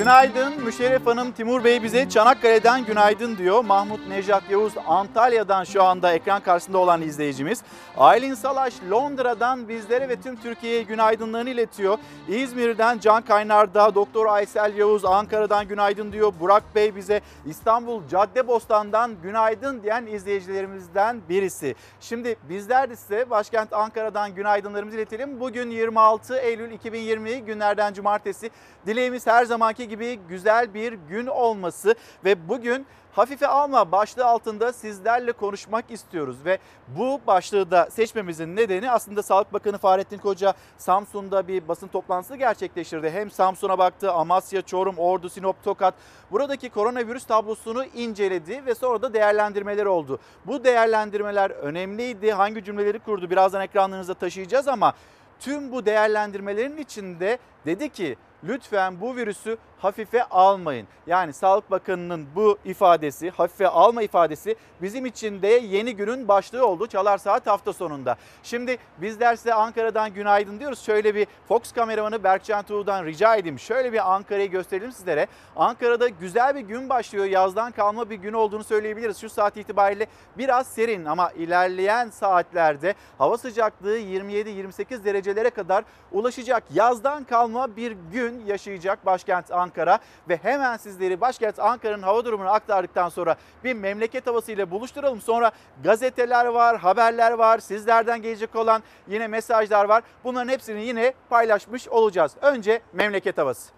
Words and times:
Günaydın 0.00 0.64
Müşerref 0.64 1.06
Hanım, 1.06 1.32
Timur 1.32 1.64
Bey 1.64 1.82
bize 1.82 2.08
Çanakkale'den 2.08 2.84
günaydın 2.84 3.36
diyor. 3.36 3.64
Mahmut 3.64 4.08
Nejat 4.08 4.50
Yavuz 4.50 4.72
Antalya'dan 4.86 5.64
şu 5.64 5.82
anda 5.82 6.12
ekran 6.12 6.42
karşısında 6.42 6.78
olan 6.78 7.02
izleyicimiz. 7.02 7.62
Aylin 7.96 8.34
Salaş 8.34 8.74
Londra'dan 8.90 9.68
bizlere 9.68 10.08
ve 10.08 10.20
tüm 10.20 10.36
Türkiye'ye 10.36 10.82
günaydınlarını 10.82 11.50
iletiyor. 11.50 11.98
İzmir'den 12.28 12.98
Can 12.98 13.22
Kaynar'da, 13.22 13.94
Doktor 13.94 14.26
Aysel 14.26 14.76
Yavuz 14.76 15.04
Ankara'dan 15.04 15.68
günaydın 15.68 16.12
diyor. 16.12 16.32
Burak 16.40 16.74
Bey 16.74 16.96
bize 16.96 17.20
İstanbul 17.46 18.02
Caddebostan'dan 18.08 19.16
günaydın 19.22 19.82
diyen 19.82 20.06
izleyicilerimizden 20.06 21.20
birisi. 21.28 21.74
Şimdi 22.00 22.36
bizler 22.48 22.90
de 22.90 22.96
size 22.96 23.30
başkent 23.30 23.72
Ankara'dan 23.72 24.34
günaydınlarımızı 24.34 24.96
iletelim. 24.96 25.40
Bugün 25.40 25.70
26 25.70 26.36
Eylül 26.36 26.70
2020 26.70 27.44
günlerden 27.44 27.92
cumartesi. 27.92 28.50
Dileğimiz 28.86 29.26
her 29.26 29.44
zamanki 29.44 29.89
gibi 29.90 30.18
güzel 30.28 30.74
bir 30.74 30.92
gün 30.92 31.26
olması 31.26 31.94
ve 32.24 32.48
bugün 32.48 32.86
Hafife 33.12 33.46
alma 33.46 33.92
başlığı 33.92 34.24
altında 34.24 34.72
sizlerle 34.72 35.32
konuşmak 35.32 35.90
istiyoruz 35.90 36.36
ve 36.44 36.58
bu 36.88 37.20
başlığı 37.26 37.70
da 37.70 37.90
seçmemizin 37.90 38.56
nedeni 38.56 38.90
aslında 38.90 39.22
Sağlık 39.22 39.52
Bakanı 39.52 39.78
Fahrettin 39.78 40.18
Koca 40.18 40.54
Samsun'da 40.78 41.48
bir 41.48 41.68
basın 41.68 41.88
toplantısı 41.88 42.36
gerçekleştirdi. 42.36 43.10
Hem 43.10 43.30
Samsun'a 43.30 43.78
baktı, 43.78 44.12
Amasya, 44.12 44.62
Çorum, 44.62 44.98
Ordu, 44.98 45.30
Sinop, 45.30 45.64
Tokat 45.64 45.94
buradaki 46.30 46.70
koronavirüs 46.70 47.24
tablosunu 47.24 47.84
inceledi 47.84 48.66
ve 48.66 48.74
sonra 48.74 49.02
da 49.02 49.14
değerlendirmeler 49.14 49.86
oldu. 49.86 50.18
Bu 50.46 50.64
değerlendirmeler 50.64 51.50
önemliydi. 51.50 52.32
Hangi 52.32 52.64
cümleleri 52.64 52.98
kurdu 52.98 53.30
birazdan 53.30 53.62
ekranlarınıza 53.62 54.14
taşıyacağız 54.14 54.68
ama 54.68 54.94
tüm 55.40 55.72
bu 55.72 55.86
değerlendirmelerin 55.86 56.76
içinde 56.76 57.38
dedi 57.66 57.88
ki 57.88 58.16
lütfen 58.44 59.00
bu 59.00 59.16
virüsü 59.16 59.58
hafife 59.78 60.24
almayın. 60.24 60.86
Yani 61.06 61.32
Sağlık 61.32 61.70
Bakanı'nın 61.70 62.26
bu 62.34 62.58
ifadesi, 62.64 63.30
hafife 63.30 63.68
alma 63.68 64.02
ifadesi 64.02 64.56
bizim 64.82 65.06
için 65.06 65.42
de 65.42 65.48
yeni 65.48 65.96
günün 65.96 66.28
başlığı 66.28 66.66
oldu 66.66 66.86
Çalar 66.86 67.18
Saat 67.18 67.46
hafta 67.46 67.72
sonunda. 67.72 68.16
Şimdi 68.42 68.78
bizler 68.98 69.36
size 69.36 69.54
Ankara'dan 69.54 70.14
günaydın 70.14 70.60
diyoruz. 70.60 70.82
Şöyle 70.82 71.14
bir 71.14 71.26
Fox 71.48 71.72
kameramanı 71.72 72.24
Berkcan 72.24 72.62
Tuğ'dan 72.62 73.04
rica 73.04 73.36
edeyim. 73.36 73.58
Şöyle 73.58 73.92
bir 73.92 74.14
Ankara'yı 74.14 74.50
gösterelim 74.50 74.92
sizlere. 74.92 75.26
Ankara'da 75.56 76.08
güzel 76.08 76.54
bir 76.54 76.60
gün 76.60 76.88
başlıyor. 76.88 77.24
Yazdan 77.24 77.72
kalma 77.72 78.10
bir 78.10 78.16
gün 78.16 78.32
olduğunu 78.32 78.64
söyleyebiliriz. 78.64 79.20
Şu 79.20 79.30
saat 79.30 79.56
itibariyle 79.56 80.06
biraz 80.38 80.66
serin 80.66 81.04
ama 81.04 81.30
ilerleyen 81.30 82.10
saatlerde 82.10 82.94
hava 83.18 83.38
sıcaklığı 83.38 83.98
27-28 83.98 85.04
derecelere 85.04 85.50
kadar 85.50 85.84
ulaşacak. 86.12 86.64
Yazdan 86.74 87.24
kalma 87.24 87.49
bir 87.54 87.96
gün 88.12 88.46
yaşayacak 88.46 89.06
başkent 89.06 89.50
Ankara. 89.50 89.98
Ve 90.28 90.36
hemen 90.36 90.76
sizleri 90.76 91.20
başkent 91.20 91.58
Ankara'nın 91.58 92.02
hava 92.02 92.24
durumunu 92.24 92.48
aktardıktan 92.48 93.08
sonra 93.08 93.36
bir 93.64 93.74
memleket 93.74 94.26
havasıyla 94.26 94.70
buluşturalım. 94.70 95.20
Sonra 95.20 95.50
gazeteler 95.84 96.46
var, 96.46 96.78
haberler 96.78 97.32
var, 97.32 97.58
sizlerden 97.58 98.22
gelecek 98.22 98.56
olan 98.56 98.82
yine 99.08 99.28
mesajlar 99.28 99.84
var. 99.84 100.02
Bunların 100.24 100.48
hepsini 100.48 100.82
yine 100.82 101.14
paylaşmış 101.30 101.88
olacağız. 101.88 102.32
Önce 102.42 102.80
memleket 102.92 103.38
havası. 103.38 103.72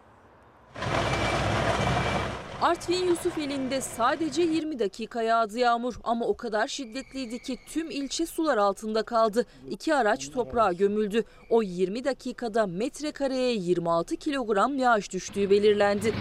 Artvin 2.62 3.06
Yusufeli'nde 3.06 3.80
sadece 3.80 4.42
20 4.42 4.78
dakika 4.78 5.22
yağdı 5.22 5.58
yağmur 5.58 5.94
ama 6.04 6.26
o 6.26 6.36
kadar 6.36 6.68
şiddetliydi 6.68 7.38
ki 7.38 7.58
tüm 7.66 7.90
ilçe 7.90 8.26
sular 8.26 8.58
altında 8.58 9.02
kaldı. 9.02 9.46
İki 9.70 9.94
araç 9.94 10.30
toprağa 10.30 10.72
gömüldü. 10.72 11.24
O 11.50 11.62
20 11.62 12.04
dakikada 12.04 12.66
metrekareye 12.66 13.54
26 13.54 14.16
kilogram 14.16 14.78
yağış 14.78 15.12
düştüğü 15.12 15.50
belirlendi. 15.50 16.14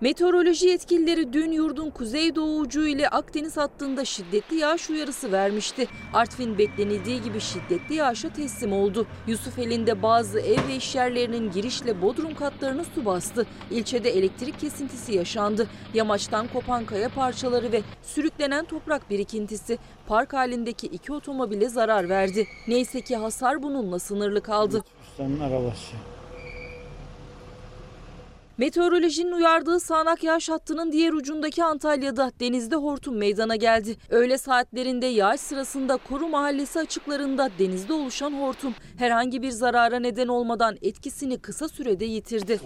Meteoroloji 0.00 0.68
yetkilileri 0.68 1.32
dün 1.32 1.52
yurdun 1.52 1.90
kuzeydoğu 1.90 2.58
ucu 2.58 2.86
ile 2.86 3.08
Akdeniz 3.08 3.56
hattında 3.56 4.04
şiddetli 4.04 4.56
yağış 4.56 4.90
uyarısı 4.90 5.32
vermişti. 5.32 5.88
Artvin 6.14 6.58
beklenildiği 6.58 7.22
gibi 7.22 7.40
şiddetli 7.40 7.94
yağışa 7.94 8.32
teslim 8.32 8.72
oldu. 8.72 9.06
Yusufeli'nde 9.26 10.02
bazı 10.02 10.40
ev 10.40 10.68
ve 10.68 10.76
iş 10.76 10.94
yerlerinin 10.94 11.50
girişle 11.50 12.02
bodrum 12.02 12.34
katlarını 12.34 12.84
su 12.84 13.04
bastı. 13.04 13.46
İlçede 13.70 14.10
elektrik 14.10 14.60
kesintisi 14.60 15.14
yaşandı. 15.14 15.66
Yamaçtan 15.94 16.48
kopan 16.52 16.84
kaya 16.84 17.08
parçaları 17.08 17.72
ve 17.72 17.82
sürüklenen 18.02 18.64
toprak 18.64 19.10
birikintisi 19.10 19.78
park 20.06 20.32
halindeki 20.32 20.86
iki 20.86 21.12
otomobile 21.12 21.68
zarar 21.68 22.08
verdi. 22.08 22.46
Neyse 22.68 23.00
ki 23.00 23.16
hasar 23.16 23.62
bununla 23.62 23.98
sınırlı 23.98 24.40
kaldı. 24.40 24.84
Ustanın 25.10 25.40
arabası. 25.40 25.96
Meteorolojinin 28.60 29.32
uyardığı 29.32 29.80
sağanak 29.80 30.24
yağış 30.24 30.48
hattının 30.48 30.92
diğer 30.92 31.12
ucundaki 31.12 31.64
Antalya'da 31.64 32.32
denizde 32.40 32.76
hortum 32.76 33.16
meydana 33.16 33.56
geldi. 33.56 33.96
Öğle 34.10 34.38
saatlerinde 34.38 35.06
yağış 35.06 35.40
sırasında 35.40 35.96
Koru 35.96 36.28
Mahallesi 36.28 36.78
açıklarında 36.78 37.50
denizde 37.58 37.92
oluşan 37.92 38.32
hortum 38.32 38.74
herhangi 38.98 39.42
bir 39.42 39.50
zarara 39.50 39.98
neden 39.98 40.28
olmadan 40.28 40.76
etkisini 40.82 41.38
kısa 41.38 41.68
sürede 41.68 42.04
yitirdi. 42.04 42.60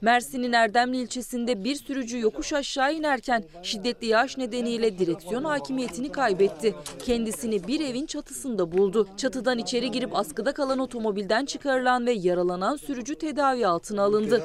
Mersin'in 0.00 0.52
Erdemli 0.52 0.96
ilçesinde 0.96 1.64
bir 1.64 1.74
sürücü 1.74 2.20
yokuş 2.20 2.52
aşağı 2.52 2.94
inerken 2.94 3.44
şiddetli 3.62 4.06
yağış 4.06 4.38
nedeniyle 4.38 4.98
direksiyon 4.98 5.44
hakimiyetini 5.44 6.12
kaybetti. 6.12 6.74
Kendisini 6.98 7.66
bir 7.66 7.80
evin 7.80 8.06
çatısında 8.06 8.72
buldu. 8.72 9.08
Çatıdan 9.16 9.58
içeri 9.58 9.90
girip 9.90 10.16
askıda 10.16 10.52
kalan 10.52 10.78
otomobilden 10.78 11.44
çıkarılan 11.44 12.06
ve 12.06 12.12
yaralanan 12.12 12.77
sürücü 12.78 13.14
tedavi 13.14 13.66
altına 13.66 14.02
alındı. 14.02 14.42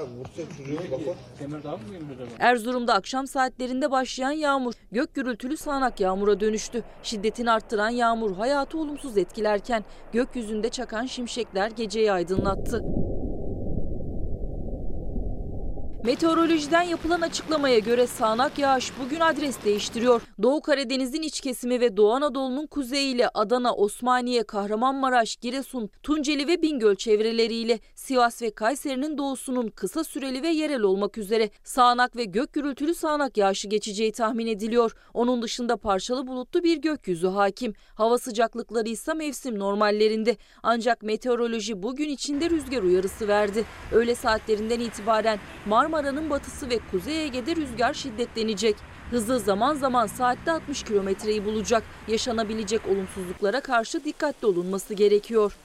Erzurum'da 2.40 2.94
akşam 2.94 3.28
saatlerinde 3.28 3.92
başlayan 3.92 4.32
yağmur 4.32 4.74
gök 4.92 5.14
gürültülü 5.14 5.58
sağanak 5.58 6.00
yağmura 6.00 6.40
dönüştü. 6.40 6.84
Şiddetini 7.04 7.52
arttıran 7.52 7.90
yağmur 7.90 8.36
hayatı 8.36 8.78
olumsuz 8.78 9.18
etkilerken 9.18 9.84
gökyüzünde 10.14 10.70
çakan 10.70 11.06
şimşekler 11.06 11.72
geceyi 11.72 12.12
aydınlattı. 12.12 12.84
Meteorolojiden 16.04 16.82
yapılan 16.82 17.22
açıklamaya 17.22 17.80
göre 17.80 18.08
sağanak 18.08 18.60
yağış 18.60 18.92
bugün 19.04 19.20
adres 19.20 19.64
değiştiriyor. 19.66 20.22
Doğu 20.42 20.62
Karadeniz'in 20.62 21.22
iç 21.22 21.42
kesimi 21.42 21.80
ve 21.80 21.98
Doğu 21.98 22.14
Anadolu'nun 22.14 22.68
kuzeyiyle 22.68 23.30
Adana, 23.34 23.74
Osmaniye, 23.76 24.44
Kahramanmaraş, 24.44 25.36
Giresun, 25.36 25.90
Tunceli 26.04 26.48
ve 26.48 26.62
Bingöl 26.62 26.96
çevreleriyle 26.96 27.80
Sivas 27.96 28.42
ve 28.42 28.52
Kayseri'nin 28.52 29.18
doğusunun 29.18 29.68
kısa 29.68 30.04
süreli 30.04 30.44
ve 30.44 30.48
yerel 30.48 30.82
olmak 30.82 31.18
üzere 31.18 31.50
sağanak 31.64 32.16
ve 32.16 32.24
gök 32.24 32.54
gürültülü 32.54 32.96
sağanak 32.96 33.38
yağışı 33.38 33.68
geçeceği 33.68 34.12
tahmin 34.12 34.48
ediliyor. 34.48 34.96
Onun 35.14 35.42
dışında 35.42 35.78
parçalı 35.78 36.28
bulutlu 36.28 36.64
bir 36.64 36.78
gökyüzü 36.78 37.28
hakim. 37.28 37.74
Hava 37.96 38.18
sıcaklıkları 38.18 38.90
ise 38.90 39.14
mevsim 39.14 39.60
normallerinde. 39.60 40.38
Ancak 40.64 41.04
meteoroloji 41.04 41.84
bugün 41.84 42.10
içinde 42.10 42.50
rüzgar 42.50 42.84
uyarısı 42.84 43.28
verdi. 43.28 43.66
Öğle 43.92 44.16
saatlerinden 44.16 44.80
itibaren 44.80 45.40
Marmara'nın 45.94 46.30
batısı 46.30 46.70
ve 46.70 46.80
Kuzey 46.92 47.26
Ege'de 47.26 47.56
rüzgar 47.56 47.94
şiddetlenecek. 47.94 48.76
Hızı 49.12 49.40
zaman 49.40 49.76
zaman 49.76 50.08
saatte 50.08 50.52
60 50.52 50.84
kilometreyi 50.84 51.46
bulacak. 51.46 51.84
Yaşanabilecek 52.08 52.82
olumsuzluklara 52.88 53.62
karşı 53.62 54.04
dikkatli 54.04 54.48
olunması 54.48 54.94
gerekiyor. 54.94 55.58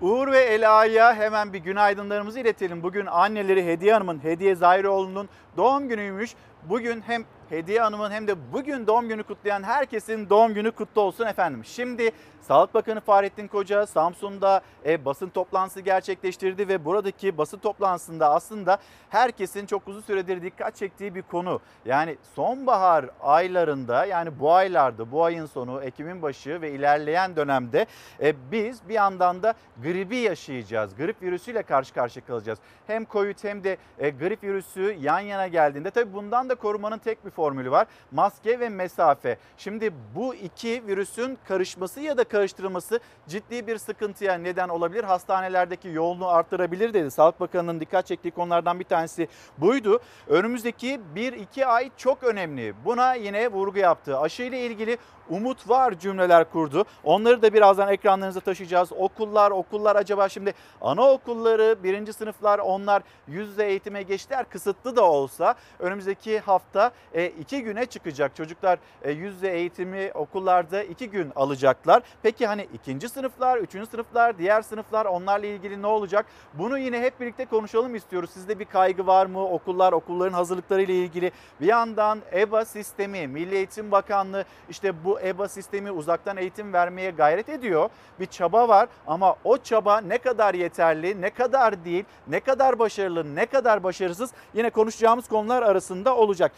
Uğur 0.00 0.32
ve 0.32 0.40
Ela'ya 0.40 1.14
hemen 1.14 1.52
bir 1.52 1.58
günaydınlarımızı 1.58 2.40
iletelim. 2.40 2.82
Bugün 2.82 3.06
anneleri 3.06 3.66
Hediye 3.66 3.92
Hanım'ın, 3.92 4.24
Hediye 4.24 4.54
Zahiroğlu'nun 4.54 5.28
doğum 5.56 5.88
günüymüş. 5.88 6.34
Bugün 6.62 7.00
hem 7.06 7.24
Hediye 7.52 7.80
Hanım'ın 7.80 8.10
hem 8.10 8.28
de 8.28 8.52
bugün 8.52 8.86
doğum 8.86 9.08
günü 9.08 9.22
kutlayan 9.22 9.62
herkesin 9.62 10.30
doğum 10.30 10.54
günü 10.54 10.70
kutlu 10.70 11.00
olsun 11.00 11.26
efendim. 11.26 11.64
Şimdi 11.64 12.12
Sağlık 12.42 12.74
Bakanı 12.74 13.00
Fahrettin 13.00 13.48
Koca 13.48 13.86
Samsun'da 13.86 14.60
e, 14.86 15.04
basın 15.04 15.28
toplantısı 15.28 15.80
gerçekleştirdi 15.80 16.68
ve 16.68 16.84
buradaki 16.84 17.38
basın 17.38 17.58
toplantısında 17.58 18.30
aslında 18.30 18.78
herkesin 19.10 19.66
çok 19.66 19.88
uzun 19.88 20.00
süredir 20.00 20.42
dikkat 20.42 20.76
çektiği 20.76 21.14
bir 21.14 21.22
konu. 21.22 21.60
Yani 21.84 22.16
sonbahar 22.34 23.06
aylarında 23.20 24.04
yani 24.04 24.40
bu 24.40 24.52
aylarda 24.52 25.12
bu 25.12 25.24
ayın 25.24 25.46
sonu 25.46 25.82
Ekim'in 25.82 26.22
başı 26.22 26.60
ve 26.60 26.70
ilerleyen 26.70 27.36
dönemde 27.36 27.86
e, 28.22 28.34
biz 28.52 28.88
bir 28.88 28.94
yandan 28.94 29.42
da 29.42 29.54
gribi 29.82 30.16
yaşayacağız. 30.16 30.96
Grip 30.96 31.22
virüsüyle 31.22 31.62
karşı 31.62 31.94
karşıya 31.94 32.26
kalacağız. 32.26 32.58
Hem 32.86 33.06
COVID 33.06 33.44
hem 33.44 33.64
de 33.64 33.76
e, 33.98 34.10
grip 34.10 34.44
virüsü 34.44 34.96
yan 35.00 35.20
yana 35.20 35.46
geldiğinde 35.46 35.90
tabii 35.90 36.12
bundan 36.12 36.48
da 36.48 36.54
korumanın 36.54 36.98
tek 36.98 37.24
bir 37.24 37.30
formülü 37.42 37.70
var. 37.70 37.86
Maske 38.12 38.60
ve 38.60 38.68
mesafe. 38.68 39.36
Şimdi 39.56 39.92
bu 40.14 40.34
iki 40.34 40.86
virüsün 40.86 41.38
karışması 41.48 42.00
ya 42.00 42.16
da 42.16 42.24
karıştırılması 42.24 43.00
ciddi 43.28 43.66
bir 43.66 43.78
sıkıntıya 43.78 44.34
neden 44.34 44.68
olabilir. 44.68 45.04
Hastanelerdeki 45.04 45.88
yoğunluğu 45.88 46.28
arttırabilir 46.28 46.94
dedi. 46.94 47.10
Sağlık 47.10 47.40
Bakanı'nın 47.40 47.80
dikkat 47.80 48.06
çektiği 48.06 48.30
konulardan 48.30 48.80
bir 48.80 48.84
tanesi 48.84 49.28
buydu. 49.58 50.00
Önümüzdeki 50.28 51.00
1-2 51.16 51.64
ay 51.64 51.90
çok 51.96 52.22
önemli. 52.22 52.74
Buna 52.84 53.14
yine 53.14 53.48
vurgu 53.48 53.78
yaptı. 53.78 54.18
Aşı 54.18 54.42
ile 54.42 54.66
ilgili 54.66 54.98
umut 55.30 55.68
var 55.68 55.98
cümleler 55.98 56.50
kurdu. 56.50 56.84
Onları 57.04 57.42
da 57.42 57.54
birazdan 57.54 57.88
ekranlarınıza 57.88 58.40
taşıyacağız. 58.40 58.92
Okullar, 58.92 59.50
okullar 59.50 59.96
acaba 59.96 60.28
şimdi 60.28 60.54
anaokulları, 60.80 61.76
birinci 61.82 62.12
sınıflar 62.12 62.58
onlar 62.58 63.02
yüz 63.28 63.48
yüze 63.48 63.66
eğitime 63.66 64.02
geçtiler. 64.02 64.48
Kısıtlı 64.48 64.96
da 64.96 65.04
olsa 65.04 65.54
önümüzdeki 65.78 66.38
hafta 66.40 66.90
iki 67.30 67.62
güne 67.62 67.86
çıkacak. 67.86 68.36
Çocuklar 68.36 68.78
e, 69.02 69.10
yüz 69.10 69.34
yüze 69.34 69.48
eğitimi 69.48 70.10
okullarda 70.14 70.82
iki 70.82 71.10
gün 71.10 71.32
alacaklar. 71.36 72.02
Peki 72.22 72.46
hani 72.46 72.68
ikinci 72.74 73.08
sınıflar, 73.08 73.58
üçüncü 73.58 73.86
sınıflar, 73.86 74.38
diğer 74.38 74.62
sınıflar 74.62 75.06
onlarla 75.06 75.46
ilgili 75.46 75.82
ne 75.82 75.86
olacak? 75.86 76.26
Bunu 76.54 76.78
yine 76.78 77.00
hep 77.00 77.20
birlikte 77.20 77.44
konuşalım 77.44 77.94
istiyoruz. 77.94 78.30
Sizde 78.30 78.58
bir 78.58 78.64
kaygı 78.64 79.06
var 79.06 79.26
mı? 79.26 79.44
Okullar, 79.48 79.92
okulların 79.92 80.32
hazırlıkları 80.32 80.82
ile 80.82 80.94
ilgili. 80.94 81.32
Bir 81.60 81.66
yandan 81.66 82.18
EBA 82.32 82.64
sistemi, 82.64 83.26
Milli 83.28 83.54
Eğitim 83.54 83.90
Bakanlığı 83.90 84.44
işte 84.70 85.04
bu 85.04 85.20
EBA 85.20 85.48
sistemi 85.48 85.90
uzaktan 85.90 86.36
eğitim 86.36 86.72
vermeye 86.72 87.10
gayret 87.10 87.48
ediyor. 87.48 87.90
Bir 88.20 88.26
çaba 88.26 88.68
var 88.68 88.88
ama 89.06 89.36
o 89.44 89.58
çaba 89.58 90.00
ne 90.00 90.18
kadar 90.18 90.54
yeterli, 90.54 91.20
ne 91.20 91.30
kadar 91.30 91.84
değil, 91.84 92.04
ne 92.28 92.40
kadar 92.40 92.78
başarılı, 92.78 93.34
ne 93.34 93.46
kadar 93.46 93.82
başarısız 93.82 94.30
yine 94.54 94.70
konuşacağımız 94.70 95.28
konular 95.28 95.62
arasında 95.62 96.16
olacak. 96.16 96.52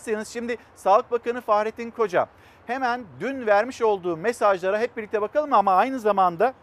İsterseniz 0.00 0.28
şimdi 0.28 0.56
Sağlık 0.76 1.10
Bakanı 1.10 1.40
Fahrettin 1.40 1.90
Koca 1.90 2.26
hemen 2.66 3.04
dün 3.20 3.46
vermiş 3.46 3.82
olduğu 3.82 4.16
mesajlara 4.16 4.78
hep 4.78 4.96
birlikte 4.96 5.22
bakalım 5.22 5.52
ama 5.52 5.72
aynı 5.72 6.00
zamanda 6.00 6.54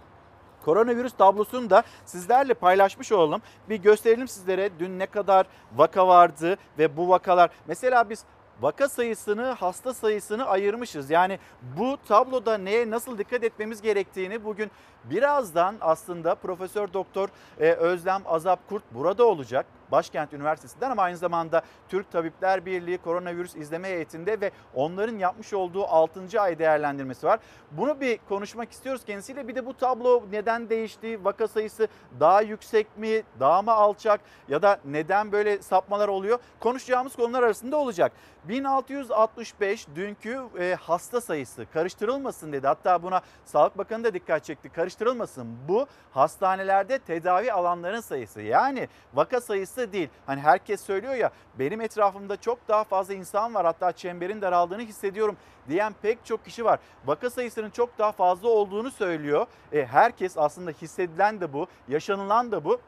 Koronavirüs 0.65 1.13
tablosunu 1.13 1.69
da 1.69 1.83
sizlerle 2.05 2.53
paylaşmış 2.53 3.11
olalım. 3.11 3.41
Bir 3.69 3.75
gösterelim 3.75 4.27
sizlere 4.27 4.69
dün 4.79 4.99
ne 4.99 5.05
kadar 5.05 5.45
vaka 5.75 6.07
vardı 6.07 6.57
ve 6.79 6.97
bu 6.97 7.09
vakalar. 7.09 7.49
Mesela 7.67 8.09
biz 8.09 8.23
vaka 8.61 8.89
sayısını, 8.89 9.45
hasta 9.45 9.93
sayısını 9.93 10.45
ayırmışız. 10.45 11.09
Yani 11.09 11.39
bu 11.77 11.97
tabloda 12.07 12.57
neye 12.57 12.89
nasıl 12.89 13.17
dikkat 13.17 13.43
etmemiz 13.43 13.81
gerektiğini 13.81 14.45
bugün 14.45 14.71
birazdan 15.03 15.75
aslında 15.81 16.35
Profesör 16.35 16.93
Doktor 16.93 17.29
e, 17.59 17.71
Özlem 17.71 18.21
Azap 18.25 18.69
Kurt 18.69 18.83
burada 18.91 19.25
olacak. 19.25 19.65
Başkent 19.91 20.33
Üniversitesi'nden 20.33 20.91
ama 20.91 21.01
aynı 21.01 21.17
zamanda 21.17 21.61
Türk 21.89 22.11
Tabipler 22.11 22.65
Birliği 22.65 22.97
koronavirüs 22.97 23.55
izleme 23.55 23.87
heyetinde 23.87 24.41
ve 24.41 24.51
onların 24.73 25.17
yapmış 25.17 25.53
olduğu 25.53 25.85
6. 25.85 26.41
ay 26.41 26.59
değerlendirmesi 26.59 27.27
var. 27.27 27.39
Bunu 27.71 28.01
bir 28.01 28.19
konuşmak 28.29 28.71
istiyoruz 28.71 29.05
kendisiyle. 29.05 29.47
Bir 29.47 29.55
de 29.55 29.65
bu 29.65 29.73
tablo 29.77 30.23
neden 30.31 30.69
değişti? 30.69 31.25
Vaka 31.25 31.47
sayısı 31.47 31.87
daha 32.19 32.41
yüksek 32.41 32.97
mi? 32.97 33.23
Daha 33.39 33.61
mı 33.61 33.71
alçak? 33.71 34.21
Ya 34.47 34.61
da 34.61 34.79
neden 34.85 35.31
böyle 35.31 35.61
sapmalar 35.61 36.07
oluyor? 36.07 36.39
Konuşacağımız 36.59 37.15
konular 37.15 37.43
arasında 37.43 37.77
olacak. 37.77 38.11
1665 38.43 39.87
dünkü 39.95 40.43
e, 40.59 40.75
hasta 40.81 41.21
sayısı 41.21 41.65
karıştırılmasın 41.73 42.53
dedi. 42.53 42.67
Hatta 42.67 43.03
buna 43.03 43.21
Sağlık 43.45 43.77
Bakanı 43.77 44.03
da 44.03 44.13
dikkat 44.13 44.43
çekti. 44.43 44.69
Karıştırılmasın. 44.69 45.57
Bu 45.67 45.87
hastanelerde 46.11 46.99
tedavi 46.99 47.53
alanların 47.53 47.99
sayısı. 47.99 48.41
Yani 48.41 48.87
vaka 49.13 49.41
sayısı 49.41 49.76
değil. 49.77 50.09
Hani 50.25 50.41
herkes 50.41 50.81
söylüyor 50.81 51.13
ya 51.13 51.31
benim 51.59 51.81
etrafımda 51.81 52.37
çok 52.37 52.67
daha 52.67 52.83
fazla 52.83 53.13
insan 53.13 53.53
var. 53.53 53.65
Hatta 53.65 53.91
çemberin 53.91 54.41
daraldığını 54.41 54.81
hissediyorum 54.81 55.37
diyen 55.69 55.93
pek 56.01 56.25
çok 56.25 56.45
kişi 56.45 56.65
var. 56.65 56.79
Vaka 57.05 57.29
sayısının 57.29 57.69
çok 57.69 57.97
daha 57.97 58.11
fazla 58.11 58.49
olduğunu 58.49 58.91
söylüyor. 58.91 59.47
E, 59.73 59.85
herkes 59.85 60.37
aslında 60.37 60.71
hissedilen 60.71 61.41
de 61.41 61.53
bu, 61.53 61.67
yaşanılan 61.87 62.51
da 62.51 62.63
bu. 62.63 62.79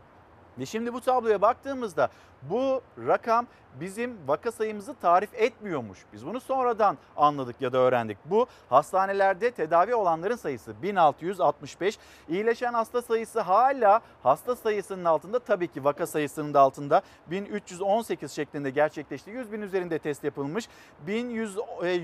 Ve 0.60 0.66
şimdi 0.66 0.94
bu 0.94 1.02
tabloya 1.02 1.42
baktığımızda 1.42 2.10
bu 2.42 2.82
rakam 3.08 3.48
bizim 3.80 4.18
vaka 4.28 4.52
sayımızı 4.52 4.94
tarif 4.94 5.30
etmiyormuş. 5.34 6.00
Biz 6.14 6.26
bunu 6.26 6.40
sonradan 6.40 6.98
anladık 7.18 7.56
ya 7.62 7.74
da 7.74 7.78
öğrendik. 7.78 8.18
Bu 8.26 8.48
hastanelerde 8.70 9.52
tedavi 9.52 9.96
olanların 9.96 10.36
sayısı 10.36 10.82
1665. 10.84 12.00
İyileşen 12.30 12.74
hasta 12.74 13.02
sayısı 13.02 13.40
hala 13.40 14.02
hasta 14.24 14.56
sayısının 14.56 15.06
altında 15.06 15.40
tabii 15.40 15.68
ki 15.68 15.84
vaka 15.84 16.08
sayısının 16.08 16.54
da 16.54 16.60
altında 16.60 17.02
1318 17.28 18.32
şeklinde 18.32 18.70
gerçekleşti. 18.70 19.32
100 19.32 19.52
bin 19.52 19.62
üzerinde 19.62 20.00
test 20.00 20.24
yapılmış. 20.24 20.68
1100 21.08 21.58
e, 21.84 22.02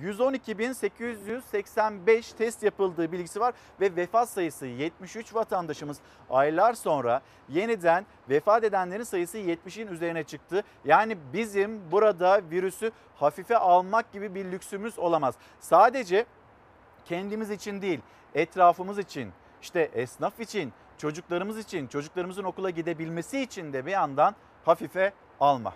112.885 0.00 2.36
test 2.36 2.62
yapıldığı 2.62 3.12
bilgisi 3.12 3.40
var 3.40 3.54
ve 3.80 3.96
vefat 3.96 4.28
sayısı 4.28 4.66
73 4.66 5.34
vatandaşımız 5.34 5.98
aylar 6.30 6.74
sonra 6.74 7.22
yeniden 7.48 8.06
vefat 8.28 8.64
edenlerin 8.64 9.02
sayısı 9.02 9.38
70'in 9.38 9.86
üzerine 9.86 10.24
çıktı. 10.24 10.62
Yani 10.84 11.18
bizim 11.32 11.90
burada 11.90 12.40
virüsü 12.50 12.90
hafife 13.16 13.56
almak 13.56 14.12
gibi 14.12 14.34
bir 14.34 14.52
lüksümüz 14.52 14.98
olamaz. 14.98 15.34
Sadece 15.60 16.26
kendimiz 17.04 17.50
için 17.50 17.82
değil, 17.82 18.00
etrafımız 18.34 18.98
için, 18.98 19.32
işte 19.62 19.90
esnaf 19.94 20.40
için, 20.40 20.72
çocuklarımız 20.98 21.58
için, 21.58 21.86
çocuklarımızın 21.86 22.44
okula 22.44 22.70
gidebilmesi 22.70 23.40
için 23.40 23.72
de 23.72 23.86
bir 23.86 23.90
yandan 23.90 24.34
hafife 24.64 25.12
alma. 25.40 25.74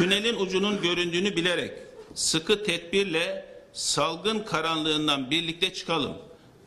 Tünelin 0.00 0.36
ucunun 0.36 0.82
göründüğünü 0.82 1.36
bilerek 1.36 1.72
sıkı 2.14 2.62
tedbirle 2.64 3.44
salgın 3.72 4.38
karanlığından 4.38 5.30
birlikte 5.30 5.72
çıkalım. 5.72 6.12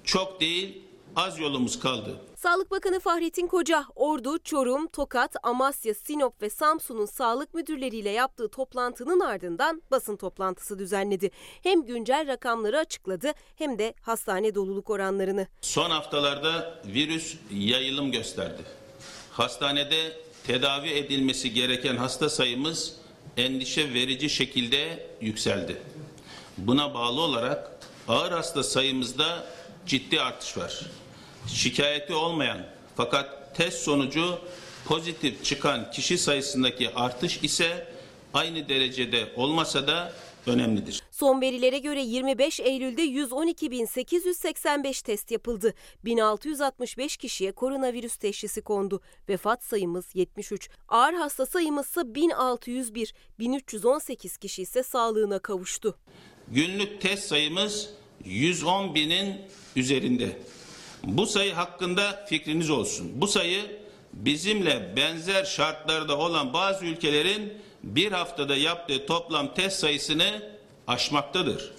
Çok 0.03 0.41
değil 0.41 0.81
az 1.15 1.39
yolumuz 1.39 1.79
kaldı. 1.79 2.21
Sağlık 2.35 2.71
Bakanı 2.71 2.99
Fahrettin 2.99 3.47
Koca, 3.47 3.85
Ordu, 3.95 4.39
Çorum, 4.39 4.87
Tokat, 4.87 5.35
Amasya, 5.43 5.93
Sinop 5.93 6.41
ve 6.41 6.49
Samsun'un 6.49 7.05
sağlık 7.05 7.53
müdürleriyle 7.53 8.09
yaptığı 8.09 8.49
toplantının 8.49 9.19
ardından 9.19 9.81
basın 9.91 10.15
toplantısı 10.15 10.79
düzenledi. 10.79 11.31
Hem 11.63 11.85
güncel 11.85 12.27
rakamları 12.27 12.79
açıkladı 12.79 13.31
hem 13.55 13.79
de 13.79 13.93
hastane 14.01 14.55
doluluk 14.55 14.89
oranlarını. 14.89 15.47
Son 15.61 15.89
haftalarda 15.89 16.81
virüs 16.85 17.35
yayılım 17.51 18.11
gösterdi. 18.11 18.61
Hastanede 19.31 20.17
tedavi 20.47 20.89
edilmesi 20.89 21.53
gereken 21.53 21.95
hasta 21.95 22.29
sayımız 22.29 23.02
endişe 23.37 23.93
verici 23.93 24.29
şekilde 24.29 25.07
yükseldi. 25.21 25.77
Buna 26.57 26.93
bağlı 26.93 27.21
olarak 27.21 27.71
ağır 28.07 28.31
hasta 28.31 28.63
sayımızda 28.63 29.45
ciddi 29.85 30.21
artış 30.21 30.57
var. 30.57 30.81
Şikayeti 31.47 32.13
olmayan 32.13 32.65
fakat 32.95 33.55
test 33.55 33.83
sonucu 33.83 34.39
pozitif 34.85 35.43
çıkan 35.43 35.91
kişi 35.91 36.17
sayısındaki 36.17 36.95
artış 36.95 37.39
ise 37.43 37.87
aynı 38.33 38.69
derecede 38.69 39.27
olmasa 39.35 39.87
da 39.87 40.13
önemlidir. 40.47 41.03
Son 41.11 41.41
verilere 41.41 41.79
göre 41.79 42.01
25 42.01 42.59
Eylül'de 42.59 43.01
112.885 43.05 45.03
test 45.03 45.31
yapıldı. 45.31 45.73
1665 46.05 47.17
kişiye 47.17 47.51
koronavirüs 47.51 48.15
teşhisi 48.15 48.61
kondu. 48.61 49.01
Vefat 49.29 49.63
sayımız 49.63 50.05
73. 50.13 50.69
Ağır 50.89 51.13
hasta 51.13 51.45
sayımız 51.45 51.87
ise 51.87 52.15
1601. 52.15 53.13
1318 53.39 54.37
kişi 54.37 54.61
ise 54.61 54.83
sağlığına 54.83 55.39
kavuştu. 55.39 55.97
Günlük 56.47 57.01
test 57.01 57.23
sayımız 57.23 57.89
110 58.25 58.95
binin 58.95 59.35
üzerinde. 59.75 60.37
Bu 61.03 61.25
sayı 61.25 61.53
hakkında 61.53 62.25
fikriniz 62.29 62.69
olsun. 62.69 63.11
Bu 63.15 63.27
sayı 63.27 63.61
bizimle 64.13 64.93
benzer 64.95 65.45
şartlarda 65.45 66.17
olan 66.17 66.53
bazı 66.53 66.85
ülkelerin 66.85 67.53
bir 67.83 68.11
haftada 68.11 68.55
yaptığı 68.55 69.05
toplam 69.05 69.53
test 69.53 69.79
sayısını 69.79 70.41
aşmaktadır. 70.87 71.71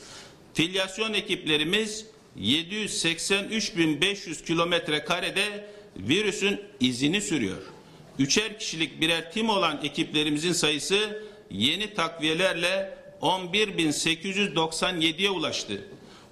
Filyasyon 0.54 1.12
ekiplerimiz 1.12 2.06
783.500 2.40 4.44
kilometre 4.44 5.04
karede 5.04 5.66
virüsün 5.96 6.60
izini 6.80 7.20
sürüyor. 7.20 7.62
Üçer 8.18 8.58
kişilik 8.58 9.00
birer 9.00 9.32
tim 9.32 9.48
olan 9.48 9.80
ekiplerimizin 9.82 10.52
sayısı 10.52 11.22
yeni 11.50 11.94
takviyelerle 11.94 12.98
11.897'ye 13.22 15.30
ulaştı. 15.30 15.80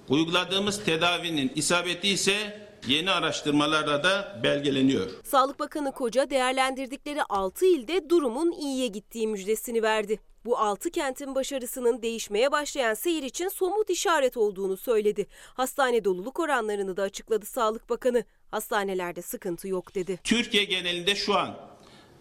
Uyguladığımız 0.09 0.83
tedavinin 0.83 1.51
isabeti 1.55 2.09
ise 2.09 2.62
yeni 2.87 3.11
araştırmalarla 3.11 4.03
da 4.03 4.39
belgeleniyor. 4.43 5.09
Sağlık 5.23 5.59
Bakanı 5.59 5.91
Koca 5.91 6.29
değerlendirdikleri 6.29 7.23
6 7.23 7.65
ilde 7.65 8.09
durumun 8.09 8.51
iyiye 8.51 8.87
gittiği 8.87 9.27
müjdesini 9.27 9.83
verdi. 9.83 10.19
Bu 10.45 10.57
6 10.57 10.91
kentin 10.91 11.35
başarısının 11.35 12.01
değişmeye 12.01 12.51
başlayan 12.51 12.93
seyir 12.93 13.23
için 13.23 13.47
somut 13.47 13.89
işaret 13.89 14.37
olduğunu 14.37 14.77
söyledi. 14.77 15.27
Hastane 15.53 16.03
doluluk 16.03 16.39
oranlarını 16.39 16.97
da 16.97 17.03
açıkladı 17.03 17.45
Sağlık 17.45 17.89
Bakanı. 17.89 18.23
Hastanelerde 18.51 19.21
sıkıntı 19.21 19.67
yok 19.67 19.95
dedi. 19.95 20.19
Türkiye 20.23 20.63
genelinde 20.63 21.15
şu 21.15 21.35
an 21.35 21.55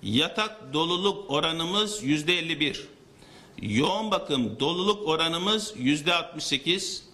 Yatak 0.02 0.72
doluluk 0.72 1.30
oranımız 1.30 2.02
yüzde 2.02 2.38
51. 2.38 2.88
Yoğun 3.62 4.10
bakım 4.10 4.60
doluluk 4.60 5.08
oranımız 5.08 5.74
yüzde 5.76 6.14
68. 6.14 7.04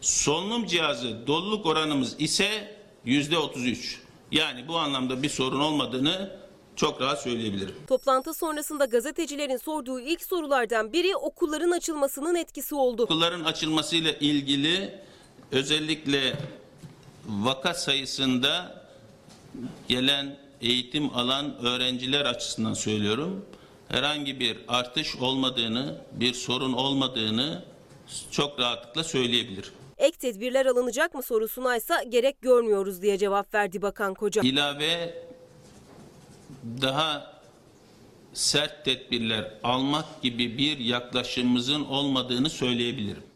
Solunum 0.00 0.66
cihazı 0.66 1.26
doluluk 1.26 1.66
oranımız 1.66 2.16
ise 2.18 2.79
yüzde 3.04 3.38
33. 3.38 4.00
Yani 4.32 4.68
bu 4.68 4.78
anlamda 4.78 5.22
bir 5.22 5.28
sorun 5.28 5.60
olmadığını 5.60 6.40
çok 6.76 7.00
rahat 7.00 7.22
söyleyebilirim. 7.22 7.74
Toplantı 7.88 8.34
sonrasında 8.34 8.84
gazetecilerin 8.84 9.56
sorduğu 9.56 10.00
ilk 10.00 10.22
sorulardan 10.22 10.92
biri 10.92 11.16
okulların 11.16 11.70
açılmasının 11.70 12.34
etkisi 12.34 12.74
oldu. 12.74 13.02
Okulların 13.02 13.44
açılmasıyla 13.44 14.12
ilgili 14.12 14.94
özellikle 15.52 16.36
vaka 17.26 17.74
sayısında 17.74 18.84
gelen 19.88 20.38
eğitim 20.60 21.14
alan 21.14 21.56
öğrenciler 21.62 22.24
açısından 22.24 22.74
söylüyorum. 22.74 23.44
Herhangi 23.88 24.40
bir 24.40 24.58
artış 24.68 25.16
olmadığını, 25.16 26.00
bir 26.12 26.34
sorun 26.34 26.72
olmadığını 26.72 27.64
çok 28.30 28.60
rahatlıkla 28.60 29.04
söyleyebilirim. 29.04 29.72
Ek 30.00 30.18
tedbirler 30.18 30.66
alınacak 30.66 31.14
mı 31.14 31.22
sorusuna 31.22 31.76
ise 31.76 31.94
gerek 32.08 32.42
görmüyoruz 32.42 33.02
diye 33.02 33.18
cevap 33.18 33.54
verdi 33.54 33.82
Bakan 33.82 34.14
Koca. 34.14 34.42
İlave 34.42 35.14
daha 36.82 37.40
sert 38.32 38.84
tedbirler 38.84 39.54
almak 39.62 40.22
gibi 40.22 40.58
bir 40.58 40.78
yaklaşımımızın 40.78 41.84
olmadığını 41.84 42.50
söyleyebilirim. 42.50 43.29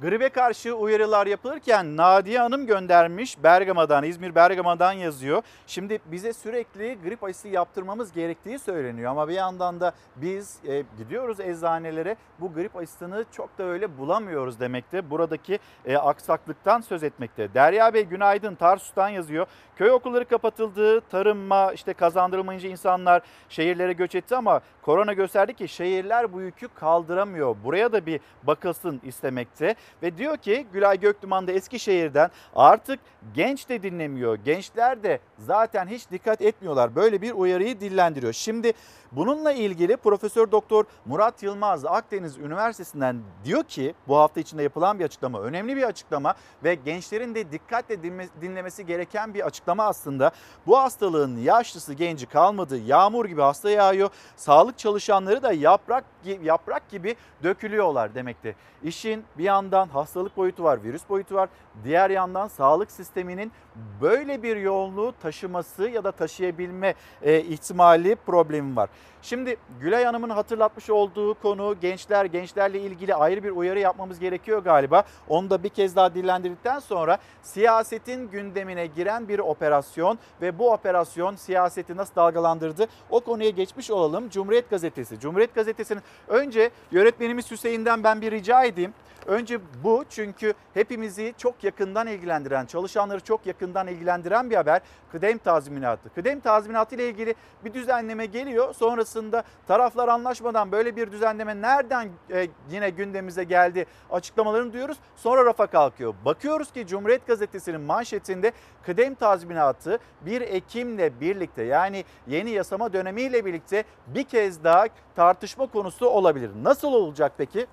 Gribe 0.00 0.28
karşı 0.28 0.74
uyarılar 0.74 1.26
yapılırken 1.26 1.96
Nadiye 1.96 2.38
Hanım 2.38 2.66
göndermiş 2.66 3.42
Bergama'dan, 3.42 4.04
İzmir 4.04 4.34
Bergama'dan 4.34 4.92
yazıyor. 4.92 5.42
Şimdi 5.66 5.98
bize 6.06 6.32
sürekli 6.32 6.98
grip 7.04 7.24
aşısı 7.24 7.48
yaptırmamız 7.48 8.12
gerektiği 8.12 8.58
söyleniyor 8.58 9.10
ama 9.10 9.28
bir 9.28 9.34
yandan 9.34 9.80
da 9.80 9.92
biz 10.16 10.58
e, 10.68 10.84
gidiyoruz 10.98 11.40
eczanelere 11.40 12.16
bu 12.40 12.52
grip 12.54 12.76
aşısını 12.76 13.24
çok 13.32 13.58
da 13.58 13.64
öyle 13.64 13.98
bulamıyoruz 13.98 14.60
demekte. 14.60 15.10
Buradaki 15.10 15.58
e, 15.84 15.96
aksaklıktan 15.96 16.80
söz 16.80 17.02
etmekte. 17.02 17.54
Derya 17.54 17.94
Bey 17.94 18.04
günaydın 18.04 18.54
Tarsus'tan 18.54 19.08
yazıyor. 19.08 19.46
Köy 19.76 19.90
okulları 19.90 20.24
kapatıldı, 20.24 21.00
tarıma 21.00 21.72
işte 21.72 21.92
kazandırılmayınca 21.92 22.68
insanlar 22.68 23.22
şehirlere 23.48 23.92
göç 23.92 24.14
etti 24.14 24.36
ama 24.36 24.60
korona 24.82 25.12
gösterdi 25.12 25.54
ki 25.54 25.68
şehirler 25.68 26.32
bu 26.32 26.40
yükü 26.40 26.68
kaldıramıyor. 26.68 27.56
Buraya 27.64 27.92
da 27.92 28.06
bir 28.06 28.20
bakılsın 28.42 29.00
istemekte. 29.04 29.74
Ve 30.02 30.18
diyor 30.18 30.36
ki 30.36 30.66
Gülay 30.72 31.00
Göktuman 31.00 31.46
da 31.46 31.52
Eskişehir'den 31.52 32.30
artık 32.56 33.00
genç 33.34 33.68
de 33.68 33.82
dinlemiyor. 33.82 34.34
Gençler 34.34 35.02
de 35.02 35.20
zaten 35.38 35.86
hiç 35.86 36.10
dikkat 36.10 36.42
etmiyorlar. 36.42 36.94
Böyle 36.96 37.22
bir 37.22 37.32
uyarıyı 37.32 37.80
dillendiriyor. 37.80 38.32
Şimdi 38.32 38.72
bununla 39.12 39.52
ilgili 39.52 39.96
Profesör 39.96 40.52
Doktor 40.52 40.84
Murat 41.06 41.42
Yılmaz 41.42 41.84
Akdeniz 41.84 42.38
Üniversitesi'nden 42.38 43.22
diyor 43.44 43.64
ki 43.64 43.94
bu 44.08 44.16
hafta 44.16 44.40
içinde 44.40 44.62
yapılan 44.62 44.98
bir 44.98 45.04
açıklama 45.04 45.40
önemli 45.40 45.76
bir 45.76 45.82
açıklama 45.82 46.34
ve 46.64 46.74
gençlerin 46.74 47.34
de 47.34 47.52
dikkatle 47.52 48.02
dinlemesi 48.40 48.86
gereken 48.86 49.34
bir 49.34 49.46
açıklama 49.46 49.84
aslında. 49.84 50.30
Bu 50.66 50.78
hastalığın 50.78 51.36
yaşlısı 51.36 51.94
genci 51.94 52.26
kalmadı. 52.26 52.78
Yağmur 52.78 53.24
gibi 53.24 53.40
hasta 53.40 53.70
yağıyor. 53.70 54.10
Sağlık 54.36 54.78
çalışanları 54.78 55.42
da 55.42 55.52
yaprak 55.52 56.04
yaprak 56.42 56.90
gibi 56.90 57.16
dökülüyorlar 57.42 58.14
demekti. 58.14 58.56
İşin 58.82 59.24
bir 59.38 59.44
yandan 59.44 59.79
hastalık 59.88 60.36
boyutu 60.36 60.64
var, 60.64 60.82
virüs 60.82 61.08
boyutu 61.08 61.34
var. 61.34 61.48
Diğer 61.84 62.10
yandan 62.10 62.48
sağlık 62.48 62.90
sisteminin 62.90 63.52
böyle 64.00 64.42
bir 64.42 64.56
yoğunluğu 64.56 65.14
taşıması 65.22 65.88
ya 65.88 66.04
da 66.04 66.12
taşıyabilme 66.12 66.94
e, 67.22 67.40
ihtimali 67.40 68.16
problemi 68.16 68.76
var. 68.76 68.90
Şimdi 69.22 69.56
Gülay 69.80 70.04
Hanım'ın 70.04 70.30
hatırlatmış 70.30 70.90
olduğu 70.90 71.34
konu 71.34 71.76
gençler, 71.80 72.24
gençlerle 72.24 72.80
ilgili 72.80 73.14
ayrı 73.14 73.44
bir 73.44 73.50
uyarı 73.50 73.78
yapmamız 73.78 74.18
gerekiyor 74.18 74.58
galiba. 74.58 75.02
Onu 75.28 75.50
da 75.50 75.62
bir 75.62 75.68
kez 75.68 75.96
daha 75.96 76.14
dillendirdikten 76.14 76.78
sonra 76.78 77.18
siyasetin 77.42 78.28
gündemine 78.30 78.86
giren 78.86 79.28
bir 79.28 79.38
operasyon 79.38 80.18
ve 80.42 80.58
bu 80.58 80.72
operasyon 80.72 81.36
siyaseti 81.36 81.96
nasıl 81.96 82.14
dalgalandırdı 82.14 82.86
o 83.10 83.20
konuya 83.20 83.50
geçmiş 83.50 83.90
olalım. 83.90 84.28
Cumhuriyet 84.30 84.70
Gazetesi. 84.70 85.20
Cumhuriyet 85.20 85.54
Gazetesi'nin 85.54 86.02
önce 86.28 86.70
yönetmenimiz 86.90 87.50
Hüseyin'den 87.50 88.04
ben 88.04 88.20
bir 88.20 88.30
rica 88.30 88.64
edeyim. 88.64 88.94
Önce 89.26 89.60
bu 89.84 90.04
çünkü 90.10 90.54
hepimizi 90.74 91.34
çok 91.38 91.64
yakından 91.64 92.06
ilgilendiren, 92.06 92.66
çalışanları 92.66 93.20
çok 93.20 93.46
yakından 93.46 93.86
ilgilendiren 93.86 94.50
bir 94.50 94.56
haber. 94.56 94.80
Kıdem 95.12 95.38
tazminatı. 95.38 96.14
Kıdem 96.14 96.40
tazminatı 96.40 96.94
ile 96.94 97.08
ilgili 97.08 97.34
bir 97.64 97.74
düzenleme 97.74 98.26
geliyor. 98.26 98.74
Sonrasında 98.74 99.44
taraflar 99.68 100.08
anlaşmadan 100.08 100.72
böyle 100.72 100.96
bir 100.96 101.12
düzenleme 101.12 101.60
nereden 101.60 102.08
e, 102.30 102.48
yine 102.70 102.90
gündemimize 102.90 103.44
geldi 103.44 103.86
açıklamalarını 104.10 104.72
duyuyoruz. 104.72 104.98
Sonra 105.16 105.44
rafa 105.44 105.66
kalkıyor. 105.66 106.14
Bakıyoruz 106.24 106.72
ki 106.72 106.86
Cumhuriyet 106.86 107.26
Gazetesi'nin 107.26 107.80
manşetinde 107.80 108.52
kıdem 108.82 109.14
tazminatı 109.14 109.98
1 110.20 110.40
Ekim'le 110.40 111.20
birlikte 111.20 111.62
yani 111.62 112.04
yeni 112.26 112.50
yasama 112.50 112.92
dönemiyle 112.92 113.44
birlikte 113.44 113.84
bir 114.06 114.24
kez 114.24 114.64
daha 114.64 114.86
tartışma 115.16 115.66
konusu 115.66 116.06
olabilir. 116.06 116.50
Nasıl 116.62 116.92
olacak 116.92 117.32
peki? 117.38 117.66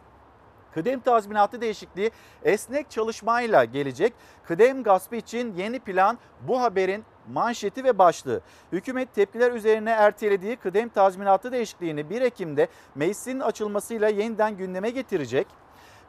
Kıdem 0.74 1.00
tazminatı 1.00 1.62
değişikliği 1.62 2.12
esnek 2.44 2.92
çalışmayla 2.92 3.66
gelecek. 3.66 4.14
Kıdem 4.44 4.84
gaspı 4.84 5.16
için 5.16 5.54
yeni 5.56 5.80
plan 5.80 6.18
bu 6.48 6.62
haberin 6.62 7.06
manşeti 7.34 7.84
ve 7.84 7.98
başlığı. 7.98 8.42
Hükümet 8.72 9.16
tepkiler 9.16 9.52
üzerine 9.52 9.92
ertelediği 9.92 10.56
kıdem 10.56 10.90
tazminatı 10.90 11.52
değişikliğini 11.52 12.10
1 12.10 12.22
Ekim'de 12.22 12.68
meclisin 12.96 13.40
açılmasıyla 13.40 14.10
yeniden 14.10 14.58
gündeme 14.58 14.90
getirecek 14.90 15.48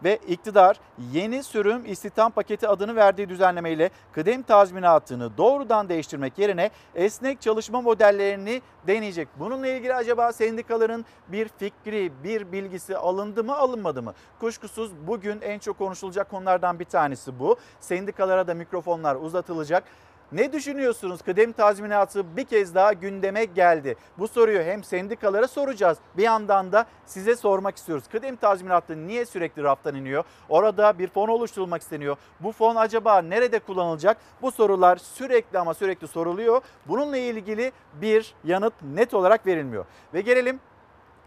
ve 0.05 0.17
iktidar 0.29 0.81
yeni 1.13 1.43
sürüm 1.43 1.87
istihdam 1.87 2.31
paketi 2.31 2.69
adını 2.69 2.97
verdiği 2.97 3.29
düzenlemeyle 3.29 3.91
kıdem 4.13 4.43
tazminatını 4.43 5.37
doğrudan 5.37 5.89
değiştirmek 5.89 6.39
yerine 6.39 6.71
esnek 6.95 7.41
çalışma 7.41 7.81
modellerini 7.81 8.63
deneyecek. 8.87 9.29
Bununla 9.39 9.67
ilgili 9.67 9.95
acaba 9.95 10.33
sendikaların 10.33 11.05
bir 11.29 11.49
fikri, 11.59 12.13
bir 12.25 12.53
bilgisi 12.53 12.97
alındı 12.97 13.45
mı 13.45 13.57
alınmadı 13.57 14.03
mı? 14.03 14.15
Kuşkusuz 14.41 14.91
bugün 15.07 15.41
en 15.41 15.59
çok 15.59 15.79
konuşulacak 15.79 16.31
konulardan 16.31 16.79
bir 16.79 16.85
tanesi 16.85 17.39
bu. 17.39 17.57
Sendikalara 17.81 18.47
da 18.47 18.55
mikrofonlar 18.55 19.17
uzatılacak. 19.17 19.85
Ne 20.33 20.53
düşünüyorsunuz? 20.53 21.23
Kıdem 21.23 21.53
tazminatı 21.53 22.37
bir 22.37 22.45
kez 22.45 22.75
daha 22.75 22.93
gündeme 22.93 23.45
geldi. 23.45 23.97
Bu 24.19 24.29
soruyu 24.29 24.63
hem 24.63 24.85
sendikalara 24.85 25.49
soracağız. 25.49 25.99
Bir 26.17 26.23
yandan 26.23 26.73
da 26.73 26.87
size 27.07 27.37
sormak 27.37 27.77
istiyoruz. 27.77 28.05
Kıdem 28.13 28.37
tazminatı 28.37 29.07
niye 29.07 29.27
sürekli 29.27 29.63
raftan 29.63 29.95
iniyor? 29.95 30.25
Orada 30.49 30.99
bir 30.99 31.09
fon 31.09 31.29
oluşturulmak 31.29 31.83
isteniyor. 31.83 32.17
Bu 32.41 32.53
fon 32.53 32.77
acaba 32.77 33.23
nerede 33.23 33.59
kullanılacak? 33.59 34.17
Bu 34.43 34.51
sorular 34.53 34.97
sürekli 34.97 35.59
ama 35.59 35.75
sürekli 35.75 36.09
soruluyor. 36.09 36.63
Bununla 36.87 37.17
ilgili 37.17 37.73
bir 37.95 38.35
yanıt 38.45 38.75
net 38.95 39.15
olarak 39.15 39.47
verilmiyor. 39.47 39.85
Ve 40.15 40.21
gelelim 40.21 40.61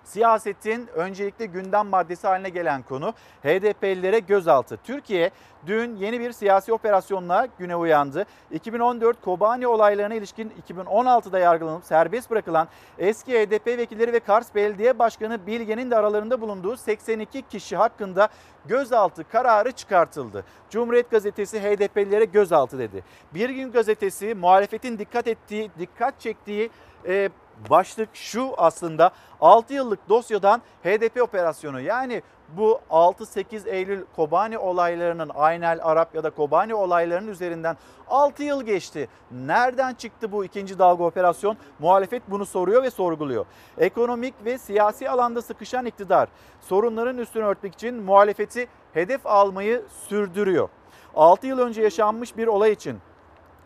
siyasetin 0.04 0.88
öncelikli 0.96 1.48
gündem 1.48 1.88
maddesi 1.88 2.28
haline 2.28 2.50
gelen 2.50 2.82
konu 2.82 3.14
HDP'lilere 3.44 4.20
gözaltı. 4.20 4.80
Türkiye 4.84 5.32
dün 5.68 5.96
yeni 5.96 6.20
bir 6.20 6.32
siyasi 6.32 6.74
operasyonla 6.74 7.48
güne 7.60 7.76
uyandı. 7.76 8.26
2014 8.52 9.22
Kobani 9.22 9.68
olaylarına 9.68 10.14
ilişkin 10.14 10.54
2016'da 10.70 11.40
yargılanıp 11.40 11.84
serbest 11.84 12.30
bırakılan 12.30 12.68
eski 13.00 13.32
HDP 13.40 13.68
vekilleri 13.68 14.14
ve 14.14 14.20
Kars 14.20 14.56
Belediye 14.56 15.00
Başkanı 15.00 15.48
Bilge'nin 15.48 15.92
de 15.92 15.98
aralarında 15.98 16.42
bulunduğu 16.42 16.78
82 16.78 17.42
kişi 17.42 17.76
hakkında 17.76 18.30
gözaltı 18.66 19.30
kararı 19.30 19.72
çıkartıldı. 19.72 20.46
Cumhuriyet 20.70 21.12
Gazetesi 21.12 21.60
HDP'lilere 21.60 22.26
gözaltı 22.26 22.80
dedi. 22.80 23.04
Bir 23.34 23.50
gün 23.50 23.72
gazetesi 23.72 24.36
muhalefetin 24.36 25.00
dikkat 25.00 25.28
ettiği, 25.28 25.72
dikkat 25.80 26.20
çektiği 26.20 26.70
e, 27.08 27.30
başlık 27.70 28.10
şu 28.14 28.54
aslında 28.58 29.12
6 29.42 29.74
yıllık 29.74 30.10
dosyadan 30.10 30.62
HDP 30.84 31.22
operasyonu 31.22 31.82
yani 31.82 32.22
bu 32.58 32.80
6-8 32.90 33.70
Eylül 33.70 34.06
Kobani 34.16 34.58
olaylarının 34.58 35.32
Aynel 35.36 35.80
Arap 35.84 36.16
ya 36.16 36.24
da 36.24 36.30
Kobani 36.30 36.76
olaylarının 36.76 37.32
üzerinden 37.32 37.78
6 38.08 38.44
yıl 38.44 38.64
geçti. 38.64 39.08
Nereden 39.32 39.94
çıktı 39.94 40.32
bu 40.32 40.46
ikinci 40.46 40.80
dalga 40.80 41.04
operasyon? 41.04 41.58
Muhalefet 41.80 42.24
bunu 42.28 42.46
soruyor 42.46 42.84
ve 42.84 42.92
sorguluyor. 42.92 43.46
Ekonomik 43.78 44.34
ve 44.46 44.58
siyasi 44.58 45.10
alanda 45.10 45.42
sıkışan 45.42 45.86
iktidar 45.86 46.30
sorunların 46.62 47.18
üstünü 47.18 47.44
örtmek 47.44 47.74
için 47.74 47.96
muhalefeti 47.96 48.68
hedef 48.94 49.28
almayı 49.28 49.84
sürdürüyor. 50.08 50.70
6 51.16 51.48
yıl 51.48 51.60
önce 51.60 51.82
yaşanmış 51.82 52.38
bir 52.38 52.48
olay 52.48 52.72
için 52.72 53.00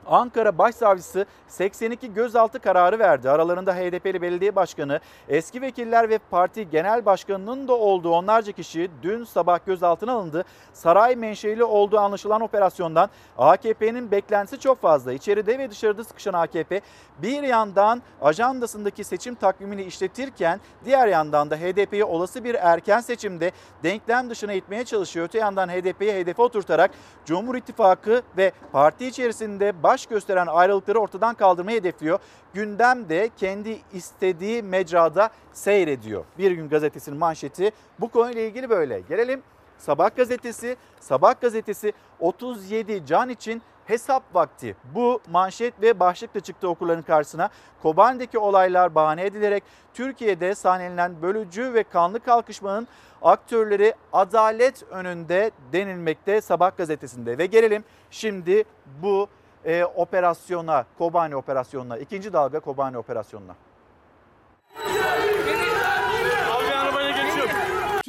Ankara 0.08 0.58
Başsavcısı 0.58 1.26
82 1.48 2.14
gözaltı 2.14 2.60
kararı 2.60 3.00
verdi. 3.00 3.30
Aralarında 3.30 3.76
HDP'li 3.76 4.22
belediye 4.22 4.56
başkanı, 4.56 5.00
eski 5.30 5.62
vekiller 5.62 6.10
ve 6.10 6.18
parti 6.18 6.70
genel 6.70 7.06
başkanının 7.06 7.68
da 7.68 7.74
olduğu 7.74 8.12
onlarca 8.12 8.52
kişi 8.52 8.92
dün 9.04 9.24
sabah 9.24 9.60
gözaltına 9.66 10.12
alındı. 10.12 10.44
Saray 10.74 11.16
menşeli 11.16 11.64
olduğu 11.64 12.00
anlaşılan 12.00 12.42
operasyondan 12.42 13.10
AKP'nin 13.38 14.12
beklentisi 14.12 14.60
çok 14.60 14.82
fazla. 14.82 15.14
İçeride 15.14 15.60
ve 15.60 15.72
dışarıda 15.72 16.04
sıkışan 16.04 16.34
AKP 16.34 16.82
bir 17.18 17.44
yandan 17.44 18.02
ajandasındaki 18.22 19.04
seçim 19.04 19.36
takvimini 19.36 19.84
işletirken 19.84 20.60
diğer 20.86 21.08
yandan 21.08 21.50
da 21.50 21.56
HDP'yi 21.56 22.04
olası 22.04 22.44
bir 22.44 22.56
erken 22.56 23.00
seçimde 23.00 23.52
denklem 23.84 24.30
dışına 24.30 24.54
itmeye 24.54 24.86
çalışıyor. 24.86 25.26
Öte 25.26 25.40
yandan 25.40 25.70
HDP'yi 25.70 26.14
hedefe 26.14 26.42
oturtarak 26.42 26.92
Cumhur 27.26 27.56
İttifakı 27.56 28.22
ve 28.38 28.52
parti 28.72 29.08
içerisinde 29.08 29.84
baş 29.84 29.95
gösteren 30.06 30.48
ayrılıkları 30.48 31.00
ortadan 31.00 31.36
kaldırmayı 31.36 31.80
hedefliyor. 31.80 32.20
Gündem 32.54 33.10
de 33.10 33.30
kendi 33.38 33.80
istediği 33.94 34.64
mecrada 34.64 35.30
seyrediyor. 35.54 36.26
Bir 36.38 36.52
gün 36.52 36.70
gazetesinin 36.70 37.20
manşeti 37.20 37.72
bu 38.00 38.08
konuyla 38.08 38.42
ilgili 38.42 38.70
böyle. 38.70 39.00
Gelelim 39.00 39.44
Sabah 39.78 40.16
gazetesi. 40.16 40.78
Sabah 41.00 41.42
gazetesi 41.42 41.94
37 42.20 43.06
can 43.06 43.30
için 43.30 43.62
hesap 43.86 44.36
vakti. 44.36 44.76
Bu 44.96 45.22
manşet 45.32 45.82
ve 45.82 46.00
başlıkla 46.00 46.40
çıktı 46.40 46.70
okurların 46.70 47.02
karşısına. 47.02 47.50
Kobani'deki 47.82 48.40
olaylar 48.40 48.96
bahane 48.96 49.26
edilerek 49.26 49.64
Türkiye'de 49.94 50.56
sahnelenen 50.56 51.22
bölücü 51.22 51.74
ve 51.74 51.84
kanlı 51.84 52.20
kalkışmanın 52.20 52.88
aktörleri 53.22 53.94
adalet 54.14 54.84
önünde 54.84 55.52
denilmekte 55.74 56.42
Sabah 56.42 56.78
gazetesinde. 56.78 57.38
Ve 57.38 57.46
gelelim 57.46 57.84
şimdi 58.12 58.64
bu 59.02 59.28
e, 59.66 59.84
operasyona, 59.96 60.86
Kobani 60.98 61.36
operasyonuna, 61.36 61.98
ikinci 61.98 62.30
dalga 62.30 62.60
Kobani 62.60 62.98
operasyonuna. 62.98 63.56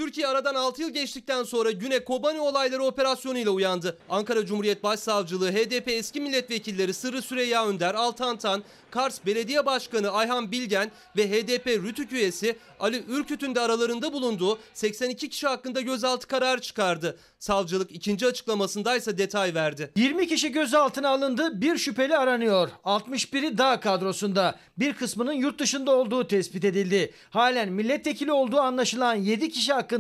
Türkiye 0.07 0.27
aradan 0.27 0.55
6 0.55 0.83
yıl 0.83 0.91
geçtikten 0.91 1.43
sonra 1.43 1.71
güne 1.71 2.05
Kobani 2.05 2.41
olayları 2.41 2.85
operasyonuyla 2.85 3.51
uyandı. 3.51 3.99
Ankara 4.11 4.47
Cumhuriyet 4.47 4.83
Başsavcılığı, 4.83 5.53
HDP 5.53 5.89
eski 5.89 6.21
milletvekilleri 6.21 6.95
Sırrı 6.95 7.23
Süreyya 7.23 7.67
Önder, 7.67 7.95
Altan 7.95 8.37
Tan, 8.39 8.63
Kars 8.91 9.27
Belediye 9.27 9.67
Başkanı 9.67 10.11
Ayhan 10.11 10.53
Bilgen 10.53 10.91
ve 11.17 11.31
HDP 11.31 11.67
Rütük 11.67 12.13
üyesi 12.13 12.57
Ali 12.81 13.05
Ürküt'ün 13.09 13.55
de 13.55 13.61
aralarında 13.61 14.13
bulunduğu 14.13 14.59
82 14.75 15.29
kişi 15.29 15.47
hakkında 15.47 15.81
gözaltı 15.81 16.27
kararı 16.27 16.61
çıkardı. 16.61 17.19
Savcılık 17.39 17.91
ikinci 17.91 18.27
açıklamasında 18.27 18.97
ise 18.97 19.19
detay 19.19 19.55
verdi. 19.55 19.91
20 19.97 20.29
kişi 20.29 20.53
gözaltına 20.53 21.09
alındı, 21.09 21.61
bir 21.61 21.79
şüpheli 21.79 22.17
aranıyor. 22.17 22.69
61'i 22.85 23.59
dağ 23.59 23.81
kadrosunda, 23.81 24.59
bir 24.79 24.93
kısmının 24.93 25.33
yurt 25.33 25.59
dışında 25.59 25.91
olduğu 25.91 26.27
tespit 26.29 26.65
edildi. 26.65 27.15
Halen 27.31 27.73
milletvekili 27.73 28.33
olduğu 28.33 28.61
anlaşılan 28.61 29.15
7 29.15 29.51
kişi 29.51 29.73
hakkında 29.73 29.96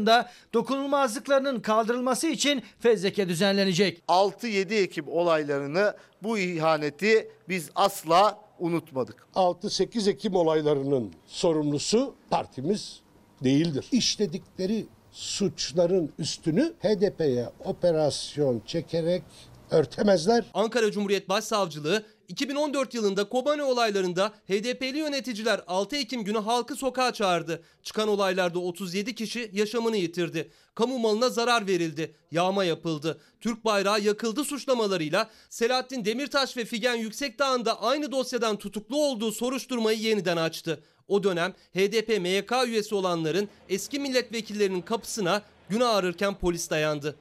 dokunulmazlıklarının 0.54 1.60
kaldırılması 1.60 2.26
için 2.26 2.62
fezleke 2.78 3.28
düzenlenecek. 3.28 4.02
6-7 4.08 4.74
Ekim 4.74 5.08
olaylarını 5.08 5.96
bu 6.22 6.38
ihaneti 6.38 7.30
biz 7.48 7.70
asla 7.74 8.40
unutmadık. 8.58 9.26
6-8 9.34 10.10
Ekim 10.10 10.34
olaylarının 10.34 11.12
sorumlusu 11.26 12.14
partimiz 12.30 13.00
değildir. 13.44 13.86
İşledikleri 13.92 14.86
suçların 15.12 16.12
üstünü 16.18 16.74
HDP'ye 16.82 17.50
operasyon 17.64 18.62
çekerek 18.66 19.22
örtemezler. 19.70 20.44
Ankara 20.54 20.90
Cumhuriyet 20.90 21.28
Başsavcılığı 21.28 22.02
2014 22.28 22.94
yılında 22.94 23.28
Kobani 23.28 23.62
olaylarında 23.62 24.28
HDP'li 24.28 24.98
yöneticiler 24.98 25.60
6 25.66 25.96
Ekim 25.96 26.24
günü 26.24 26.38
halkı 26.38 26.74
sokağa 26.76 27.12
çağırdı. 27.12 27.62
Çıkan 27.82 28.08
olaylarda 28.08 28.58
37 28.58 29.14
kişi 29.14 29.50
yaşamını 29.52 29.96
yitirdi. 29.96 30.50
Kamu 30.74 30.98
malına 30.98 31.28
zarar 31.28 31.66
verildi. 31.66 32.14
Yağma 32.30 32.64
yapıldı. 32.64 33.20
Türk 33.40 33.64
bayrağı 33.64 34.00
yakıldı 34.00 34.44
suçlamalarıyla 34.44 35.30
Selahattin 35.50 36.04
Demirtaş 36.04 36.56
ve 36.56 36.64
Figen 36.64 36.94
Yüksekdağ'ın 36.94 37.66
aynı 37.80 38.12
dosyadan 38.12 38.56
tutuklu 38.56 38.96
olduğu 38.96 39.32
soruşturmayı 39.32 39.98
yeniden 39.98 40.36
açtı. 40.36 40.82
O 41.08 41.22
dönem 41.22 41.54
HDP 41.74 42.08
MYK 42.20 42.52
üyesi 42.66 42.94
olanların 42.94 43.48
eski 43.68 43.98
milletvekillerinin 43.98 44.82
kapısına 44.82 45.42
günah 45.68 45.90
ararken 45.94 46.38
polis 46.38 46.70
dayandı. 46.70 47.16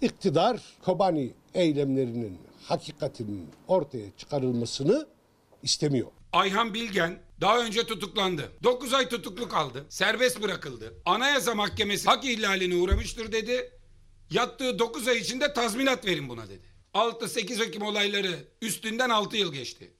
İktidar 0.00 0.60
Kobani 0.84 1.32
eylemlerinin 1.54 2.38
hakikatinin 2.64 3.48
ortaya 3.68 4.06
çıkarılmasını 4.16 5.06
istemiyor. 5.62 6.08
Ayhan 6.32 6.74
Bilgen 6.74 7.22
daha 7.40 7.58
önce 7.58 7.86
tutuklandı. 7.86 8.52
9 8.62 8.94
ay 8.94 9.08
tutuklu 9.08 9.48
kaldı. 9.48 9.86
Serbest 9.88 10.42
bırakıldı. 10.42 10.94
Anayasa 11.04 11.54
Mahkemesi 11.54 12.08
hak 12.08 12.24
ihlaline 12.24 12.74
uğramıştır 12.76 13.32
dedi. 13.32 13.72
Yattığı 14.30 14.78
9 14.78 15.08
ay 15.08 15.18
içinde 15.18 15.52
tazminat 15.52 16.06
verin 16.06 16.28
buna 16.28 16.48
dedi. 16.48 16.68
6-8 16.94 17.64
Ekim 17.64 17.82
olayları 17.82 18.44
üstünden 18.62 19.10
6 19.10 19.36
yıl 19.36 19.52
geçti. 19.52 19.92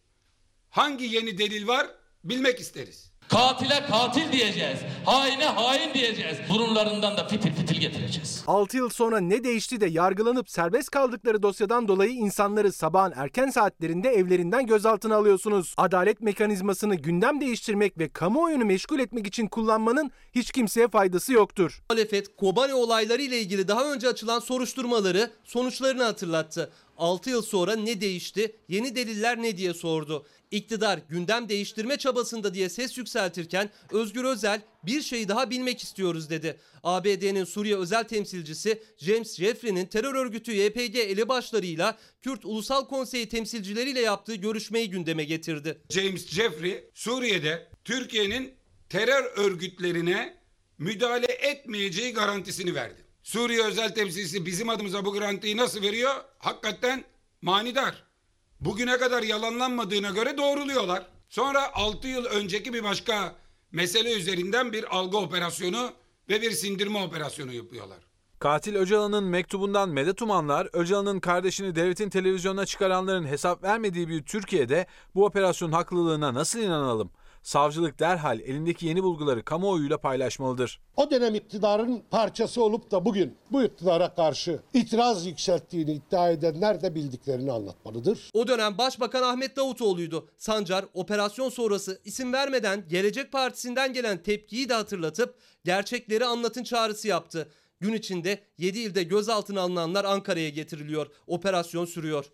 Hangi 0.71 1.05
yeni 1.05 1.39
delil 1.39 1.67
var 1.67 1.87
bilmek 2.25 2.61
isteriz. 2.61 3.08
Katile 3.29 3.87
katil 3.91 4.33
diyeceğiz. 4.33 4.79
Haine 5.05 5.45
hain 5.45 5.95
diyeceğiz. 5.95 6.37
Burunlarından 6.51 7.17
da 7.17 7.29
fitil 7.29 7.55
fitil 7.55 7.81
getireceğiz. 7.81 8.45
6 8.47 8.77
yıl 8.77 8.89
sonra 8.89 9.21
ne 9.21 9.45
değişti 9.45 9.81
de 9.81 9.87
yargılanıp 9.87 10.51
serbest 10.51 10.91
kaldıkları 10.91 11.43
dosyadan 11.43 11.89
dolayı 11.89 12.11
insanları 12.11 12.73
sabahın 12.73 13.13
erken 13.17 13.51
saatlerinde 13.51 14.09
evlerinden 14.09 14.67
gözaltına 14.67 15.17
alıyorsunuz. 15.17 15.75
Adalet 15.77 16.21
mekanizmasını 16.21 16.95
gündem 16.95 17.41
değiştirmek 17.41 17.99
ve 17.99 18.09
kamuoyunu 18.09 18.65
meşgul 18.65 18.99
etmek 18.99 19.27
için 19.27 19.47
kullanmanın 19.47 20.11
hiç 20.35 20.51
kimseye 20.53 20.89
faydası 20.89 21.33
yoktur. 21.33 21.83
Muhalefet 21.91 22.37
Kobani 22.37 22.75
olayları 22.75 23.23
ile 23.23 23.41
ilgili 23.41 23.69
daha 23.69 23.93
önce 23.93 24.09
açılan 24.09 24.39
soruşturmaları 24.39 25.31
sonuçlarını 25.45 26.03
hatırlattı. 26.03 26.71
6 26.99 27.31
yıl 27.31 27.43
sonra 27.43 27.77
ne 27.77 28.01
değişti, 28.01 28.57
yeni 28.69 28.97
deliller 28.97 29.43
ne 29.43 29.57
diye 29.57 29.75
sordu. 29.75 30.27
İktidar 30.51 31.01
gündem 31.09 31.49
değiştirme 31.49 31.97
çabasında 31.97 32.55
diye 32.55 32.69
ses 32.69 32.99
yükseltirken 32.99 33.71
Özgür 33.93 34.25
Özel 34.25 34.61
bir 34.83 35.03
şey 35.03 35.29
daha 35.29 35.51
bilmek 35.51 35.83
istiyoruz 35.83 36.31
dedi. 36.31 36.57
ABD'nin 36.83 37.45
Suriye 37.45 37.77
özel 37.77 38.05
temsilcisi 38.05 38.83
James 38.99 39.37
Jeffrey'nin 39.37 39.87
terör 39.87 40.15
örgütü 40.15 40.53
YPG 40.53 40.97
elebaşlarıyla 40.97 41.99
Kürt 42.23 42.45
Ulusal 42.45 42.89
Konseyi 42.89 43.29
temsilcileriyle 43.29 44.01
yaptığı 44.01 44.35
görüşmeyi 44.35 44.91
gündeme 44.91 45.25
getirdi. 45.25 45.79
James 45.91 46.29
Jeffrey 46.29 46.85
Suriye'de 46.95 47.69
Türkiye'nin 47.85 48.55
terör 48.89 49.25
örgütlerine 49.37 50.37
müdahale 50.79 51.33
etmeyeceği 51.33 52.13
garantisini 52.13 52.75
verdi. 52.75 53.08
Suriye 53.29 53.65
özel 53.65 53.95
temsilcisi 53.95 54.47
bizim 54.47 54.69
adımıza 54.69 55.05
bu 55.05 55.13
garantiyi 55.13 55.57
nasıl 55.57 55.83
veriyor? 55.83 56.15
Hakikaten 56.39 57.05
manidar. 57.43 58.05
Bugüne 58.61 58.99
kadar 58.99 59.23
yalanlanmadığına 59.23 60.11
göre 60.11 60.39
doğruluyorlar. 60.39 61.07
Sonra 61.29 61.75
6 61.75 62.09
yıl 62.09 62.25
önceki 62.25 62.73
bir 62.73 62.85
başka 62.85 63.35
mesele 63.73 64.13
üzerinden 64.13 64.73
bir 64.73 64.97
algı 64.97 65.19
operasyonu 65.19 65.93
ve 66.29 66.43
bir 66.43 66.51
sindirme 66.51 67.03
operasyonu 67.03 67.53
yapıyorlar. 67.53 67.99
Katil 68.39 68.75
Öcalan'ın 68.75 69.25
mektubundan 69.25 69.89
medet 69.89 70.23
umanlar, 70.23 70.69
Öcalan'ın 70.73 71.21
kardeşini 71.21 71.75
devletin 71.75 72.11
televizyonuna 72.11 72.67
çıkaranların 72.67 73.27
hesap 73.27 73.63
vermediği 73.63 74.09
bir 74.09 74.23
Türkiye'de 74.23 74.87
bu 75.15 75.25
operasyonun 75.25 75.73
haklılığına 75.73 76.35
nasıl 76.35 76.59
inanalım? 76.59 77.11
Savcılık 77.49 77.99
derhal 78.01 78.41
elindeki 78.41 78.87
yeni 78.87 79.03
bulguları 79.03 79.45
kamuoyuyla 79.45 79.99
paylaşmalıdır. 79.99 80.81
O 80.97 81.11
dönem 81.11 81.35
iktidarın 81.35 82.03
parçası 82.11 82.63
olup 82.65 82.91
da 82.91 83.05
bugün 83.05 83.37
bu 83.53 83.63
iktidara 83.63 84.15
karşı 84.15 84.61
itiraz 84.75 85.27
yükselttiğini 85.27 85.93
iddia 85.93 86.31
edenler 86.31 86.83
de 86.83 86.95
bildiklerini 86.95 87.53
anlatmalıdır. 87.53 88.31
O 88.35 88.49
dönem 88.49 88.79
Başbakan 88.79 89.23
Ahmet 89.23 89.57
Davutoğlu'ydu. 89.57 90.29
Sancar 90.37 90.85
operasyon 90.95 91.49
sonrası 91.49 92.01
isim 92.05 92.33
vermeden 92.33 92.85
Gelecek 92.89 93.33
Partisi'nden 93.33 93.93
gelen 93.93 94.23
tepkiyi 94.23 94.69
de 94.69 94.75
hatırlatıp 94.75 95.35
gerçekleri 95.65 96.25
anlatın 96.25 96.63
çağrısı 96.63 97.09
yaptı. 97.09 97.49
Gün 97.81 97.93
içinde 97.93 98.39
7 98.59 98.79
ilde 98.79 99.03
gözaltına 99.03 99.61
alınanlar 99.61 100.05
Ankara'ya 100.05 100.49
getiriliyor. 100.49 101.07
Operasyon 101.27 101.85
sürüyor. 101.85 102.25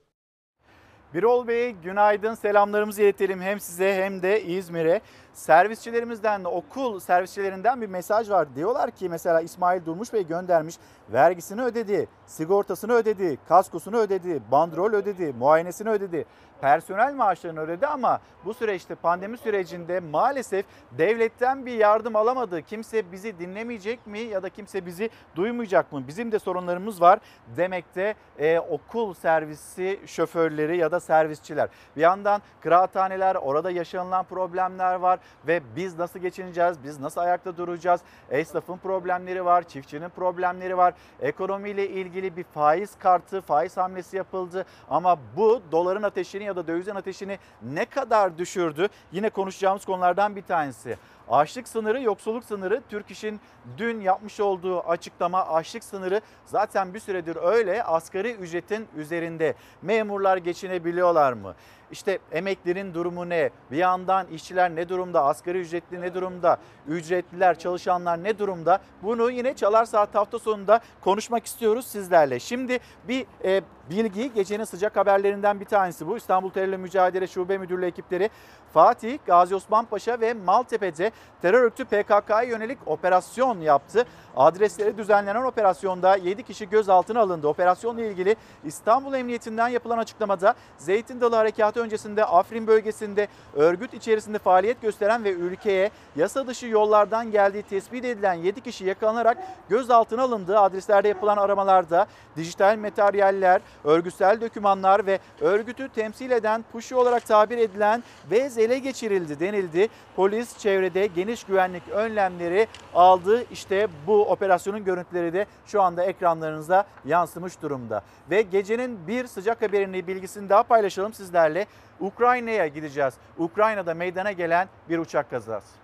Birol 1.15 1.49
Bey 1.49 1.71
günaydın 1.85 2.35
selamlarımızı 2.35 3.03
iletelim 3.03 3.41
hem 3.41 3.61
size 3.61 3.95
hem 3.95 4.23
de 4.23 4.43
İzmir'e. 4.43 5.01
Servisçilerimizden, 5.35 6.45
okul 6.45 7.01
servisçilerinden 7.01 7.81
bir 7.81 7.87
mesaj 7.87 8.31
var. 8.31 8.57
Diyorlar 8.57 8.91
ki 8.91 9.09
mesela 9.09 9.41
İsmail 9.41 9.85
Durmuş 9.85 10.13
Bey 10.13 10.27
göndermiş. 10.27 10.77
Vergisini 11.13 11.63
ödedi, 11.63 12.09
sigortasını 12.27 12.93
ödedi, 12.93 13.39
kaskosunu 13.49 13.97
ödedi, 13.97 14.43
bandrol 14.51 14.93
ödedi, 14.93 15.33
muayenesini 15.33 15.91
ödedi. 15.91 16.25
Personel 16.61 17.15
maaşlarını 17.15 17.61
ödedi 17.61 17.87
ama 17.87 18.21
bu 18.45 18.55
süreçte 18.55 18.95
pandemi 18.95 19.39
sürecinde 19.39 20.01
maalesef 20.01 20.67
devletten 20.99 21.67
bir 21.67 21.73
yardım 21.73 22.17
alamadı. 22.17 22.63
Kimse 22.63 23.13
bizi 23.13 23.39
dinlemeyecek 23.39 24.07
mi 24.07 24.19
ya 24.19 24.43
da 24.43 24.49
kimse 24.49 24.87
bizi 24.87 25.11
duymayacak 25.37 25.93
mı? 25.93 26.05
Bizim 26.09 26.33
de 26.33 26.39
sorunlarımız 26.39 27.01
var 27.01 27.19
demekte 27.57 28.15
e, 28.39 28.59
okul 28.59 29.15
servisi 29.15 30.01
şoförleri 30.07 30.77
ya 30.77 30.93
da 30.93 31.01
servisçiler. 31.01 31.69
Bir 31.97 32.01
yandan 32.01 32.43
kıraathaneler, 32.61 33.35
orada 33.35 33.71
yaşanılan 33.71 34.25
problemler 34.25 34.95
var 34.95 35.19
ve 35.47 35.61
biz 35.77 35.99
nasıl 35.99 36.19
geçineceğiz, 36.19 36.77
biz 36.85 37.01
nasıl 37.01 37.21
ayakta 37.21 37.57
duracağız? 37.57 38.01
Esnafın 38.31 38.77
problemleri 38.77 39.45
var, 39.45 39.69
çiftçinin 39.69 40.09
problemleri 40.09 40.77
var. 40.77 40.95
Ekonomiyle 41.21 41.89
ilgili 41.89 42.37
bir 42.37 42.45
faiz 42.45 42.99
kartı, 42.99 43.41
faiz 43.41 43.77
hamlesi 43.77 44.17
yapıldı 44.17 44.67
ama 44.91 45.19
bu 45.37 45.63
doların 45.73 46.03
ateşini 46.03 46.45
ya 46.45 46.57
da 46.57 46.67
dövizin 46.67 46.95
ateşini 46.95 47.39
ne 47.63 47.85
kadar 47.85 48.39
düşürdü? 48.39 48.89
Yine 49.13 49.31
konuşacağımız 49.31 49.85
konulardan 49.85 50.37
bir 50.37 50.43
tanesi. 50.43 50.97
Açlık 51.29 51.69
sınırı, 51.69 52.03
yoksulluk 52.03 52.45
sınırı 52.45 52.83
Türk 52.89 53.11
İş'in 53.11 53.41
dün 53.79 54.01
yapmış 54.01 54.41
olduğu 54.41 54.81
açıklama 54.81 55.47
açlık 55.47 55.85
sınırı 55.85 56.21
zaten 56.47 56.95
bir 56.95 56.99
süredir 56.99 57.37
öyle 57.43 57.85
asgari 57.85 58.33
ücretin 58.33 58.89
üzerinde. 58.97 59.55
Memurlar 59.83 60.37
geçinebiliyorlar 60.37 61.33
mı? 61.33 61.55
İşte 61.95 62.19
emeklerin 62.33 62.95
durumu 62.95 63.29
ne? 63.29 63.51
Bir 63.71 63.77
yandan 63.77 64.27
işçiler 64.27 64.77
ne 64.77 64.89
durumda? 64.89 65.25
Asgari 65.25 65.59
ücretli 65.59 66.01
ne 66.01 66.15
durumda? 66.15 66.57
Ücretliler, 66.89 67.59
çalışanlar 67.59 68.25
ne 68.25 68.39
durumda? 68.39 68.79
Bunu 69.03 69.31
yine 69.31 69.57
Çalar 69.57 69.85
Saat 69.85 70.15
hafta 70.15 70.39
sonunda 70.39 70.81
konuşmak 71.01 71.47
istiyoruz 71.47 71.87
sizlerle. 71.87 72.41
Şimdi 72.41 72.79
bir 73.09 73.27
e, 73.45 73.63
bilgi 73.91 74.33
gecenin 74.33 74.65
sıcak 74.65 74.97
haberlerinden 74.97 75.61
bir 75.61 75.65
tanesi 75.65 76.07
bu. 76.07 76.17
İstanbul 76.17 76.51
Terörle 76.51 76.77
Mücadele 76.77 77.27
Şube 77.27 77.59
Müdürlüğü 77.59 77.87
ekipleri 77.87 78.31
Fatih, 78.75 79.19
Gazi 79.27 79.55
Osman 79.55 79.85
Paşa 79.85 80.21
ve 80.21 80.35
Maltepe'de 80.35 81.11
terör 81.43 81.63
örgütü 81.63 81.85
PKK'ya 81.85 82.43
yönelik 82.43 82.79
operasyon 82.87 83.61
yaptı. 83.61 84.07
Adresleri 84.37 84.99
düzenlenen 84.99 85.43
operasyonda 85.43 86.17
7 86.17 86.43
kişi 86.43 86.69
gözaltına 86.69 87.21
alındı. 87.21 87.49
Operasyonla 87.49 88.03
ilgili 88.03 88.37
İstanbul 88.65 89.15
Emniyetinden 89.15 89.69
yapılan 89.69 89.99
açıklamada 89.99 90.55
Zeytin 90.79 91.21
Dalı 91.21 91.37
Harekatı 91.37 91.81
öncesinde 91.81 92.25
Afrin 92.25 92.67
bölgesinde 92.67 93.29
örgüt 93.55 93.95
içerisinde 93.95 94.39
faaliyet 94.39 94.83
gösteren 94.83 95.25
ve 95.25 95.33
ülkeye 95.33 95.91
yasa 96.17 96.47
dışı 96.47 96.67
yollardan 96.67 97.31
geldiği 97.31 97.63
tespit 97.63 98.05
edilen 98.05 98.35
7 98.35 98.61
kişi 98.61 98.85
yakalanarak 98.85 99.39
gözaltına 99.69 100.23
alındığı 100.23 100.59
adreslerde 100.59 101.09
yapılan 101.09 101.37
aramalarda 101.37 102.07
dijital 102.37 102.77
materyaller, 102.77 103.61
örgütsel 103.84 104.42
dokümanlar 104.42 105.06
ve 105.06 105.20
örgütü 105.42 105.90
temsil 105.90 106.32
eden 106.32 106.66
puşu 106.72 106.98
olarak 106.98 107.26
tabir 107.26 107.58
edilen 107.58 108.04
bez 108.32 108.58
ele 108.58 108.80
geçirildi 108.80 109.40
denildi. 109.40 109.88
Polis 110.16 110.58
çevrede 110.58 111.06
geniş 111.06 111.44
güvenlik 111.44 111.90
önlemleri 111.90 112.68
aldı. 112.94 113.46
İşte 113.52 113.88
bu 114.08 114.26
operasyonun 114.26 114.84
görüntüleri 114.84 115.34
de 115.34 115.46
şu 115.66 115.82
anda 115.82 116.04
ekranlarınıza 116.04 116.86
yansımış 117.06 117.62
durumda. 117.62 118.02
Ve 118.30 118.42
gecenin 118.42 119.08
bir 119.08 119.28
sıcak 119.28 119.62
haberini 119.62 120.08
bilgisini 120.08 120.50
daha 120.50 120.64
paylaşalım 120.64 121.14
sizlerle. 121.14 121.66
Ukrayna'ya 122.00 122.68
gideceğiz. 122.68 123.14
Ukrayna'da 123.38 123.94
meydana 123.94 124.32
gelen 124.32 124.68
bir 124.90 124.98
uçak 124.98 125.30
kazası. 125.30 125.80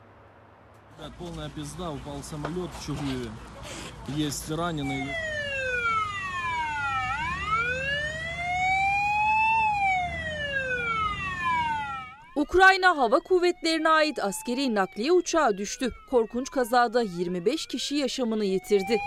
Ребят, 0.98 1.14
полная 1.20 1.50
пизда, 1.50 1.92
упал 1.92 2.24
самолет 2.24 2.70
в 2.72 2.86
Чугуеве. 2.86 3.30
Есть 4.08 4.50
раненые. 4.50 5.14
Ukrayna 12.41 12.97
Hava 12.97 13.21
Kuvvetleri'ne 13.21 13.89
ait 13.89 14.19
askeri 14.19 14.75
nakliye 14.75 15.13
uçağı 15.13 15.59
düştü. 15.59 15.93
Korkunç 16.11 16.51
kazada 16.51 17.03
25 17.03 17.67
kişi 17.67 17.95
yaşamını 17.95 18.45
yitirdi. 18.45 18.99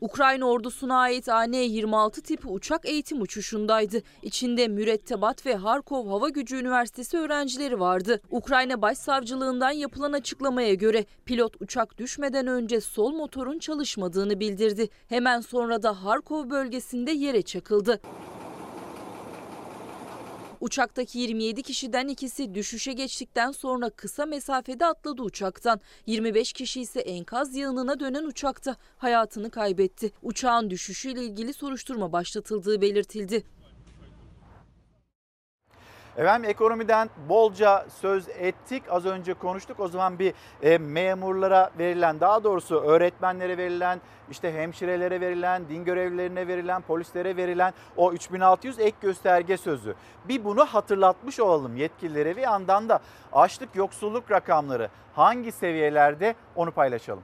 Ukrayna 0.00 0.46
ordusuna 0.46 0.98
ait 0.98 1.28
AN-26 1.28 2.22
tipi 2.22 2.48
uçak 2.48 2.86
eğitim 2.88 3.20
uçuşundaydı. 3.20 4.02
İçinde 4.22 4.68
mürettebat 4.68 5.46
ve 5.46 5.54
Harkov 5.54 6.08
Hava 6.08 6.28
Gücü 6.28 6.56
Üniversitesi 6.56 7.18
öğrencileri 7.18 7.80
vardı. 7.80 8.20
Ukrayna 8.30 8.82
Başsavcılığından 8.82 9.70
yapılan 9.70 10.12
açıklamaya 10.12 10.74
göre 10.74 11.04
pilot 11.24 11.62
uçak 11.62 11.98
düşmeden 11.98 12.46
önce 12.46 12.80
sol 12.80 13.12
motorun 13.12 13.58
çalışmadığını 13.58 14.40
bildirdi. 14.40 14.88
Hemen 15.08 15.40
sonra 15.40 15.82
da 15.82 16.04
Harkov 16.04 16.50
bölgesinde 16.50 17.10
yere 17.10 17.42
çakıldı. 17.42 18.00
Uçaktaki 20.60 21.18
27 21.18 21.62
kişiden 21.62 22.08
ikisi 22.08 22.54
düşüşe 22.54 22.92
geçtikten 22.92 23.50
sonra 23.50 23.90
kısa 23.90 24.26
mesafede 24.26 24.86
atladı 24.86 25.22
uçaktan. 25.22 25.80
25 26.06 26.52
kişi 26.52 26.80
ise 26.80 27.00
enkaz 27.00 27.56
yığınına 27.56 28.00
dönen 28.00 28.24
uçakta 28.24 28.76
hayatını 28.98 29.50
kaybetti. 29.50 30.12
Uçağın 30.22 30.70
düşüşüyle 30.70 31.24
ilgili 31.24 31.52
soruşturma 31.52 32.12
başlatıldığı 32.12 32.80
belirtildi. 32.80 33.44
Efendim 36.16 36.50
ekonomiden 36.50 37.10
bolca 37.28 37.86
söz 38.00 38.28
ettik. 38.28 38.82
Az 38.90 39.06
önce 39.06 39.34
konuştuk. 39.34 39.80
O 39.80 39.88
zaman 39.88 40.18
bir 40.18 40.34
e, 40.62 40.78
memurlara 40.78 41.70
verilen, 41.78 42.20
daha 42.20 42.44
doğrusu 42.44 42.80
öğretmenlere 42.80 43.58
verilen, 43.58 44.00
işte 44.30 44.54
hemşirelere 44.54 45.20
verilen, 45.20 45.68
din 45.68 45.84
görevlilerine 45.84 46.48
verilen, 46.48 46.82
polislere 46.82 47.36
verilen 47.36 47.72
o 47.96 48.12
3600 48.12 48.78
ek 48.78 48.96
gösterge 49.00 49.56
sözü. 49.56 49.94
Bir 50.28 50.44
bunu 50.44 50.64
hatırlatmış 50.64 51.40
olalım 51.40 51.76
yetkililere. 51.76 52.36
Bir 52.36 52.42
yandan 52.42 52.88
da 52.88 53.00
açlık 53.32 53.76
yoksulluk 53.76 54.30
rakamları 54.30 54.88
hangi 55.14 55.52
seviyelerde 55.52 56.34
onu 56.56 56.70
paylaşalım. 56.70 57.22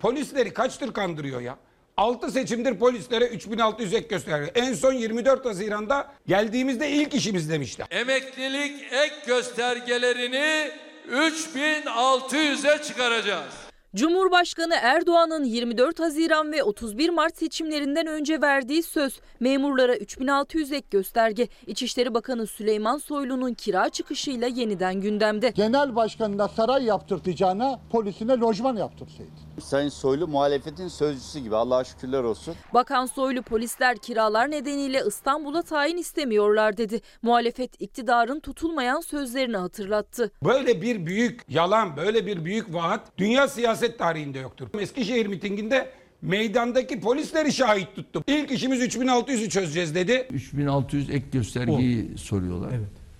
Polisleri 0.00 0.54
kaçtır 0.54 0.92
kandırıyor 0.92 1.40
ya? 1.40 1.56
6 1.98 2.30
seçimdir 2.30 2.78
polislere 2.78 3.24
3600 3.24 3.94
ek 3.94 4.08
gösterge. 4.08 4.50
En 4.54 4.74
son 4.74 4.92
24 4.92 5.44
Haziran'da 5.44 6.12
geldiğimizde 6.26 6.90
ilk 6.90 7.14
işimiz 7.14 7.50
demişler. 7.50 7.86
Emeklilik 7.90 8.92
ek 8.92 9.14
göstergelerini 9.26 10.70
3600'e 11.12 12.82
çıkaracağız. 12.82 13.67
Cumhurbaşkanı 13.96 14.74
Erdoğan'ın 14.82 15.44
24 15.44 16.00
Haziran 16.00 16.52
ve 16.52 16.62
31 16.62 17.08
Mart 17.08 17.36
seçimlerinden 17.38 18.06
önce 18.06 18.40
verdiği 18.40 18.82
söz 18.82 19.20
memurlara 19.40 19.96
3600 19.96 20.72
ek 20.72 20.86
gösterge 20.90 21.48
İçişleri 21.66 22.14
Bakanı 22.14 22.46
Süleyman 22.46 22.98
Soylu'nun 22.98 23.54
kira 23.54 23.88
çıkışıyla 23.88 24.46
yeniden 24.46 25.00
gündemde. 25.00 25.48
Genel 25.50 25.96
başkanına 25.96 26.48
saray 26.48 26.84
yaptırtacağına 26.84 27.80
polisine 27.92 28.32
lojman 28.32 28.76
yaptırsaydı. 28.76 29.30
Sayın 29.60 29.88
Soylu 29.88 30.28
muhalefetin 30.28 30.88
sözcüsü 30.88 31.38
gibi 31.38 31.56
Allah'a 31.56 31.84
şükürler 31.84 32.22
olsun. 32.22 32.54
Bakan 32.74 33.06
Soylu 33.06 33.42
polisler 33.42 33.96
kiralar 33.96 34.50
nedeniyle 34.50 35.02
İstanbul'a 35.06 35.62
tayin 35.62 35.96
istemiyorlar 35.96 36.76
dedi. 36.76 37.00
Muhalefet 37.22 37.82
iktidarın 37.82 38.40
tutulmayan 38.40 39.00
sözlerini 39.00 39.56
hatırlattı. 39.56 40.30
Böyle 40.44 40.82
bir 40.82 41.06
büyük 41.06 41.42
yalan, 41.48 41.96
böyle 41.96 42.26
bir 42.26 42.44
büyük 42.44 42.74
vaat 42.74 43.18
dünya 43.18 43.48
siyaset 43.78 43.98
tarihinde 43.98 44.38
yoktur. 44.38 44.68
Eskişehir 44.80 45.26
mitinginde 45.26 45.90
meydandaki 46.22 47.00
polisleri 47.00 47.52
şahit 47.52 47.96
tuttu. 47.96 48.24
İlk 48.26 48.50
işimiz 48.50 48.80
3600'ü 48.82 49.48
çözeceğiz 49.48 49.94
dedi. 49.94 50.28
3600 50.30 51.10
ek 51.10 51.24
göstergeyi 51.32 52.18
soruyorlar. 52.18 52.70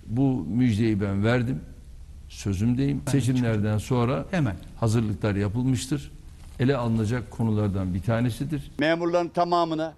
Bu 0.05 0.45
müjdeyi 0.47 1.01
ben 1.01 1.23
verdim. 1.23 1.61
Sözümdeyim. 2.29 3.01
Seçimlerden 3.11 3.77
sonra 3.77 4.25
Hemen. 4.31 4.55
hazırlıklar 4.79 5.35
yapılmıştır. 5.35 6.11
Ele 6.59 6.77
alınacak 6.77 7.31
konulardan 7.31 7.93
bir 7.93 8.01
tanesidir. 8.01 8.71
Memurların 8.79 9.27
tamamına 9.29 9.93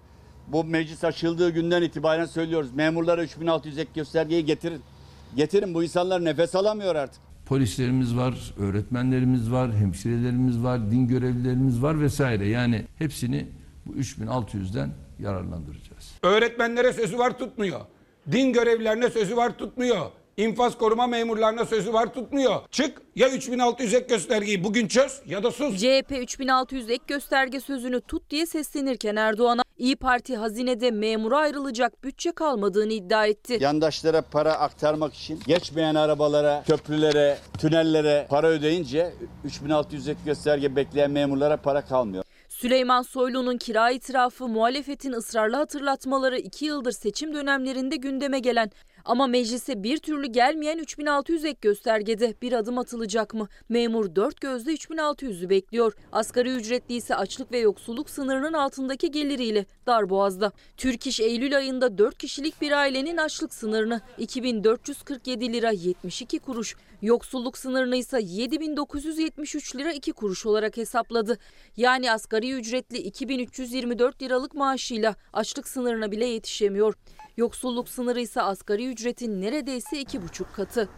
bu 0.48 0.64
meclis 0.64 1.04
açıldığı 1.04 1.50
günden 1.50 1.82
itibaren 1.82 2.26
söylüyoruz. 2.26 2.74
Memurlara 2.74 3.22
3600 3.22 3.78
ek 3.78 3.90
göstergeyi 3.94 4.44
getirin. 4.44 4.80
Getirin 5.36 5.74
bu 5.74 5.84
insanlar 5.84 6.24
nefes 6.24 6.54
alamıyor 6.54 6.94
artık. 6.94 7.31
Polislerimiz 7.52 8.16
var, 8.16 8.54
öğretmenlerimiz 8.58 9.52
var, 9.52 9.72
hemşirelerimiz 9.72 10.62
var, 10.62 10.90
din 10.90 11.08
görevlilerimiz 11.08 11.82
var 11.82 12.00
vesaire. 12.00 12.48
Yani 12.48 12.84
hepsini 12.98 13.46
bu 13.86 13.92
3600'den 13.92 14.90
yararlandıracağız. 15.18 16.14
Öğretmenlere 16.22 16.92
sözü 16.92 17.18
var 17.18 17.38
tutmuyor. 17.38 17.80
Din 18.32 18.52
görevlilerine 18.52 19.10
sözü 19.10 19.36
var 19.36 19.58
tutmuyor. 19.58 20.06
İnfaz 20.36 20.78
koruma 20.78 21.06
memurlarına 21.06 21.64
sözü 21.64 21.92
var 21.92 22.14
tutmuyor. 22.14 22.60
Çık 22.70 23.02
ya 23.16 23.30
3600 23.30 23.94
ek 23.94 24.06
göstergeyi 24.08 24.64
bugün 24.64 24.88
çöz 24.88 25.20
ya 25.26 25.42
da 25.42 25.50
sus. 25.50 25.80
CHP 25.80 26.12
3600 26.20 26.90
ek 26.90 27.02
gösterge 27.06 27.60
sözünü 27.60 28.00
tut 28.00 28.30
diye 28.30 28.46
seslenirken 28.46 29.16
Erdoğan'a 29.16 29.62
İyi 29.78 29.96
Parti 29.96 30.36
hazinede 30.36 30.90
memura 30.90 31.38
ayrılacak 31.38 32.04
bütçe 32.04 32.32
kalmadığını 32.32 32.92
iddia 32.92 33.26
etti. 33.26 33.58
Yandaşlara 33.60 34.22
para 34.22 34.52
aktarmak 34.54 35.14
için 35.14 35.40
geçmeyen 35.46 35.94
arabalara, 35.94 36.62
köprülere, 36.66 37.38
tünellere 37.58 38.26
para 38.30 38.46
ödeyince 38.46 39.12
3600 39.44 40.08
ek 40.08 40.18
gösterge 40.24 40.76
bekleyen 40.76 41.10
memurlara 41.10 41.56
para 41.56 41.80
kalmıyor. 41.84 42.24
Süleyman 42.62 43.02
Soylu'nun 43.02 43.58
kira 43.58 43.90
itirafı 43.90 44.48
muhalefetin 44.48 45.12
ısrarlı 45.12 45.56
hatırlatmaları 45.56 46.38
iki 46.38 46.64
yıldır 46.64 46.92
seçim 46.92 47.34
dönemlerinde 47.34 47.96
gündeme 47.96 48.38
gelen 48.38 48.70
ama 49.04 49.26
meclise 49.26 49.82
bir 49.82 49.98
türlü 49.98 50.26
gelmeyen 50.26 50.78
3600 50.78 51.44
ek 51.44 51.58
göstergede 51.60 52.34
bir 52.42 52.52
adım 52.52 52.78
atılacak 52.78 53.34
mı? 53.34 53.48
Memur 53.68 54.16
dört 54.16 54.40
gözle 54.40 54.72
3600'ü 54.72 55.48
bekliyor. 55.48 55.92
Asgari 56.12 56.50
ücretli 56.50 56.94
ise 56.94 57.16
açlık 57.16 57.52
ve 57.52 57.58
yoksulluk 57.58 58.10
sınırının 58.10 58.52
altındaki 58.52 59.10
geliriyle 59.10 59.66
darboğazda. 59.86 60.52
Türk 60.76 61.06
İş 61.06 61.20
Eylül 61.20 61.56
ayında 61.56 61.98
4 61.98 62.18
kişilik 62.18 62.60
bir 62.60 62.72
ailenin 62.72 63.16
açlık 63.16 63.54
sınırını 63.54 64.00
2447 64.18 65.52
lira 65.52 65.70
72 65.70 66.38
kuruş, 66.38 66.76
yoksulluk 67.02 67.58
sınırını 67.58 67.96
ise 67.96 68.20
7973 68.22 69.76
lira 69.76 69.92
2 69.92 70.12
kuruş 70.12 70.46
olarak 70.46 70.76
hesapladı. 70.76 71.38
Yani 71.76 72.12
asgari 72.12 72.52
ücretli 72.52 72.98
2324 72.98 74.22
liralık 74.22 74.54
maaşıyla 74.54 75.16
açlık 75.32 75.68
sınırına 75.68 76.10
bile 76.10 76.26
yetişemiyor. 76.26 76.94
Yoksulluk 77.36 77.88
sınırı 77.88 78.20
ise 78.20 78.42
asgari 78.42 78.88
ücretin 78.88 79.40
neredeyse 79.40 80.00
iki 80.00 80.22
buçuk 80.22 80.54
katı. 80.54 80.88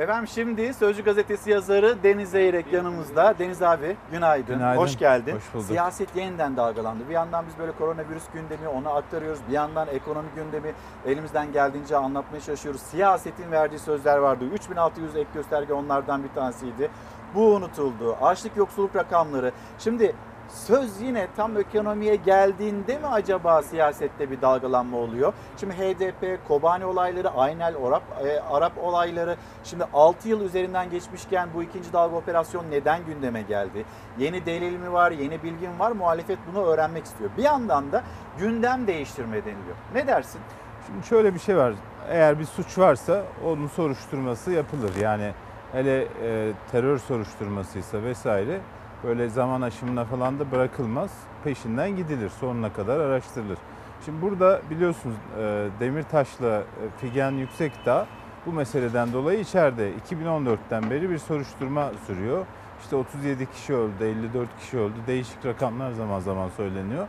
Efendim 0.00 0.28
şimdi 0.28 0.74
Sözcü 0.74 1.04
Gazetesi 1.04 1.50
yazarı 1.50 2.02
Deniz 2.02 2.30
Zeyrek 2.30 2.72
yanımızda. 2.72 3.34
Deniz 3.38 3.62
abi 3.62 3.96
günaydın. 4.12 4.54
Günaydın. 4.54 4.82
Hoş 4.82 4.98
geldin. 4.98 5.36
Hoş 5.36 5.54
bulduk. 5.54 5.66
Siyaset 5.66 6.16
yeniden 6.16 6.56
dalgalandı. 6.56 7.08
Bir 7.08 7.14
yandan 7.14 7.44
biz 7.48 7.58
böyle 7.58 7.72
koronavirüs 7.72 8.22
gündemi 8.34 8.68
onu 8.68 8.90
aktarıyoruz. 8.90 9.40
Bir 9.48 9.52
yandan 9.52 9.88
ekonomi 9.88 10.28
gündemi 10.36 10.72
elimizden 11.06 11.52
geldiğince 11.52 11.96
anlatmaya 11.96 12.40
çalışıyoruz. 12.40 12.80
Siyasetin 12.80 13.50
verdiği 13.50 13.78
sözler 13.78 14.18
vardı. 14.18 14.44
3600 14.44 15.16
ek 15.16 15.28
gösterge 15.34 15.72
onlardan 15.72 16.24
bir 16.24 16.28
tanesiydi. 16.28 16.90
Bu 17.34 17.54
unutuldu. 17.54 18.16
Açlık 18.22 18.56
yoksulluk 18.56 18.96
rakamları. 18.96 19.52
Şimdi 19.78 20.14
söz 20.54 21.00
yine 21.00 21.26
tam 21.36 21.56
ekonomiye 21.58 22.16
geldiğinde 22.16 22.98
mi 22.98 23.06
acaba 23.06 23.62
siyasette 23.62 24.30
bir 24.30 24.40
dalgalanma 24.40 24.96
oluyor? 24.96 25.32
Şimdi 25.60 25.74
HDP, 25.74 26.48
Kobani 26.48 26.84
olayları, 26.84 27.30
Aynel 27.30 27.74
Arap, 27.86 28.02
e, 28.24 28.40
Arap 28.40 28.72
olayları. 28.82 29.36
Şimdi 29.64 29.84
6 29.94 30.28
yıl 30.28 30.40
üzerinden 30.40 30.90
geçmişken 30.90 31.48
bu 31.54 31.62
ikinci 31.62 31.92
dalga 31.92 32.16
operasyon 32.16 32.64
neden 32.70 33.06
gündeme 33.06 33.42
geldi? 33.42 33.84
Yeni 34.18 34.46
delil 34.46 34.76
mi 34.76 34.92
var, 34.92 35.10
yeni 35.10 35.42
bilgi 35.42 35.68
mi 35.68 35.78
var? 35.78 35.92
Muhalefet 35.92 36.38
bunu 36.52 36.64
öğrenmek 36.64 37.04
istiyor. 37.04 37.30
Bir 37.36 37.42
yandan 37.42 37.92
da 37.92 38.02
gündem 38.38 38.86
değiştirme 38.86 39.36
deniliyor. 39.36 39.76
Ne 39.94 40.06
dersin? 40.06 40.40
Şimdi 40.86 41.06
şöyle 41.06 41.34
bir 41.34 41.40
şey 41.40 41.56
var. 41.56 41.72
Eğer 42.08 42.38
bir 42.38 42.44
suç 42.44 42.78
varsa 42.78 43.22
onun 43.46 43.66
soruşturması 43.66 44.50
yapılır. 44.50 44.90
Yani 45.00 45.32
hele 45.72 46.02
e, 46.22 46.52
terör 46.72 46.98
soruşturmasıysa 46.98 48.02
vesaire 48.02 48.60
böyle 49.04 49.28
zaman 49.28 49.62
aşımına 49.62 50.04
falan 50.04 50.38
da 50.38 50.50
bırakılmaz. 50.50 51.10
Peşinden 51.44 51.96
gidilir. 51.96 52.30
Sonuna 52.40 52.72
kadar 52.72 53.00
araştırılır. 53.00 53.58
Şimdi 54.04 54.22
burada 54.22 54.60
biliyorsunuz 54.70 55.16
e, 55.38 55.68
Demirtaş'la 55.80 56.58
e, 56.58 56.62
Figen 57.00 57.30
Yüksekdağ 57.30 58.06
bu 58.46 58.52
meseleden 58.52 59.12
dolayı 59.12 59.40
içeride 59.40 59.92
2014'ten 60.10 60.90
beri 60.90 61.10
bir 61.10 61.18
soruşturma 61.18 61.90
sürüyor. 62.06 62.46
İşte 62.82 62.96
37 62.96 63.50
kişi 63.50 63.74
öldü, 63.74 64.04
54 64.04 64.48
kişi 64.58 64.78
öldü. 64.78 64.94
Değişik 65.06 65.46
rakamlar 65.46 65.92
zaman 65.92 66.20
zaman 66.20 66.48
söyleniyor. 66.48 67.08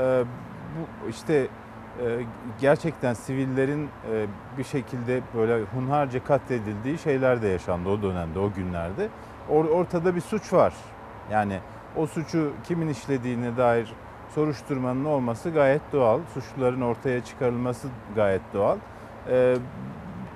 E, 0.00 0.24
bu 1.04 1.08
işte 1.08 1.46
gerçekten 2.60 3.14
sivillerin 3.14 3.88
bir 4.58 4.64
şekilde 4.64 5.20
böyle 5.34 5.62
hunharca 5.64 6.24
katledildiği 6.24 6.98
şeyler 6.98 7.42
de 7.42 7.48
yaşandı 7.48 7.88
o 7.88 8.02
dönemde, 8.02 8.38
o 8.38 8.52
günlerde. 8.52 9.08
Or- 9.50 9.68
ortada 9.68 10.16
bir 10.16 10.20
suç 10.20 10.52
var. 10.52 10.74
Yani 11.30 11.58
o 11.96 12.06
suçu 12.06 12.52
kimin 12.64 12.88
işlediğine 12.88 13.56
dair 13.56 13.92
soruşturmanın 14.34 15.04
olması 15.04 15.50
gayet 15.50 15.82
doğal. 15.92 16.20
Suçluların 16.34 16.80
ortaya 16.80 17.24
çıkarılması 17.24 17.88
gayet 18.14 18.42
doğal. 18.54 18.76
E, 19.30 19.56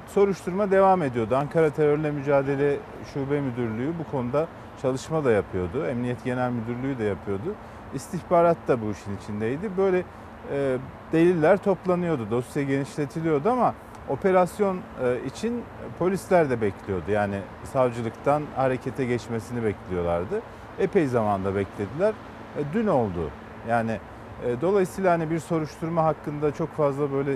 soruşturma 0.06 0.70
devam 0.70 1.02
ediyordu. 1.02 1.36
Ankara 1.36 1.70
Terörle 1.70 2.10
Mücadele 2.10 2.76
Şube 3.14 3.40
Müdürlüğü 3.40 3.92
bu 3.98 4.10
konuda 4.10 4.46
çalışma 4.82 5.24
da 5.24 5.30
yapıyordu. 5.30 5.86
Emniyet 5.86 6.24
Genel 6.24 6.50
Müdürlüğü 6.50 6.98
de 6.98 7.04
yapıyordu. 7.04 7.54
İstihbarat 7.94 8.56
da 8.68 8.82
bu 8.82 8.90
işin 8.90 9.16
içindeydi. 9.16 9.70
Böyle 9.76 10.04
e, 10.52 10.78
deliller 11.12 11.56
toplanıyordu, 11.56 12.30
dosya 12.30 12.62
genişletiliyordu 12.62 13.50
ama 13.50 13.74
operasyon 14.10 14.76
e, 14.76 15.24
için 15.26 15.62
polisler 15.98 16.50
de 16.50 16.60
bekliyordu. 16.60 17.10
Yani 17.10 17.40
savcılıktan 17.64 18.42
harekete 18.56 19.04
geçmesini 19.04 19.64
bekliyorlardı. 19.64 20.42
Epey 20.78 21.06
zamanda 21.06 21.54
beklediler. 21.54 22.14
E, 22.58 22.60
dün 22.72 22.86
oldu. 22.86 23.30
Yani 23.68 23.98
e, 24.46 24.60
dolayısıyla 24.60 25.12
hani 25.12 25.30
bir 25.30 25.38
soruşturma 25.38 26.04
hakkında 26.04 26.54
çok 26.54 26.76
fazla 26.76 27.12
böyle 27.12 27.30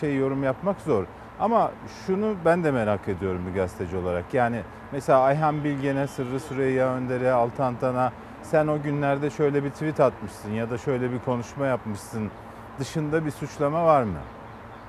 şey 0.00 0.16
yorum 0.16 0.42
yapmak 0.42 0.80
zor. 0.80 1.04
Ama 1.40 1.70
şunu 2.06 2.34
ben 2.44 2.64
de 2.64 2.70
merak 2.70 3.08
ediyorum 3.08 3.42
bir 3.50 3.54
gazeteci 3.54 3.96
olarak. 3.96 4.34
Yani 4.34 4.60
mesela 4.92 5.20
Ayhan 5.20 5.64
Bilgen'e, 5.64 6.06
Sırrı 6.06 6.40
Süreyya 6.40 6.94
Önder'e, 6.94 7.32
Altantan'a 7.32 8.12
sen 8.42 8.66
o 8.66 8.82
günlerde 8.82 9.30
şöyle 9.30 9.64
bir 9.64 9.70
tweet 9.70 10.00
atmışsın 10.00 10.50
ya 10.50 10.70
da 10.70 10.78
şöyle 10.78 11.12
bir 11.12 11.18
konuşma 11.18 11.66
yapmışsın 11.66 12.30
dışında 12.78 13.26
bir 13.26 13.30
suçlama 13.30 13.84
var 13.84 14.02
mı? 14.02 14.18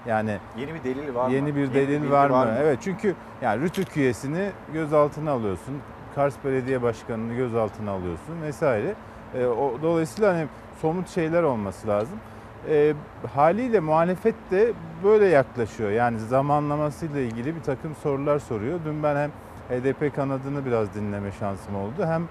Yani 0.07 0.37
Yeni 0.57 0.73
bir 0.73 0.83
delil 0.83 1.15
var 1.15 1.27
mı? 1.27 1.33
yeni 1.33 1.55
bir 1.55 1.73
delil 1.73 2.01
bilgi 2.01 2.11
var 2.11 2.29
mı? 2.29 2.55
Evet 2.59 2.79
çünkü 2.81 3.15
yani 3.41 3.61
Rütük 3.61 3.97
üyesini 3.97 4.49
gözaltına 4.73 5.31
alıyorsun. 5.31 5.75
Kars 6.15 6.35
Belediye 6.45 6.81
Başkanı'nı 6.81 7.33
gözaltına 7.33 7.91
alıyorsun 7.91 8.41
vesaire. 8.41 8.93
E, 9.35 9.45
o, 9.45 9.73
dolayısıyla 9.81 10.33
hani 10.33 10.47
somut 10.81 11.09
şeyler 11.09 11.43
olması 11.43 11.87
lazım. 11.87 12.17
E, 12.69 12.93
haliyle 13.35 13.79
muhalefet 13.79 14.35
de 14.51 14.73
böyle 15.03 15.25
yaklaşıyor. 15.25 15.91
Yani 15.91 16.19
zamanlamasıyla 16.19 17.19
ilgili 17.19 17.55
bir 17.55 17.61
takım 17.61 17.95
sorular 17.95 18.39
soruyor. 18.39 18.79
Dün 18.85 19.03
ben 19.03 19.15
hem 19.15 19.31
HDP 19.69 20.15
kanadını 20.15 20.65
biraz 20.65 20.93
dinleme 20.95 21.31
şansım 21.31 21.75
oldu. 21.75 22.05
Hem 22.05 22.27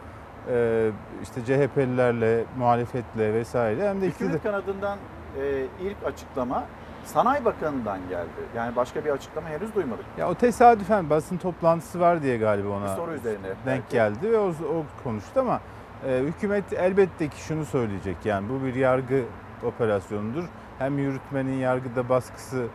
e, 0.51 0.91
işte 1.23 1.41
CHP'lilerle, 1.45 2.45
muhalefetle 2.59 3.35
vesaire 3.35 3.89
hem 3.89 4.01
de 4.01 4.07
iktidar. 4.07 4.33
Hükümet 4.33 4.43
kanadından 4.43 4.99
e, 5.43 5.65
ilk 5.81 5.97
açıklama 6.07 6.65
Sanayi 7.05 7.45
Bakanı'ndan 7.45 7.99
geldi. 8.09 8.29
Yani 8.57 8.77
başka 8.77 9.05
bir 9.05 9.11
açıklama 9.11 9.49
henüz 9.49 9.75
duymadık. 9.75 10.05
Ya 10.19 10.31
o 10.31 10.35
tesadüfen 10.35 11.11
basın 11.11 11.37
toplantısı 11.37 12.01
var 12.01 12.23
diye 12.23 12.37
galiba 12.37 12.69
ona 12.69 12.85
Bir 12.85 12.88
soru 12.88 13.12
üzerine 13.14 13.47
denk 13.47 13.57
belki. 13.67 13.93
geldi 13.93 14.33
ve 14.33 14.38
o, 14.38 14.49
o 14.49 14.85
konuştu 15.05 15.40
ama 15.40 15.61
e, 16.07 16.19
hükümet 16.19 16.73
elbette 16.73 17.29
ki 17.29 17.40
şunu 17.40 17.64
söyleyecek 17.64 18.17
yani 18.25 18.49
bu 18.49 18.64
bir 18.64 18.75
yargı 18.75 19.23
operasyonudur. 19.67 20.45
Hem 20.79 20.99
yürütmenin 20.99 21.57
yargıda 21.59 22.09
baskısı 22.09 22.67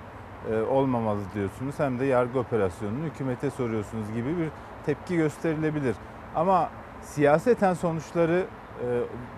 e, 0.52 0.62
olmamalı 0.62 1.20
diyorsunuz 1.36 1.76
hem 1.80 2.00
de 2.00 2.06
yargı 2.06 2.40
operasyonunu 2.40 3.04
hükümete 3.06 3.50
soruyorsunuz 3.50 4.14
gibi 4.14 4.38
bir 4.38 4.50
tepki 4.86 5.18
gösterilebilir. 5.18 5.96
Ama 6.36 6.70
siyaseten 7.04 7.74
sonuçları 7.74 8.44
e, 8.82 8.86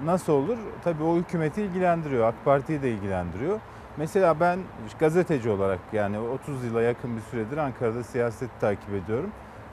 nasıl 0.06 0.34
olur? 0.34 0.58
Tabii 0.84 1.04
o 1.04 1.16
hükümeti 1.16 1.62
ilgilendiriyor, 1.62 2.28
AK 2.28 2.36
Parti'yi 2.46 2.82
de 2.82 2.92
ilgilendiriyor. 2.92 3.60
Mesela 4.02 4.40
ben 4.40 4.60
gazeteci 5.00 5.50
olarak 5.50 5.80
yani 5.94 6.20
30 6.20 6.64
yıla 6.64 6.82
yakın 6.82 7.16
bir 7.16 7.22
süredir 7.22 7.58
Ankara'da 7.58 8.04
siyaseti 8.04 8.60
takip 8.62 8.90
ediyorum. 8.90 9.30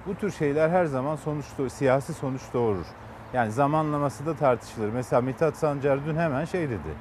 Bu 0.06 0.14
tür 0.14 0.30
şeyler 0.30 0.68
her 0.68 0.84
zaman 0.84 1.16
sonuç 1.16 1.44
siyasi 1.72 2.14
sonuç 2.14 2.42
doğurur. 2.54 2.86
Yani 3.32 3.52
zamanlaması 3.52 4.26
da 4.26 4.34
tartışılır. 4.34 4.88
Mesela 4.94 5.22
Mithat 5.22 5.56
Sancar 5.56 6.06
dün 6.06 6.16
hemen 6.16 6.44
şey 6.44 6.70
dedi. 6.70 6.94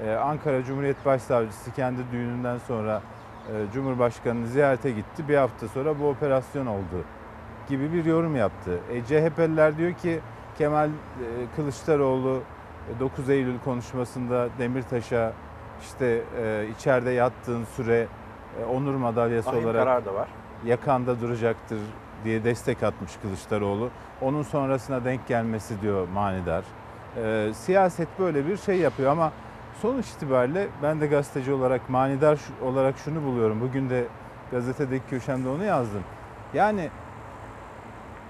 Ee, 0.00 0.10
Ankara 0.10 0.64
Cumhuriyet 0.64 1.06
Başsavcısı 1.06 1.72
kendi 1.72 2.00
düğününden 2.12 2.58
sonra 2.58 3.02
e, 3.48 3.72
Cumhurbaşkanı'nı 3.72 4.46
ziyarete 4.46 4.90
gitti. 4.90 5.28
Bir 5.28 5.36
hafta 5.36 5.68
sonra 5.68 6.00
bu 6.00 6.08
operasyon 6.08 6.66
oldu 6.66 7.04
gibi 7.68 7.92
bir 7.92 8.04
yorum 8.04 8.36
yaptı. 8.36 8.78
E, 8.92 9.04
CHP'liler 9.04 9.78
diyor 9.78 9.92
ki 9.92 10.20
Kemal 10.58 10.88
e, 10.88 10.92
Kılıçdaroğlu 11.56 12.42
e, 12.96 13.00
9 13.00 13.30
Eylül 13.30 13.58
konuşmasında 13.58 14.48
Demirtaş'a 14.58 15.32
işte 15.82 16.22
e, 16.42 16.66
içeride 16.76 17.10
yattığın 17.10 17.64
süre 17.64 18.06
e, 18.60 18.64
onur 18.64 18.94
madalyası 18.94 19.50
Ahim 19.50 19.64
olarak 19.64 19.82
karar 19.84 20.04
da 20.04 20.14
var. 20.14 20.28
yakanda 20.66 21.20
duracaktır 21.20 21.78
diye 22.24 22.44
destek 22.44 22.82
atmış 22.82 23.12
Kılıçdaroğlu. 23.22 23.90
Onun 24.20 24.42
sonrasına 24.42 25.04
denk 25.04 25.26
gelmesi 25.28 25.80
diyor 25.82 26.08
manidar. 26.08 26.64
E, 27.16 27.54
siyaset 27.54 28.08
böyle 28.18 28.46
bir 28.46 28.56
şey 28.56 28.78
yapıyor 28.78 29.12
ama 29.12 29.32
Sonuç 29.82 30.08
itibariyle 30.08 30.68
ben 30.82 31.00
de 31.00 31.06
gazeteci 31.06 31.52
olarak 31.52 31.90
manidar 31.90 32.38
olarak 32.64 32.98
şunu 32.98 33.22
buluyorum. 33.24 33.60
Bugün 33.60 33.90
de 33.90 34.04
gazetedeki 34.50 35.06
köşemde 35.10 35.48
onu 35.48 35.64
yazdım. 35.64 36.02
Yani 36.54 36.90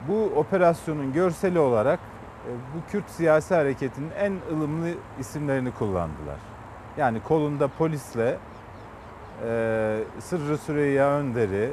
bu 0.08 0.24
operasyonun 0.36 1.12
görseli 1.12 1.58
olarak 1.58 2.00
e, 2.46 2.50
bu 2.74 2.90
Kürt 2.92 3.10
siyasi 3.10 3.54
hareketinin 3.54 4.10
en 4.18 4.32
ılımlı 4.52 4.88
isimlerini 5.18 5.70
kullandılar. 5.70 6.36
Yani 6.96 7.20
kolunda 7.22 7.68
polisle 7.68 8.38
e, 9.48 9.98
Sırrı 10.20 10.58
Süreyya 10.58 11.10
Önder'i, 11.10 11.70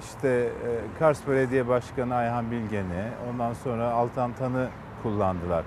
işte 0.00 0.28
e, 0.28 0.98
Kars 0.98 1.28
Belediye 1.28 1.68
Başkanı 1.68 2.14
Ayhan 2.14 2.50
Bilgen'i, 2.50 3.08
ondan 3.30 3.52
sonra 3.52 3.90
Altan 3.90 4.32
Tan'ı 4.32 4.68
kullandılar. 5.02 5.64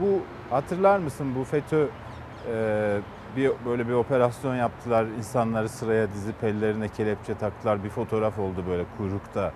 Bu 0.00 0.20
hatırlar 0.54 0.98
mısın 0.98 1.26
bu 1.38 1.44
FETÖ 1.44 1.86
e, 2.52 2.98
bir 3.36 3.50
böyle 3.66 3.88
bir 3.88 3.92
operasyon 3.92 4.54
yaptılar. 4.54 5.06
İnsanları 5.18 5.68
sıraya 5.68 6.12
dizip 6.12 6.44
ellerine 6.44 6.88
kelepçe 6.88 7.34
taktılar. 7.34 7.84
Bir 7.84 7.88
fotoğraf 7.88 8.38
oldu 8.38 8.64
böyle 8.68 8.84
kuyrukta 8.98 9.52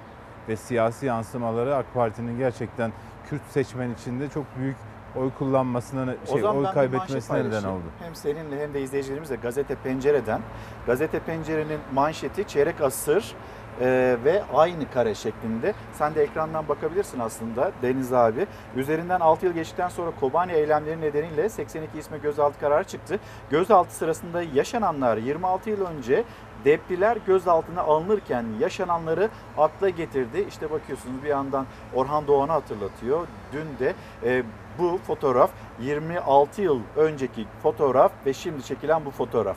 ve 0.48 0.56
siyasi 0.56 1.06
yansımaları 1.06 1.76
AK 1.76 1.94
Parti'nin 1.94 2.38
gerçekten 2.38 2.92
Kürt 3.30 3.42
seçmen 3.50 3.90
içinde 3.90 4.28
çok 4.28 4.44
büyük 4.58 4.76
oy 5.18 5.30
kullanmasına 5.38 6.14
şey 6.32 6.44
oy 6.44 6.64
kaybetmesine 6.64 7.44
neden 7.44 7.64
oldu. 7.64 7.82
Hem 8.04 8.14
seninle 8.14 8.62
hem 8.62 8.74
de 8.74 8.80
izleyicilerimizle 8.80 9.36
Gazete 9.36 9.74
Pencere'den. 9.74 10.40
Gazete 10.86 11.18
Pencere'nin 11.18 11.80
manşeti 11.94 12.48
çeyrek 12.48 12.80
asır 12.80 13.34
e, 13.80 14.16
ve 14.24 14.42
aynı 14.54 14.90
kare 14.90 15.14
şeklinde. 15.14 15.74
Sen 15.92 16.14
de 16.14 16.22
ekrandan 16.22 16.68
bakabilirsin 16.68 17.18
aslında 17.18 17.72
Deniz 17.82 18.12
abi. 18.12 18.46
Üzerinden 18.76 19.20
6 19.20 19.46
yıl 19.46 19.52
geçtikten 19.52 19.88
sonra 19.88 20.10
Kobani 20.20 20.52
eylemleri 20.52 21.00
nedeniyle 21.00 21.48
82 21.48 21.98
isme 21.98 22.18
gözaltı 22.18 22.60
kararı 22.60 22.84
çıktı. 22.84 23.18
Gözaltı 23.50 23.94
sırasında 23.94 24.42
yaşananlar 24.42 25.16
26 25.16 25.70
yıl 25.70 25.86
önce 25.86 26.24
Depliler 26.64 27.18
gözaltına 27.26 27.82
alınırken 27.82 28.44
yaşananları 28.60 29.28
akla 29.58 29.88
getirdi. 29.88 30.46
İşte 30.48 30.70
bakıyorsunuz 30.70 31.22
bir 31.22 31.28
yandan 31.28 31.66
Orhan 31.94 32.26
Doğan'ı 32.26 32.52
hatırlatıyor. 32.52 33.26
Dün 33.52 33.86
de 33.86 33.94
e, 34.24 34.42
bu 34.78 34.98
fotoğraf 35.06 35.50
26 35.80 36.62
yıl 36.62 36.80
önceki 36.96 37.46
fotoğraf 37.62 38.12
ve 38.26 38.32
şimdi 38.32 38.62
çekilen 38.62 39.04
bu 39.04 39.10
fotoğraf. 39.10 39.56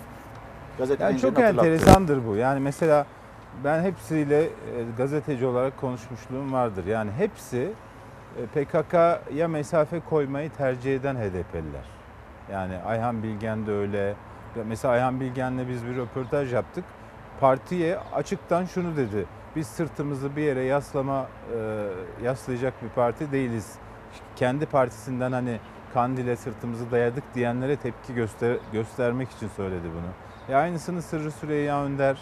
Gazete 0.77 1.03
Yani 1.03 1.19
çok 1.19 1.39
enteresandır 1.39 2.27
bu. 2.27 2.35
Yani 2.35 2.59
mesela 2.59 3.05
ben 3.63 3.83
hepsiyle 3.83 4.43
e, 4.43 4.49
gazeteci 4.97 5.45
olarak 5.45 5.77
konuşmuşluğum 5.81 6.53
vardır. 6.53 6.85
Yani 6.85 7.11
hepsi 7.11 7.71
e, 8.37 8.45
PKK'ya 8.45 9.47
mesafe 9.47 9.99
koymayı 9.99 10.49
tercih 10.49 10.95
eden 10.95 11.15
HDP'liler. 11.15 11.85
Yani 12.51 12.77
Ayhan 12.85 13.23
Bilgen 13.23 13.67
de 13.67 13.71
öyle. 13.71 14.15
Mesela 14.65 14.93
Ayhan 14.93 15.19
Bilgen'le 15.19 15.69
biz 15.69 15.85
bir 15.85 15.95
röportaj 15.95 16.53
yaptık. 16.53 16.85
Partiye 17.39 17.97
açıktan 18.13 18.65
şunu 18.65 18.97
dedi. 18.97 19.25
Biz 19.55 19.67
sırtımızı 19.67 20.35
bir 20.35 20.41
yere 20.41 20.63
yaslama 20.63 21.27
e, 21.55 21.87
yaslayacak 22.23 22.73
bir 22.83 22.89
parti 22.89 23.31
değiliz. 23.31 23.75
Kendi 24.41 24.65
partisinden 24.65 25.31
hani 25.31 25.59
Kandil'e 25.93 26.35
sırtımızı 26.35 26.91
dayadık 26.91 27.23
diyenlere 27.35 27.75
tepki 27.75 28.13
göster 28.13 28.57
göstermek 28.73 29.31
için 29.31 29.47
söyledi 29.47 29.83
bunu. 29.83 30.55
E 30.55 30.55
aynısını 30.55 31.01
Sırrı 31.01 31.31
Süreyya 31.31 31.83
Önder 31.83 32.17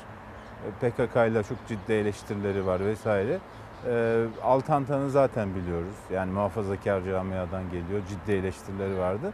e, 0.65 0.89
PKK 0.89 1.15
ile 1.15 1.43
çok 1.43 1.58
ciddi 1.67 1.93
eleştirileri 1.93 2.65
var 2.65 2.79
vesaire. 2.79 3.38
E, 3.88 4.23
Altantan'ı 4.43 5.10
zaten 5.10 5.55
biliyoruz. 5.55 5.95
Yani 6.13 6.32
muhafazakar 6.32 7.03
camiadan 7.03 7.63
geliyor. 7.63 8.01
Ciddi 8.10 8.32
eleştirileri 8.32 8.97
vardı. 8.97 9.34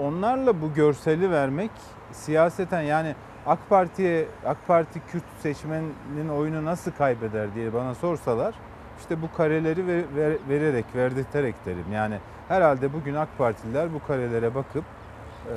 Onlarla 0.00 0.62
bu 0.62 0.74
görseli 0.74 1.30
vermek 1.30 1.70
siyaseten 2.12 2.82
yani 2.82 3.14
AK 3.46 3.58
Parti'ye 3.68 4.26
AK 4.46 4.66
Parti 4.66 5.00
Kürt 5.12 5.24
seçmenin 5.38 6.28
oyunu 6.28 6.64
nasıl 6.64 6.90
kaybeder 6.90 7.54
diye 7.54 7.74
bana 7.74 7.94
sorsalar 7.94 8.54
işte 9.00 9.22
bu 9.22 9.32
kareleri 9.36 9.86
ver- 9.86 10.16
ver- 10.16 10.38
vererek, 10.48 10.84
verdirterek 10.94 11.54
derim. 11.66 11.92
Yani 11.92 12.18
herhalde 12.48 12.92
bugün 12.92 13.14
AK 13.14 13.38
Partililer 13.38 13.94
bu 13.94 14.06
karelere 14.06 14.54
bakıp 14.54 14.84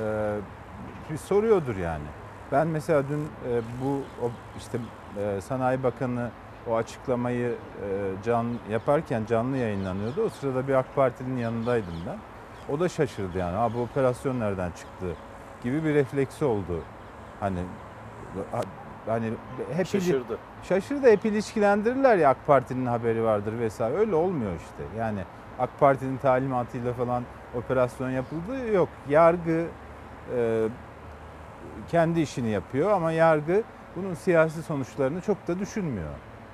bir 1.10 1.16
soruyordur 1.16 1.76
yani. 1.76 2.04
Ben 2.52 2.66
mesela 2.66 3.02
dün 3.08 3.22
e, 3.22 3.60
bu 3.82 4.02
o 4.26 4.30
işte 4.58 4.78
e, 5.18 5.40
Sanayi 5.40 5.82
Bakanı 5.82 6.30
o 6.70 6.76
açıklamayı 6.76 7.48
e, 7.48 7.88
can 8.24 8.46
yaparken 8.70 9.24
canlı 9.24 9.56
yayınlanıyordu. 9.56 10.22
O 10.22 10.28
sırada 10.28 10.68
bir 10.68 10.74
AK 10.74 10.94
Parti'nin 10.94 11.36
yanındaydım 11.36 11.94
ben. 12.06 12.18
O 12.74 12.80
da 12.80 12.88
şaşırdı 12.88 13.38
yani. 13.38 13.56
Ha 13.56 13.74
bu 13.74 13.80
operasyon 13.82 14.40
nereden 14.40 14.70
çıktı 14.70 15.06
gibi 15.62 15.84
bir 15.84 15.94
refleksi 15.94 16.44
oldu. 16.44 16.82
Hani 17.40 17.58
hani 19.06 19.32
hep 19.76 19.86
Şaşırdı. 19.86 20.38
Şaşırdı 20.62 21.10
hep 21.10 21.24
ilişkilendirirler 21.24 22.16
ya 22.16 22.30
AK 22.30 22.46
Parti'nin 22.46 22.86
haberi 22.86 23.24
vardır 23.24 23.58
vesaire. 23.58 23.96
Öyle 23.96 24.14
olmuyor 24.14 24.52
işte. 24.56 24.98
Yani 24.98 25.20
AK 25.58 25.70
Parti'nin 25.80 26.16
talimatıyla 26.16 26.92
falan 26.92 27.22
operasyon 27.54 28.10
yapıldığı 28.10 28.72
yok. 28.72 28.88
Yargı 29.08 29.66
e, 30.36 30.68
kendi 31.88 32.20
işini 32.20 32.48
yapıyor 32.50 32.90
ama 32.90 33.12
yargı 33.12 33.62
bunun 33.96 34.14
siyasi 34.14 34.62
sonuçlarını 34.62 35.20
çok 35.20 35.48
da 35.48 35.58
düşünmüyor. 35.58 36.10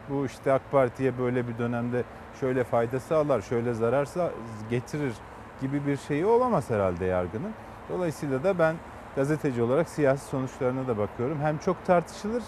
Bu 0.08 0.26
işte 0.26 0.52
AK 0.52 0.62
Parti'ye 0.72 1.18
böyle 1.18 1.48
bir 1.48 1.58
dönemde 1.58 2.02
şöyle 2.40 2.64
fayda 2.64 3.00
sağlar, 3.00 3.40
şöyle 3.40 3.74
zarar 3.74 4.04
sa- 4.04 4.30
getirir 4.70 5.12
gibi 5.60 5.86
bir 5.86 5.96
şeyi 5.96 6.26
olamaz 6.26 6.70
herhalde 6.70 7.04
yargının. 7.04 7.50
Dolayısıyla 7.88 8.44
da 8.44 8.58
ben 8.58 8.74
gazeteci 9.16 9.62
olarak 9.62 9.88
siyasi 9.88 10.29
sonuçlarına 10.29 10.88
da 10.88 10.99
bakıyorum. 10.99 11.38
Hem 11.42 11.59
çok 11.59 11.85
tartışılır 11.87 12.42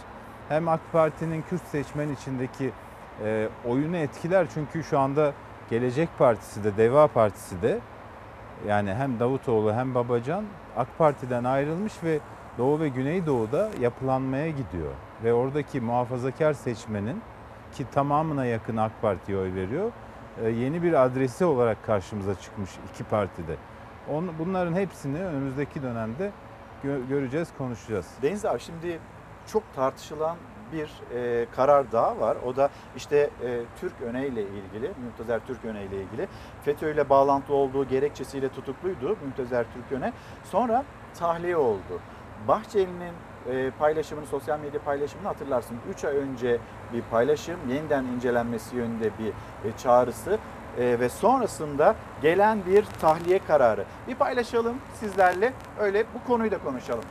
hem 0.48 0.68
AK 0.68 0.80
Parti'nin 0.92 1.42
Kürt 1.42 1.62
seçmen 1.62 2.08
içindeki 2.08 2.72
e, 3.24 3.48
oyunu 3.68 3.96
etkiler. 3.96 4.46
Çünkü 4.54 4.84
şu 4.84 4.98
anda 4.98 5.32
Gelecek 5.70 6.08
Partisi 6.18 6.64
de 6.64 6.76
Deva 6.76 7.06
Partisi 7.06 7.62
de 7.62 7.78
yani 8.68 8.94
hem 8.94 9.20
Davutoğlu 9.20 9.72
hem 9.72 9.94
Babacan 9.94 10.44
AK 10.76 10.88
Parti'den 10.98 11.44
ayrılmış 11.44 11.92
ve 12.04 12.18
Doğu 12.58 12.80
ve 12.80 12.88
Güneydoğu'da 12.88 13.70
yapılanmaya 13.80 14.48
gidiyor. 14.48 14.92
Ve 15.24 15.32
oradaki 15.32 15.80
muhafazakar 15.80 16.52
seçmenin 16.52 17.22
ki 17.74 17.86
tamamına 17.94 18.44
yakın 18.44 18.76
AK 18.76 18.92
Parti'ye 19.02 19.38
oy 19.38 19.54
veriyor. 19.54 19.90
e, 20.42 20.48
Yeni 20.48 20.82
bir 20.82 21.04
adresi 21.04 21.44
olarak 21.44 21.84
karşımıza 21.86 22.34
çıkmış 22.34 22.70
iki 22.92 23.04
partide. 23.04 23.56
Bunların 24.38 24.74
hepsini 24.74 25.24
önümüzdeki 25.24 25.82
dönemde 25.82 26.30
gö- 26.84 27.08
göreceğiz, 27.08 27.48
konuşacağız. 27.58 28.06
Deniz 28.22 28.44
abi 28.44 28.60
şimdi 28.60 28.98
çok 29.46 29.62
tartışılan 29.74 30.36
bir 30.72 30.90
e, 31.14 31.46
karar 31.56 31.92
daha 31.92 32.20
var. 32.20 32.36
O 32.46 32.56
da 32.56 32.70
işte 32.96 33.30
e, 33.44 33.60
Türk 33.80 34.00
Öne 34.00 34.26
ile 34.26 34.42
ilgili, 34.42 34.92
Müntezer 35.04 35.40
Türk 35.46 35.64
Öne 35.64 35.84
ile 35.84 36.02
ilgili. 36.02 36.28
FETÖ 36.64 36.94
ile 36.94 37.08
bağlantılı 37.08 37.56
olduğu 37.56 37.88
gerekçesiyle 37.88 38.48
tutukluydu 38.48 39.16
Müntezer 39.24 39.66
Türk 39.74 39.92
Öne. 40.00 40.12
Sonra 40.44 40.84
tahliye 41.18 41.56
oldu. 41.56 42.00
Bahçeli'nin 42.48 43.12
e, 43.50 43.70
paylaşımını, 43.70 44.26
sosyal 44.26 44.60
medya 44.60 44.82
paylaşımını 44.82 45.28
hatırlarsın. 45.28 45.76
3 45.90 46.04
ay 46.04 46.16
önce 46.16 46.58
bir 46.92 47.02
paylaşım, 47.02 47.56
yeniden 47.68 48.04
incelenmesi 48.04 48.76
yönünde 48.76 49.10
bir 49.18 49.28
e, 49.68 49.76
çağrısı 49.82 50.38
e, 50.78 51.00
ve 51.00 51.08
sonrasında 51.08 51.96
gelen 52.22 52.66
bir 52.66 52.84
tahliye 53.00 53.38
kararı. 53.38 53.84
Bir 54.08 54.14
paylaşalım 54.14 54.76
sizlerle, 55.00 55.52
öyle 55.80 56.04
bu 56.14 56.28
konuyu 56.28 56.50
da 56.50 56.58
konuşalım. 56.58 57.04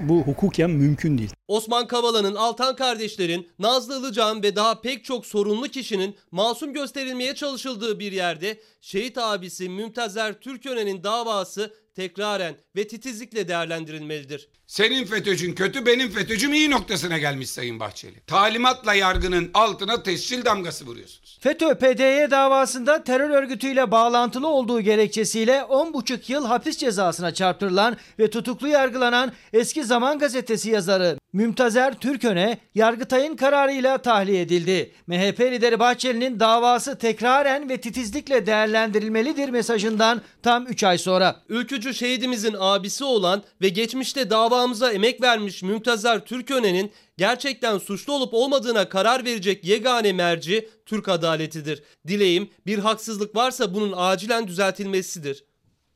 Bu 0.00 0.22
hukuken 0.22 0.70
mümkün 0.70 1.18
değil. 1.18 1.34
Osman 1.48 1.86
Kavala'nın, 1.86 2.34
Altan 2.34 2.76
kardeşlerin, 2.76 3.48
Nazlı 3.58 4.00
Ilıcan 4.00 4.42
ve 4.42 4.56
daha 4.56 4.80
pek 4.80 5.04
çok 5.04 5.26
sorunlu 5.26 5.68
kişinin 5.68 6.16
masum 6.30 6.72
gösterilmeye 6.72 7.34
çalışıldığı 7.34 7.98
bir 7.98 8.12
yerde 8.12 8.60
şehit 8.86 9.18
abisi 9.18 9.68
Mümtazer 9.68 10.40
Türkören'in 10.40 11.04
davası 11.04 11.74
tekraren 11.94 12.54
ve 12.76 12.88
titizlikle 12.88 13.48
değerlendirilmelidir. 13.48 14.48
Senin 14.66 15.04
FETÖ'cün 15.04 15.54
kötü, 15.54 15.86
benim 15.86 16.10
FETÖ'cüm 16.10 16.52
iyi 16.52 16.70
noktasına 16.70 17.18
gelmiş 17.18 17.50
Sayın 17.50 17.80
Bahçeli. 17.80 18.20
Talimatla 18.26 18.94
yargının 18.94 19.50
altına 19.54 20.02
tescil 20.02 20.44
damgası 20.44 20.86
vuruyorsunuz. 20.86 21.38
FETÖ-PDY 21.40 22.30
davasında 22.30 23.04
terör 23.04 23.30
örgütüyle 23.30 23.90
bağlantılı 23.90 24.48
olduğu 24.48 24.80
gerekçesiyle 24.80 25.52
10,5 25.52 26.32
yıl 26.32 26.46
hapis 26.46 26.76
cezasına 26.76 27.34
çarptırılan 27.34 27.96
ve 28.18 28.30
tutuklu 28.30 28.68
yargılanan 28.68 29.32
eski 29.52 29.84
Zaman 29.84 30.18
Gazetesi 30.18 30.70
yazarı 30.70 31.18
Mümtazer 31.36 32.00
Türköne 32.00 32.58
Yargıtay'ın 32.74 33.36
kararıyla 33.36 33.98
tahliye 33.98 34.40
edildi. 34.40 34.92
MHP 35.06 35.40
lideri 35.40 35.78
Bahçeli'nin 35.78 36.40
davası 36.40 36.98
tekraren 36.98 37.68
ve 37.68 37.80
titizlikle 37.80 38.46
değerlendirilmelidir 38.46 39.48
mesajından 39.48 40.22
tam 40.42 40.66
3 40.66 40.84
ay 40.84 40.98
sonra. 40.98 41.42
Ülkücü 41.48 41.94
şehidimizin 41.94 42.54
abisi 42.58 43.04
olan 43.04 43.42
ve 43.62 43.68
geçmişte 43.68 44.30
davamıza 44.30 44.92
emek 44.92 45.22
vermiş 45.22 45.62
Mümtazer 45.62 46.24
Türköne'nin 46.24 46.92
gerçekten 47.16 47.78
suçlu 47.78 48.12
olup 48.12 48.34
olmadığına 48.34 48.88
karar 48.88 49.24
verecek 49.24 49.64
yegane 49.64 50.12
merci 50.12 50.68
Türk 50.86 51.08
adaletidir. 51.08 51.82
Dileğim 52.06 52.48
bir 52.66 52.78
haksızlık 52.78 53.36
varsa 53.36 53.74
bunun 53.74 53.94
acilen 53.96 54.48
düzeltilmesidir. 54.48 55.44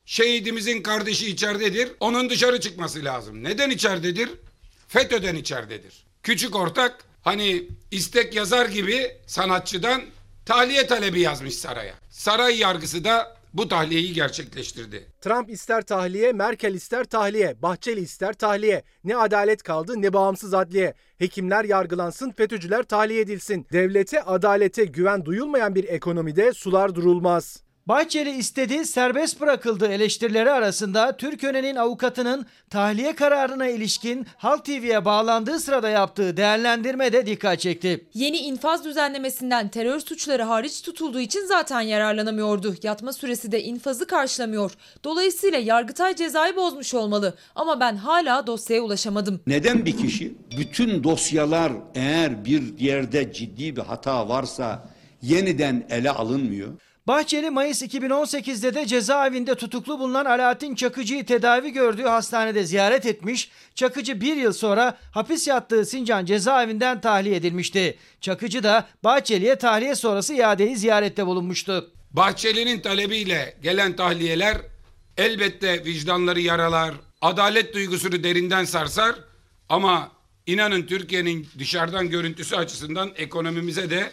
Şehidimizin 0.05 0.81
kardeşi 0.81 1.27
içeridedir. 1.27 1.89
Onun 1.99 2.29
dışarı 2.29 2.59
çıkması 2.59 3.03
lazım. 3.03 3.43
Neden 3.43 3.69
içeridedir? 3.69 4.29
FETÖ'den 4.91 5.35
içeridedir. 5.35 6.05
Küçük 6.23 6.55
ortak 6.55 7.03
hani 7.21 7.67
istek 7.91 8.35
yazar 8.35 8.65
gibi 8.65 9.11
sanatçıdan 9.27 10.01
tahliye 10.45 10.87
talebi 10.87 11.21
yazmış 11.21 11.55
saraya. 11.55 11.93
Saray 12.09 12.59
yargısı 12.59 13.03
da 13.03 13.37
bu 13.53 13.67
tahliyeyi 13.67 14.13
gerçekleştirdi. 14.13 15.05
Trump 15.21 15.49
ister 15.49 15.81
tahliye, 15.81 16.33
Merkel 16.33 16.73
ister 16.73 17.03
tahliye, 17.03 17.61
Bahçeli 17.61 17.99
ister 17.99 18.33
tahliye. 18.33 18.83
Ne 19.03 19.15
adalet 19.15 19.63
kaldı 19.63 20.01
ne 20.01 20.13
bağımsız 20.13 20.53
adliye. 20.53 20.93
Hekimler 21.17 21.63
yargılansın, 21.65 22.31
FETÖ'cüler 22.31 22.83
tahliye 22.83 23.21
edilsin. 23.21 23.67
Devlete, 23.71 24.21
adalete 24.23 24.85
güven 24.85 25.25
duyulmayan 25.25 25.75
bir 25.75 25.83
ekonomide 25.83 26.53
sular 26.53 26.95
durulmaz. 26.95 27.63
Bahçeli 27.87 28.29
istedi, 28.29 28.85
serbest 28.85 29.41
bırakıldı 29.41 29.87
eleştirileri 29.87 30.51
arasında 30.51 31.17
Türköne'nin 31.17 31.75
avukatının 31.75 32.45
tahliye 32.69 33.15
kararına 33.15 33.67
ilişkin 33.67 34.27
Halk 34.37 34.65
TV'ye 34.65 35.05
bağlandığı 35.05 35.59
sırada 35.59 35.89
yaptığı 35.89 36.37
değerlendirme 36.37 37.13
de 37.13 37.25
dikkat 37.25 37.59
çekti. 37.59 38.05
Yeni 38.13 38.37
infaz 38.37 38.85
düzenlemesinden 38.85 39.69
terör 39.69 39.99
suçları 39.99 40.43
hariç 40.43 40.81
tutulduğu 40.81 41.19
için 41.19 41.45
zaten 41.45 41.81
yararlanamıyordu. 41.81 42.75
Yatma 42.83 43.13
süresi 43.13 43.51
de 43.51 43.63
infazı 43.63 44.07
karşılamıyor. 44.07 44.71
Dolayısıyla 45.03 45.59
Yargıtay 45.59 46.15
cezayı 46.15 46.55
bozmuş 46.55 46.93
olmalı. 46.93 47.35
Ama 47.55 47.79
ben 47.79 47.95
hala 47.95 48.47
dosyaya 48.47 48.81
ulaşamadım. 48.81 49.41
Neden 49.47 49.85
bir 49.85 49.97
kişi 49.97 50.33
bütün 50.57 51.03
dosyalar 51.03 51.71
eğer 51.95 52.45
bir 52.45 52.79
yerde 52.79 53.33
ciddi 53.33 53.75
bir 53.75 53.81
hata 53.81 54.29
varsa 54.29 54.83
yeniden 55.21 55.85
ele 55.89 56.11
alınmıyor? 56.11 56.69
Bahçeli 57.07 57.49
Mayıs 57.49 57.81
2018'de 57.81 58.73
de 58.73 58.85
cezaevinde 58.85 59.55
tutuklu 59.55 59.99
bulunan 59.99 60.25
Alaaddin 60.25 60.75
Çakıcı'yı 60.75 61.25
tedavi 61.25 61.71
gördüğü 61.71 62.03
hastanede 62.03 62.63
ziyaret 62.63 63.05
etmiş. 63.05 63.51
Çakıcı 63.75 64.21
bir 64.21 64.35
yıl 64.35 64.53
sonra 64.53 64.97
hapis 65.11 65.47
yattığı 65.47 65.85
Sincan 65.85 66.25
cezaevinden 66.25 67.01
tahliye 67.01 67.35
edilmişti. 67.35 67.97
Çakıcı 68.21 68.63
da 68.63 68.87
Bahçeli'ye 69.03 69.55
tahliye 69.55 69.95
sonrası 69.95 70.33
iadeyi 70.33 70.77
ziyarette 70.77 71.25
bulunmuştu. 71.25 71.91
Bahçeli'nin 72.11 72.79
talebiyle 72.79 73.57
gelen 73.63 73.95
tahliyeler 73.95 74.57
elbette 75.17 75.85
vicdanları 75.85 76.39
yaralar, 76.41 76.93
adalet 77.21 77.73
duygusunu 77.73 78.23
derinden 78.23 78.65
sarsar 78.65 79.15
ama 79.69 80.11
inanın 80.47 80.83
Türkiye'nin 80.83 81.47
dışarıdan 81.59 82.09
görüntüsü 82.09 82.55
açısından 82.55 83.11
ekonomimize 83.15 83.89
de 83.89 84.11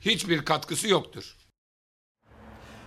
hiçbir 0.00 0.44
katkısı 0.44 0.88
yoktur. 0.88 1.36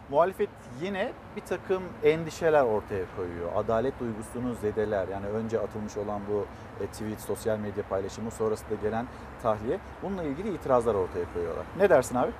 Muhalefet 0.09 0.49
yine 0.81 1.11
bir 1.35 1.41
takım 1.41 1.83
endişeler 2.03 2.63
ortaya 2.63 3.03
koyuyor. 3.15 3.51
Adalet 3.55 3.99
duygusunu 3.99 4.55
zedeler. 4.55 5.07
Yani 5.07 5.25
önce 5.25 5.59
atılmış 5.59 5.97
olan 5.97 6.21
bu 6.31 6.45
e, 6.83 6.87
tweet, 6.87 7.21
sosyal 7.21 7.59
medya 7.59 7.83
paylaşımı 7.89 8.31
sonrasında 8.31 8.75
gelen 8.81 9.07
tahliye. 9.43 9.79
Bununla 10.03 10.23
ilgili 10.23 10.53
itirazlar 10.55 10.95
ortaya 10.95 11.25
koyuyorlar. 11.33 11.65
Ne 11.77 11.89
dersin 11.89 12.15
abi? 12.15 12.31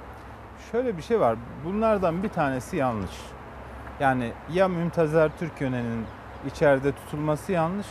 Şöyle 0.72 0.98
bir 0.98 1.02
şey 1.02 1.20
var. 1.20 1.38
Bunlardan 1.66 2.24
bir 2.24 2.30
tanesi 2.30 2.78
yanlış. 2.78 3.16
Yani 4.00 4.32
ya 4.54 4.68
Mümtazer 4.68 5.32
Türköne'nin 5.40 6.06
içeride 6.48 6.92
tutulması 6.92 7.52
yanlış 7.52 7.88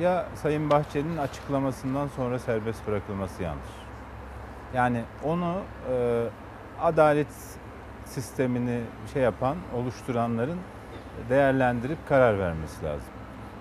ya 0.00 0.26
Sayın 0.34 0.70
Bahçeli'nin 0.70 1.16
açıklamasından 1.16 2.08
sonra 2.08 2.38
serbest 2.38 2.86
bırakılması 2.86 3.42
yanlış. 3.42 3.70
Yani 4.74 5.02
onu 5.24 5.56
e, 5.90 6.24
adalet 6.80 7.59
sistemini 8.10 8.80
şey 9.12 9.22
yapan, 9.22 9.56
oluşturanların 9.76 10.58
değerlendirip 11.30 12.08
karar 12.08 12.38
vermesi 12.38 12.84
lazım. 12.84 13.08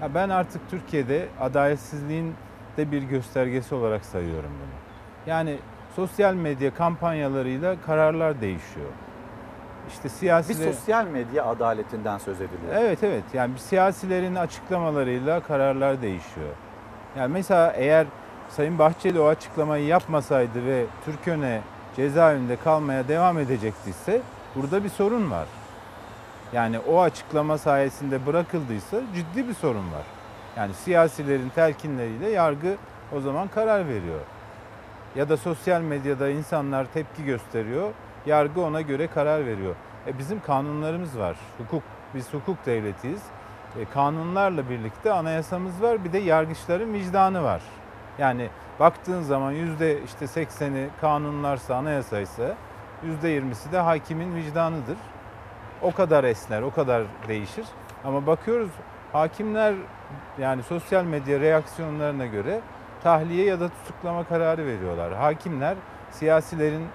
Ya 0.01 0.13
ben 0.13 0.29
artık 0.29 0.69
Türkiye'de 0.69 1.27
adaletsizliğin 1.39 2.33
de 2.77 2.91
bir 2.91 3.03
göstergesi 3.03 3.75
olarak 3.75 4.05
sayıyorum 4.05 4.49
bunu. 4.49 4.79
Yani 5.31 5.57
sosyal 5.95 6.33
medya 6.33 6.73
kampanyalarıyla 6.73 7.75
kararlar 7.85 8.41
değişiyor. 8.41 8.87
İşte 9.89 10.03
Bir 10.03 10.09
siyasiler... 10.09 10.73
sosyal 10.73 11.05
medya 11.05 11.45
adaletinden 11.45 12.17
söz 12.17 12.41
ediliyor. 12.41 12.73
Evet 12.73 13.03
evet 13.03 13.23
yani 13.33 13.53
bir 13.53 13.59
siyasilerin 13.59 14.35
açıklamalarıyla 14.35 15.39
kararlar 15.39 16.01
değişiyor. 16.01 16.49
Yani 17.17 17.33
mesela 17.33 17.71
eğer 17.71 18.07
Sayın 18.49 18.79
Bahçeli 18.79 19.19
o 19.19 19.27
açıklamayı 19.27 19.85
yapmasaydı 19.85 20.65
ve 20.65 20.85
Türköne 21.05 21.61
cezaevinde 21.95 22.55
kalmaya 22.55 23.07
devam 23.07 23.39
edecektiyse 23.39 24.21
burada 24.61 24.83
bir 24.83 24.89
sorun 24.89 25.31
var. 25.31 25.47
Yani 26.53 26.79
o 26.79 27.01
açıklama 27.01 27.57
sayesinde 27.57 28.25
bırakıldıysa 28.25 29.01
ciddi 29.15 29.47
bir 29.47 29.53
sorun 29.53 29.91
var. 29.91 30.03
Yani 30.57 30.73
siyasilerin 30.73 31.49
telkinleriyle 31.49 32.29
yargı 32.29 32.75
o 33.17 33.19
zaman 33.19 33.47
karar 33.47 33.87
veriyor. 33.87 34.19
Ya 35.15 35.29
da 35.29 35.37
sosyal 35.37 35.81
medyada 35.81 36.29
insanlar 36.29 36.85
tepki 36.93 37.25
gösteriyor, 37.25 37.91
yargı 38.25 38.61
ona 38.61 38.81
göre 38.81 39.07
karar 39.07 39.45
veriyor. 39.45 39.75
E 40.07 40.17
bizim 40.17 40.41
kanunlarımız 40.41 41.19
var. 41.19 41.35
Hukuk, 41.57 41.83
biz 42.15 42.33
hukuk 42.33 42.65
devletiyiz. 42.65 43.21
E 43.79 43.85
kanunlarla 43.85 44.69
birlikte 44.69 45.13
anayasamız 45.13 45.81
var. 45.81 46.03
Bir 46.03 46.13
de 46.13 46.17
yargıçların 46.17 46.93
vicdanı 46.93 47.43
var. 47.43 47.61
Yani 48.19 48.49
baktığın 48.79 49.21
zaman 49.21 49.51
yüzde 49.51 50.03
işte 50.03 50.25
80'i 50.25 50.89
kanunlarsa, 51.01 51.75
anayasaysa 51.75 52.55
20'si 53.03 53.71
de 53.71 53.79
hakimin 53.79 54.35
vicdanıdır. 54.35 54.97
O 55.81 55.91
kadar 55.91 56.23
esner, 56.23 56.61
o 56.61 56.71
kadar 56.71 57.03
değişir. 57.27 57.65
Ama 58.05 58.27
bakıyoruz 58.27 58.69
hakimler 59.13 59.75
yani 60.39 60.63
sosyal 60.63 61.03
medya 61.03 61.39
reaksiyonlarına 61.39 62.25
göre 62.25 62.61
tahliye 63.03 63.45
ya 63.45 63.59
da 63.59 63.69
tutuklama 63.69 64.23
kararı 64.23 64.65
veriyorlar. 64.65 65.13
Hakimler 65.13 65.75
siyasilerin 66.11 66.87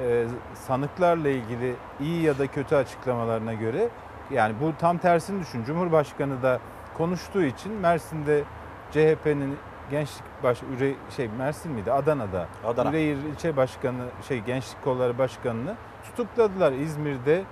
e, 0.00 0.24
sanıklarla 0.54 1.28
ilgili 1.28 1.74
iyi 2.00 2.22
ya 2.22 2.38
da 2.38 2.46
kötü 2.46 2.74
açıklamalarına 2.74 3.54
göre 3.54 3.88
yani 4.30 4.54
bu 4.60 4.72
tam 4.78 4.98
tersini 4.98 5.40
düşün. 5.40 5.64
Cumhurbaşkanı 5.64 6.42
da 6.42 6.58
konuştuğu 6.96 7.42
için 7.42 7.72
Mersin'de 7.72 8.44
CHP'nin 8.90 9.56
gençlik 9.92 10.24
baş 10.42 10.58
üre, 10.76 10.94
şey 11.16 11.28
Mersin 11.28 11.72
miydi? 11.72 11.92
Adana'da. 11.92 12.46
Adana. 12.64 12.90
Üreyir 12.90 13.16
ilçe 13.16 13.56
başkanı 13.56 14.04
şey 14.28 14.40
gençlik 14.40 14.84
kolları 14.84 15.18
başkanını 15.18 15.74
tutukladılar. 16.04 16.72
İzmir'de 16.72 17.42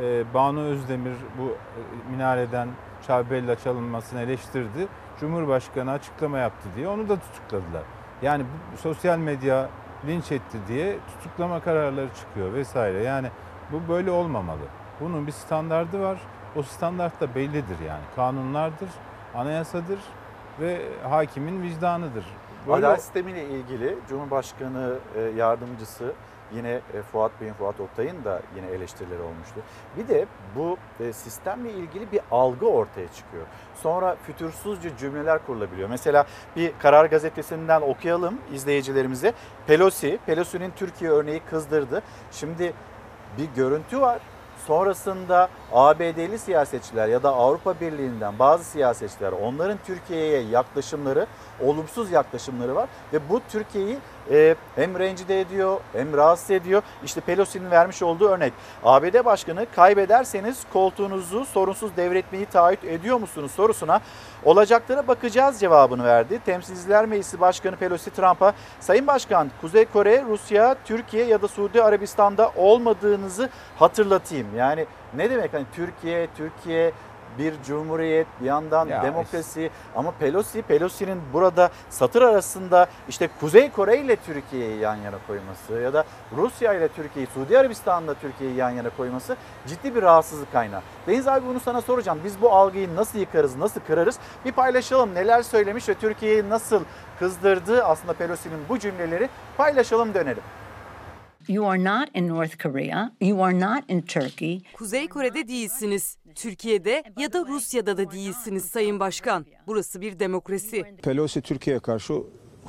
e, 0.00 0.34
Banu 0.34 0.60
Özdemir 0.60 1.14
bu 1.38 1.48
e, 1.48 1.56
minareden 2.10 2.68
Çabella 3.06 3.56
çalınmasını 3.56 4.20
eleştirdi. 4.20 4.88
Cumhurbaşkanı 5.20 5.90
açıklama 5.90 6.38
yaptı 6.38 6.68
diye 6.76 6.88
onu 6.88 7.08
da 7.08 7.16
tutukladılar. 7.16 7.82
Yani 8.22 8.44
bu, 8.44 8.76
sosyal 8.76 9.18
medya 9.18 9.68
linç 10.06 10.32
etti 10.32 10.58
diye 10.68 10.96
tutuklama 11.06 11.60
kararları 11.60 12.08
çıkıyor 12.14 12.52
vesaire. 12.52 13.02
Yani 13.02 13.28
bu 13.72 13.92
böyle 13.92 14.10
olmamalı. 14.10 14.66
Bunun 15.00 15.26
bir 15.26 15.32
standardı 15.32 16.00
var. 16.00 16.18
O 16.56 16.62
standart 16.62 17.20
da 17.20 17.34
bellidir 17.34 17.78
yani. 17.86 18.02
Kanunlardır, 18.16 18.88
anayasadır 19.34 19.98
ve 20.60 20.80
hakimin 21.08 21.62
vicdanıdır. 21.62 22.24
Böyle 22.66 22.86
Adalet 22.86 23.02
sistemiyle 23.02 23.44
ilgili 23.44 23.98
Cumhurbaşkanı 24.08 24.94
e, 25.16 25.20
yardımcısı 25.20 26.12
yine 26.54 26.80
e, 26.94 27.02
Fuat 27.12 27.32
Bey'in, 27.40 27.52
Fuat 27.52 27.80
Oktay'ın 27.80 28.24
da 28.24 28.40
yine 28.56 28.66
eleştirileri 28.66 29.22
olmuştu. 29.22 29.60
Bir 29.96 30.08
de 30.08 30.26
bu 30.56 30.76
e, 31.00 31.12
sistemle 31.12 31.72
ilgili 31.72 32.12
bir 32.12 32.20
algı 32.30 32.66
ortaya 32.66 33.08
çıkıyor. 33.08 33.46
Sonra 33.82 34.16
fütursuzca 34.26 34.96
cümleler 34.96 35.46
kurulabiliyor. 35.46 35.88
Mesela 35.88 36.26
bir 36.56 36.72
Karar 36.78 37.04
Gazetesi'nden 37.04 37.80
okuyalım 37.80 38.38
izleyicilerimize. 38.52 39.32
Pelosi, 39.66 40.18
Pelosi'nin 40.26 40.72
Türkiye 40.76 41.10
örneği 41.10 41.40
kızdırdı. 41.50 42.02
Şimdi 42.32 42.72
bir 43.38 43.48
görüntü 43.56 44.00
var. 44.00 44.20
Sonrasında 44.68 45.48
ABD'li 45.72 46.38
siyasetçiler 46.38 47.08
ya 47.08 47.22
da 47.22 47.34
Avrupa 47.34 47.80
Birliği'nden 47.80 48.38
bazı 48.38 48.64
siyasetçiler 48.64 49.32
onların 49.32 49.78
Türkiye'ye 49.86 50.40
yaklaşımları, 50.40 51.26
olumsuz 51.62 52.10
yaklaşımları 52.10 52.74
var 52.74 52.88
ve 53.12 53.28
bu 53.28 53.40
Türkiye'yi 53.48 53.98
e, 54.30 54.54
hem 54.76 54.98
rencide 54.98 55.40
ediyor 55.40 55.80
hem 55.92 56.16
rahatsız 56.16 56.50
ediyor. 56.50 56.82
İşte 57.04 57.20
Pelosi'nin 57.20 57.70
vermiş 57.70 58.02
olduğu 58.02 58.28
örnek. 58.28 58.52
ABD 58.84 59.24
Başkanı 59.24 59.66
kaybederseniz 59.76 60.62
koltuğunuzu 60.72 61.44
sorunsuz 61.44 61.96
devretmeyi 61.96 62.46
taahhüt 62.46 62.84
ediyor 62.84 63.20
musunuz 63.20 63.50
sorusuna 63.50 64.00
olacaklara 64.44 65.08
bakacağız 65.08 65.60
cevabını 65.60 66.04
verdi. 66.04 66.40
Temsilciler 66.46 67.06
Meclisi 67.06 67.40
Başkanı 67.40 67.76
Pelosi 67.76 68.10
Trump'a 68.10 68.52
Sayın 68.80 69.06
Başkan 69.06 69.50
Kuzey 69.60 69.84
Kore, 69.84 70.24
Rusya, 70.28 70.76
Türkiye 70.84 71.24
ya 71.24 71.42
da 71.42 71.48
Suudi 71.48 71.82
Arabistan'da 71.82 72.52
olmadığınızı 72.56 73.48
hatırlatayım. 73.78 74.46
Yani 74.56 74.86
ne 75.14 75.30
demek 75.30 75.54
hani 75.54 75.64
Türkiye, 75.74 76.28
Türkiye 76.36 76.92
bir 77.38 77.54
cumhuriyet, 77.66 78.26
bir 78.40 78.46
yandan 78.46 78.88
Ya 78.88 79.02
demokrasi 79.02 79.70
ama 79.96 80.10
Pelosi, 80.10 80.62
Pelosi'nin 80.62 81.20
burada 81.32 81.70
satır 81.90 82.22
arasında 82.22 82.86
işte 83.08 83.28
Kuzey 83.40 83.70
Kore 83.70 83.98
ile 83.98 84.16
Türkiye'yi 84.16 84.78
yan 84.78 84.96
yana 84.96 85.16
koyması 85.26 85.72
ya 85.72 85.94
da 85.94 86.04
Rusya 86.36 86.74
ile 86.74 86.88
Türkiye'yi, 86.88 87.28
Suudi 87.34 87.58
Arabistan'la 87.58 88.14
Türkiye'yi 88.14 88.56
yan 88.56 88.70
yana 88.70 88.90
koyması 88.90 89.36
ciddi 89.66 89.94
bir 89.94 90.02
rahatsızlık 90.02 90.52
kaynağı. 90.52 90.82
Deniz 91.06 91.28
abi 91.28 91.46
bunu 91.46 91.60
sana 91.60 91.80
soracağım. 91.80 92.18
Biz 92.24 92.42
bu 92.42 92.52
algıyı 92.52 92.96
nasıl 92.96 93.18
yıkarız, 93.18 93.56
nasıl 93.56 93.80
kırarız? 93.80 94.18
Bir 94.44 94.52
paylaşalım. 94.52 95.14
Neler 95.14 95.42
söylemiş 95.42 95.88
ve 95.88 95.94
Türkiye'yi 95.94 96.48
nasıl 96.48 96.84
kızdırdı 97.18 97.84
aslında 97.84 98.12
Pelosi'nin 98.12 98.58
bu 98.68 98.78
cümleleri 98.78 99.28
paylaşalım 99.56 100.14
dönelim. 100.14 100.42
You 101.48 101.64
are 101.64 101.84
not 101.84 102.08
in 102.14 102.28
North 102.28 102.58
Korea. 102.58 103.12
You 103.20 103.42
are 103.42 103.60
not 103.60 103.84
in 103.88 104.02
Turkey. 104.02 104.60
Kuzey 104.74 105.08
Kore'de 105.08 105.48
değilsiniz. 105.48 106.16
Türkiye'de 106.34 107.02
ya 107.18 107.32
da 107.32 107.46
Rusya'da 107.46 107.96
da 107.96 108.10
değilsiniz 108.10 108.64
Sayın 108.64 109.00
Başkan. 109.00 109.46
Burası 109.66 110.00
bir 110.00 110.18
demokrasi. 110.18 110.82
Pelosi 111.02 111.42
Türkiye'ye 111.42 111.80
karşı 111.80 112.14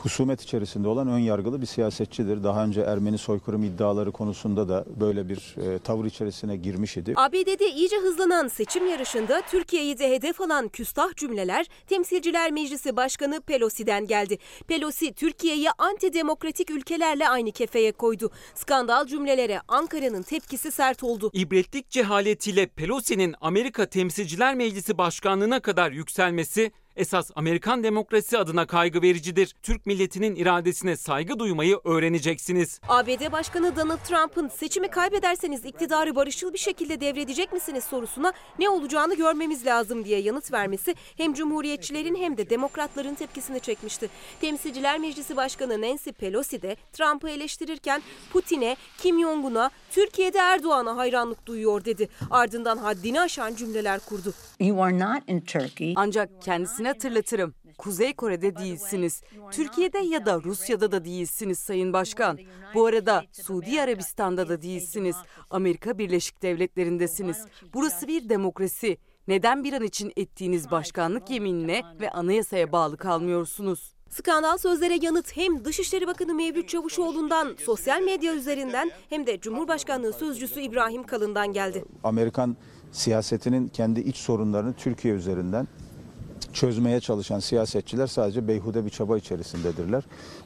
husumet 0.03 0.41
içerisinde 0.41 0.87
olan 0.87 1.07
ön 1.07 1.19
yargılı 1.19 1.61
bir 1.61 1.65
siyasetçidir. 1.65 2.43
Daha 2.43 2.63
önce 2.63 2.81
Ermeni 2.81 3.17
soykırım 3.17 3.63
iddiaları 3.63 4.11
konusunda 4.11 4.69
da 4.69 4.85
böyle 4.99 5.29
bir 5.29 5.55
e, 5.57 5.79
tavır 5.79 6.05
içerisine 6.05 6.57
girmiş 6.57 6.97
idi. 6.97 7.13
ABD'de 7.15 7.71
iyice 7.71 7.95
hızlanan 7.97 8.47
seçim 8.47 8.87
yarışında 8.89 9.41
Türkiye'yi 9.41 9.99
de 9.99 10.09
hedef 10.11 10.41
alan 10.41 10.67
küstah 10.67 11.15
cümleler 11.15 11.65
Temsilciler 11.87 12.51
Meclisi 12.51 12.95
Başkanı 12.95 13.41
Pelosi'den 13.41 14.07
geldi. 14.07 14.37
Pelosi 14.67 15.13
Türkiye'yi 15.13 15.71
antidemokratik 15.77 16.71
ülkelerle 16.71 17.29
aynı 17.29 17.51
kefeye 17.51 17.91
koydu. 17.91 18.31
Skandal 18.55 19.05
cümlelere 19.07 19.61
Ankara'nın 19.67 20.21
tepkisi 20.21 20.71
sert 20.71 21.03
oldu. 21.03 21.31
İbretlik 21.33 21.89
cehaletiyle 21.89 22.67
Pelosi'nin 22.67 23.35
Amerika 23.41 23.85
Temsilciler 23.85 24.55
Meclisi 24.55 24.97
Başkanlığına 24.97 25.59
kadar 25.59 25.91
yükselmesi 25.91 26.71
esas 26.99 27.31
Amerikan 27.35 27.83
demokrasi 27.83 28.37
adına 28.37 28.67
kaygı 28.67 29.01
vericidir. 29.01 29.55
Türk 29.63 29.85
milletinin 29.85 30.35
iradesine 30.35 30.97
saygı 30.97 31.39
duymayı 31.39 31.79
öğreneceksiniz. 31.85 32.81
ABD 32.87 33.31
Başkanı 33.31 33.75
Donald 33.75 33.97
Trump'ın 33.97 34.47
seçimi 34.47 34.87
kaybederseniz 34.87 35.65
iktidarı 35.65 36.15
barışçıl 36.15 36.53
bir 36.53 36.57
şekilde 36.57 37.01
devredecek 37.01 37.53
misiniz 37.53 37.83
sorusuna 37.83 38.33
ne 38.59 38.69
olacağını 38.69 39.15
görmemiz 39.15 39.65
lazım 39.65 40.05
diye 40.05 40.19
yanıt 40.19 40.51
vermesi 40.51 40.95
hem 41.17 41.33
cumhuriyetçilerin 41.33 42.15
hem 42.15 42.37
de 42.37 42.49
demokratların 42.49 43.15
tepkisini 43.15 43.59
çekmişti. 43.59 44.09
Temsilciler 44.41 44.99
Meclisi 44.99 45.37
Başkanı 45.37 45.81
Nancy 45.81 46.09
Pelosi 46.09 46.61
de 46.61 46.75
Trump'ı 46.93 47.29
eleştirirken 47.29 48.01
Putin'e, 48.33 48.75
Kim 48.97 49.19
Jong-un'a, 49.19 49.71
Türkiye'de 49.91 50.37
Erdoğan'a 50.37 50.97
hayranlık 50.97 51.45
duyuyor 51.45 51.85
dedi. 51.85 52.09
Ardından 52.31 52.77
haddini 52.77 53.21
aşan 53.21 53.55
cümleler 53.55 53.99
kurdu. 53.99 54.33
You 54.59 54.83
are 54.83 54.99
not 54.99 55.29
in 55.29 55.41
Turkey. 55.41 55.93
Ancak 55.95 56.41
kendisine 56.41 56.88
hatırlatırım. 56.89 57.53
Kuzey 57.77 58.13
Kore'de 58.13 58.55
değilsiniz. 58.55 59.21
Türkiye'de 59.51 59.97
ya 59.97 60.25
da 60.25 60.41
Rusya'da 60.43 60.91
da 60.91 61.05
değilsiniz 61.05 61.59
Sayın 61.59 61.93
Başkan. 61.93 62.39
Bu 62.73 62.85
arada 62.85 63.23
Suudi 63.31 63.81
Arabistan'da 63.81 64.49
da 64.49 64.61
değilsiniz. 64.61 65.15
Amerika 65.49 65.97
Birleşik 65.97 66.41
Devletleri'ndesiniz. 66.41 67.45
Burası 67.73 68.07
bir 68.07 68.29
demokrasi. 68.29 68.97
Neden 69.27 69.63
bir 69.63 69.73
an 69.73 69.83
için 69.83 70.13
ettiğiniz 70.15 70.71
başkanlık 70.71 71.29
yeminine 71.29 71.83
ve 72.01 72.09
anayasaya 72.09 72.71
bağlı 72.71 72.97
kalmıyorsunuz? 72.97 73.93
Skandal 74.09 74.57
sözlere 74.57 74.99
yanıt 75.01 75.37
hem 75.37 75.65
Dışişleri 75.65 76.07
Bakanı 76.07 76.33
Mevlüt 76.33 76.69
Çavuşoğlu'ndan 76.69 77.55
sosyal 77.65 78.01
medya 78.01 78.35
üzerinden 78.35 78.91
hem 79.09 79.27
de 79.27 79.39
Cumhurbaşkanlığı 79.39 80.13
Sözcüsü 80.13 80.61
İbrahim 80.61 81.03
Kalın'dan 81.03 81.53
geldi. 81.53 81.85
Amerikan 82.03 82.57
siyasetinin 82.91 83.67
kendi 83.67 83.99
iç 83.99 84.17
sorunlarını 84.17 84.73
Türkiye 84.73 85.13
üzerinden 85.13 85.67
çözmeye 86.53 86.99
çalışan 86.99 87.39
siyasetçiler 87.39 88.07
sadece 88.07 88.47
beyhude 88.47 88.85
bir 88.85 88.89
çaba 88.89 89.17
içerisindedirler. 89.17 90.03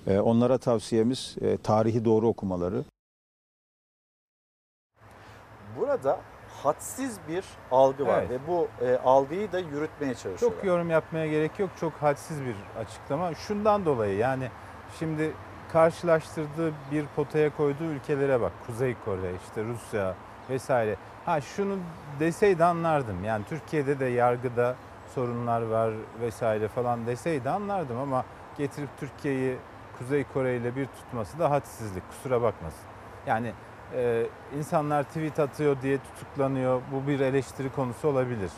E, 0.08 0.20
onlara 0.20 0.58
tavsiyemiz 0.58 1.36
e, 1.42 1.58
tarihi 1.58 2.06
doğru 2.06 2.28
okumaları. 2.28 2.84
Burada 5.80 6.20
hadsiz 6.64 7.18
bir 7.28 7.44
algı 7.72 8.06
var 8.08 8.20
Evet. 8.20 8.30
ve 8.30 8.48
bu 8.48 8.68
e, 8.86 8.98
algıyı 8.98 9.52
da 9.52 9.60
yürütmeye 9.60 10.14
çalışıyorlar. 10.16 10.58
Çok 10.58 10.64
yorum 10.64 10.90
yapmaya 10.90 11.28
gerek 11.28 11.60
yok. 11.60 11.70
Çok 11.80 11.94
hadsiz 11.94 12.42
bir 12.42 12.56
açıklama. 12.80 13.36
Şundan 13.36 13.86
dolayı 13.86 14.18
yani 14.18 14.50
şimdi 15.00 15.34
karşılaştırdığı 15.72 16.74
bir 16.92 17.06
potaya 17.16 17.56
koyduğu 17.58 17.84
ülkelere 17.84 18.42
bak. 18.42 18.52
Kuzey 18.68 18.96
Kore, 19.06 19.32
işte 19.48 19.64
Rusya 19.64 20.16
vesaire. 20.50 20.96
Ha 21.26 21.42
şunu 21.42 21.78
deseydi 22.20 22.64
anlardım. 22.64 23.24
Yani 23.24 23.46
Türkiye'de 23.50 24.00
de 24.00 24.06
yargıda 24.06 24.76
sorunlar 25.16 25.62
var 25.62 25.94
vesaire 26.22 26.68
falan 26.68 27.08
deseydi 27.08 27.50
anlardım 27.50 27.98
ama 27.98 28.26
getirip 28.58 28.90
Türkiye'yi 29.00 29.58
Kuzey 29.98 30.24
Kore 30.34 30.58
ile 30.58 30.76
bir 30.76 30.86
tutması 30.86 31.40
da 31.40 31.52
hadsizlik. 31.52 32.04
Kusura 32.10 32.42
bakmasın. 32.42 32.86
Yani 33.28 33.54
e, 33.96 34.26
insanlar 34.58 35.04
tweet 35.04 35.40
atıyor 35.40 35.82
diye 35.82 35.98
tutuklanıyor. 35.98 36.82
Bu 36.92 37.08
bir 37.08 37.20
eleştiri 37.20 37.72
konusu 37.72 38.08
olabilir. 38.08 38.52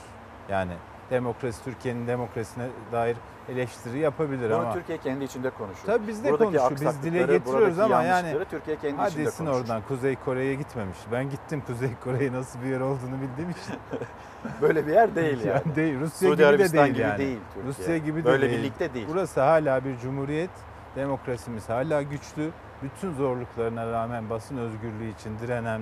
Yani 0.50 0.74
demokrasi, 1.10 1.64
Türkiye'nin 1.64 2.08
demokrasisine 2.08 2.68
dair 2.92 3.18
eleştiri 3.50 4.00
yapabilir 4.00 4.50
Bunu 4.50 4.60
ama 4.60 4.74
Türkiye 4.74 4.98
kendi 4.98 5.24
içinde 5.24 5.50
konuşuyor. 5.50 5.86
Tabii 5.86 6.08
biz 6.08 6.24
de 6.24 6.32
Buradaki 6.32 6.58
konuşuyoruz. 6.58 6.82
Biz 6.82 7.04
dile 7.04 7.20
getiriyoruz 7.34 7.80
ama 7.80 8.04
yani 8.04 8.38
Türkiye 8.50 8.78
kendi 8.78 8.96
hadi 8.98 9.10
içinde 9.12 9.24
konuşuyor. 9.26 9.62
oradan 9.62 9.82
Kuzey 9.88 10.16
Kore'ye 10.26 10.56
gitmemiş. 10.56 10.98
Ben 11.12 11.30
gittim 11.30 11.64
Kuzey 11.68 11.90
Kore'ye 12.04 12.32
nasıl 12.34 12.62
bir 12.62 12.66
yer 12.68 12.80
olduğunu 12.80 13.22
bildiğim 13.22 13.50
için. 13.50 13.76
Böyle 14.62 14.88
bir 14.88 14.94
yer 14.94 15.16
değil 15.16 15.44
yani. 15.46 15.76
değil. 15.76 16.00
Rusya 16.00 16.28
Suudi 16.30 16.36
gibi 16.36 16.46
Arabistan 16.46 16.78
de 16.80 16.84
değil 16.84 16.94
gibi 16.94 17.02
yani. 17.02 17.18
değil 17.18 17.40
Türkiye. 17.54 17.66
Rusya 17.68 17.98
gibi 17.98 18.22
de 18.22 18.26
Böyle 18.26 18.50
değil. 18.50 18.60
birlikte 18.60 18.94
değil. 18.94 19.08
Burası 19.10 19.42
hala 19.42 19.86
bir 19.86 19.98
cumhuriyet. 19.98 20.50
Demokrasimiz 20.96 21.70
hala 21.70 22.02
güçlü. 22.02 22.50
Bütün 22.84 23.14
zorluklarına 23.14 23.92
rağmen 23.92 24.30
basın 24.30 24.58
özgürlüğü 24.58 25.10
için 25.20 25.40
direnen 25.40 25.82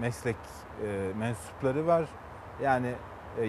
meslek 0.00 0.36
e, 0.86 1.08
mensupları 1.18 1.86
var. 1.86 2.04
Yani 2.62 2.92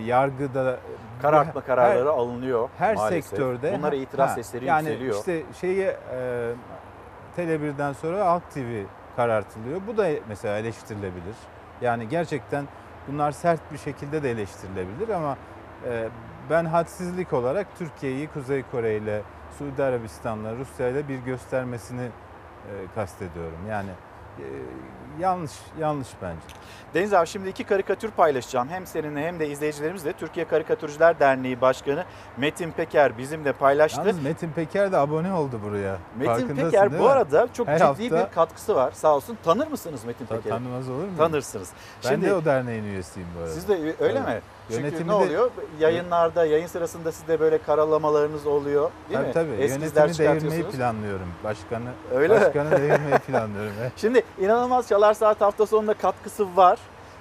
yargıda 0.05 0.79
Karartma 1.21 1.61
her- 1.61 1.67
kararları 1.67 2.09
alınıyor 2.11 2.69
her 2.77 2.95
maalesef. 2.95 3.25
sektörde 3.25 3.77
Bunlara 3.77 3.95
itiraz 3.95 4.29
Ha, 4.29 4.33
sesleri 4.35 4.65
yani 4.65 4.87
yükseliyor. 4.89 5.15
işte 5.15 5.43
şeyi 5.61 5.81
e, 5.81 6.51
Tele1'den 7.37 7.93
sonra 7.93 8.25
Halk 8.25 8.51
TV 8.51 8.83
karartılıyor. 9.15 9.81
Bu 9.87 9.97
da 9.97 10.07
mesela 10.29 10.57
eleştirilebilir. 10.57 11.35
Yani 11.81 12.09
gerçekten 12.09 12.65
bunlar 13.07 13.31
sert 13.31 13.71
bir 13.71 13.77
şekilde 13.77 14.23
de 14.23 14.31
eleştirilebilir 14.31 15.09
ama 15.09 15.37
e, 15.87 16.09
ben 16.49 16.65
hadsizlik 16.65 17.33
olarak 17.33 17.67
Türkiye'yi 17.77 18.27
Kuzey 18.27 18.63
Kore 18.71 18.95
ile 18.97 19.21
Suudi 19.57 19.83
Arabistan'la 19.83 20.55
Rusya 20.55 20.87
ile 20.89 21.07
bir 21.07 21.17
göstermesini 21.19 22.01
e, 22.05 22.71
kastediyorum. 22.95 23.57
Yani 23.69 23.89
e, 23.89 23.93
yanlış 25.19 25.51
yanlış 25.79 26.07
bence. 26.21 26.37
Deniz 26.93 27.13
abi 27.13 27.27
şimdi 27.27 27.49
iki 27.49 27.63
karikatür 27.63 28.11
paylaşacağım. 28.11 28.69
Hem 28.69 28.87
seninle 28.87 29.27
hem 29.27 29.39
de 29.39 29.47
izleyicilerimizle. 29.49 30.13
Türkiye 30.13 30.47
Karikatürcüler 30.47 31.19
Derneği 31.19 31.61
Başkanı 31.61 32.05
Metin 32.37 32.71
Peker 32.71 33.17
bizimle 33.17 33.53
paylaştı. 33.53 33.99
Yalnız 33.99 34.23
Metin 34.23 34.51
Peker 34.51 34.91
de 34.91 34.97
abone 34.97 35.33
oldu 35.33 35.59
buraya. 35.65 35.97
Metin 36.19 36.55
Peker 36.55 36.99
bu 36.99 37.09
arada 37.09 37.47
çok 37.53 37.67
Her 37.67 37.77
ciddi 37.77 37.83
hafta- 37.85 38.27
bir 38.29 38.33
katkısı 38.35 38.75
var. 38.75 38.91
Sağ 38.91 39.15
olsun. 39.15 39.37
Tanır 39.43 39.67
mısınız 39.67 40.05
Metin 40.05 40.25
Peker'i? 40.25 40.49
tanımaz 40.49 40.89
olur 40.89 40.97
muyum? 40.97 41.17
Tanırsınız. 41.17 41.69
Ben 42.03 42.09
Şimdi 42.09 42.25
de 42.25 42.33
o 42.33 42.45
derneğin 42.45 42.83
üyesiyim 42.83 43.27
bu 43.37 43.39
arada. 43.39 43.51
Siz 43.53 43.67
de 43.67 43.73
öyle 43.73 43.93
Evet. 44.19 44.27
mi? 44.27 44.41
Çünkü 44.69 45.07
ne 45.07 45.13
oluyor? 45.13 45.51
Yayınlarda, 45.79 46.45
yayın 46.45 46.67
sırasında 46.67 47.11
sizde 47.11 47.39
böyle 47.39 47.57
karalamalarınız 47.57 48.47
oluyor 48.47 48.91
değil 49.09 49.19
tabii 49.19 49.27
mi? 49.27 49.33
tabii. 49.33 49.63
Eskizler 49.63 50.05
Yönetimi 50.05 50.29
devirmeyi 50.29 50.63
planlıyorum. 50.63 51.27
Başkanı, 51.43 51.89
Öyle 52.15 52.33
başkanı 52.41 52.71
devirmeyi 52.71 53.19
planlıyorum. 53.27 53.73
Şimdi 53.97 54.23
inanılmaz 54.39 54.87
Çalar 54.87 55.13
Saat 55.13 55.41
hafta 55.41 55.65
sonunda 55.65 55.93
katkısı 55.93 56.57
var. 56.57 56.79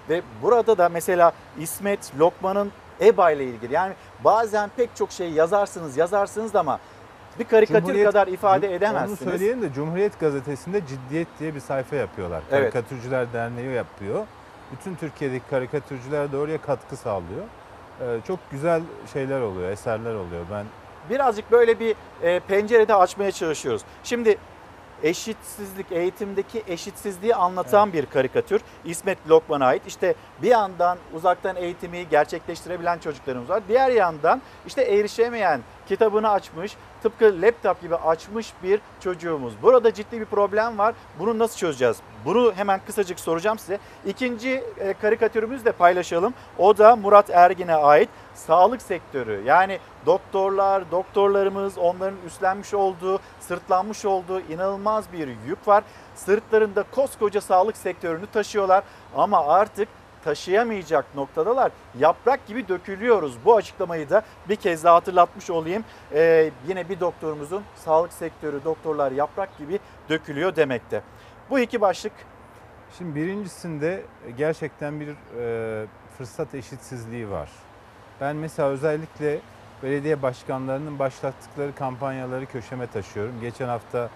Ve 0.08 0.22
burada 0.42 0.78
da 0.78 0.88
mesela 0.88 1.32
İsmet 1.58 2.18
Lokman'ın 2.18 2.72
EBA 3.00 3.30
ile 3.30 3.44
ilgili 3.44 3.74
yani 3.74 3.94
bazen 4.24 4.70
pek 4.76 4.96
çok 4.96 5.12
şey 5.12 5.30
yazarsınız 5.30 5.96
yazarsınız 5.96 6.56
ama 6.56 6.78
bir 7.38 7.44
karikatür 7.44 7.86
Cumhuriyet- 7.86 8.04
kadar 8.04 8.26
ifade 8.26 8.74
edemezsiniz. 8.74 9.22
Onu 9.22 9.30
söyleyelim 9.30 9.62
de 9.62 9.72
Cumhuriyet 9.72 10.20
Gazetesi'nde 10.20 10.86
Ciddiyet 10.86 11.28
diye 11.40 11.54
bir 11.54 11.60
sayfa 11.60 11.96
yapıyorlar. 11.96 12.42
Evet. 12.50 12.72
Karikatürcüler 12.72 13.32
Derneği 13.32 13.74
yapıyor. 13.74 14.26
Bütün 14.72 14.94
Türkiye'deki 14.94 15.44
karikatürcüler 15.50 16.32
de 16.32 16.36
oraya 16.36 16.60
katkı 16.60 16.96
sağlıyor. 16.96 17.44
Ee, 18.00 18.04
çok 18.26 18.38
güzel 18.50 18.82
şeyler 19.12 19.40
oluyor, 19.40 19.70
eserler 19.70 20.14
oluyor. 20.14 20.44
Ben 20.50 20.66
Birazcık 21.10 21.50
böyle 21.50 21.80
bir 21.80 21.96
e, 22.22 22.40
pencerede 22.40 22.94
açmaya 22.94 23.32
çalışıyoruz. 23.32 23.82
Şimdi 24.04 24.38
eşitsizlik, 25.02 25.92
eğitimdeki 25.92 26.62
eşitsizliği 26.68 27.34
anlatan 27.34 27.92
bir 27.92 28.06
karikatür. 28.06 28.60
İsmet 28.84 29.18
Lokman'a 29.28 29.66
ait. 29.66 29.82
İşte 29.86 30.14
bir 30.42 30.48
yandan 30.48 30.98
uzaktan 31.14 31.56
eğitimi 31.56 32.08
gerçekleştirebilen 32.08 32.98
çocuklarımız 32.98 33.48
var. 33.48 33.62
Diğer 33.68 33.90
yandan 33.90 34.42
işte 34.66 34.82
erişemeyen, 34.82 35.60
kitabını 35.92 36.30
açmış, 36.30 36.76
tıpkı 37.02 37.42
laptop 37.42 37.80
gibi 37.82 37.96
açmış 37.96 38.52
bir 38.62 38.80
çocuğumuz. 39.00 39.52
Burada 39.62 39.94
ciddi 39.94 40.20
bir 40.20 40.24
problem 40.24 40.78
var. 40.78 40.94
Bunu 41.18 41.38
nasıl 41.38 41.56
çözeceğiz? 41.56 41.96
Bunu 42.24 42.52
hemen 42.56 42.80
kısacık 42.86 43.20
soracağım 43.20 43.58
size. 43.58 43.78
İkinci 44.06 44.64
e, 44.78 44.92
karikatürümüzü 44.92 45.64
de 45.64 45.72
paylaşalım. 45.72 46.34
O 46.58 46.78
da 46.78 46.96
Murat 46.96 47.30
Ergin'e 47.30 47.74
ait 47.74 48.08
sağlık 48.34 48.82
sektörü. 48.82 49.42
Yani 49.44 49.78
doktorlar, 50.06 50.90
doktorlarımız 50.90 51.78
onların 51.78 52.18
üstlenmiş 52.26 52.74
olduğu, 52.74 53.20
sırtlanmış 53.40 54.04
olduğu 54.04 54.40
inanılmaz 54.40 55.12
bir 55.12 55.28
yük 55.28 55.68
var. 55.68 55.84
Sırtlarında 56.14 56.84
koskoca 56.90 57.40
sağlık 57.40 57.76
sektörünü 57.76 58.26
taşıyorlar 58.26 58.84
ama 59.16 59.46
artık 59.46 59.88
taşıyamayacak 60.24 61.14
noktadalar. 61.14 61.72
Yaprak 61.98 62.46
gibi 62.46 62.68
dökülüyoruz. 62.68 63.36
Bu 63.44 63.56
açıklamayı 63.56 64.10
da 64.10 64.22
bir 64.48 64.56
kez 64.56 64.84
daha 64.84 64.94
hatırlatmış 64.94 65.50
olayım. 65.50 65.84
Ee, 66.12 66.50
yine 66.68 66.88
bir 66.88 67.00
doktorumuzun 67.00 67.62
sağlık 67.76 68.12
sektörü, 68.12 68.64
doktorlar 68.64 69.12
yaprak 69.12 69.58
gibi 69.58 69.78
dökülüyor 70.08 70.56
demekte. 70.56 71.02
Bu 71.50 71.58
iki 71.58 71.80
başlık 71.80 72.12
Şimdi 72.98 73.14
birincisinde 73.14 74.02
gerçekten 74.36 75.00
bir 75.00 75.08
e, 75.38 75.86
fırsat 76.18 76.54
eşitsizliği 76.54 77.30
var. 77.30 77.50
Ben 78.20 78.36
mesela 78.36 78.68
özellikle 78.68 79.38
belediye 79.82 80.22
başkanlarının 80.22 80.98
başlattıkları 80.98 81.74
kampanyaları 81.74 82.46
köşeme 82.46 82.86
taşıyorum. 82.86 83.40
Geçen 83.40 83.68
hafta 83.68 84.10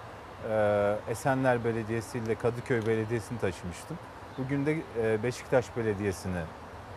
e, 0.51 0.97
Esenler 1.09 1.65
Belediyesi 1.65 2.19
ile 2.19 2.35
Kadıköy 2.35 2.87
Belediyesi'ni 2.87 3.39
taşımıştım. 3.39 3.99
Bugün 4.39 4.67
de 4.67 4.77
e, 5.03 5.23
Beşiktaş 5.23 5.77
Belediyesi'ni 5.77 6.41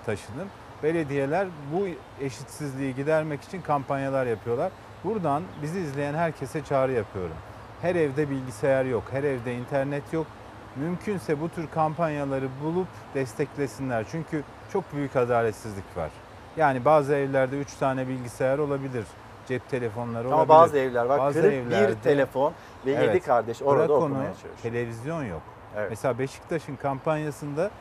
taşıdım. 0.05 0.47
Belediyeler 0.83 1.47
bu 1.73 1.87
eşitsizliği 2.23 2.95
gidermek 2.95 3.41
için 3.41 3.61
kampanyalar 3.61 4.25
yapıyorlar. 4.25 4.71
Buradan 5.03 5.43
bizi 5.61 5.79
izleyen 5.79 6.13
herkese 6.13 6.63
çağrı 6.63 6.91
yapıyorum. 6.91 7.35
Her 7.81 7.95
evde 7.95 8.29
bilgisayar 8.29 8.85
yok, 8.85 9.03
her 9.11 9.23
evde 9.23 9.53
internet 9.55 10.13
yok. 10.13 10.27
Mümkünse 10.75 11.41
bu 11.41 11.49
tür 11.49 11.67
kampanyaları 11.67 12.47
bulup 12.63 12.87
desteklesinler. 13.15 14.05
Çünkü 14.11 14.43
çok 14.73 14.93
büyük 14.93 15.15
adaletsizlik 15.15 15.97
var. 15.97 16.09
Yani 16.57 16.85
bazı 16.85 17.15
evlerde 17.15 17.59
3 17.59 17.73
tane 17.73 18.07
bilgisayar 18.07 18.57
olabilir. 18.57 19.03
Cep 19.47 19.69
telefonları 19.69 20.27
ama 20.27 20.35
olabilir. 20.35 20.49
bazı 20.49 20.77
evler 20.77 21.05
var. 21.05 21.19
Bazı 21.19 21.41
Kırık 21.41 21.53
evlerde- 21.53 21.89
bir 21.89 21.95
telefon 21.95 22.53
ve 22.85 22.91
Evet. 22.91 23.25
kardeş 23.25 23.61
orada 23.61 23.93
onu, 23.93 24.03
okumaya 24.05 24.25
çalışıyor. 24.25 24.53
televizyon 24.61 25.23
yok. 25.23 25.41
Evet. 25.79 25.89
Mesela 25.89 26.19
Beşiktaş'ın 26.19 26.75
kampanyasında 26.75 27.71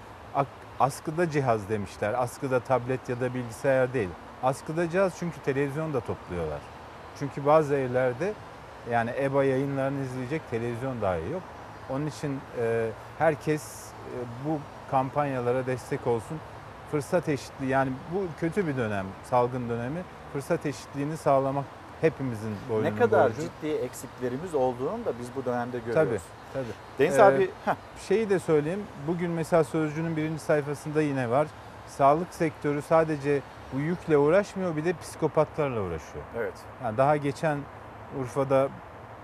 askıda 0.81 1.31
cihaz 1.31 1.69
demişler. 1.69 2.15
Askıda 2.23 2.61
tablet 2.61 3.09
ya 3.09 3.21
da 3.21 3.35
bilgisayar 3.35 3.93
değil. 3.95 4.09
Askıda 4.43 4.91
cihaz 4.91 5.13
çünkü 5.19 5.41
televizyon 5.41 5.95
da 5.95 6.01
topluyorlar. 6.01 6.59
Çünkü 7.19 7.47
bazı 7.47 7.75
evlerde 7.75 8.33
yani 8.91 9.11
EBA 9.21 9.45
yayınlarını 9.45 10.03
izleyecek 10.05 10.51
televizyon 10.51 11.01
dahi 11.03 11.31
yok. 11.33 11.43
Onun 11.91 12.07
için 12.07 12.41
e, 12.61 12.91
herkes 13.19 13.87
e, 13.87 14.19
bu 14.49 14.59
kampanyalara 14.91 15.67
destek 15.67 16.07
olsun. 16.07 16.39
Fırsat 16.91 17.29
eşitliği 17.29 17.71
yani 17.71 17.91
bu 18.15 18.23
kötü 18.41 18.67
bir 18.67 18.77
dönem, 18.77 19.07
salgın 19.25 19.69
dönemi. 19.69 20.03
Fırsat 20.33 20.67
eşitliğini 20.67 21.17
sağlamak 21.17 21.65
hepimizin 22.01 22.57
boynunun 22.71 22.95
Ne 22.95 22.99
kadar 22.99 23.25
borcu. 23.31 23.41
ciddi 23.41 23.73
eksiklerimiz 23.73 24.55
olduğunu 24.55 25.05
da 25.05 25.13
biz 25.21 25.29
bu 25.37 25.45
dönemde 25.45 25.79
görüyoruz. 25.79 25.95
tabii. 26.11 26.21
Deniz 26.99 27.19
Ee, 27.19 27.23
abi 27.23 27.51
heh, 27.65 27.75
Şeyi 28.09 28.31
de 28.31 28.39
söyleyeyim. 28.39 28.83
Bugün 29.07 29.31
mesela 29.31 29.65
Sözcü'nün 29.65 30.17
birinci 30.17 30.41
sayfasında 30.43 31.03
yine 31.03 31.31
var. 31.31 31.47
Sağlık 31.87 32.35
sektörü 32.35 32.83
sadece 32.83 33.41
bu 33.73 33.79
yükle 33.81 34.19
uğraşmıyor 34.19 34.77
bir 34.77 34.85
de 34.85 34.93
psikopatlarla 34.93 35.81
uğraşıyor. 35.81 36.25
Evet. 36.37 36.55
Yani 36.85 36.97
daha 36.97 37.17
geçen 37.17 37.59
Urfa'da 38.21 38.69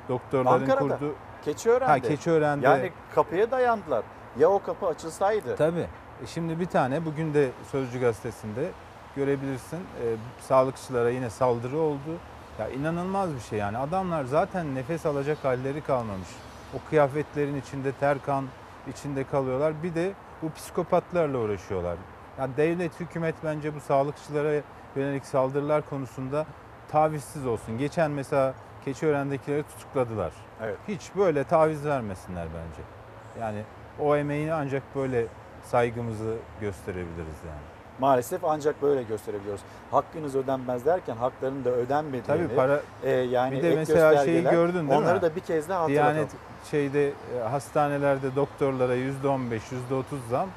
doktorların 0.09 0.61
Ankara'da, 0.61 0.79
kurduğu... 0.79 1.15
Keçiören'de. 1.45 1.91
Ha 1.91 1.99
Keçiören'de. 1.99 2.67
Yani 2.67 2.93
kapıya 3.15 3.51
dayandılar. 3.51 4.05
Ya 4.39 4.49
o 4.51 4.63
kapı 4.63 4.87
açılsaydı. 4.87 5.57
Tabii. 5.57 5.87
E 6.23 6.27
Şimdi 6.27 6.61
bir 6.61 6.67
tane 6.67 7.05
bugün 7.05 7.35
de 7.35 7.51
Sözcü 7.73 8.01
gazetesinde 8.01 8.71
görebilirsin. 9.17 9.77
E, 9.79 10.05
sağlıkçılara 10.41 11.11
yine 11.11 11.31
saldırı 11.31 11.79
oldu. 11.79 12.19
Ya 12.59 12.69
inanılmaz 12.69 13.35
bir 13.35 13.41
şey 13.41 13.59
yani. 13.59 13.79
Adamlar 13.79 14.25
zaten 14.25 14.75
nefes 14.75 15.07
alacak 15.07 15.45
halleri 15.45 15.81
kalmamış. 15.81 16.29
O 16.77 16.89
kıyafetlerin 16.91 17.61
içinde 17.61 17.93
ter 17.93 18.23
kan 18.23 18.45
içinde 18.91 19.25
kalıyorlar. 19.25 19.83
Bir 19.83 19.95
de 19.95 20.13
bu 20.43 20.53
psikopatlarla 20.53 21.39
uğraşıyorlar. 21.39 21.97
Ya 22.39 22.49
devlet, 22.57 23.01
hükümet 23.01 23.35
bence 23.45 23.75
bu 23.75 23.81
sağlıkçılara 23.81 24.61
yönelik 24.97 25.27
saldırılar 25.27 25.91
konusunda 25.91 26.47
tavizsiz 26.89 27.47
olsun. 27.47 27.79
Geçen 27.79 28.11
mesela 28.11 28.55
Keçiören'dekileri 28.85 29.63
tutukladılar. 29.63 30.33
Evet. 30.63 30.79
Hiç 30.89 31.11
böyle 31.17 31.45
taviz 31.45 31.85
vermesinler 31.85 32.47
bence. 32.47 32.83
Yani 33.41 33.63
o 34.01 34.17
emeğini 34.17 34.55
ancak 34.55 34.83
böyle 34.97 35.27
saygımızı 35.65 36.37
gösterebiliriz 36.61 37.39
yani. 37.47 37.74
Maalesef 38.01 38.45
ancak 38.45 38.83
böyle 38.83 39.03
gösterebiliyoruz. 39.03 39.61
Hakkınız 39.91 40.37
ödenmez 40.37 40.87
derken 40.87 41.17
haklarının 41.17 41.65
da 41.65 41.71
ödenmediğini. 41.71 42.27
Tabii 42.27 42.49
para 42.49 42.81
e, 43.03 43.11
yani 43.11 43.57
bir 43.57 43.63
de 43.63 43.75
mesela 43.77 44.25
şeyi 44.25 44.43
gördün 44.43 44.89
değil 44.89 45.01
onları 45.01 45.17
mi? 45.17 45.23
da 45.23 45.37
bir 45.37 45.41
kez 45.41 45.69
daha 45.69 45.83
hatırlatalım. 45.83 46.15
Diyanet 46.15 46.31
şeyde 46.71 47.09
e, 47.09 47.13
hastanelerde 47.51 48.37
doktorlara 48.37 48.95
yüzde 48.95 49.29
on 49.29 49.51
beş, 49.51 49.73
yüzde 49.73 49.95
otuz 49.95 50.21
zam, 50.31 50.49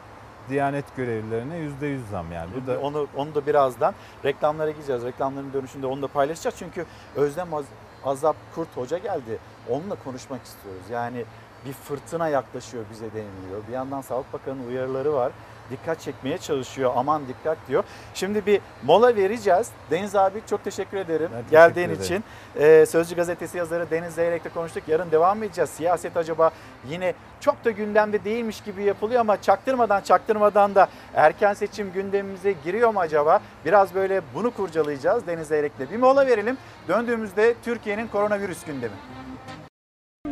Diyanet 0.49 0.95
görevlilerine 0.95 1.57
yüzde 1.57 1.88
yüz 1.88 2.09
zam 2.09 2.31
yani. 2.31 2.49
Bu 2.55 2.67
da 2.67 2.79
Onu, 2.79 3.07
onu 3.15 3.35
da 3.35 3.45
birazdan 3.45 3.93
reklamlara 4.25 4.71
gideceğiz. 4.71 5.03
Reklamların 5.03 5.53
dönüşünde 5.53 5.88
onu 5.88 6.01
da 6.01 6.07
paylaşacağız. 6.07 6.55
Çünkü 6.59 6.85
Özlem 7.15 7.53
Az- 7.53 7.65
Azap 8.05 8.35
Kurt 8.55 8.77
Hoca 8.77 8.97
geldi. 8.97 9.38
Onunla 9.69 9.95
konuşmak 10.03 10.43
istiyoruz. 10.43 10.83
Yani 10.91 11.25
bir 11.65 11.73
fırtına 11.73 12.27
yaklaşıyor 12.27 12.83
bize 12.91 13.05
deniliyor. 13.05 13.61
Bir 13.67 13.73
yandan 13.73 14.01
Sağlık 14.01 14.33
Bakanı'nın 14.33 14.67
uyarıları 14.67 15.13
var. 15.13 15.31
Dikkat 15.72 15.99
çekmeye 16.01 16.38
çalışıyor. 16.38 16.91
Aman 16.95 17.22
dikkat 17.28 17.57
diyor. 17.68 17.84
Şimdi 18.13 18.45
bir 18.45 18.61
mola 18.84 19.15
vereceğiz. 19.15 19.68
Deniz 19.91 20.15
abi 20.15 20.41
çok 20.49 20.63
teşekkür 20.63 20.97
ederim 20.97 21.30
Ben 21.34 21.38
teşekkür 21.38 21.51
geldiğin 21.51 21.89
ederim. 21.89 22.03
için. 22.03 22.24
Ee, 22.59 22.86
Sözcü 22.86 23.15
gazetesi 23.15 23.57
yazarı 23.57 23.91
Deniz 23.91 24.13
Zeyrek'le 24.13 24.53
konuştuk. 24.53 24.84
Yarın 24.88 25.11
devam 25.11 25.43
edeceğiz. 25.43 25.70
Siyaset 25.70 26.18
acaba 26.18 26.51
yine 26.89 27.13
çok 27.39 27.65
da 27.65 27.72
gündemde 27.72 28.24
değilmiş 28.24 28.61
gibi 28.61 28.84
yapılıyor 28.84 29.22
ama 29.22 29.41
çaktırmadan 29.41 30.01
çaktırmadan 30.01 30.76
da 30.76 30.88
erken 31.13 31.53
seçim 31.53 31.91
gündemimize 31.91 32.51
giriyor 32.63 32.89
mu 32.93 32.99
acaba? 32.99 33.39
Biraz 33.65 33.95
böyle 33.95 34.22
bunu 34.36 34.51
kurcalayacağız 34.51 35.28
Deniz 35.28 35.47
Zeyrek'le. 35.47 35.91
Bir 35.91 35.97
mola 35.97 36.28
verelim. 36.28 36.57
Döndüğümüzde 36.88 37.53
Türkiye'nin 37.65 38.07
koronavirüs 38.07 38.63
gündemi. 38.65 38.93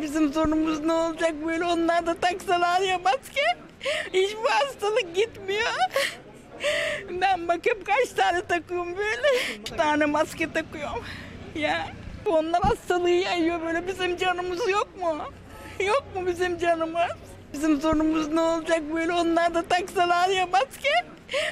Bizim 0.00 0.32
sorunumuz 0.32 0.80
ne 0.84 0.92
olacak 0.92 1.32
böyle 1.46 1.64
onlar 1.64 2.06
da 2.06 2.14
taksalar 2.14 2.80
ya 2.80 2.98
maske. 2.98 3.40
Hiç 4.12 4.36
bu 4.36 4.50
hastalık 4.50 5.16
gitmiyor. 5.16 5.72
Ben 7.10 7.48
bakıp 7.48 7.86
kaç 7.86 8.08
tane 8.08 8.42
takıyorum 8.42 8.96
böyle. 8.96 9.28
Üç 9.60 9.70
tane 9.70 10.04
maske 10.06 10.52
takıyorum. 10.52 11.04
Ya 11.54 11.88
onlar 12.26 12.62
hastalığı 12.62 13.10
yayıyor 13.10 13.60
böyle 13.62 13.86
bizim 13.86 14.16
canımız 14.16 14.68
yok 14.68 14.88
mu? 15.00 15.18
Yok 15.80 16.04
mu 16.14 16.26
bizim 16.26 16.58
canımız? 16.58 17.10
Bizim 17.52 17.80
sorunumuz 17.80 18.28
ne 18.28 18.40
olacak 18.40 18.80
böyle 18.94 19.12
onlar 19.12 19.54
da 19.54 19.62
taksalar 19.62 20.28
ya 20.28 20.46
maske. 20.46 20.90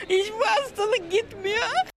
Hiç 0.09 0.33
bu 0.33 0.47
hastalık 0.47 1.13
gitmiyor. 1.13 1.94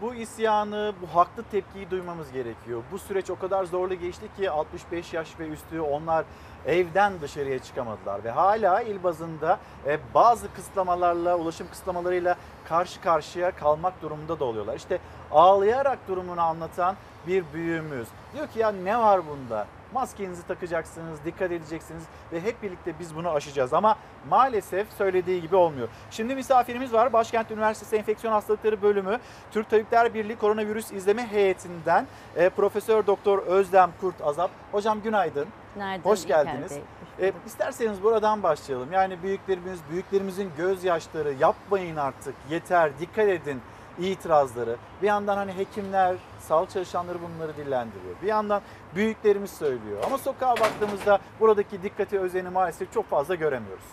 Bu 0.00 0.14
isyanı, 0.14 0.92
bu 1.02 1.16
haklı 1.16 1.42
tepkiyi 1.50 1.90
duymamız 1.90 2.32
gerekiyor. 2.32 2.82
Bu 2.92 2.98
süreç 2.98 3.30
o 3.30 3.38
kadar 3.38 3.64
zorlu 3.64 3.94
geçti 3.94 4.28
ki 4.36 4.50
65 4.50 5.12
yaş 5.12 5.40
ve 5.40 5.48
üstü 5.48 5.80
onlar 5.80 6.24
evden 6.66 7.12
dışarıya 7.20 7.58
çıkamadılar 7.58 8.24
ve 8.24 8.30
hala 8.30 8.82
il 8.82 9.02
bazında 9.02 9.58
e, 9.86 9.98
bazı 10.14 10.52
kısıtlamalarla, 10.54 11.36
ulaşım 11.36 11.68
kısıtlamalarıyla 11.70 12.36
karşı 12.68 13.00
karşıya 13.00 13.50
kalmak 13.50 14.02
durumunda 14.02 14.40
da 14.40 14.44
oluyorlar. 14.44 14.76
İşte 14.76 14.98
ağlayarak 15.30 15.98
durumunu 16.08 16.40
anlatan 16.40 16.96
bir 17.26 17.44
büyüğümüz 17.52 18.08
diyor 18.34 18.46
ki 18.46 18.58
ya 18.58 18.72
ne 18.72 18.98
var 18.98 19.20
bunda? 19.28 19.66
Maskenizi 19.96 20.46
takacaksınız, 20.46 21.24
dikkat 21.24 21.52
edeceksiniz 21.52 22.02
ve 22.32 22.40
hep 22.40 22.62
birlikte 22.62 22.94
biz 23.00 23.16
bunu 23.16 23.30
aşacağız. 23.30 23.74
Ama 23.74 23.96
maalesef 24.30 24.92
söylediği 24.92 25.42
gibi 25.42 25.56
olmuyor. 25.56 25.88
Şimdi 26.10 26.34
misafirimiz 26.34 26.92
var. 26.92 27.12
Başkent 27.12 27.50
Üniversitesi 27.50 27.96
Enfeksiyon 27.96 28.32
Hastalıkları 28.32 28.82
Bölümü 28.82 29.18
Türk 29.52 29.70
Tabipler 29.70 30.14
Birliği 30.14 30.36
Koronavirüs 30.36 30.92
İzleme 30.92 31.26
Heyetinden 31.26 32.06
e, 32.36 32.48
Profesör 32.48 33.06
Doktor 33.06 33.38
Özlem 33.38 33.90
Kurt 34.00 34.20
Azap. 34.22 34.50
Hocam 34.72 35.02
günaydın. 35.02 35.46
Günaydın, 35.74 36.04
Hoş 36.04 36.26
geldiniz. 36.26 36.72
E, 37.20 37.32
isterseniz 37.46 38.02
buradan 38.02 38.42
başlayalım. 38.42 38.92
Yani 38.92 39.22
büyüklerimiz, 39.22 39.78
büyüklerimizin 39.90 40.50
gözyaşları 40.56 41.32
yapmayın 41.40 41.96
artık, 41.96 42.34
yeter, 42.50 42.90
dikkat 43.00 43.28
edin 43.28 43.60
itirazları. 43.98 44.76
Bir 45.02 45.06
yandan 45.06 45.36
hani 45.36 45.52
hekimler, 45.52 46.16
sağlık 46.40 46.70
çalışanları 46.70 47.18
bunları 47.22 47.56
dillendiriyor. 47.56 48.14
Bir 48.22 48.26
yandan 48.26 48.62
büyüklerimiz 48.94 49.50
söylüyor. 49.50 50.02
Ama 50.06 50.18
sokağa 50.18 50.56
baktığımızda 50.60 51.18
buradaki 51.40 51.82
dikkati 51.82 52.18
özeni 52.18 52.48
maalesef 52.48 52.92
çok 52.92 53.10
fazla 53.10 53.34
göremiyoruz. 53.34 53.84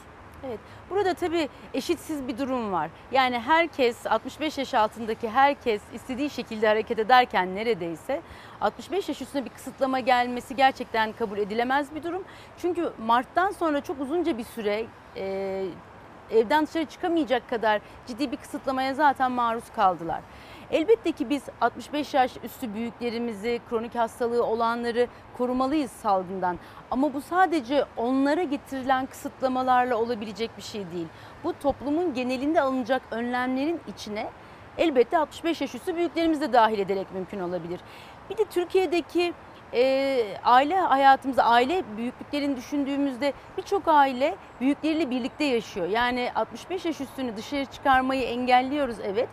Evet. 0.47 0.59
Burada 0.89 1.13
tabii 1.13 1.49
eşitsiz 1.73 2.27
bir 2.27 2.37
durum 2.37 2.71
var. 2.71 2.89
Yani 3.11 3.39
herkes 3.39 4.07
65 4.07 4.57
yaş 4.57 4.73
altındaki 4.73 5.29
herkes 5.29 5.81
istediği 5.93 6.29
şekilde 6.29 6.67
hareket 6.67 6.99
ederken 6.99 7.55
neredeyse 7.55 8.21
65 8.61 9.09
yaş 9.09 9.21
üstüne 9.21 9.45
bir 9.45 9.49
kısıtlama 9.49 9.99
gelmesi 9.99 10.55
gerçekten 10.55 11.13
kabul 11.13 11.37
edilemez 11.37 11.95
bir 11.95 12.03
durum. 12.03 12.23
Çünkü 12.57 12.91
Mart'tan 13.05 13.51
sonra 13.51 13.81
çok 13.81 14.01
uzunca 14.01 14.37
bir 14.37 14.43
süre 14.43 14.85
e, 15.17 15.65
evden 16.31 16.67
dışarı 16.67 16.85
çıkamayacak 16.85 17.49
kadar 17.49 17.81
ciddi 18.07 18.31
bir 18.31 18.37
kısıtlamaya 18.37 18.93
zaten 18.93 19.31
maruz 19.31 19.63
kaldılar. 19.75 20.21
Elbette 20.71 21.11
ki 21.11 21.29
biz 21.29 21.43
65 21.61 22.13
yaş 22.13 22.31
üstü 22.43 22.73
büyüklerimizi, 22.73 23.61
kronik 23.69 23.95
hastalığı 23.95 24.45
olanları 24.45 25.07
korumalıyız 25.37 25.91
salgından. 25.91 26.59
Ama 26.91 27.13
bu 27.13 27.21
sadece 27.21 27.85
onlara 27.97 28.43
getirilen 28.43 29.05
kısıtlamalarla 29.05 29.95
olabilecek 29.95 30.57
bir 30.57 30.61
şey 30.61 30.91
değil. 30.91 31.07
Bu 31.43 31.53
toplumun 31.53 32.13
genelinde 32.13 32.61
alınacak 32.61 33.01
önlemlerin 33.11 33.81
içine 33.87 34.29
elbette 34.77 35.17
65 35.17 35.61
yaş 35.61 35.75
üstü 35.75 35.95
büyüklerimizi 35.95 36.41
de 36.41 36.53
dahil 36.53 36.79
ederek 36.79 37.07
mümkün 37.13 37.39
olabilir. 37.39 37.79
Bir 38.29 38.37
de 38.37 38.45
Türkiye'deki 38.45 39.33
e, 39.73 40.37
aile 40.43 40.75
hayatımızda, 40.75 41.43
aile 41.43 41.83
büyüklüklerini 41.97 42.57
düşündüğümüzde 42.57 43.33
birçok 43.57 43.87
aile 43.87 44.35
büyükleriyle 44.61 45.09
birlikte 45.09 45.43
yaşıyor. 45.43 45.87
Yani 45.87 46.31
65 46.35 46.85
yaş 46.85 47.01
üstünü 47.01 47.37
dışarı 47.37 47.65
çıkarmayı 47.65 48.23
engelliyoruz 48.23 48.97
evet 49.03 49.29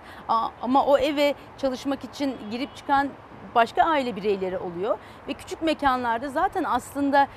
ama 0.62 0.86
o 0.86 0.98
eve 0.98 1.34
çalışmak 1.58 2.04
için 2.04 2.36
girip 2.50 2.76
çıkan 2.76 3.08
başka 3.54 3.82
aile 3.82 4.16
bireyleri 4.16 4.58
oluyor 4.58 4.98
ve 5.28 5.34
küçük 5.34 5.62
mekanlarda 5.62 6.28
zaten 6.28 6.64
aslında 6.64 7.28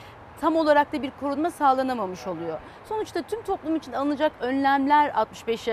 tam 0.42 0.56
olarak 0.56 0.94
da 0.94 1.02
bir 1.02 1.12
korunma 1.20 1.52
sağlanamamış 1.52 2.28
oluyor. 2.28 2.60
Sonuçta 2.90 3.22
tüm 3.22 3.44
toplum 3.44 3.76
için 3.76 3.94
alınacak 3.94 4.32
önlemler 4.40 5.12
65 5.16 5.68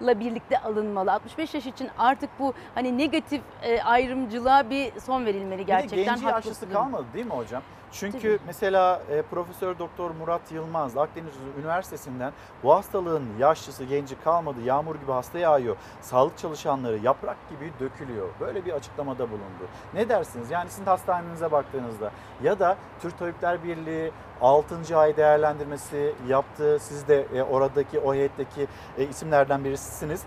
yaşla 0.00 0.20
birlikte 0.20 0.58
alınmalı. 0.58 1.12
65 1.12 1.54
yaş 1.54 1.66
için 1.66 1.88
artık 1.98 2.30
bu 2.38 2.54
hani 2.74 2.98
negatif 2.98 3.42
e, 3.62 3.82
ayrımcılığa 3.82 4.70
bir 4.70 5.00
son 5.00 5.26
verilmeli 5.26 5.66
gerçekten. 5.66 5.98
Bir 5.98 6.06
de 6.06 6.10
genci 6.10 6.26
yaşlısı 6.26 6.72
kalmadı 6.72 7.06
değil 7.14 7.26
mi 7.26 7.32
hocam? 7.32 7.62
Çünkü 7.92 8.18
Tabii. 8.20 8.38
mesela 8.46 9.02
e, 9.10 9.22
Profesör 9.22 9.78
Doktor 9.78 10.10
Murat 10.10 10.52
Yılmaz 10.52 10.96
Akdeniz 10.96 11.32
Üniversitesi'nden 11.60 12.32
bu 12.62 12.74
hastalığın 12.74 13.24
yaşlısı 13.38 13.84
genci 13.84 14.20
kalmadı. 14.20 14.60
Yağmur 14.64 14.94
gibi 14.94 15.12
hasta 15.12 15.38
yağıyor. 15.38 15.76
Sağlık 16.00 16.38
çalışanları 16.38 16.98
yaprak 16.98 17.36
gibi 17.50 17.72
dökülüyor. 17.80 18.28
Böyle 18.40 18.64
bir 18.64 18.72
açıklamada 18.72 19.28
bulundu. 19.28 19.68
Ne 19.94 20.08
dersiniz? 20.08 20.50
Yani 20.50 20.70
sizin 20.70 20.84
hastanenize 20.84 21.52
baktığınızda 21.52 22.10
ya 22.42 22.58
da 22.58 22.76
Türk 23.02 23.18
Tabipler 23.18 23.64
Birliği 23.64 24.12
6. 24.40 24.98
ay 24.98 25.16
değerlendirmesi 25.16 26.14
yaptı. 26.28 26.78
Siz 26.80 27.08
de 27.08 27.26
e, 27.34 27.42
oradaki 27.42 28.00
o 28.00 28.14
heyetteki 28.14 28.66
e, 28.98 29.04
isimlerden 29.04 29.64
birisiniz. 29.64 30.22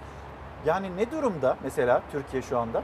Yani 0.66 0.97
ne 0.97 1.11
durumda 1.11 1.57
mesela 1.64 2.01
Türkiye 2.11 2.41
şu 2.41 2.59
anda? 2.59 2.84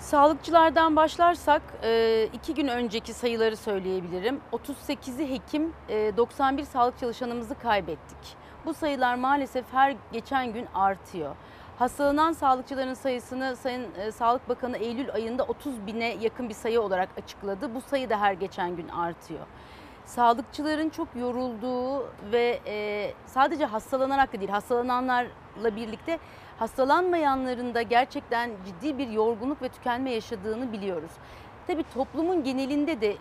Sağlıkçılardan 0.00 0.96
başlarsak 0.96 1.62
e, 1.82 2.24
iki 2.32 2.54
gün 2.54 2.68
önceki 2.68 3.12
sayıları 3.12 3.56
söyleyebilirim. 3.56 4.40
38'i 4.52 5.30
hekim, 5.30 5.72
e, 5.88 6.16
91 6.16 6.64
sağlık 6.64 6.98
çalışanımızı 6.98 7.58
kaybettik. 7.58 8.36
Bu 8.66 8.74
sayılar 8.74 9.14
maalesef 9.14 9.64
her 9.72 9.96
geçen 10.12 10.52
gün 10.52 10.66
artıyor. 10.74 11.36
Hastalanan 11.78 12.32
sağlıkçıların 12.32 12.94
sayısını 12.94 13.56
Sayın 13.56 13.86
e, 13.98 14.12
Sağlık 14.12 14.48
Bakanı 14.48 14.76
Eylül 14.76 15.12
ayında 15.12 15.42
30 15.44 15.86
bine 15.86 16.16
yakın 16.20 16.48
bir 16.48 16.54
sayı 16.54 16.80
olarak 16.80 17.08
açıkladı. 17.22 17.74
Bu 17.74 17.80
sayı 17.80 18.10
da 18.10 18.20
her 18.20 18.32
geçen 18.32 18.76
gün 18.76 18.88
artıyor. 18.88 19.46
Sağlıkçıların 20.04 20.88
çok 20.88 21.08
yorulduğu 21.16 22.06
ve 22.32 22.60
e, 22.66 23.10
sadece 23.26 23.64
hastalanarak 23.64 24.32
da 24.32 24.40
değil, 24.40 24.50
hastalananlarla 24.50 25.76
birlikte 25.76 26.18
hastalanmayanların 26.60 27.74
da 27.74 27.82
gerçekten 27.82 28.50
ciddi 28.66 28.98
bir 28.98 29.08
yorgunluk 29.08 29.62
ve 29.62 29.68
tükenme 29.68 30.10
yaşadığını 30.10 30.72
biliyoruz. 30.72 31.10
Tabii 31.66 31.84
toplumun 31.94 32.44
genelinde 32.44 33.00
de 33.00 33.16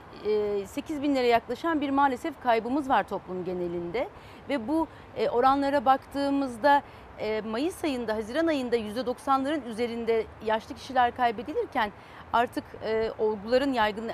e, 0.62 0.68
8 0.68 1.02
binlere 1.02 1.28
yaklaşan 1.28 1.82
bir 1.82 1.90
maalesef 1.90 2.42
kaybımız 2.44 2.90
var 2.90 3.08
toplum 3.08 3.46
genelinde. 3.46 4.10
Ve 4.50 4.68
bu 4.68 4.88
e, 5.18 5.30
oranlara 5.30 5.86
baktığımızda 5.86 6.82
e, 7.20 7.42
Mayıs 7.42 7.84
ayında, 7.84 8.16
Haziran 8.16 8.48
ayında 8.48 8.78
%90'ların 8.78 9.66
üzerinde 9.66 10.26
yaşlı 10.46 10.76
kişiler 10.76 11.16
kaybedilirken 11.16 11.92
artık 12.34 12.64
e, 12.86 13.12
olguların 13.20 13.74
yaygın 13.74 14.12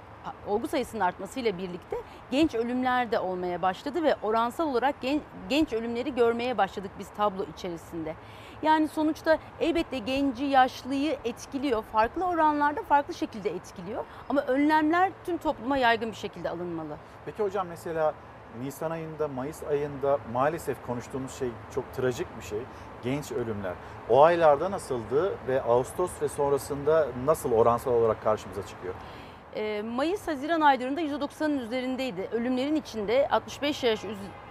olgu 0.47 0.67
sayısının 0.67 1.01
artmasıyla 1.01 1.57
birlikte 1.57 1.97
genç 2.31 2.55
ölümler 2.55 3.11
de 3.11 3.19
olmaya 3.19 3.61
başladı 3.61 4.03
ve 4.03 4.15
oransal 4.23 4.67
olarak 4.67 5.01
gen, 5.01 5.21
genç 5.49 5.73
ölümleri 5.73 6.15
görmeye 6.15 6.57
başladık 6.57 6.91
biz 6.99 7.07
tablo 7.17 7.45
içerisinde. 7.57 8.15
Yani 8.61 8.87
sonuçta 8.87 9.37
elbette 9.59 9.97
genci, 9.97 10.45
yaşlıyı 10.45 11.17
etkiliyor. 11.25 11.83
Farklı 11.83 12.25
oranlarda 12.25 12.83
farklı 12.83 13.13
şekilde 13.13 13.49
etkiliyor. 13.49 14.05
Ama 14.29 14.41
önlemler 14.41 15.11
tüm 15.25 15.37
topluma 15.37 15.77
yaygın 15.77 16.11
bir 16.11 16.15
şekilde 16.15 16.49
alınmalı. 16.49 16.97
Peki 17.25 17.43
hocam 17.43 17.67
mesela 17.67 18.13
Nisan 18.63 18.91
ayında, 18.91 19.27
Mayıs 19.27 19.63
ayında 19.63 20.17
maalesef 20.33 20.77
konuştuğumuz 20.87 21.31
şey 21.39 21.49
çok 21.75 21.93
trajik 21.93 22.27
bir 22.37 22.43
şey. 22.43 22.59
Genç 23.03 23.31
ölümler. 23.31 23.73
O 24.09 24.23
aylarda 24.23 24.71
nasıldı 24.71 25.33
ve 25.47 25.61
Ağustos 25.63 26.11
ve 26.21 26.27
sonrasında 26.27 27.07
nasıl 27.25 27.51
oransal 27.51 27.93
olarak 27.93 28.23
karşımıza 28.23 28.65
çıkıyor? 28.65 28.93
E, 29.55 29.81
Mayıs-Haziran 29.81 30.61
aylarında 30.61 31.01
%90'ın 31.01 31.57
üzerindeydi. 31.59 32.29
Ölümlerin 32.31 32.75
içinde 32.75 33.27
65 33.27 33.83
yaş 33.83 34.03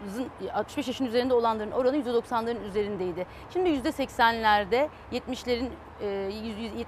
üzün- 0.06 0.30
65 0.54 0.86
yaşın 0.88 1.06
üzerinde 1.06 1.34
olanların 1.34 1.70
oranı 1.70 1.96
%90'ların 1.96 2.64
üzerindeydi. 2.68 3.26
Şimdi 3.52 3.70
%80'lerde, 3.70 4.88
70'lerin 5.12 5.68
e, 6.00 6.30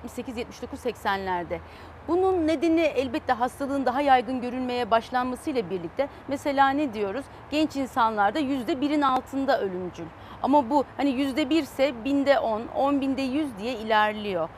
78-79-80'lerde. 0.06 1.58
Bunun 2.08 2.46
nedeni 2.46 2.80
elbette 2.80 3.32
hastalığın 3.32 3.86
daha 3.86 4.00
yaygın 4.00 4.40
görülmeye 4.40 4.90
başlanmasıyla 4.90 5.70
birlikte 5.70 6.08
mesela 6.28 6.68
ne 6.68 6.94
diyoruz? 6.94 7.24
Genç 7.50 7.76
insanlarda 7.76 8.40
%1'in 8.40 9.02
altında 9.02 9.60
ölümcül. 9.60 10.06
Ama 10.42 10.70
bu 10.70 10.84
hani 10.96 11.10
%1 11.10 11.62
ise 11.62 12.04
binde 12.04 12.38
10, 12.38 12.62
10 12.76 13.00
binde 13.00 13.22
100 13.22 13.58
diye 13.58 13.72
ilerliyor. 13.72 14.48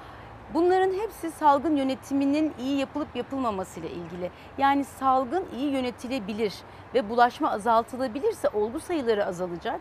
Bunların 0.54 0.92
hepsi 0.92 1.30
salgın 1.30 1.76
yönetiminin 1.76 2.54
iyi 2.58 2.78
yapılıp 2.78 3.16
yapılmamasıyla 3.16 3.88
ilgili. 3.88 4.30
Yani 4.58 4.84
salgın 4.84 5.44
iyi 5.56 5.72
yönetilebilir 5.72 6.54
ve 6.94 7.10
bulaşma 7.10 7.50
azaltılabilirse 7.50 8.48
olgu 8.48 8.80
sayıları 8.80 9.26
azalacak 9.26 9.80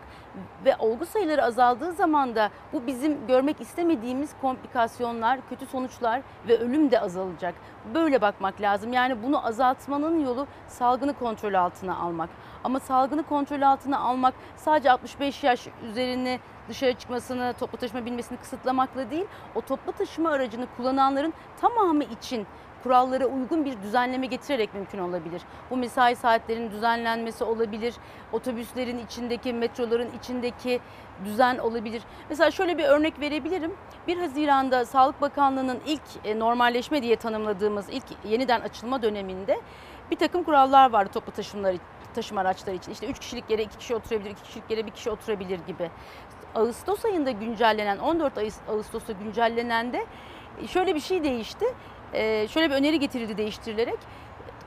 ve 0.65 0.75
olgu 0.79 1.05
sayıları 1.05 1.43
azaldığı 1.43 1.91
zaman 1.91 2.35
da 2.35 2.49
bu 2.73 2.87
bizim 2.87 3.27
görmek 3.27 3.61
istemediğimiz 3.61 4.29
komplikasyonlar, 4.41 5.39
kötü 5.49 5.65
sonuçlar 5.65 6.21
ve 6.47 6.57
ölüm 6.57 6.91
de 6.91 7.01
azalacak. 7.01 7.55
Böyle 7.93 8.21
bakmak 8.21 8.61
lazım. 8.61 8.93
Yani 8.93 9.23
bunu 9.23 9.47
azaltmanın 9.47 10.25
yolu 10.25 10.47
salgını 10.67 11.13
kontrol 11.13 11.53
altına 11.53 11.97
almak. 11.97 12.29
Ama 12.63 12.79
salgını 12.79 13.23
kontrol 13.23 13.61
altına 13.61 13.99
almak 13.99 14.33
sadece 14.57 14.91
65 14.91 15.43
yaş 15.43 15.67
üzerini 15.89 16.39
dışarı 16.69 16.93
çıkmasını, 16.93 17.53
toplu 17.59 17.77
taşıma 17.77 18.05
binmesini 18.05 18.37
kısıtlamakla 18.37 19.11
değil, 19.11 19.25
o 19.55 19.61
toplu 19.61 19.91
taşıma 19.91 20.29
aracını 20.29 20.67
kullananların 20.77 21.33
tamamı 21.61 22.03
için 22.03 22.47
kurallara 22.83 23.25
uygun 23.25 23.65
bir 23.65 23.81
düzenleme 23.81 24.25
getirerek 24.25 24.73
mümkün 24.73 24.99
olabilir. 24.99 25.41
Bu 25.69 25.77
mesai 25.77 26.15
saatlerinin 26.15 26.71
düzenlenmesi 26.71 27.43
olabilir, 27.43 27.95
otobüslerin 28.31 28.97
içindeki, 28.97 29.53
metroların 29.53 30.09
içindeki 30.19 30.79
düzen 31.25 31.57
olabilir. 31.57 32.01
Mesela 32.29 32.51
şöyle 32.51 32.77
bir 32.77 32.83
örnek 32.83 33.19
verebilirim. 33.19 33.73
1 34.07 34.17
Haziran'da 34.17 34.85
Sağlık 34.85 35.21
Bakanlığı'nın 35.21 35.79
ilk 35.85 36.01
e, 36.25 36.39
normalleşme 36.39 37.01
diye 37.01 37.15
tanımladığımız 37.15 37.89
ilk 37.89 38.05
yeniden 38.25 38.61
açılma 38.61 39.01
döneminde 39.01 39.61
bir 40.11 40.15
takım 40.15 40.43
kurallar 40.43 40.91
vardı 40.91 41.09
toplu 41.13 41.31
taşımlar 41.31 41.75
taşıma 42.15 42.41
araçları 42.41 42.75
için. 42.75 42.91
İşte 42.91 43.07
3 43.07 43.19
kişilik 43.19 43.49
yere 43.49 43.63
2 43.63 43.77
kişi 43.77 43.95
oturabilir, 43.95 44.29
2 44.29 44.43
kişilik 44.43 44.71
yere 44.71 44.85
1 44.85 44.91
kişi 44.91 45.09
oturabilir 45.09 45.59
gibi. 45.67 45.91
Ağustos 46.57 47.05
ayında 47.05 47.31
güncellenen, 47.31 47.97
14 47.97 48.37
Ağustos- 48.37 48.69
Ağustos'ta 48.69 49.13
güncellenen 49.13 49.93
de 49.93 50.05
şöyle 50.67 50.95
bir 50.95 50.99
şey 50.99 51.23
değişti. 51.23 51.65
Ee, 52.13 52.47
şöyle 52.47 52.69
bir 52.69 52.75
öneri 52.75 52.99
getirildi 52.99 53.37
değiştirilerek. 53.37 53.97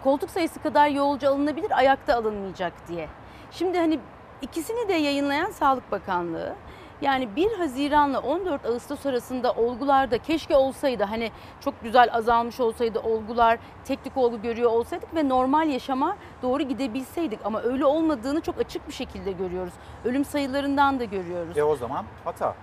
Koltuk 0.05 0.31
sayısı 0.31 0.63
kadar 0.63 0.89
yolcu 0.89 1.29
alınabilir, 1.29 1.79
ayakta 1.79 2.15
alınmayacak 2.17 2.73
diye. 2.89 3.09
Şimdi 3.51 3.79
hani 3.79 3.99
ikisini 4.43 4.89
de 4.89 4.93
yayınlayan 4.93 5.51
Sağlık 5.51 5.93
Bakanlığı 5.93 6.55
yani 7.01 7.37
1 7.37 7.53
Haziran'la 7.53 8.21
14 8.21 8.67
Ağustos 8.67 9.07
arasında 9.07 9.53
olgularda 9.53 10.19
keşke 10.19 10.57
olsaydı 10.57 11.05
hani 11.05 11.31
çok 11.61 11.83
güzel 11.83 12.09
azalmış 12.13 12.61
olsaydı 12.61 13.01
olgular 13.01 13.59
tek 13.85 14.05
tük 14.05 14.17
olgu 14.17 14.43
görüyor 14.43 14.71
olsaydık 14.71 15.15
ve 15.15 15.29
normal 15.29 15.69
yaşama 15.69 16.17
doğru 16.43 16.63
gidebilseydik 16.63 17.41
ama 17.45 17.63
öyle 17.63 17.85
olmadığını 17.85 18.41
çok 18.41 18.59
açık 18.59 18.89
bir 18.89 18.93
şekilde 18.93 19.33
görüyoruz. 19.33 19.73
Ölüm 20.05 20.25
sayılarından 20.25 21.01
da 21.01 21.05
görüyoruz. 21.05 21.59
E 21.59 21.63
o 21.63 21.77
zaman 21.77 22.05
hata. 22.25 22.55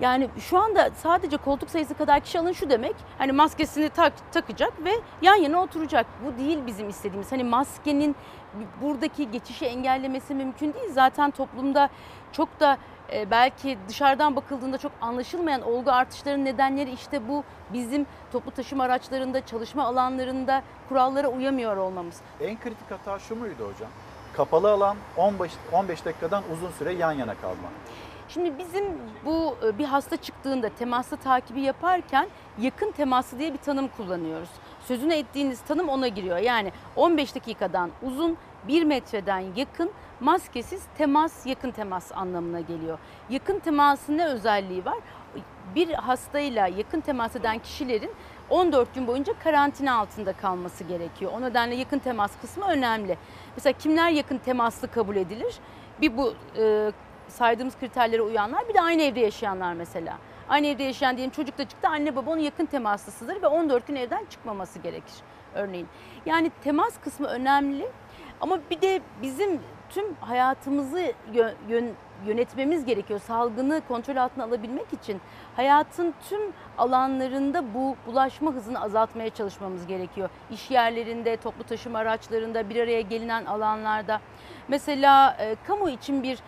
Yani 0.00 0.28
şu 0.38 0.58
anda 0.58 0.90
sadece 0.94 1.36
koltuk 1.36 1.70
sayısı 1.70 1.94
kadar 1.94 2.20
kişi 2.20 2.38
alın 2.38 2.52
şu 2.52 2.70
demek. 2.70 2.96
Hani 3.18 3.32
maskesini 3.32 3.88
tak, 3.88 4.12
takacak 4.32 4.84
ve 4.84 4.90
yan 5.22 5.34
yana 5.34 5.62
oturacak. 5.62 6.06
Bu 6.24 6.38
değil 6.38 6.58
bizim 6.66 6.88
istediğimiz. 6.88 7.32
Hani 7.32 7.44
maskenin 7.44 8.16
buradaki 8.82 9.30
geçişi 9.30 9.66
engellemesi 9.66 10.34
mümkün 10.34 10.74
değil. 10.74 10.92
Zaten 10.92 11.30
toplumda 11.30 11.88
çok 12.32 12.60
da 12.60 12.78
e, 13.12 13.30
belki 13.30 13.78
dışarıdan 13.88 14.36
bakıldığında 14.36 14.78
çok 14.78 14.92
anlaşılmayan 15.00 15.62
olgu 15.62 15.90
artışlarının 15.90 16.44
nedenleri 16.44 16.90
işte 16.90 17.28
bu 17.28 17.44
bizim 17.72 18.06
toplu 18.32 18.50
taşıma 18.50 18.84
araçlarında, 18.84 19.46
çalışma 19.46 19.84
alanlarında 19.84 20.62
kurallara 20.88 21.28
uyamıyor 21.28 21.76
olmamız. 21.76 22.20
En 22.40 22.60
kritik 22.60 22.90
hata 22.90 23.18
şu 23.18 23.36
muydu 23.36 23.72
hocam? 23.74 23.90
Kapalı 24.36 24.70
alan 24.70 24.96
15, 25.16 25.52
15 25.72 26.04
dakikadan 26.04 26.42
uzun 26.52 26.70
süre 26.70 26.92
yan 26.92 27.12
yana 27.12 27.34
kalma. 27.34 27.68
Şimdi 28.28 28.58
bizim 28.58 28.84
bu 29.24 29.56
e, 29.66 29.78
bir 29.78 29.84
hasta 29.84 30.16
çıktığında 30.16 30.68
temaslı 30.68 31.16
takibi 31.16 31.60
yaparken 31.60 32.28
yakın 32.58 32.90
teması 32.90 33.38
diye 33.38 33.52
bir 33.52 33.58
tanım 33.58 33.88
kullanıyoruz. 33.88 34.48
Sözünü 34.86 35.14
ettiğiniz 35.14 35.60
tanım 35.60 35.88
ona 35.88 36.08
giriyor. 36.08 36.38
Yani 36.38 36.72
15 36.96 37.34
dakikadan 37.34 37.90
uzun, 38.02 38.36
1 38.68 38.82
metreden 38.82 39.44
yakın, 39.56 39.90
maskesiz 40.20 40.82
temas, 40.98 41.46
yakın 41.46 41.70
temas 41.70 42.12
anlamına 42.12 42.60
geliyor. 42.60 42.98
Yakın 43.30 43.58
temasın 43.58 44.18
ne 44.18 44.26
özelliği 44.26 44.84
var? 44.84 44.98
Bir 45.74 45.88
hastayla 45.88 46.66
yakın 46.66 47.00
temas 47.00 47.36
eden 47.36 47.58
kişilerin 47.58 48.10
14 48.50 48.94
gün 48.94 49.06
boyunca 49.06 49.32
karantina 49.44 49.94
altında 49.94 50.32
kalması 50.32 50.84
gerekiyor. 50.84 51.32
O 51.34 51.42
nedenle 51.42 51.74
yakın 51.74 51.98
temas 51.98 52.40
kısmı 52.40 52.64
önemli. 52.64 53.18
Mesela 53.56 53.72
kimler 53.78 54.10
yakın 54.10 54.38
temaslı 54.38 54.90
kabul 54.90 55.16
edilir? 55.16 55.54
Bir 56.00 56.16
bu 56.16 56.34
e, 56.58 56.92
saydığımız 57.28 57.78
kriterlere 57.78 58.22
uyanlar 58.22 58.68
bir 58.68 58.74
de 58.74 58.80
aynı 58.80 59.02
evde 59.02 59.20
yaşayanlar 59.20 59.74
mesela. 59.74 60.18
Aynı 60.48 60.66
evde 60.66 60.82
yaşayan 60.82 61.16
diyelim 61.16 61.32
çocuk 61.32 61.58
da 61.58 61.68
çıktı 61.68 61.88
anne 61.88 62.16
baba 62.16 62.30
onun 62.30 62.40
yakın 62.40 62.66
temaslısıdır 62.66 63.42
ve 63.42 63.46
14 63.46 63.86
gün 63.86 63.96
evden 63.96 64.24
çıkmaması 64.24 64.78
gerekir 64.78 65.14
örneğin. 65.54 65.88
Yani 66.26 66.50
temas 66.64 67.00
kısmı 67.00 67.26
önemli 67.26 67.90
ama 68.40 68.58
bir 68.70 68.80
de 68.80 69.00
bizim 69.22 69.60
tüm 69.90 70.14
hayatımızı 70.14 71.12
yön, 71.68 71.92
yönetmemiz 72.26 72.84
gerekiyor. 72.84 73.20
Salgını 73.20 73.82
kontrol 73.88 74.16
altına 74.16 74.44
alabilmek 74.44 74.92
için 74.92 75.20
hayatın 75.56 76.14
tüm 76.28 76.40
alanlarında 76.78 77.74
bu 77.74 77.96
bulaşma 78.06 78.52
hızını 78.52 78.82
azaltmaya 78.82 79.30
çalışmamız 79.30 79.86
gerekiyor. 79.86 80.30
İş 80.50 80.70
yerlerinde, 80.70 81.36
toplu 81.36 81.64
taşıma 81.64 81.98
araçlarında, 81.98 82.68
bir 82.70 82.76
araya 82.76 83.00
gelinen 83.00 83.44
alanlarda. 83.44 84.20
Mesela 84.68 85.36
e, 85.40 85.56
kamu 85.66 85.90
için 85.90 86.22
bir 86.22 86.38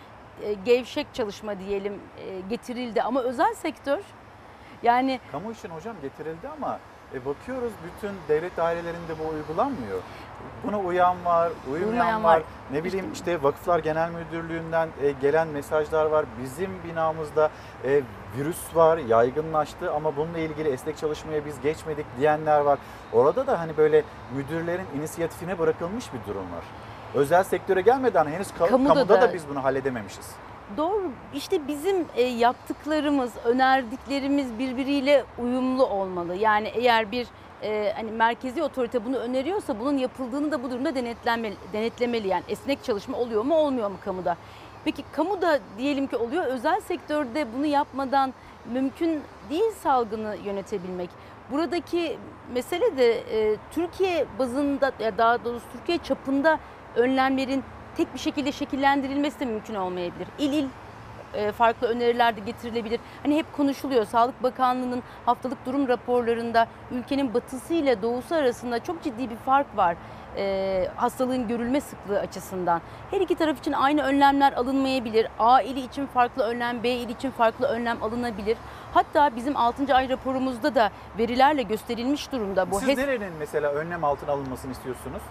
e, 0.41 0.53
gevşek 0.53 1.07
çalışma 1.13 1.59
diyelim 1.59 1.93
e, 2.17 2.39
getirildi 2.49 3.01
ama 3.01 3.21
özel 3.21 3.53
sektör 3.53 3.99
yani 4.83 5.19
kamu 5.31 5.51
için 5.51 5.69
hocam 5.69 5.95
getirildi 6.01 6.47
ama 6.57 6.79
e, 7.13 7.25
bakıyoruz 7.25 7.71
bütün 7.83 8.11
devlet 8.27 8.57
dairelerinde 8.57 9.19
bu 9.19 9.29
uygulanmıyor. 9.29 10.01
Buna 10.63 10.79
uyan 10.79 11.25
var, 11.25 11.51
uymayan 11.73 11.89
Uymayan 11.91 12.23
var. 12.23 12.35
var. 12.37 12.43
Ne 12.71 12.83
bileyim 12.83 13.05
işte 13.13 13.43
Vakıflar 13.43 13.79
Genel 13.79 14.09
Müdürlüğü'nden 14.11 14.89
e, 15.03 15.11
gelen 15.11 15.47
mesajlar 15.47 16.05
var. 16.05 16.25
Bizim 16.43 16.69
binamızda 16.87 17.49
e, 17.85 18.01
virüs 18.37 18.75
var, 18.75 18.97
yaygınlaştı 18.97 19.91
ama 19.93 20.15
bununla 20.17 20.37
ilgili 20.39 20.69
esnek 20.69 20.97
çalışmaya 20.97 21.45
biz 21.45 21.61
geçmedik 21.61 22.05
diyenler 22.19 22.59
var. 22.59 22.79
Orada 23.13 23.47
da 23.47 23.59
hani 23.59 23.77
böyle 23.77 24.03
müdürlerin 24.35 24.85
inisiyatifine 24.99 25.59
bırakılmış 25.59 26.05
bir 26.13 26.31
durum 26.33 26.41
var. 26.55 26.63
Özel 27.15 27.43
sektöre 27.43 27.81
gelmeden 27.81 28.25
henüz 28.25 28.47
ka- 28.47 28.69
Kamuda 28.69 28.93
kamuda, 28.93 29.09
da, 29.09 29.21
da- 29.21 29.33
biz 29.33 29.49
bunu 29.49 29.63
halledememişiz. 29.63 30.31
Doğru. 30.77 31.03
İşte 31.33 31.67
bizim 31.67 32.05
e, 32.15 32.21
yaptıklarımız, 32.21 33.31
önerdiklerimiz 33.45 34.59
birbiriyle 34.59 35.23
uyumlu 35.37 35.85
olmalı. 35.85 36.35
Yani 36.35 36.67
eğer 36.67 37.11
bir 37.11 37.27
e, 37.63 37.93
hani 37.95 38.11
merkezi 38.11 38.63
otorite 38.63 39.05
bunu 39.05 39.17
öneriyorsa 39.17 39.79
bunun 39.79 39.97
yapıldığını 39.97 40.51
da 40.51 40.63
bu 40.63 40.71
durumda 40.71 40.95
denetlenmeli, 40.95 41.55
denetlemeli. 41.73 42.27
Yani 42.27 42.43
esnek 42.47 42.83
çalışma 42.83 43.17
oluyor 43.17 43.43
mu 43.43 43.55
olmuyor 43.55 43.91
mu 43.91 43.97
kamuda? 44.05 44.37
Peki 44.85 45.03
kamuda 45.11 45.59
diyelim 45.77 46.07
ki 46.07 46.17
oluyor. 46.17 46.45
Özel 46.45 46.79
sektörde 46.79 47.47
bunu 47.57 47.65
yapmadan 47.65 48.33
mümkün 48.71 49.21
değil 49.49 49.71
salgını 49.83 50.35
yönetebilmek. 50.45 51.09
Buradaki 51.51 52.17
mesele 52.53 52.97
de 52.97 53.11
e, 53.11 53.57
Türkiye 53.71 54.25
bazında 54.39 54.91
ya 54.99 55.17
daha 55.17 55.45
doğrusu 55.45 55.65
Türkiye 55.73 55.97
çapında 55.97 56.59
önlemlerin 56.95 57.63
tek 57.97 58.13
bir 58.13 58.19
şekilde 58.19 58.51
şekillendirilmesi 58.51 59.39
de 59.39 59.45
mümkün 59.45 59.75
olmayabilir. 59.75 60.27
İl 60.39 60.53
il 60.53 60.65
e, 61.33 61.51
farklı 61.51 61.87
öneriler 61.87 62.35
de 62.35 62.39
getirilebilir. 62.39 62.99
Hani 63.23 63.37
hep 63.37 63.53
konuşuluyor 63.57 64.05
Sağlık 64.05 64.43
Bakanlığı'nın 64.43 65.03
haftalık 65.25 65.65
durum 65.65 65.87
raporlarında 65.87 66.67
ülkenin 66.91 67.33
batısı 67.33 67.73
ile 67.73 68.01
doğusu 68.01 68.35
arasında 68.35 68.83
çok 68.83 69.03
ciddi 69.03 69.29
bir 69.29 69.35
fark 69.35 69.77
var. 69.77 69.95
E, 70.37 70.87
hastalığın 70.95 71.47
görülme 71.47 71.81
sıklığı 71.81 72.19
açısından. 72.19 72.81
Her 73.11 73.21
iki 73.21 73.35
taraf 73.35 73.59
için 73.59 73.71
aynı 73.71 74.03
önlemler 74.03 74.53
alınmayabilir. 74.53 75.27
A 75.39 75.61
ili 75.61 75.79
için 75.79 76.05
farklı 76.05 76.43
önlem, 76.43 76.83
B 76.83 76.89
ili 76.89 77.11
için 77.11 77.31
farklı 77.31 77.67
önlem 77.67 78.03
alınabilir. 78.03 78.57
Hatta 78.93 79.35
bizim 79.35 79.57
6. 79.57 79.95
ay 79.95 80.09
raporumuzda 80.09 80.75
da 80.75 80.91
verilerle 81.17 81.61
gösterilmiş 81.63 82.31
durumda 82.31 82.71
bu. 82.71 82.79
Siz 82.79 82.89
HES 82.89 82.97
nerenin 82.97 83.33
mesela 83.39 83.71
önlem 83.71 84.03
altına 84.03 84.31
alınmasını 84.31 84.71
istiyorsunuz? 84.71 85.21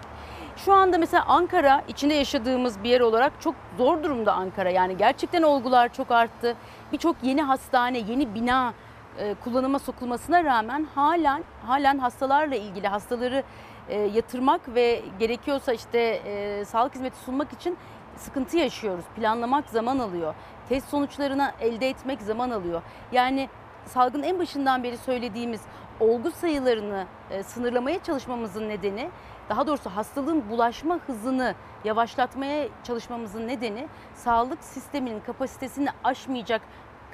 Şu 0.57 0.73
anda 0.75 0.99
mesela 0.99 1.25
Ankara 1.25 1.83
içinde 1.89 2.15
yaşadığımız 2.15 2.85
bir 2.85 2.91
yer 2.91 3.01
olarak 3.01 3.33
çok 3.41 3.55
zor 3.79 4.03
durumda 4.03 4.33
Ankara. 4.33 4.71
Yani 4.71 4.97
gerçekten 4.97 5.43
olgular 5.43 5.93
çok 5.93 6.11
arttı. 6.11 6.57
Birçok 6.93 7.17
yeni 7.23 7.43
hastane, 7.43 7.99
yeni 7.99 8.35
bina 8.35 8.75
e, 9.19 9.35
kullanıma 9.45 9.79
sokulmasına 9.79 10.45
rağmen 10.45 10.87
halen 10.95 11.45
halen 11.67 11.99
hastalarla 11.99 12.57
ilgili 12.57 12.89
hastaları 12.89 13.43
e, 13.89 14.01
yatırmak 14.01 14.75
ve 14.75 15.03
gerekiyorsa 15.19 15.73
işte 15.73 15.99
e, 15.99 16.65
sağlık 16.65 16.95
hizmeti 16.95 17.19
sunmak 17.19 17.53
için 17.53 17.77
sıkıntı 18.17 18.57
yaşıyoruz. 18.57 19.05
Planlamak 19.17 19.69
zaman 19.69 19.99
alıyor. 19.99 20.35
Test 20.69 20.89
sonuçlarını 20.89 21.53
elde 21.61 21.89
etmek 21.89 22.23
zaman 22.23 22.51
alıyor. 22.51 22.83
Yani 23.13 23.49
salgın 23.87 24.23
en 24.23 24.39
başından 24.39 24.83
beri 24.83 24.97
söylediğimiz 24.97 25.61
olgu 26.01 26.31
sayılarını 26.31 27.05
e, 27.31 27.43
sınırlamaya 27.43 28.03
çalışmamızın 28.03 28.69
nedeni 28.69 29.11
daha 29.49 29.67
doğrusu 29.67 29.91
hastalığın 29.91 30.51
bulaşma 30.51 30.99
hızını 31.07 31.55
yavaşlatmaya 31.85 32.69
çalışmamızın 32.85 33.49
nedeni 33.49 33.89
sağlık 34.15 34.65
sisteminin 34.65 35.21
kapasitesini 35.21 35.89
aşmayacak 36.05 36.63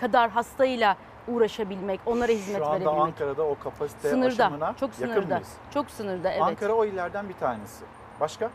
kadar 0.00 0.30
hastayla 0.30 0.96
uğraşabilmek, 1.28 2.00
onlara 2.06 2.32
hizmet 2.32 2.56
Şu 2.56 2.66
anda 2.66 2.74
verebilmek. 2.74 3.00
Ankara'da 3.00 3.42
o 3.42 3.58
kapasite 3.64 4.10
sınırda, 4.10 4.46
aşımına 4.46 4.74
çok 4.80 4.90
yakın 5.00 5.14
sınırda. 5.14 5.34
mıyız? 5.34 5.52
Çok 5.74 5.90
sınırda 5.90 6.30
evet. 6.30 6.42
Ankara 6.42 6.72
o 6.72 6.84
illerden 6.84 7.28
bir 7.28 7.34
tanesi. 7.34 7.84
Başka? 8.20 8.50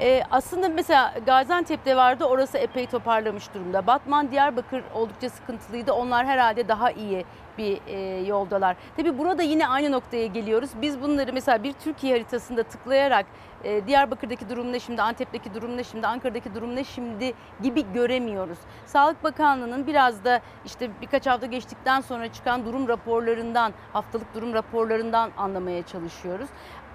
Ee, 0.00 0.22
aslında 0.30 0.68
mesela 0.68 1.14
Gaziantep'te 1.26 1.96
vardı 1.96 2.24
orası 2.24 2.58
epey 2.58 2.86
toparlamış 2.86 3.54
durumda. 3.54 3.86
Batman, 3.86 4.30
Diyarbakır 4.30 4.82
oldukça 4.94 5.30
sıkıntılıydı. 5.30 5.92
Onlar 5.92 6.26
herhalde 6.26 6.68
daha 6.68 6.90
iyi 6.90 7.24
bir 7.58 7.80
e, 7.86 7.98
yoldalar. 8.26 8.76
Tabii 8.96 9.18
burada 9.18 9.42
yine 9.42 9.68
aynı 9.68 9.92
noktaya 9.92 10.26
geliyoruz. 10.26 10.70
Biz 10.82 11.02
bunları 11.02 11.32
mesela 11.32 11.62
bir 11.62 11.72
Türkiye 11.72 12.12
haritasında 12.12 12.62
tıklayarak 12.62 13.26
e, 13.64 13.86
Diyarbakır'daki 13.86 14.48
durum 14.48 14.72
ne 14.72 14.80
şimdi, 14.80 15.02
Antep'teki 15.02 15.54
durum 15.54 15.76
ne 15.76 15.84
şimdi, 15.84 16.06
Ankara'daki 16.06 16.54
durum 16.54 16.76
ne 16.76 16.84
şimdi 16.84 17.34
gibi 17.62 17.92
göremiyoruz. 17.94 18.58
Sağlık 18.86 19.24
Bakanlığı'nın 19.24 19.86
biraz 19.86 20.24
da 20.24 20.40
işte 20.66 20.90
birkaç 21.00 21.26
hafta 21.26 21.46
geçtikten 21.46 22.00
sonra 22.00 22.32
çıkan 22.32 22.66
durum 22.66 22.88
raporlarından, 22.88 23.72
haftalık 23.92 24.34
durum 24.34 24.54
raporlarından 24.54 25.30
anlamaya 25.36 25.82
çalışıyoruz 25.82 26.48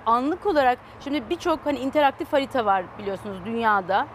anlık 0.05 0.45
olarak 0.45 0.79
şimdi 0.99 1.29
birçok 1.29 1.65
hani 1.65 1.79
interaktif 1.79 2.33
harita 2.33 2.65
var 2.65 2.83
biliyorsunuz 2.99 3.37
dünyada. 3.45 4.07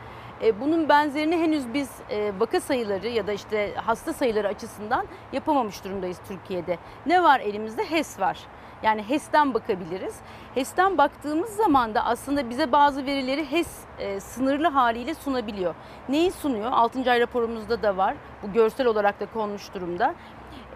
E, 0.43 0.61
bunun 0.61 0.89
benzerini 0.89 1.37
henüz 1.37 1.75
biz 1.75 1.91
e, 2.11 2.33
vaka 2.39 2.61
sayıları 2.61 3.09
ya 3.09 3.27
da 3.27 3.33
işte 3.33 3.75
hasta 3.77 4.13
sayıları 4.13 4.49
açısından 4.49 5.07
yapamamış 5.33 5.85
durumdayız 5.85 6.21
Türkiye'de. 6.29 6.79
Ne 7.07 7.23
var 7.23 7.41
elimizde? 7.41 7.85
HES 7.85 8.21
var. 8.21 8.39
Yani 8.83 9.03
HES'ten 9.03 9.55
bakabiliriz. 9.55 10.17
HES'ten 10.55 10.99
baktığımız 10.99 11.51
zaman 11.51 11.95
da 11.95 12.05
aslında 12.05 12.51
bize 12.51 12.73
bazı 12.73 13.07
verileri 13.07 13.51
HES 13.51 13.79
e, 13.99 14.21
sınırlı 14.21 14.69
haliyle 14.69 15.15
sunabiliyor. 15.15 15.75
Neyi 16.09 16.33
sunuyor? 16.33 16.73
6. 16.73 17.11
ay 17.11 17.21
raporumuzda 17.21 17.83
da 17.83 17.97
var. 17.97 18.15
Bu 18.43 18.53
görsel 18.53 18.87
olarak 18.87 19.21
da 19.21 19.27
konmuş 19.27 19.75
durumda. 19.75 20.15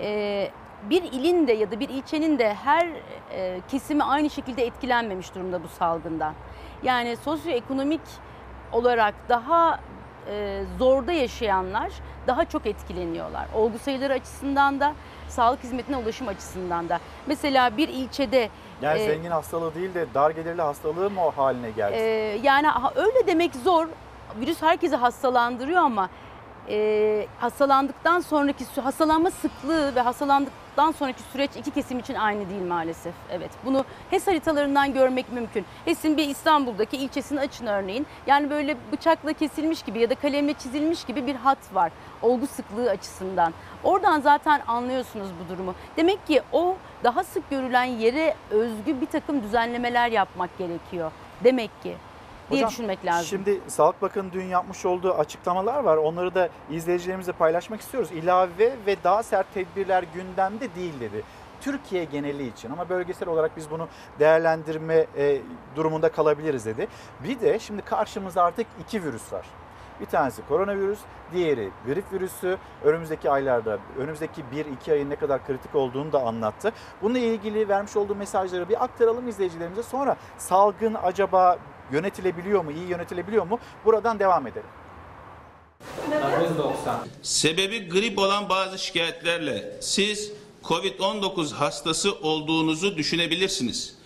E, 0.00 0.50
bir 0.91 1.03
ilin 1.03 1.47
de 1.47 1.53
ya 1.53 1.70
da 1.70 1.80
bir 1.80 1.89
ilçenin 1.89 2.39
de 2.39 2.55
her 2.55 2.89
e, 3.33 3.61
kesimi 3.70 4.05
aynı 4.05 4.30
şekilde 4.30 4.66
etkilenmemiş 4.66 5.35
durumda 5.35 5.62
bu 5.62 5.68
salgından. 5.68 6.35
Yani 6.83 7.16
sosyoekonomik 7.16 8.01
olarak 8.72 9.14
daha 9.28 9.80
e, 10.30 10.62
zorda 10.78 11.12
yaşayanlar 11.12 11.93
daha 12.26 12.45
çok 12.45 12.66
etkileniyorlar. 12.66 13.47
Olgu 13.55 13.78
sayıları 13.78 14.12
açısından 14.12 14.80
da 14.80 14.93
sağlık 15.28 15.64
hizmetine 15.64 15.97
ulaşım 15.97 16.28
açısından 16.28 16.89
da. 16.89 16.99
Mesela 17.26 17.76
bir 17.76 17.89
ilçede 17.89 18.49
Yani 18.83 19.01
e, 19.01 19.07
zengin 19.07 19.30
hastalığı 19.30 19.74
değil 19.74 19.95
de 19.95 20.07
dar 20.14 20.30
gelirli 20.30 20.62
hastalığı 20.62 21.11
mı 21.11 21.24
o 21.26 21.30
haline 21.30 21.70
geldi? 21.70 21.95
e, 21.97 22.01
yani 22.43 22.68
öyle 22.95 23.26
demek 23.26 23.55
zor. 23.55 23.89
Virüs 24.41 24.62
herkesi 24.62 24.97
hastalandırıyor 24.97 25.83
ama 25.83 26.09
e, 26.68 27.26
hastalandıktan 27.39 28.20
sonraki 28.20 28.64
hastalanma 28.83 29.30
sıklığı 29.30 29.95
ve 29.95 30.01
hastalandıktan 30.72 30.92
sonraki 30.92 31.22
süreç 31.32 31.50
iki 31.56 31.70
kesim 31.70 31.98
için 31.98 32.14
aynı 32.14 32.50
değil 32.50 32.62
maalesef. 32.62 33.14
Evet. 33.30 33.50
Bunu 33.64 33.84
HES 34.10 34.26
haritalarından 34.26 34.92
görmek 34.92 35.32
mümkün. 35.32 35.64
HES'in 35.84 36.16
bir 36.16 36.28
İstanbul'daki 36.28 36.96
ilçesini 36.96 37.40
açın 37.40 37.66
örneğin. 37.66 38.06
Yani 38.26 38.50
böyle 38.50 38.76
bıçakla 38.92 39.32
kesilmiş 39.32 39.82
gibi 39.82 40.00
ya 40.00 40.10
da 40.10 40.14
kalemle 40.14 40.54
çizilmiş 40.54 41.04
gibi 41.04 41.26
bir 41.26 41.34
hat 41.34 41.74
var. 41.74 41.92
Olgu 42.22 42.46
sıklığı 42.46 42.90
açısından. 42.90 43.54
Oradan 43.84 44.20
zaten 44.20 44.62
anlıyorsunuz 44.66 45.28
bu 45.44 45.54
durumu. 45.54 45.74
Demek 45.96 46.26
ki 46.26 46.42
o 46.52 46.76
daha 47.04 47.24
sık 47.24 47.50
görülen 47.50 47.84
yere 47.84 48.34
özgü 48.50 49.00
bir 49.00 49.06
takım 49.06 49.42
düzenlemeler 49.42 50.08
yapmak 50.08 50.58
gerekiyor. 50.58 51.12
Demek 51.44 51.82
ki 51.82 51.96
diye 52.53 52.62
Hocam, 52.62 52.70
düşünmek 52.70 53.05
lazım. 53.05 53.26
Şimdi 53.26 53.61
Sağlık 53.66 54.03
Bakanı 54.03 54.32
dün 54.32 54.44
yapmış 54.44 54.86
olduğu 54.86 55.14
açıklamalar 55.14 55.84
var. 55.84 55.96
Onları 55.96 56.34
da 56.34 56.48
izleyicilerimizle 56.70 57.32
paylaşmak 57.32 57.80
istiyoruz. 57.80 58.12
İlave 58.12 58.72
ve 58.86 58.96
daha 59.05 59.22
sert 59.22 59.55
tedbirler 59.55 60.05
gündemde 60.14 60.74
değil 60.74 61.00
dedi. 61.00 61.22
Türkiye 61.61 62.05
geneli 62.05 62.48
için 62.48 62.70
ama 62.70 62.88
bölgesel 62.88 63.28
olarak 63.28 63.57
biz 63.57 63.70
bunu 63.70 63.88
değerlendirme 64.18 65.07
e, 65.16 65.40
durumunda 65.76 66.12
kalabiliriz 66.12 66.66
dedi. 66.66 66.88
Bir 67.24 67.40
de 67.40 67.59
şimdi 67.59 67.82
karşımızda 67.82 68.42
artık 68.42 68.66
iki 68.80 69.05
virüs 69.05 69.32
var. 69.32 69.46
Bir 70.00 70.07
tanesi 70.07 70.42
koronavirüs, 70.48 70.98
diğeri 71.32 71.70
grip 71.86 72.12
virüsü. 72.12 72.59
Önümüzdeki 72.84 73.30
aylarda, 73.30 73.78
önümüzdeki 73.98 74.42
1-2 74.86 74.92
ayın 74.92 75.11
ne 75.11 75.16
kadar 75.16 75.46
kritik 75.46 75.74
olduğunu 75.74 76.12
da 76.12 76.22
anlattı. 76.22 76.72
Bununla 77.03 77.18
ilgili 77.18 77.68
vermiş 77.68 77.96
olduğu 77.96 78.14
mesajları 78.14 78.68
bir 78.68 78.84
aktaralım 78.84 79.28
izleyicilerimize. 79.28 79.82
Sonra 79.82 80.16
salgın 80.38 80.96
acaba 81.03 81.59
yönetilebiliyor 81.93 82.64
mu, 82.64 82.72
iyi 82.72 82.88
yönetilebiliyor 82.88 83.47
mu? 83.47 83.59
Buradan 83.84 84.18
devam 84.18 84.47
edelim. 84.47 84.68
Sebebi 87.22 87.88
grip 87.88 88.18
olan 88.18 88.49
bazı 88.49 88.78
şikayetlerle 88.78 89.76
siz 89.80 90.32
COVID-19 90.64 91.53
hastası 91.55 92.12
olduğunuzu 92.14 92.97
düşünebilirsiniz. 92.97 93.97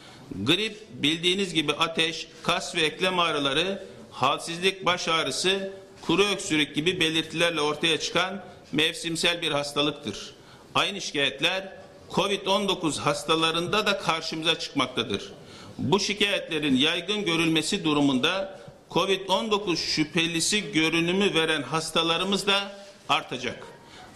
Grip 0.43 0.87
bildiğiniz 0.91 1.55
gibi 1.55 1.73
ateş, 1.73 2.29
kas 2.43 2.75
ve 2.75 2.81
eklem 2.81 3.19
ağrıları, 3.19 3.87
halsizlik, 4.11 4.87
baş 4.87 5.09
ağrısı, 5.09 5.73
kuru 6.03 6.25
öksürük 6.25 6.75
gibi 6.75 7.01
belirtilerle 7.01 7.61
ortaya 7.61 8.01
çıkan 8.01 8.45
mevsimsel 8.73 9.43
bir 9.43 9.51
hastalıktır. 9.51 10.35
Aynı 10.75 11.01
şikayetler 11.01 11.73
COVID-19 12.11 13.01
hastalarında 13.01 13.87
da 13.87 13.99
karşımıza 13.99 14.59
çıkmaktadır. 14.59 15.33
Bu 15.79 16.01
şikayetlerin 16.01 16.77
yaygın 16.77 17.25
görülmesi 17.25 17.85
durumunda 17.85 18.61
COVID-19 18.91 19.77
şüphelisi 19.77 20.73
görünümü 20.73 21.35
veren 21.35 21.63
hastalarımız 21.63 22.47
da 22.47 22.73
artacak. 23.09 23.67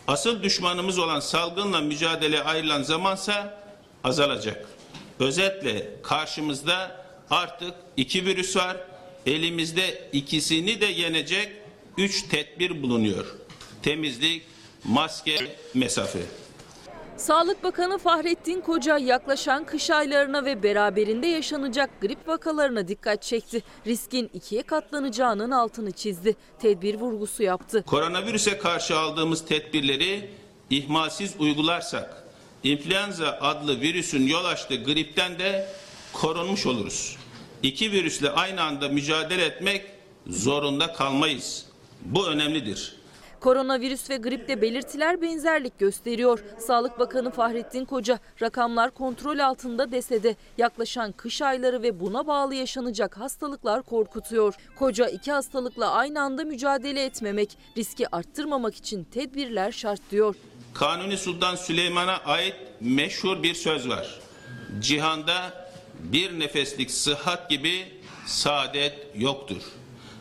Asıl 0.09 0.43
düşmanımız 0.43 0.99
olan 0.99 1.21
salgınla 1.21 1.81
mücadele 1.81 2.43
ayrılan 2.43 2.83
zamansa 2.83 3.63
azalacak. 4.05 4.67
Özetle 5.19 5.91
karşımızda 6.03 7.05
artık 7.31 7.75
iki 7.97 8.27
virüs 8.27 8.57
var. 8.57 8.77
Elimizde 9.27 10.09
ikisini 10.13 10.81
de 10.81 10.87
yenecek 10.87 11.49
üç 11.99 12.29
tedbir 12.29 12.83
bulunuyor. 12.83 13.27
Temizlik, 13.83 14.43
maske, 14.85 15.57
mesafe. 15.75 16.21
Sağlık 17.21 17.65
Bakanı 17.65 17.99
Fahrettin 17.99 18.61
Koca 18.61 18.99
yaklaşan 18.99 19.65
kış 19.65 19.91
aylarına 19.91 20.45
ve 20.45 20.63
beraberinde 20.63 21.27
yaşanacak 21.27 22.01
grip 22.01 22.29
vakalarına 22.29 22.89
dikkat 22.89 23.23
çekti. 23.23 23.63
Riskin 23.87 24.31
ikiye 24.35 24.63
katlanacağının 24.63 25.51
altını 25.51 25.93
çizdi. 25.93 26.37
Tedbir 26.59 26.95
vurgusu 26.95 27.43
yaptı. 27.43 27.85
Koronavirüse 27.87 28.59
karşı 28.59 28.99
aldığımız 28.99 29.45
tedbirleri 29.45 30.31
ihmalsiz 30.71 31.35
uygularsak 31.39 32.25
influenza 32.65 33.39
adlı 33.41 33.81
virüsün 33.81 34.27
yol 34.27 34.45
açtığı 34.45 34.85
gripten 34.85 35.39
de 35.39 35.69
korunmuş 36.13 36.67
oluruz. 36.67 37.17
İki 37.63 37.93
virüsle 37.93 38.31
aynı 38.31 38.63
anda 38.63 38.89
mücadele 38.89 39.45
etmek 39.45 39.87
zorunda 40.27 40.93
kalmayız. 40.93 41.67
Bu 42.01 42.27
önemlidir. 42.27 43.00
Koronavirüs 43.41 44.11
ve 44.11 44.17
gripte 44.17 44.63
belirtiler 44.63 45.23
benzerlik 45.23 45.79
gösteriyor. 45.79 46.45
Sağlık 46.59 46.99
Bakanı 46.99 47.31
Fahrettin 47.31 47.85
Koca 47.85 48.19
rakamlar 48.43 48.91
kontrol 48.91 49.39
altında 49.39 49.93
dese 49.93 50.23
de 50.23 50.37
yaklaşan 50.59 51.13
kış 51.13 51.43
ayları 51.43 51.83
ve 51.83 52.01
buna 52.01 52.27
bağlı 52.27 52.55
yaşanacak 52.55 53.19
hastalıklar 53.19 53.83
korkutuyor. 53.83 54.55
Koca 54.79 55.09
iki 55.09 55.33
hastalıkla 55.33 55.91
aynı 55.91 56.21
anda 56.21 56.45
mücadele 56.45 57.05
etmemek, 57.05 57.59
riski 57.77 58.17
arttırmamak 58.17 58.75
için 58.75 59.05
tedbirler 59.05 59.73
şart 59.73 60.01
diyor. 60.11 60.35
Kanuni 60.75 61.17
Sultan 61.17 61.57
Süleyman'a 61.57 62.17
ait 62.17 62.55
meşhur 62.81 63.43
bir 63.43 63.55
söz 63.55 63.89
var. 63.89 64.21
Cihanda 64.81 65.71
bir 65.99 66.41
nefeslik 66.41 66.91
sıhhat 66.91 67.51
gibi 67.51 67.85
saadet 68.27 68.95
yoktur. 69.15 69.63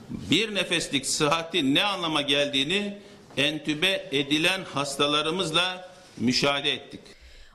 Bir 0.10 0.56
nefeslik 0.56 1.06
sıhhatin 1.06 1.76
ne 1.76 1.84
anlama 1.84 2.22
geldiğini 2.22 2.98
entübe 3.38 4.10
edilen 4.12 4.64
hastalarımızla 4.64 5.92
müşahede 6.18 6.72
ettik. 6.72 7.00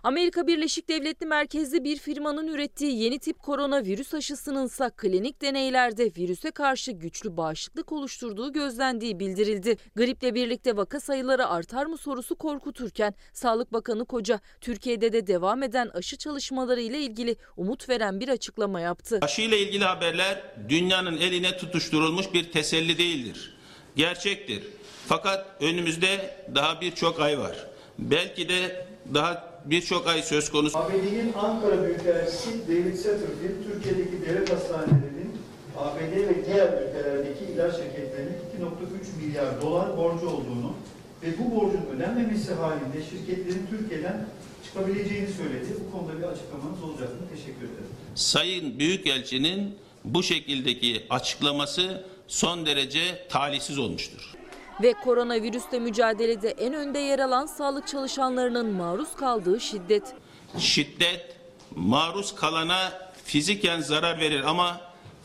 Amerika 0.05 0.47
Birleşik 0.47 0.89
Devletleri 0.89 1.29
merkezli 1.29 1.85
bir 1.85 1.97
firmanın 1.97 2.49
ürettiği 2.49 3.03
yeni 3.03 3.19
tip 3.19 3.39
koronavirüs 3.39 4.15
aşısının 4.15 4.67
ise 4.67 4.91
klinik 4.97 5.43
deneylerde 5.43 6.05
virüse 6.17 6.51
karşı 6.51 6.93
güçlü 6.93 7.37
bağışıklık 7.37 7.93
oluşturduğu 7.93 8.53
gözlendiği 8.53 9.19
bildirildi. 9.19 9.77
Griple 9.97 10.35
birlikte 10.35 10.77
vaka 10.77 11.01
sayıları 11.01 11.47
artar 11.47 11.87
mı 11.87 11.99
sorusu 11.99 12.37
korkuturken 12.37 13.15
Sağlık 13.33 13.73
Bakanı 13.73 14.05
Koca 14.05 14.41
Türkiye'de 14.61 15.13
de 15.13 15.27
devam 15.27 15.63
eden 15.63 15.89
aşı 15.95 16.17
çalışmaları 16.17 16.81
ile 16.81 17.01
ilgili 17.01 17.37
umut 17.57 17.89
veren 17.89 18.21
bir 18.21 18.29
açıklama 18.29 18.81
yaptı. 18.81 19.19
Aşı 19.23 19.43
ile 19.43 19.59
ilgili 19.59 19.85
haberler 19.85 20.43
dünyanın 20.69 21.17
eline 21.17 21.57
tutuşturulmuş 21.57 22.35
bir 22.35 22.53
teselli 22.53 22.99
değildir. 22.99 23.55
Gerçektir. 23.97 24.63
Fakat 25.09 25.47
önümüzde 25.61 26.35
daha 26.55 26.81
birçok 26.81 27.21
ay 27.21 27.39
var. 27.39 27.67
Belki 27.99 28.49
de 28.49 28.87
daha 29.15 29.55
birçok 29.65 30.07
ay 30.07 30.23
söz 30.23 30.51
konusu. 30.51 30.79
ABD'nin 30.79 31.33
Ankara 31.33 31.83
Büyükelçisi 31.83 32.69
David 32.69 32.97
Satterfield, 32.97 33.65
Türkiye'deki 33.73 34.23
devlet 34.27 34.53
hastanelerinin 34.53 35.39
ABD 35.79 36.13
ve 36.13 36.47
diğer 36.47 36.69
ülkelerdeki 36.83 37.45
ilaç 37.45 37.75
şirketlerinin 37.77 38.33
2.3 38.33 39.27
milyar 39.27 39.63
dolar 39.63 39.97
borcu 39.97 40.29
olduğunu 40.29 40.75
ve 41.23 41.39
bu 41.39 41.57
borcun 41.57 41.87
ödenmemesi 41.97 42.55
halinde 42.55 43.03
şirketlerin 43.11 43.67
Türkiye'den 43.71 44.27
çıkabileceğini 44.65 45.29
söyledi. 45.33 45.67
Bu 45.87 45.99
konuda 45.99 46.19
bir 46.19 46.25
açıklamanız 46.25 46.83
olacak 46.83 47.09
mı? 47.09 47.27
Teşekkür 47.31 47.65
ederim. 47.65 47.89
Sayın 48.15 48.79
Büyükelçinin 48.79 49.75
bu 50.05 50.23
şekildeki 50.23 51.03
açıklaması 51.11 52.05
son 52.29 52.67
derece 52.67 53.29
talihsiz 53.29 53.79
olmuştur. 53.79 54.34
Ve 54.83 54.95
koronavirüsle 55.05 55.79
mücadelede 55.79 56.51
en 56.51 56.75
önde 56.75 56.99
yer 56.99 57.19
alan 57.19 57.47
sağlık 57.47 57.89
çalışanlarının 57.89 58.67
maruz 58.73 59.17
kaldığı 59.17 59.61
şiddet. 59.61 60.15
Şiddet 60.59 61.37
maruz 61.77 62.35
kalana 62.35 62.93
fiziken 63.25 63.81
zarar 63.81 64.21
verir 64.21 64.43
ama 64.45 64.81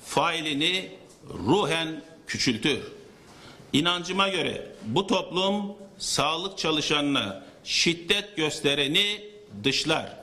failini 0.06 0.92
ruhen 1.48 2.04
küçültür. 2.28 2.80
İnancıma 3.74 4.30
göre 4.30 4.72
bu 4.86 5.08
toplum 5.08 5.76
sağlık 5.98 6.58
çalışanına 6.58 7.44
şiddet 7.64 8.38
göstereni 8.38 9.32
dışlar. 9.64 10.18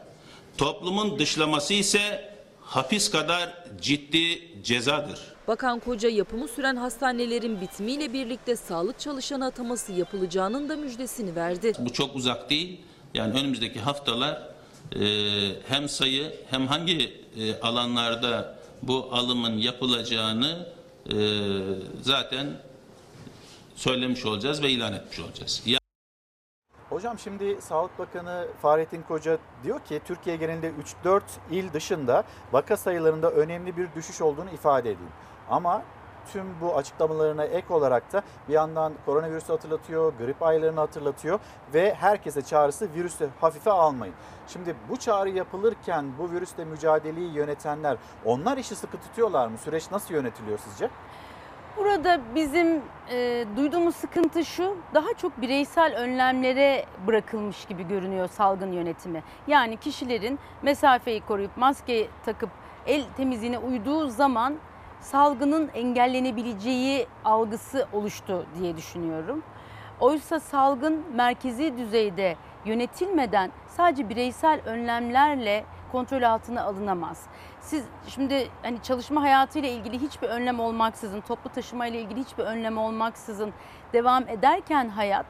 Toplumun 0.58 1.18
dışlaması 1.18 1.74
ise 1.74 2.34
hapis 2.60 3.10
kadar 3.10 3.64
ciddi 3.80 4.48
cezadır. 4.62 5.35
Bakan 5.48 5.78
Koca 5.78 6.08
yapımı 6.08 6.48
süren 6.48 6.76
hastanelerin 6.76 7.60
bitimiyle 7.60 8.12
birlikte 8.12 8.56
sağlık 8.56 8.98
çalışanı 8.98 9.46
ataması 9.46 9.92
yapılacağının 9.92 10.68
da 10.68 10.76
müjdesini 10.76 11.36
verdi. 11.36 11.72
Bu 11.78 11.92
çok 11.92 12.16
uzak 12.16 12.50
değil. 12.50 12.80
Yani 13.14 13.40
önümüzdeki 13.40 13.80
haftalar 13.80 14.42
e, 14.92 15.00
hem 15.68 15.88
sayı 15.88 16.34
hem 16.50 16.66
hangi 16.66 17.26
e, 17.36 17.60
alanlarda 17.60 18.58
bu 18.82 19.08
alımın 19.12 19.58
yapılacağını 19.58 20.66
e, 21.06 21.16
zaten 22.02 22.46
söylemiş 23.74 24.26
olacağız 24.26 24.62
ve 24.62 24.70
ilan 24.70 24.92
etmiş 24.92 25.20
olacağız. 25.20 25.62
Ya 25.66 25.78
Hocam 26.88 27.18
şimdi 27.18 27.58
Sağlık 27.60 27.98
Bakanı 27.98 28.46
Fahrettin 28.62 29.02
Koca 29.02 29.38
diyor 29.64 29.80
ki 29.84 30.00
Türkiye 30.06 30.36
genelinde 30.36 30.72
3-4 31.04 31.22
il 31.50 31.72
dışında 31.72 32.24
vaka 32.52 32.76
sayılarında 32.76 33.30
önemli 33.30 33.76
bir 33.76 33.88
düşüş 33.96 34.20
olduğunu 34.20 34.50
ifade 34.50 34.90
edeyim. 34.90 35.12
Ama 35.50 35.82
tüm 36.32 36.60
bu 36.60 36.76
açıklamalarına 36.76 37.44
ek 37.44 37.74
olarak 37.74 38.12
da 38.12 38.22
bir 38.48 38.52
yandan 38.52 38.92
koronavirüsü 39.06 39.52
hatırlatıyor, 39.52 40.12
grip 40.18 40.42
aylarını 40.42 40.80
hatırlatıyor 40.80 41.40
ve 41.74 41.94
herkese 41.94 42.42
çağrısı 42.42 42.88
virüsü 42.94 43.28
hafife 43.40 43.70
almayın. 43.70 44.14
Şimdi 44.48 44.76
bu 44.90 44.96
çağrı 44.96 45.30
yapılırken 45.30 46.04
bu 46.18 46.30
virüsle 46.30 46.64
mücadeleyi 46.64 47.32
yönetenler 47.32 47.96
onlar 48.24 48.58
işi 48.58 48.74
sıkı 48.74 48.96
tutuyorlar 48.96 49.48
mı? 49.48 49.58
Süreç 49.58 49.90
nasıl 49.90 50.14
yönetiliyor 50.14 50.58
sizce? 50.58 50.90
Burada 51.76 52.20
bizim 52.34 52.82
e, 53.10 53.44
duyduğumuz 53.56 53.96
sıkıntı 53.96 54.44
şu, 54.44 54.76
daha 54.94 55.14
çok 55.16 55.40
bireysel 55.40 55.96
önlemlere 55.96 56.84
bırakılmış 57.06 57.64
gibi 57.64 57.88
görünüyor 57.88 58.28
salgın 58.28 58.72
yönetimi. 58.72 59.22
Yani 59.46 59.76
kişilerin 59.76 60.38
mesafeyi 60.62 61.20
koruyup 61.20 61.56
maske 61.56 62.08
takıp 62.24 62.50
el 62.86 63.04
temizliğine 63.16 63.58
uyduğu 63.58 64.06
zaman 64.06 64.56
salgının 65.10 65.70
engellenebileceği 65.74 67.06
algısı 67.24 67.86
oluştu 67.92 68.46
diye 68.58 68.76
düşünüyorum. 68.76 69.42
Oysa 70.00 70.40
salgın 70.40 71.04
merkezi 71.14 71.78
düzeyde 71.78 72.36
yönetilmeden 72.64 73.50
sadece 73.68 74.08
bireysel 74.08 74.60
önlemlerle 74.66 75.64
kontrol 75.92 76.22
altına 76.22 76.62
alınamaz. 76.62 77.22
Siz 77.60 77.84
şimdi 78.08 78.48
hani 78.62 78.82
çalışma 78.82 79.22
hayatıyla 79.22 79.68
ilgili 79.68 79.98
hiçbir 79.98 80.28
önlem 80.28 80.60
olmaksızın, 80.60 81.20
toplu 81.20 81.50
taşıma 81.50 81.86
ile 81.86 82.00
ilgili 82.00 82.20
hiçbir 82.20 82.44
önlem 82.44 82.78
olmaksızın 82.78 83.52
devam 83.92 84.28
ederken 84.28 84.88
hayat 84.88 85.26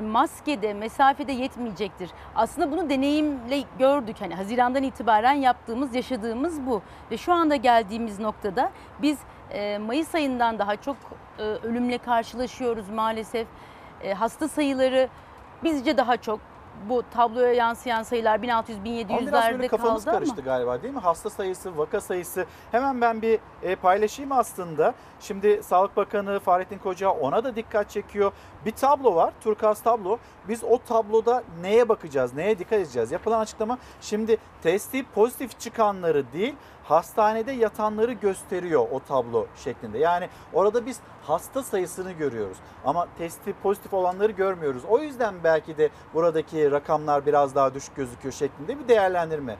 maskede, 0.00 0.74
mesafede 0.74 1.32
yetmeyecektir. 1.32 2.10
Aslında 2.34 2.72
bunu 2.72 2.90
deneyimle 2.90 3.62
gördük. 3.78 4.16
Hani 4.20 4.34
Haziran'dan 4.34 4.82
itibaren 4.82 5.32
yaptığımız, 5.32 5.94
yaşadığımız 5.94 6.66
bu. 6.66 6.82
Ve 7.10 7.16
şu 7.16 7.32
anda 7.32 7.56
geldiğimiz 7.56 8.20
noktada 8.20 8.70
biz 9.02 9.18
e, 9.50 9.78
Mayıs 9.78 10.14
ayından 10.14 10.58
daha 10.58 10.76
çok 10.76 10.96
e, 11.38 11.42
ölümle 11.42 11.98
karşılaşıyoruz 11.98 12.88
maalesef. 12.90 13.46
E, 14.02 14.14
hasta 14.14 14.48
sayıları 14.48 15.08
bizce 15.64 15.96
daha 15.96 16.16
çok. 16.16 16.40
Bu 16.88 17.02
tabloya 17.14 17.52
yansıyan 17.52 18.02
sayılar 18.02 18.38
1600-1700'lerde 18.38 19.12
Ama 19.18 19.26
biraz 19.26 19.50
böyle 19.50 19.68
kafanız 19.68 20.04
kaldı 20.04 20.16
karıştı 20.16 20.34
ama. 20.34 20.44
galiba 20.44 20.82
değil 20.82 20.94
mi? 20.94 21.00
Hasta 21.00 21.30
sayısı, 21.30 21.78
vaka 21.78 22.00
sayısı. 22.00 22.46
Hemen 22.72 23.00
ben 23.00 23.22
bir 23.22 23.38
e, 23.62 23.76
paylaşayım 23.76 24.32
aslında. 24.32 24.94
Şimdi 25.24 25.62
Sağlık 25.62 25.96
Bakanı 25.96 26.40
Fahrettin 26.40 26.78
Koca 26.78 27.10
ona 27.10 27.44
da 27.44 27.56
dikkat 27.56 27.90
çekiyor. 27.90 28.32
Bir 28.66 28.70
tablo 28.70 29.14
var, 29.14 29.32
Turkuaz 29.40 29.82
tablo. 29.82 30.18
Biz 30.48 30.64
o 30.64 30.78
tabloda 30.78 31.44
neye 31.60 31.88
bakacağız, 31.88 32.34
neye 32.34 32.58
dikkat 32.58 32.78
edeceğiz? 32.78 33.12
Yapılan 33.12 33.40
açıklama 33.40 33.78
şimdi 34.00 34.36
testi 34.62 35.04
pozitif 35.14 35.60
çıkanları 35.60 36.32
değil, 36.32 36.54
hastanede 36.84 37.52
yatanları 37.52 38.12
gösteriyor 38.12 38.86
o 38.92 39.00
tablo 39.00 39.46
şeklinde. 39.56 39.98
Yani 39.98 40.28
orada 40.52 40.86
biz 40.86 41.00
hasta 41.22 41.62
sayısını 41.62 42.12
görüyoruz 42.12 42.56
ama 42.84 43.06
testi 43.18 43.54
pozitif 43.62 43.94
olanları 43.94 44.32
görmüyoruz. 44.32 44.82
O 44.88 44.98
yüzden 44.98 45.34
belki 45.44 45.78
de 45.78 45.88
buradaki 46.14 46.70
rakamlar 46.70 47.26
biraz 47.26 47.54
daha 47.54 47.74
düşük 47.74 47.96
gözüküyor 47.96 48.34
şeklinde 48.34 48.78
bir 48.78 48.88
değerlendirme. 48.88 49.56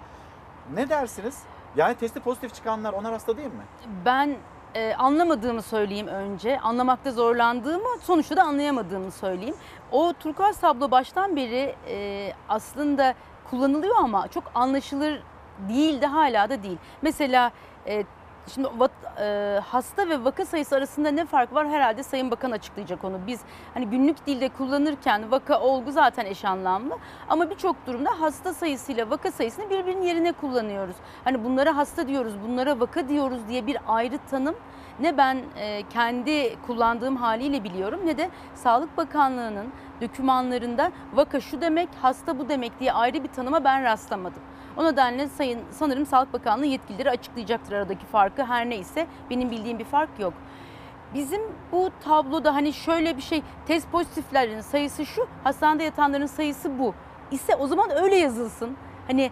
Ne 0.74 0.88
dersiniz? 0.88 1.42
Yani 1.76 1.94
testi 1.94 2.20
pozitif 2.20 2.54
çıkanlar 2.54 2.92
onlar 2.92 3.12
hasta 3.12 3.36
değil 3.36 3.48
mi? 3.48 3.64
Ben 4.04 4.36
e, 4.74 4.94
anlamadığımı 4.94 5.62
söyleyeyim 5.62 6.06
önce. 6.06 6.60
Anlamakta 6.60 7.10
zorlandığımı, 7.10 7.98
sonuçta 8.02 8.36
da 8.36 8.42
anlayamadığımı 8.42 9.10
söyleyeyim. 9.10 9.56
O 9.92 10.12
turkuaz 10.20 10.60
tablo 10.60 10.90
baştan 10.90 11.36
beri 11.36 11.74
e, 11.88 12.32
aslında 12.48 13.14
kullanılıyor 13.50 13.94
ama 13.98 14.28
çok 14.28 14.44
anlaşılır 14.54 15.22
değil 15.68 16.00
de 16.00 16.06
hala 16.06 16.50
da 16.50 16.62
değil. 16.62 16.78
Mesela 17.02 17.50
e, 17.86 18.04
şimdi 18.48 18.68
e, 19.20 19.60
hasta 19.64 20.08
ve 20.08 20.24
vaka 20.24 20.44
sayısı 20.44 20.76
arasında 20.76 21.10
ne 21.10 21.26
fark 21.26 21.54
var 21.54 21.68
herhalde 21.68 22.02
Sayın 22.02 22.30
Bakan 22.30 22.50
açıklayacak 22.50 23.04
onu. 23.04 23.20
Biz 23.26 23.40
hani 23.74 23.86
günlük 23.86 24.26
dilde 24.26 24.48
kullanırken 24.48 25.30
vaka 25.30 25.60
olgu 25.60 25.92
zaten 25.92 26.26
eş 26.26 26.44
anlamlı 26.44 26.96
ama 27.28 27.50
birçok 27.50 27.86
durumda 27.86 28.10
hasta 28.20 28.54
sayısıyla 28.54 29.10
vaka 29.10 29.30
sayısını 29.32 29.70
birbirinin 29.70 30.02
yerine 30.02 30.32
kullanıyoruz. 30.32 30.96
Hani 31.24 31.44
bunlara 31.44 31.76
hasta 31.76 32.08
diyoruz, 32.08 32.34
bunlara 32.48 32.80
vaka 32.80 33.08
diyoruz 33.08 33.48
diye 33.48 33.66
bir 33.66 33.78
ayrı 33.86 34.18
tanım 34.30 34.54
ne 35.00 35.16
ben 35.16 35.38
e, 35.58 35.82
kendi 35.90 36.56
kullandığım 36.66 37.16
haliyle 37.16 37.64
biliyorum 37.64 38.00
ne 38.04 38.18
de 38.18 38.30
Sağlık 38.54 38.96
Bakanlığı'nın 38.96 39.66
dokümanlarında 40.00 40.92
vaka 41.14 41.40
şu 41.40 41.60
demek, 41.60 41.88
hasta 42.02 42.38
bu 42.38 42.48
demek 42.48 42.80
diye 42.80 42.92
ayrı 42.92 43.24
bir 43.24 43.28
tanıma 43.28 43.64
ben 43.64 43.84
rastlamadım. 43.84 44.42
O 44.76 44.84
nedenle 44.84 45.28
sayın 45.28 45.60
sanırım 45.70 46.06
Sağlık 46.06 46.32
Bakanlığı 46.32 46.66
yetkilileri 46.66 47.10
açıklayacaktır 47.10 47.72
aradaki 47.72 48.06
farkı. 48.06 48.44
Her 48.44 48.70
neyse 48.70 49.06
benim 49.30 49.50
bildiğim 49.50 49.78
bir 49.78 49.84
fark 49.84 50.10
yok. 50.18 50.32
Bizim 51.14 51.40
bu 51.72 51.90
tabloda 52.04 52.54
hani 52.54 52.72
şöyle 52.72 53.16
bir 53.16 53.22
şey 53.22 53.42
test 53.66 53.92
pozitiflerin 53.92 54.60
sayısı 54.60 55.06
şu, 55.06 55.26
hastanede 55.44 55.84
yatanların 55.84 56.26
sayısı 56.26 56.78
bu. 56.78 56.94
ise 57.30 57.56
o 57.56 57.66
zaman 57.66 57.90
öyle 58.02 58.16
yazılsın. 58.16 58.76
Hani 59.06 59.30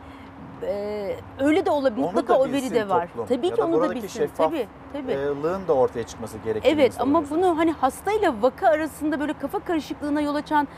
e, 0.63 1.17
öyle 1.39 1.67
de 1.67 1.71
olabilir. 1.71 2.07
Mutlaka 2.07 2.39
o 2.39 2.47
veri 2.49 2.71
de 2.75 2.89
var. 2.89 3.07
toplum. 3.09 3.27
Tabii 3.27 3.47
Ya 3.47 3.55
ki 3.55 3.63
onu 3.63 3.83
da 3.83 3.95
bilsin. 3.95 4.31
Tabii, 4.37 4.67
tabii. 4.93 5.13
e, 5.13 5.69
da 5.69 5.73
ortaya 5.73 6.03
çıkması 6.03 6.39
gerektiğini 6.39 6.75
Evet 6.75 7.01
ama 7.01 7.31
bunu 7.31 7.59
hani 7.59 7.73
hastayla 7.73 8.35
vaka 8.43 8.69
arasında 8.69 9.21
böyle 9.21 9.33
kafa 9.33 9.59
karışıklığına 9.59 10.21
yol 10.21 10.35
açan 10.35 10.69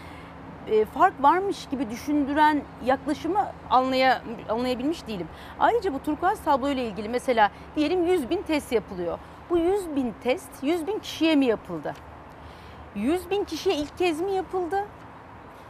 e, 0.71 0.85
fark 0.85 1.23
varmış 1.23 1.67
gibi 1.71 1.91
düşündüren 1.91 2.63
yaklaşımı 2.85 3.47
anlaya, 3.71 4.23
anlayabilmiş 4.49 5.07
değilim. 5.07 5.29
Ayrıca 5.61 5.95
bu 5.95 6.03
turkuaz 6.03 6.45
tablo 6.45 6.69
ile 6.69 6.87
ilgili 6.87 7.09
mesela 7.09 7.51
diyelim 7.77 8.07
100 8.07 8.31
bin 8.31 8.43
test 8.43 8.73
yapılıyor. 8.73 9.19
Bu 9.51 9.59
100 9.59 9.97
bin 9.97 10.15
test 10.23 10.51
100 10.63 10.87
bin 10.87 10.99
kişiye 10.99 11.37
mi 11.37 11.47
yapıldı? 11.47 11.95
100 12.95 13.31
bin 13.31 13.45
kişiye 13.45 13.77
ilk 13.77 13.99
kez 13.99 14.21
mi 14.21 14.33
yapıldı? 14.33 14.85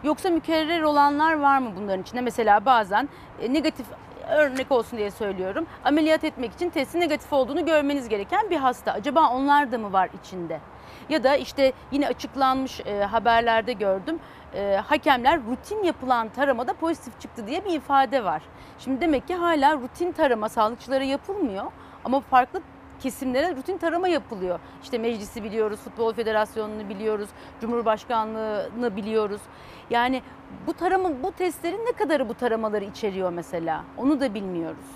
Yoksa 0.04 0.30
mükerrer 0.30 0.80
olanlar 0.80 1.34
var 1.40 1.58
mı 1.58 1.70
bunların 1.76 2.02
içinde? 2.02 2.20
Mesela 2.20 2.64
bazen 2.64 3.08
e, 3.40 3.52
negatif 3.52 3.86
örnek 4.28 4.72
olsun 4.72 4.98
diye 4.98 5.10
söylüyorum. 5.10 5.66
Ameliyat 5.84 6.24
etmek 6.24 6.52
için 6.52 6.70
testin 6.70 7.00
negatif 7.00 7.32
olduğunu 7.32 7.66
görmeniz 7.66 8.08
gereken 8.08 8.50
bir 8.50 8.56
hasta. 8.56 8.92
Acaba 8.92 9.30
onlar 9.30 9.72
da 9.72 9.78
mı 9.78 9.92
var 9.92 10.10
içinde? 10.22 10.60
Ya 11.08 11.24
da 11.24 11.36
işte 11.36 11.72
yine 11.92 12.08
açıklanmış 12.08 12.80
e, 12.80 13.04
haberlerde 13.04 13.72
gördüm. 13.72 14.18
E, 14.54 14.80
hakemler 14.86 15.40
rutin 15.46 15.82
yapılan 15.82 16.28
taramada 16.28 16.72
pozitif 16.74 17.20
çıktı 17.20 17.46
diye 17.46 17.64
bir 17.64 17.70
ifade 17.70 18.24
var. 18.24 18.42
Şimdi 18.78 19.00
demek 19.00 19.28
ki 19.28 19.34
hala 19.34 19.76
rutin 19.76 20.12
tarama 20.12 20.48
sağlıkçılara 20.48 21.04
yapılmıyor 21.04 21.64
ama 22.04 22.20
farklı 22.20 22.60
kesimlere 23.00 23.56
rutin 23.56 23.78
tarama 23.78 24.08
yapılıyor. 24.08 24.60
İşte 24.82 24.98
meclisi 24.98 25.44
biliyoruz, 25.44 25.80
Futbol 25.80 26.12
Federasyonu'nu 26.12 26.88
biliyoruz, 26.88 27.28
Cumhurbaşkanlığı'nı 27.60 28.96
biliyoruz. 28.96 29.40
Yani 29.90 30.22
bu 30.66 30.72
tarama, 30.72 31.10
bu 31.22 31.32
testlerin 31.32 31.86
ne 31.86 31.92
kadarı 31.92 32.28
bu 32.28 32.34
taramaları 32.34 32.84
içeriyor 32.84 33.30
mesela? 33.30 33.84
Onu 33.96 34.20
da 34.20 34.34
bilmiyoruz. 34.34 34.86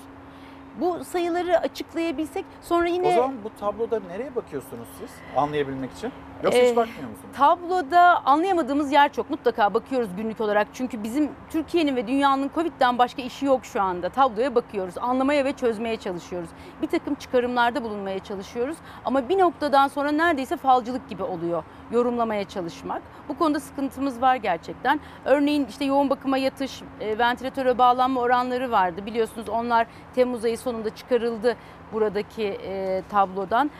Bu 0.80 1.04
sayıları 1.04 1.58
açıklayabilsek 1.58 2.44
sonra 2.62 2.88
yine... 2.88 3.08
O 3.08 3.10
zaman 3.10 3.44
bu 3.44 3.50
tabloda 3.60 4.00
nereye 4.08 4.36
bakıyorsunuz 4.36 4.88
siz 4.98 5.10
anlayabilmek 5.36 5.92
için? 5.92 6.12
Yoksa 6.42 6.58
Ee, 6.58 6.68
hiç 6.68 6.76
bakmıyor 6.76 7.08
musunuz? 7.10 7.28
Tabloda 7.36 8.26
anlayamadığımız 8.26 8.92
yer 8.92 9.12
çok. 9.12 9.30
Mutlaka 9.30 9.74
bakıyoruz 9.74 10.08
günlük 10.16 10.40
olarak. 10.40 10.68
Çünkü 10.72 11.02
bizim 11.02 11.30
Türkiye'nin 11.50 11.96
ve 11.96 12.06
dünyanın 12.06 12.50
Covid'den 12.54 12.98
başka 12.98 13.22
işi 13.22 13.46
yok 13.46 13.64
şu 13.64 13.82
anda. 13.82 14.08
Tabloya 14.08 14.54
bakıyoruz. 14.54 14.98
Anlamaya 14.98 15.44
ve 15.44 15.52
çözmeye 15.52 15.96
çalışıyoruz. 15.96 16.48
Bir 16.82 16.86
takım 16.86 17.14
çıkarımlarda 17.14 17.82
bulunmaya 17.84 18.18
çalışıyoruz. 18.18 18.76
Ama 19.04 19.28
bir 19.28 19.38
noktadan 19.38 19.88
sonra 19.88 20.10
neredeyse 20.12 20.56
falcılık 20.56 21.08
gibi 21.08 21.22
oluyor. 21.22 21.62
Yorumlamaya 21.90 22.44
çalışmak. 22.44 23.02
Bu 23.28 23.38
konuda 23.38 23.60
sıkıntımız 23.60 24.22
var 24.22 24.36
gerçekten. 24.36 25.00
Örneğin 25.24 25.66
işte 25.66 25.84
yoğun 25.84 26.10
bakıma 26.10 26.38
yatış, 26.38 26.82
e, 27.00 27.18
ventilatöre 27.18 27.78
bağlanma 27.78 28.20
oranları 28.20 28.70
vardı. 28.70 29.06
Biliyorsunuz 29.06 29.48
onlar 29.48 29.86
Temmuz 30.14 30.44
ayı 30.44 30.58
sonunda 30.58 30.94
çıkarıldı 30.94 31.56
buradaki 31.92 32.44
e, 32.44 33.02
tablodan 33.10 33.70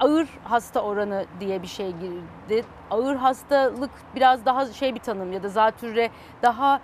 ağır 0.00 0.28
hasta 0.44 0.80
oranı 0.80 1.24
diye 1.40 1.62
bir 1.62 1.66
şey 1.66 1.92
girdi. 1.92 2.64
Ağır 2.90 3.16
hastalık 3.16 3.90
biraz 4.14 4.44
daha 4.44 4.66
şey 4.66 4.94
bir 4.94 5.00
tanım 5.00 5.32
ya 5.32 5.42
da 5.42 5.48
zatürre 5.48 6.10
daha 6.42 6.80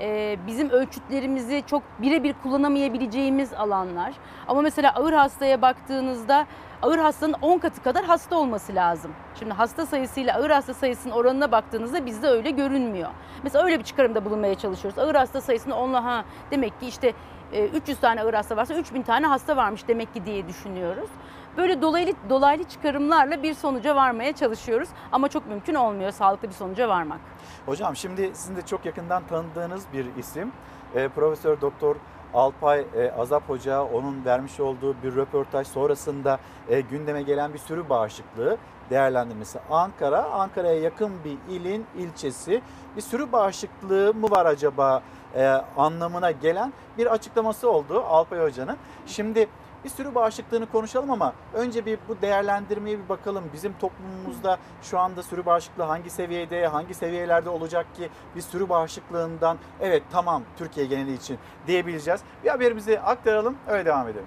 e, 0.00 0.36
bizim 0.46 0.70
ölçütlerimizi 0.70 1.62
çok 1.66 1.82
birebir 1.98 2.34
kullanamayabileceğimiz 2.42 3.52
alanlar. 3.52 4.12
Ama 4.48 4.62
mesela 4.62 4.94
ağır 4.94 5.12
hastaya 5.12 5.62
baktığınızda 5.62 6.46
ağır 6.82 6.98
hastanın 6.98 7.36
10 7.42 7.58
katı 7.58 7.82
kadar 7.82 8.04
hasta 8.04 8.36
olması 8.36 8.74
lazım. 8.74 9.12
Şimdi 9.38 9.52
hasta 9.52 9.86
sayısıyla 9.86 10.36
ağır 10.36 10.50
hasta 10.50 10.74
sayısının 10.74 11.14
oranına 11.14 11.52
baktığınızda 11.52 12.06
bizde 12.06 12.28
öyle 12.28 12.50
görünmüyor. 12.50 13.10
Mesela 13.42 13.64
öyle 13.64 13.78
bir 13.78 13.84
çıkarımda 13.84 14.24
bulunmaya 14.24 14.54
çalışıyoruz. 14.54 14.98
Ağır 14.98 15.14
hasta 15.14 15.40
sayısını 15.40 15.76
onunla 15.76 16.04
ha 16.04 16.24
demek 16.50 16.80
ki 16.80 16.86
işte 16.86 17.12
e, 17.52 17.66
300 17.66 18.00
tane 18.00 18.22
ağır 18.22 18.34
hasta 18.34 18.56
varsa 18.56 18.74
3000 18.74 19.02
tane 19.02 19.26
hasta 19.26 19.56
varmış 19.56 19.88
demek 19.88 20.14
ki 20.14 20.24
diye 20.24 20.48
düşünüyoruz. 20.48 21.10
Böyle 21.56 21.82
dolaylı 21.82 22.12
dolaylı 22.28 22.64
çıkarımlarla 22.64 23.42
bir 23.42 23.54
sonuca 23.54 23.96
varmaya 23.96 24.32
çalışıyoruz 24.32 24.88
ama 25.12 25.28
çok 25.28 25.46
mümkün 25.46 25.74
olmuyor 25.74 26.10
sağlıklı 26.10 26.48
bir 26.48 26.54
sonuca 26.54 26.88
varmak. 26.88 27.20
Hocam 27.66 27.96
şimdi 27.96 28.30
sizin 28.34 28.56
de 28.56 28.62
çok 28.62 28.86
yakından 28.86 29.22
tanıdığınız 29.26 29.84
bir 29.92 30.06
isim. 30.18 30.52
E, 30.94 31.08
Profesör 31.08 31.60
Doktor 31.60 31.96
Alpay 32.34 32.86
e, 32.96 33.10
Azap 33.10 33.48
Hoca 33.48 33.82
onun 33.82 34.24
vermiş 34.24 34.60
olduğu 34.60 35.02
bir 35.02 35.16
röportaj 35.16 35.66
sonrasında 35.66 36.38
e, 36.68 36.80
gündeme 36.80 37.22
gelen 37.22 37.54
bir 37.54 37.58
sürü 37.58 37.88
bağışıklığı 37.88 38.56
değerlendirmesi. 38.90 39.58
Ankara, 39.70 40.24
Ankara'ya 40.24 40.80
yakın 40.80 41.12
bir 41.24 41.54
ilin 41.54 41.86
ilçesi 41.98 42.62
bir 42.96 43.00
sürü 43.00 43.32
bağışıklığı 43.32 44.14
mı 44.14 44.30
var 44.30 44.46
acaba 44.46 45.02
e, 45.34 45.46
anlamına 45.76 46.30
gelen 46.30 46.72
bir 46.98 47.06
açıklaması 47.06 47.70
oldu 47.70 48.04
Alpay 48.08 48.40
Hoca'nın. 48.40 48.76
Şimdi 49.06 49.48
Bir 49.84 49.88
sürü 49.88 50.14
bağışıklığını 50.14 50.66
konuşalım 50.66 51.10
ama 51.10 51.34
önce 51.54 51.86
bir 51.86 51.98
bu 52.08 52.22
değerlendirmeye 52.22 52.98
bir 52.98 53.08
bakalım. 53.08 53.44
Bizim 53.52 53.78
toplumumuzda 53.78 54.58
şu 54.82 54.98
anda 54.98 55.22
sürü 55.22 55.46
bağışıklığı 55.46 55.82
hangi 55.82 56.10
seviyede, 56.10 56.66
hangi 56.66 56.94
seviyelerde 56.94 57.50
olacak 57.50 57.94
ki 57.96 58.10
bir 58.36 58.40
sürü 58.40 58.68
bağışıklığından 58.68 59.58
evet 59.80 60.02
tamam 60.12 60.42
Türkiye 60.58 60.86
geneli 60.86 61.14
için 61.14 61.38
diyebileceğiz. 61.66 62.20
Bir 62.44 62.48
haberimizi 62.48 63.00
aktaralım 63.00 63.56
öyle 63.68 63.84
devam 63.84 64.08
edelim. 64.08 64.26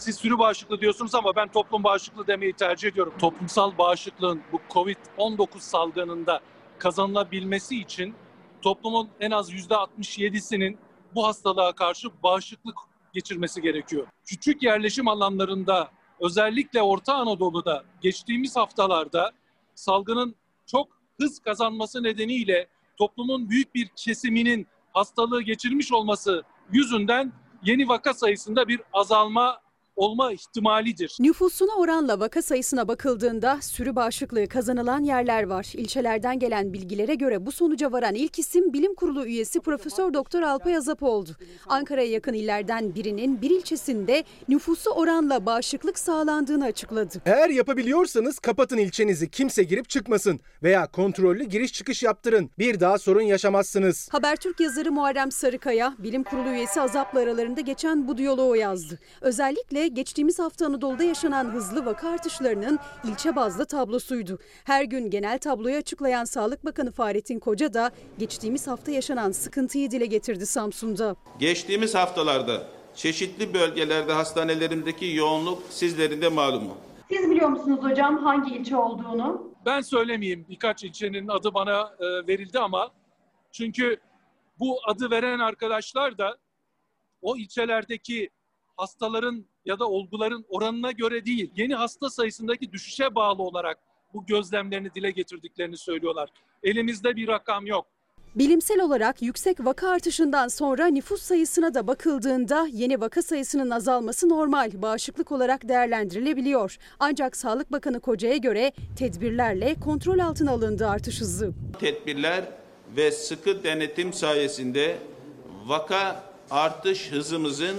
Siz 0.00 0.16
sürü 0.16 0.38
bağışıklığı 0.38 0.80
diyorsunuz 0.80 1.14
ama 1.14 1.36
ben 1.36 1.48
toplum 1.48 1.84
bağışıklığı 1.84 2.26
demeyi 2.26 2.52
tercih 2.52 2.88
ediyorum. 2.88 3.12
Toplumsal 3.18 3.78
bağışıklığın 3.78 4.42
bu 4.52 4.60
Covid-19 4.70 5.46
salgınında 5.60 6.40
kazanılabilmesi 6.78 7.80
için 7.80 8.14
toplumun 8.62 9.08
en 9.20 9.30
az 9.30 9.52
%67'sinin 9.52 10.78
bu 11.14 11.26
hastalığa 11.26 11.72
karşı 11.72 12.08
bağışıklık 12.22 12.78
geçirmesi 13.12 13.62
gerekiyor. 13.62 14.06
Küçük 14.24 14.62
yerleşim 14.62 15.08
alanlarında 15.08 15.90
özellikle 16.20 16.82
Orta 16.82 17.14
Anadolu'da 17.14 17.84
geçtiğimiz 18.00 18.56
haftalarda 18.56 19.32
salgının 19.74 20.34
çok 20.66 20.88
hız 21.20 21.38
kazanması 21.38 22.02
nedeniyle 22.02 22.66
toplumun 22.96 23.50
büyük 23.50 23.74
bir 23.74 23.88
kesiminin 23.96 24.66
hastalığı 24.92 25.42
geçirmiş 25.42 25.92
olması 25.92 26.42
yüzünden 26.72 27.32
yeni 27.62 27.88
vaka 27.88 28.14
sayısında 28.14 28.68
bir 28.68 28.80
azalma 28.92 29.60
olma 30.00 30.32
ihtimalidir. 30.32 31.16
Nüfusuna 31.20 31.72
oranla 31.78 32.20
vaka 32.20 32.42
sayısına 32.42 32.88
bakıldığında 32.88 33.58
sürü 33.62 33.96
bağışıklığı 33.96 34.48
kazanılan 34.48 35.02
yerler 35.02 35.42
var. 35.42 35.72
İlçelerden 35.74 36.38
gelen 36.38 36.72
bilgilere 36.72 37.14
göre 37.14 37.46
bu 37.46 37.52
sonuca 37.52 37.92
varan 37.92 38.14
ilk 38.14 38.38
isim 38.38 38.72
Bilim 38.72 38.94
Kurulu 38.94 39.26
üyesi 39.26 39.60
Profesör 39.60 40.14
Doktor 40.14 40.42
Alpay 40.42 40.76
Azap 40.76 41.02
oldu. 41.02 41.30
Ankara'ya 41.66 42.10
yakın 42.10 42.34
illerden 42.34 42.94
birinin 42.94 43.42
bir 43.42 43.50
ilçesinde 43.50 44.24
nüfusu 44.48 44.90
oranla 44.90 45.46
bağışıklık 45.46 45.98
sağlandığını 45.98 46.64
açıkladı. 46.64 47.22
Eğer 47.26 47.50
yapabiliyorsanız 47.50 48.38
kapatın 48.38 48.78
ilçenizi 48.78 49.30
kimse 49.30 49.62
girip 49.62 49.88
çıkmasın 49.88 50.40
veya 50.62 50.86
kontrollü 50.86 51.44
giriş 51.44 51.72
çıkış 51.72 52.02
yaptırın. 52.02 52.50
Bir 52.58 52.80
daha 52.80 52.98
sorun 52.98 53.22
yaşamazsınız. 53.22 54.08
Habertürk 54.12 54.60
yazarı 54.60 54.92
Muharrem 54.92 55.32
Sarıkaya, 55.32 55.94
Bilim 55.98 56.22
Kurulu 56.24 56.48
üyesi 56.48 56.80
Azap'la 56.80 57.20
aralarında 57.20 57.60
geçen 57.60 58.08
bu 58.08 58.18
diyaloğu 58.18 58.56
yazdı. 58.56 58.98
Özellikle 59.20 59.89
geçtiğimiz 59.94 60.38
hafta 60.38 60.66
Anadolu'da 60.66 61.04
yaşanan 61.04 61.44
hızlı 61.44 61.86
vaka 61.86 62.08
artışlarının 62.08 62.78
ilçe 63.04 63.36
bazlı 63.36 63.66
tablosuydu. 63.66 64.38
Her 64.64 64.84
gün 64.84 65.10
genel 65.10 65.38
tabloyu 65.38 65.76
açıklayan 65.76 66.24
Sağlık 66.24 66.64
Bakanı 66.64 66.92
Fahrettin 66.92 67.38
Koca 67.38 67.74
da 67.74 67.90
geçtiğimiz 68.18 68.66
hafta 68.66 68.92
yaşanan 68.92 69.32
sıkıntıyı 69.32 69.90
dile 69.90 70.06
getirdi 70.06 70.46
Samsun'da. 70.46 71.16
Geçtiğimiz 71.38 71.94
haftalarda 71.94 72.66
çeşitli 72.94 73.54
bölgelerde 73.54 74.12
hastanelerindeki 74.12 75.06
yoğunluk 75.06 75.62
sizlerin 75.70 76.22
de 76.22 76.28
malumu. 76.28 76.76
Siz 77.10 77.30
biliyor 77.30 77.48
musunuz 77.48 77.78
hocam 77.82 78.18
hangi 78.24 78.54
ilçe 78.54 78.76
olduğunu? 78.76 79.50
Ben 79.66 79.80
söylemeyeyim 79.80 80.46
birkaç 80.48 80.84
ilçenin 80.84 81.28
adı 81.28 81.54
bana 81.54 81.80
e, 82.00 82.26
verildi 82.28 82.58
ama 82.58 82.90
çünkü 83.52 83.96
bu 84.58 84.78
adı 84.86 85.10
veren 85.10 85.38
arkadaşlar 85.38 86.18
da 86.18 86.36
o 87.22 87.36
ilçelerdeki 87.36 88.30
hastaların 88.80 89.44
ya 89.64 89.78
da 89.78 89.88
olguların 89.88 90.44
oranına 90.48 90.92
göre 90.92 91.26
değil, 91.26 91.50
yeni 91.56 91.74
hasta 91.74 92.10
sayısındaki 92.10 92.72
düşüşe 92.72 93.14
bağlı 93.14 93.42
olarak 93.42 93.78
bu 94.14 94.26
gözlemlerini 94.26 94.94
dile 94.94 95.10
getirdiklerini 95.10 95.76
söylüyorlar. 95.76 96.28
Elimizde 96.62 97.16
bir 97.16 97.28
rakam 97.28 97.66
yok. 97.66 97.86
Bilimsel 98.34 98.80
olarak 98.80 99.22
yüksek 99.22 99.64
vaka 99.64 99.88
artışından 99.88 100.48
sonra 100.48 100.86
nüfus 100.86 101.22
sayısına 101.22 101.74
da 101.74 101.86
bakıldığında 101.86 102.68
yeni 102.72 103.00
vaka 103.00 103.22
sayısının 103.22 103.70
azalması 103.70 104.28
normal, 104.28 104.70
bağışıklık 104.82 105.32
olarak 105.32 105.68
değerlendirilebiliyor. 105.68 106.76
Ancak 107.00 107.36
Sağlık 107.36 107.72
Bakanı 107.72 108.00
Koca'ya 108.00 108.36
göre 108.36 108.72
tedbirlerle 108.98 109.74
kontrol 109.74 110.18
altına 110.18 110.50
alındı 110.50 110.88
artış 110.88 111.20
hızı. 111.20 111.52
Tedbirler 111.80 112.44
ve 112.96 113.10
sıkı 113.10 113.64
denetim 113.64 114.12
sayesinde 114.12 114.98
vaka 115.66 116.22
artış 116.50 117.12
hızımızın 117.12 117.76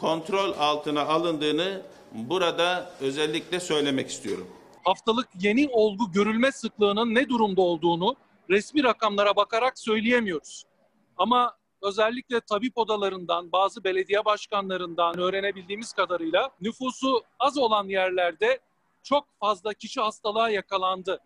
kontrol 0.00 0.52
altına 0.58 1.02
alındığını 1.02 1.82
burada 2.12 2.90
özellikle 3.00 3.60
söylemek 3.60 4.08
istiyorum. 4.10 4.46
Haftalık 4.84 5.28
yeni 5.40 5.68
olgu 5.68 6.12
görülme 6.12 6.52
sıklığının 6.52 7.14
ne 7.14 7.28
durumda 7.28 7.60
olduğunu 7.62 8.16
resmi 8.50 8.82
rakamlara 8.82 9.36
bakarak 9.36 9.78
söyleyemiyoruz. 9.78 10.64
Ama 11.16 11.56
özellikle 11.82 12.40
tabip 12.40 12.78
odalarından, 12.78 13.52
bazı 13.52 13.84
belediye 13.84 14.24
başkanlarından 14.24 15.18
öğrenebildiğimiz 15.18 15.92
kadarıyla 15.92 16.50
nüfusu 16.60 17.22
az 17.38 17.58
olan 17.58 17.88
yerlerde 17.88 18.58
çok 19.02 19.24
fazla 19.40 19.74
kişi 19.74 20.00
hastalığa 20.00 20.50
yakalandı. 20.50 21.18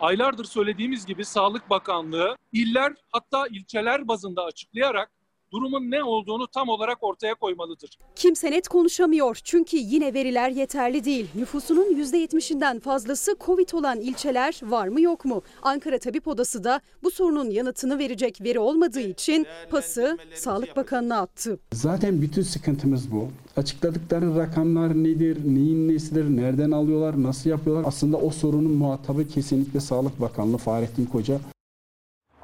Aylardır 0.00 0.44
söylediğimiz 0.44 1.06
gibi 1.06 1.24
Sağlık 1.24 1.70
Bakanlığı 1.70 2.36
iller 2.52 2.92
hatta 3.12 3.46
ilçeler 3.46 4.08
bazında 4.08 4.44
açıklayarak 4.44 5.10
durumun 5.52 5.90
ne 5.90 6.02
olduğunu 6.04 6.46
tam 6.46 6.68
olarak 6.68 6.98
ortaya 7.00 7.34
koymalıdır. 7.34 7.90
Kimse 8.16 8.50
net 8.50 8.68
konuşamıyor 8.68 9.38
çünkü 9.44 9.76
yine 9.76 10.14
veriler 10.14 10.50
yeterli 10.50 11.04
değil. 11.04 11.26
Nüfusunun 11.34 11.94
%70'inden 12.02 12.80
fazlası 12.80 13.36
Covid 13.40 13.68
olan 13.72 14.00
ilçeler 14.00 14.60
var 14.62 14.88
mı 14.88 15.00
yok 15.00 15.24
mu? 15.24 15.42
Ankara 15.62 15.98
Tabip 15.98 16.28
Odası 16.28 16.64
da 16.64 16.80
bu 17.02 17.10
sorunun 17.10 17.50
yanıtını 17.50 17.98
verecek 17.98 18.40
veri 18.40 18.58
olmadığı 18.58 19.00
için 19.00 19.46
pası 19.70 20.18
Sağlık 20.34 20.76
Bakanı'na 20.76 21.20
attı. 21.20 21.58
Zaten 21.72 22.22
bütün 22.22 22.42
sıkıntımız 22.42 23.12
bu. 23.12 23.28
Açıkladıkları 23.56 24.36
rakamlar 24.36 24.94
nedir, 24.94 25.38
neyin 25.44 25.88
nesidir, 25.88 26.24
nereden 26.24 26.70
alıyorlar, 26.70 27.22
nasıl 27.22 27.50
yapıyorlar? 27.50 27.84
Aslında 27.88 28.16
o 28.16 28.30
sorunun 28.30 28.72
muhatabı 28.72 29.28
kesinlikle 29.28 29.80
Sağlık 29.80 30.20
Bakanlığı 30.20 30.58
Fahrettin 30.58 31.06
Koca. 31.06 31.40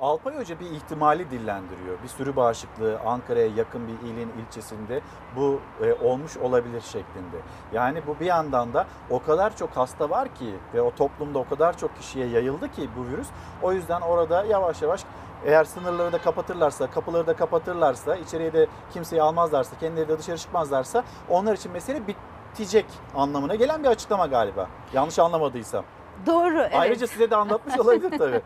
Alpay 0.05 0.37
Hoca 0.37 0.61
bir 0.61 0.71
ihtimali 0.71 1.31
dillendiriyor. 1.31 2.03
Bir 2.03 2.09
sürü 2.09 2.37
bağışıklığı 2.37 2.99
Ankara'ya 3.07 3.47
yakın 3.47 3.89
bir 3.89 4.09
ilin 4.09 4.33
ilçesinde 4.43 5.01
bu 5.37 5.61
e, 5.83 5.93
olmuş 5.93 6.37
olabilir 6.37 6.81
şeklinde. 6.81 7.37
Yani 7.73 8.03
bu 8.07 8.21
bir 8.21 8.27
yandan 8.27 8.75
da 8.75 8.87
o 9.11 9.23
kadar 9.23 9.57
çok 9.57 9.71
hasta 9.71 10.11
var 10.11 10.35
ki 10.35 10.55
ve 10.75 10.83
o 10.83 10.95
toplumda 10.95 11.39
o 11.39 11.49
kadar 11.49 11.79
çok 11.79 11.97
kişiye 11.97 12.27
yayıldı 12.27 12.73
ki 12.73 12.89
bu 12.97 13.07
virüs. 13.07 13.29
O 13.63 13.73
yüzden 13.73 14.01
orada 14.01 14.45
yavaş 14.45 14.83
yavaş 14.83 15.01
eğer 15.45 15.65
sınırları 15.65 16.13
da 16.13 16.19
kapatırlarsa, 16.19 16.91
kapıları 16.91 17.27
da 17.27 17.37
kapatırlarsa, 17.37 18.17
içeriye 18.17 18.53
de 18.53 18.67
kimseyi 18.93 19.23
almazlarsa, 19.23 19.79
kendileri 19.79 20.09
de 20.09 20.19
dışarı 20.19 20.39
çıkmazlarsa 20.39 21.05
onlar 21.29 21.57
için 21.57 21.73
mesele 21.73 22.03
bitecek 22.07 22.87
anlamına 23.15 23.55
gelen 23.55 23.83
bir 23.83 23.89
açıklama 23.89 24.27
galiba. 24.27 24.69
Yanlış 24.93 25.19
anlamadıysam. 25.19 25.85
Doğru. 26.27 26.61
Evet. 26.61 26.75
Ayrıca 26.75 27.07
size 27.07 27.31
de 27.31 27.37
anlatmış 27.37 27.79
olabilir 27.79 28.11
tabii. 28.19 28.41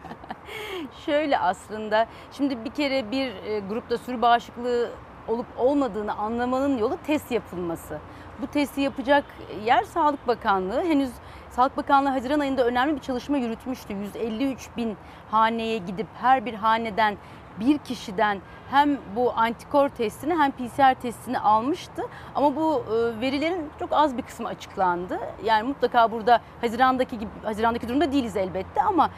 Şöyle 1.07 1.39
aslında 1.39 2.07
şimdi 2.33 2.65
bir 2.65 2.71
kere 2.71 3.11
bir 3.11 3.35
e, 3.45 3.61
grupta 3.61 3.99
sürü 3.99 4.23
bağışıklığı 4.23 4.91
olup 5.29 5.47
olmadığını 5.57 6.15
anlamanın 6.15 6.79
yolu 6.79 6.99
test 7.07 7.31
yapılması. 7.31 7.99
Bu 8.43 8.47
testi 8.47 8.81
yapacak 8.81 9.25
yer 9.65 9.83
Sağlık 9.83 10.27
Bakanlığı. 10.29 10.83
Henüz 10.83 11.11
Sağlık 11.51 11.77
Bakanlığı 11.77 12.09
Haziran 12.09 12.41
ayında 12.41 12.67
önemli 12.67 12.95
bir 12.97 13.01
çalışma 13.01 13.37
yürütmüştü. 13.37 13.93
153 13.95 14.69
bin 14.77 14.97
haneye 15.31 15.79
gidip 15.79 16.07
her 16.21 16.45
bir 16.45 16.55
haneden 16.55 17.17
bir 17.61 17.79
kişiden 17.79 18.41
hem 18.71 18.99
bu 19.17 19.33
antikor 19.37 19.89
testini 19.89 20.35
hem 20.35 20.51
PCR 20.51 20.95
testini 20.95 21.39
almıştı. 21.39 22.03
Ama 22.35 22.57
bu 22.57 22.85
e, 22.85 23.21
verilerin 23.21 23.71
çok 23.79 23.93
az 23.93 24.17
bir 24.17 24.23
kısmı 24.23 24.49
açıklandı. 24.49 25.19
Yani 25.45 25.69
mutlaka 25.69 26.13
burada 26.13 26.41
Haziran'daki 26.61 27.19
gibi 27.19 27.31
Haziran'daki 27.45 27.89
durumda 27.89 28.13
değiliz 28.13 28.37
elbette 28.37 28.83
ama 28.83 29.11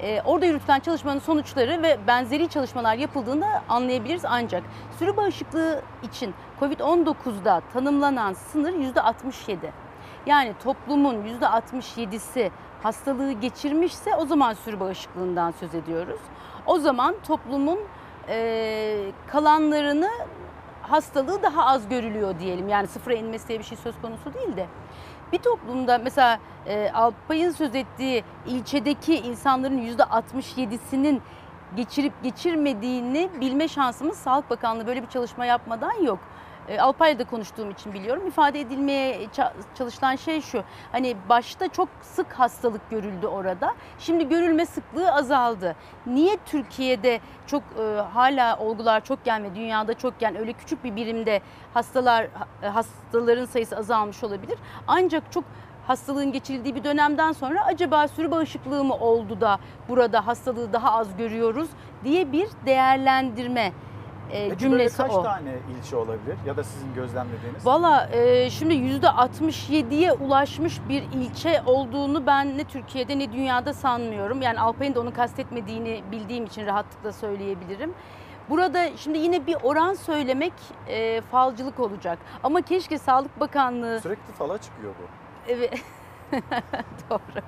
e, 0.00 0.22
orada 0.22 0.46
yürütülen 0.46 0.80
çalışmanın 0.80 1.18
sonuçları 1.18 1.82
ve 1.82 1.98
benzeri 2.06 2.48
çalışmalar 2.48 2.94
yapıldığında 2.94 3.62
anlayabiliriz 3.68 4.24
ancak 4.24 4.62
sürü 4.98 5.16
bağışıklığı 5.16 5.82
için 6.02 6.34
Covid-19'da 6.60 7.62
tanımlanan 7.72 8.32
sınır 8.32 8.72
%67. 8.72 9.56
Yani 10.26 10.54
toplumun 10.64 11.14
%67'si 11.40 12.50
hastalığı 12.82 13.32
geçirmişse 13.32 14.14
o 14.14 14.26
zaman 14.26 14.52
sürü 14.52 14.80
bağışıklığından 14.80 15.50
söz 15.50 15.74
ediyoruz. 15.74 16.20
O 16.68 16.78
zaman 16.78 17.14
toplumun 17.26 17.78
e, 18.28 19.10
kalanlarını 19.26 20.10
hastalığı 20.82 21.42
daha 21.42 21.66
az 21.66 21.88
görülüyor 21.88 22.38
diyelim. 22.38 22.68
Yani 22.68 22.86
sıfıra 22.86 23.14
inmesi 23.14 23.48
diye 23.48 23.58
bir 23.58 23.64
şey 23.64 23.78
söz 23.78 23.94
konusu 24.02 24.34
değil 24.34 24.56
de. 24.56 24.66
Bir 25.32 25.38
toplumda 25.38 25.98
mesela 25.98 26.38
e, 26.66 26.90
Alpay'ın 26.90 27.50
söz 27.50 27.74
ettiği 27.74 28.24
ilçedeki 28.46 29.14
insanların 29.14 29.78
%67'sinin 29.78 31.22
geçirip 31.76 32.22
geçirmediğini 32.22 33.30
bilme 33.40 33.68
şansımız 33.68 34.18
Sağlık 34.18 34.50
Bakanlığı 34.50 34.86
böyle 34.86 35.02
bir 35.02 35.08
çalışma 35.08 35.46
yapmadan 35.46 36.02
yok. 36.02 36.18
E, 36.68 36.80
Alpay'la 36.80 37.18
da 37.18 37.24
konuştuğum 37.24 37.70
için 37.70 37.94
biliyorum. 37.94 38.26
İfade 38.26 38.60
edilmeye 38.60 39.24
ça- 39.24 39.52
çalışılan 39.78 40.16
şey 40.16 40.40
şu. 40.40 40.62
Hani 40.92 41.16
başta 41.28 41.68
çok 41.68 41.88
sık 42.02 42.32
hastalık 42.32 42.90
görüldü 42.90 43.26
orada. 43.26 43.74
Şimdi 43.98 44.28
görülme 44.28 44.66
sıklığı 44.66 45.12
azaldı. 45.12 45.76
Niye 46.06 46.36
Türkiye'de 46.46 47.20
çok 47.46 47.62
e, 47.62 48.00
hala 48.00 48.58
olgular 48.58 49.04
çokken 49.04 49.44
ve 49.44 49.54
dünyada 49.54 49.94
çokken 49.94 50.36
öyle 50.36 50.52
küçük 50.52 50.84
bir 50.84 50.96
birimde 50.96 51.40
hastalar 51.74 52.28
ha- 52.34 52.74
hastaların 52.74 53.44
sayısı 53.44 53.76
azalmış 53.76 54.24
olabilir? 54.24 54.58
Ancak 54.86 55.32
çok 55.32 55.44
hastalığın 55.86 56.32
geçildiği 56.32 56.74
bir 56.74 56.84
dönemden 56.84 57.32
sonra 57.32 57.64
acaba 57.64 58.08
sürü 58.08 58.30
bağışıklığı 58.30 58.84
mı 58.84 58.94
oldu 58.94 59.40
da 59.40 59.58
burada 59.88 60.26
hastalığı 60.26 60.72
daha 60.72 60.92
az 60.92 61.16
görüyoruz 61.16 61.68
diye 62.04 62.32
bir 62.32 62.48
değerlendirme 62.66 63.72
e, 64.32 64.48
Peki 64.48 64.58
cümlesi 64.58 64.98
böyle 64.98 65.08
kaç 65.08 65.18
o. 65.18 65.22
tane 65.22 65.54
ilçe 65.78 65.96
olabilir 65.96 66.36
ya 66.46 66.56
da 66.56 66.64
sizin 66.64 66.94
gözlemlediğiniz? 66.94 67.66
Valla 67.66 68.08
e, 68.12 68.50
şimdi 68.50 68.74
%67'ye 68.74 70.12
ulaşmış 70.12 70.80
bir 70.88 71.02
ilçe 71.02 71.62
olduğunu 71.66 72.26
ben 72.26 72.58
ne 72.58 72.64
Türkiye'de 72.64 73.18
ne 73.18 73.32
dünyada 73.32 73.74
sanmıyorum. 73.74 74.42
Yani 74.42 74.60
Alpay'ın 74.60 74.94
da 74.94 75.00
onu 75.00 75.12
kastetmediğini 75.14 76.02
bildiğim 76.12 76.44
için 76.44 76.66
rahatlıkla 76.66 77.12
söyleyebilirim. 77.12 77.94
Burada 78.50 78.96
şimdi 78.96 79.18
yine 79.18 79.46
bir 79.46 79.56
oran 79.62 79.94
söylemek 79.94 80.52
e, 80.88 81.20
falcılık 81.20 81.80
olacak. 81.80 82.18
Ama 82.42 82.60
keşke 82.60 82.98
Sağlık 82.98 83.40
Bakanlığı... 83.40 84.00
Sürekli 84.00 84.32
fala 84.32 84.58
çıkıyor 84.58 84.92
bu. 85.02 85.04
Evet. 85.52 85.82
Doğru. 87.10 87.42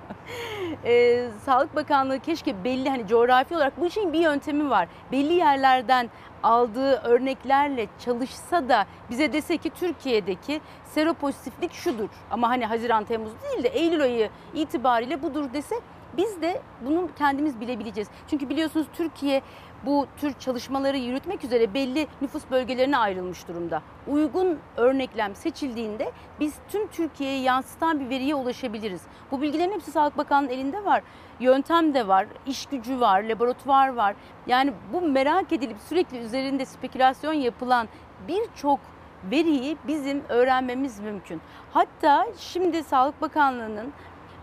Ee, 0.85 1.29
Sağlık 1.45 1.77
Bakanlığı 1.77 2.21
keşke 2.21 2.65
belli 2.65 2.91
hani 2.91 3.07
coğrafi 3.07 3.57
olarak 3.57 3.81
bu 3.81 3.87
işin 3.87 4.13
bir 4.13 4.19
yöntemi 4.21 4.71
var. 4.71 4.89
Belli 5.13 5.33
yerlerden 5.33 6.11
aldığı 6.43 6.97
örneklerle 6.97 7.87
çalışsa 7.99 8.69
da 8.69 8.87
bize 9.11 9.33
dese 9.33 9.57
ki 9.57 9.71
Türkiye'deki 9.71 10.61
seropozitiflik 10.85 11.73
şudur. 11.73 12.09
Ama 12.31 12.49
hani 12.49 12.67
Haziran 12.67 13.05
Temmuz 13.05 13.33
değil 13.43 13.65
de 13.65 13.69
Eylül 13.69 14.03
ayı 14.03 14.31
itibariyle 14.55 15.23
budur 15.23 15.53
dese 15.53 15.75
biz 16.17 16.43
de 16.43 16.63
bunu 16.81 17.09
kendimiz 17.19 17.61
bilebileceğiz. 17.61 18.09
Çünkü 18.31 18.49
biliyorsunuz 18.49 18.87
Türkiye 18.93 19.43
bu 19.87 20.07
tür 20.17 20.33
çalışmaları 20.33 20.97
yürütmek 20.97 21.45
üzere 21.45 21.75
belli 21.75 22.07
nüfus 22.21 22.43
bölgelerine 22.51 22.97
ayrılmış 22.97 23.49
durumda. 23.49 23.83
Uygun 24.07 24.59
örneklem 24.77 25.35
seçildiğinde 25.35 26.13
biz 26.41 26.55
tüm 26.69 26.87
Türkiye'ye 26.87 27.41
yansıtan 27.41 28.01
bir 28.01 28.09
veriye 28.09 28.35
ulaşabiliriz. 28.35 29.03
Bu 29.31 29.43
bilgilerin 29.43 29.73
hepsi 29.73 29.91
Sağlık 29.91 30.19
Bakanlığı'nın 30.19 30.53
elinde 30.53 30.85
var. 30.85 31.03
Yöntem 31.41 31.95
de 31.95 32.09
var, 32.09 32.27
iş 32.47 32.67
gücü 32.67 33.01
var, 33.01 33.23
laboratuvar 33.23 33.89
var. 33.89 34.15
Yani 34.47 34.73
bu 34.93 35.01
merak 35.01 35.53
edilip 35.53 35.77
sürekli 35.89 36.19
üzerinde 36.19 36.65
spekülasyon 36.65 37.33
yapılan 37.33 37.89
birçok 38.29 38.81
veriyi 39.25 39.77
bizim 39.87 40.23
öğrenmemiz 40.29 41.01
mümkün. 41.01 41.41
Hatta 41.73 42.27
şimdi 42.39 42.85
Sağlık 42.85 43.21
Bakanlığı'nın 43.21 43.93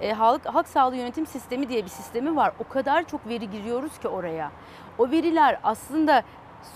e, 0.02 0.14
halk, 0.14 0.46
halk 0.46 0.68
sağlığı 0.68 0.96
yönetim 0.96 1.26
sistemi 1.26 1.70
diye 1.70 1.84
bir 1.84 1.90
sistemi 1.90 2.36
var. 2.36 2.54
O 2.60 2.68
kadar 2.68 3.08
çok 3.08 3.28
veri 3.28 3.50
giriyoruz 3.50 4.00
ki 4.00 4.08
oraya. 4.08 4.52
O 4.98 5.12
veriler 5.12 5.60
aslında 5.64 6.24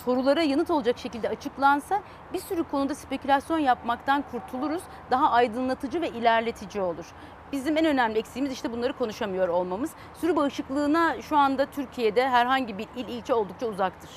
sorulara 0.05 0.41
yanıt 0.41 0.69
olacak 0.69 0.97
şekilde 0.97 1.29
açıklansa 1.29 2.01
bir 2.33 2.39
sürü 2.39 2.63
konuda 2.63 2.95
spekülasyon 2.95 3.59
yapmaktan 3.59 4.23
kurtuluruz. 4.31 4.83
Daha 5.11 5.31
aydınlatıcı 5.31 6.01
ve 6.01 6.09
ilerletici 6.09 6.83
olur. 6.83 7.05
Bizim 7.51 7.77
en 7.77 7.85
önemli 7.85 8.19
eksiğimiz 8.19 8.51
işte 8.51 8.71
bunları 8.71 8.93
konuşamıyor 8.93 9.47
olmamız. 9.47 9.91
Sürü 10.13 10.35
bağışıklığına 10.35 11.21
şu 11.21 11.37
anda 11.37 11.65
Türkiye'de 11.65 12.29
herhangi 12.29 12.77
bir 12.77 12.87
il 12.95 13.07
ilçe 13.07 13.33
oldukça 13.33 13.65
uzaktır. 13.67 14.09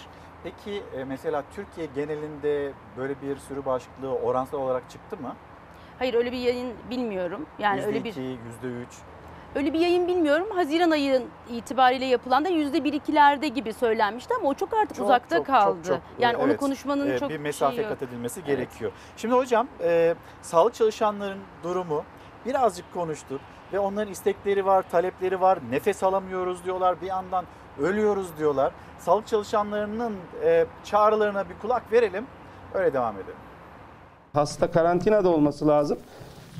Peki 0.43 0.83
e, 0.97 1.05
mesela 1.05 1.45
Türkiye 1.55 1.87
genelinde 1.95 2.73
böyle 2.97 3.23
bir 3.23 3.37
sürü 3.37 3.65
bağışıklığı 3.65 4.15
oransal 4.15 4.59
olarak 4.59 4.91
çıktı 4.91 5.17
mı? 5.17 5.35
Hayır 5.99 6.15
öyle 6.15 6.33
bir 6.33 6.39
yayın 6.39 6.75
bilmiyorum. 6.91 7.47
Yani 7.59 7.77
yüzde 7.77 7.89
öyle 7.89 8.05
bir 8.05 8.11
iki, 8.11 8.21
yüzde 8.21 8.67
üç. 8.67 8.89
Öyle 9.55 9.73
bir 9.73 9.79
yayın 9.81 10.09
bilmiyorum. 10.09 10.47
Haziran 10.55 10.91
ayı 10.91 11.23
itibariyle 11.51 12.05
yapılan 12.05 12.45
da 12.45 12.49
yüzde 12.49 12.85
bir 12.85 12.93
ikilerde 12.93 13.49
gibi 13.49 13.73
söylenmişti 13.73 14.35
ama 14.41 14.49
o 14.49 14.55
çok 14.55 14.75
artık 14.75 14.97
Çok, 14.97 15.05
uzakta 15.05 15.37
çok, 15.37 15.47
kaldı. 15.47 15.79
çok, 15.83 15.87
çok, 15.97 16.01
yani 16.19 16.37
onu 16.37 16.47
evet. 16.51 16.61
konuşmanın 16.61 17.11
Ee, 17.11 17.19
çok 17.19 17.31
bir 17.31 17.39
mesafe 17.39 17.83
yok. 17.83 17.91
kat 17.91 18.03
edilmesi 18.03 18.41
Evet. 18.41 18.47
gerekiyor. 18.47 18.93
Şimdi 19.17 19.35
hocam 19.35 19.69
e, 19.81 20.15
sağlık 20.43 20.75
çalışanların 20.75 21.39
durumu 21.63 22.05
birazcık 22.47 22.95
konuştuk 22.95 23.41
ve 23.73 23.79
onların 23.79 24.13
istekleri 24.13 24.67
var, 24.67 24.85
talepleri 24.91 25.41
var. 25.41 25.59
Nefes 25.71 26.03
alamıyoruz 26.03 26.65
diyorlar. 26.65 27.01
Bir 27.01 27.07
yandan 27.07 27.45
ölüyoruz 27.81 28.39
diyorlar. 28.39 28.73
Sağlık 28.99 29.27
çalışanlarının 29.27 30.17
e, 30.45 30.67
çağrılarına 30.85 31.49
bir 31.49 31.55
kulak 31.63 31.93
verelim. 31.93 32.27
Öyle 32.75 32.93
devam 32.93 33.15
edelim. 33.15 33.37
Hasta 34.33 34.71
karantinada 34.71 35.29
olması 35.29 35.69
lazım. 35.69 35.99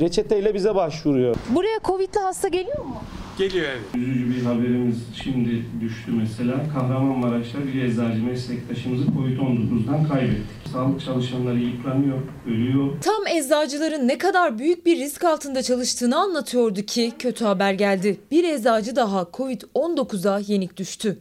Reçeteyle 0.01 0.55
bize 0.55 0.75
başvuruyor. 0.75 1.37
Buraya 1.49 1.79
Covid'li 1.85 2.21
hasta 2.21 2.49
geliyor 2.49 2.85
mu? 2.85 2.97
Geliyor 3.39 3.67
evet. 3.71 3.83
Üzücü 3.95 4.35
bir 4.35 4.45
haberimiz 4.45 4.97
şimdi 5.23 5.65
düştü 5.81 6.13
mesela. 6.13 6.55
Kahramanmaraş'ta 6.75 7.59
bir 7.67 7.83
eczacı 7.85 8.23
meslektaşımızı 8.23 9.05
Covid-19'dan 9.05 10.09
kaybettik. 10.09 10.73
Sağlık 10.73 11.01
çalışanları 11.05 11.59
yıpranıyor, 11.59 12.19
ölüyor. 12.47 12.93
Tam 13.01 13.27
eczacıların 13.27 14.09
ne 14.09 14.19
kadar 14.19 14.59
büyük 14.59 14.87
bir 14.87 14.97
risk 14.97 15.25
altında 15.25 15.63
çalıştığını 15.63 16.19
anlatıyordu 16.19 16.83
ki 16.83 17.13
kötü 17.19 17.45
haber 17.45 17.73
geldi. 17.73 18.21
Bir 18.31 18.45
eczacı 18.45 18.97
daha 18.97 19.23
Covid-19'a 19.23 20.39
yenik 20.39 20.77
düştü. 20.77 21.19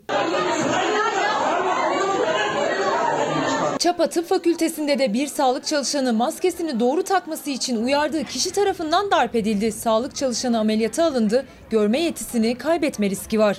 Çapa 3.83 4.07
Tıp 4.07 4.29
Fakültesi'nde 4.29 4.99
de 4.99 5.13
bir 5.13 5.27
sağlık 5.27 5.65
çalışanı 5.65 6.13
maskesini 6.13 6.79
doğru 6.79 7.03
takması 7.03 7.49
için 7.49 7.85
uyardığı 7.85 8.23
kişi 8.23 8.51
tarafından 8.51 9.11
darp 9.11 9.35
edildi. 9.35 9.71
Sağlık 9.71 10.15
çalışanı 10.15 10.59
ameliyata 10.59 11.05
alındı. 11.05 11.45
Görme 11.69 11.99
yetisini 11.99 12.57
kaybetme 12.57 13.09
riski 13.09 13.39
var. 13.39 13.57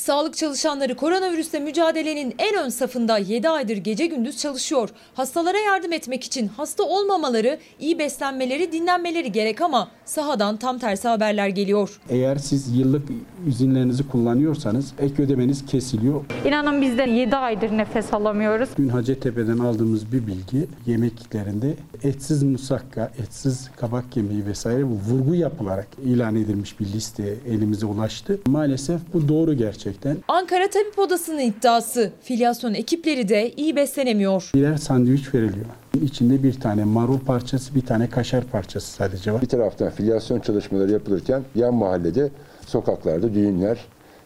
Sağlık 0.00 0.36
çalışanları 0.36 0.96
koronavirüsle 0.96 1.58
mücadelenin 1.58 2.34
en 2.38 2.64
ön 2.64 2.68
safında 2.68 3.18
7 3.18 3.48
aydır 3.48 3.76
gece 3.76 4.06
gündüz 4.06 4.36
çalışıyor. 4.38 4.88
Hastalara 5.14 5.58
yardım 5.58 5.92
etmek 5.92 6.24
için 6.24 6.48
hasta 6.48 6.82
olmamaları, 6.82 7.58
iyi 7.80 7.98
beslenmeleri, 7.98 8.72
dinlenmeleri 8.72 9.32
gerek 9.32 9.60
ama 9.60 9.88
sahadan 10.04 10.56
tam 10.56 10.78
tersi 10.78 11.08
haberler 11.08 11.48
geliyor. 11.48 12.00
Eğer 12.08 12.36
siz 12.36 12.78
yıllık 12.78 13.08
izinlerinizi 13.48 14.08
kullanıyorsanız 14.08 14.92
ek 14.98 15.22
ödemeniz 15.22 15.66
kesiliyor. 15.66 16.24
İnanın 16.44 16.82
biz 16.82 16.98
de 16.98 17.02
7 17.02 17.36
aydır 17.36 17.70
nefes 17.70 18.14
alamıyoruz. 18.14 18.68
Dün 18.78 18.88
Hacettepe'den 18.88 19.58
aldığımız 19.58 20.12
bir 20.12 20.26
bilgi 20.26 20.66
yemeklerinde 20.86 21.74
etsiz 22.02 22.42
musakka, 22.42 23.10
etsiz 23.18 23.70
kabak 23.76 24.12
kemiği 24.12 24.46
vesaire 24.46 24.86
bu 24.86 24.94
vurgu 25.10 25.34
yapılarak 25.34 25.88
ilan 26.04 26.36
edilmiş 26.36 26.80
bir 26.80 26.86
liste 26.86 27.34
elimize 27.48 27.86
ulaştı. 27.86 28.38
Maalesef 28.46 29.00
bu 29.14 29.28
doğru 29.28 29.54
gerçekten. 29.90 30.16
Ankara 30.28 30.70
Tabip 30.70 30.98
Odası'nın 30.98 31.38
iddiası. 31.38 32.12
Filyasyon 32.22 32.74
ekipleri 32.74 33.28
de 33.28 33.52
iyi 33.56 33.76
beslenemiyor. 33.76 34.50
Birer 34.54 34.76
sandviç 34.76 35.34
veriliyor. 35.34 35.66
İçinde 36.02 36.42
bir 36.42 36.60
tane 36.60 36.84
marul 36.84 37.18
parçası, 37.18 37.74
bir 37.74 37.86
tane 37.86 38.10
kaşar 38.10 38.44
parçası 38.44 38.92
sadece 38.92 39.32
var. 39.32 39.42
Bir 39.42 39.48
taraftan 39.48 39.90
filyasyon 39.90 40.40
çalışmaları 40.40 40.92
yapılırken 40.92 41.42
yan 41.54 41.74
mahallede 41.74 42.30
sokaklarda 42.66 43.34
düğünler, 43.34 43.78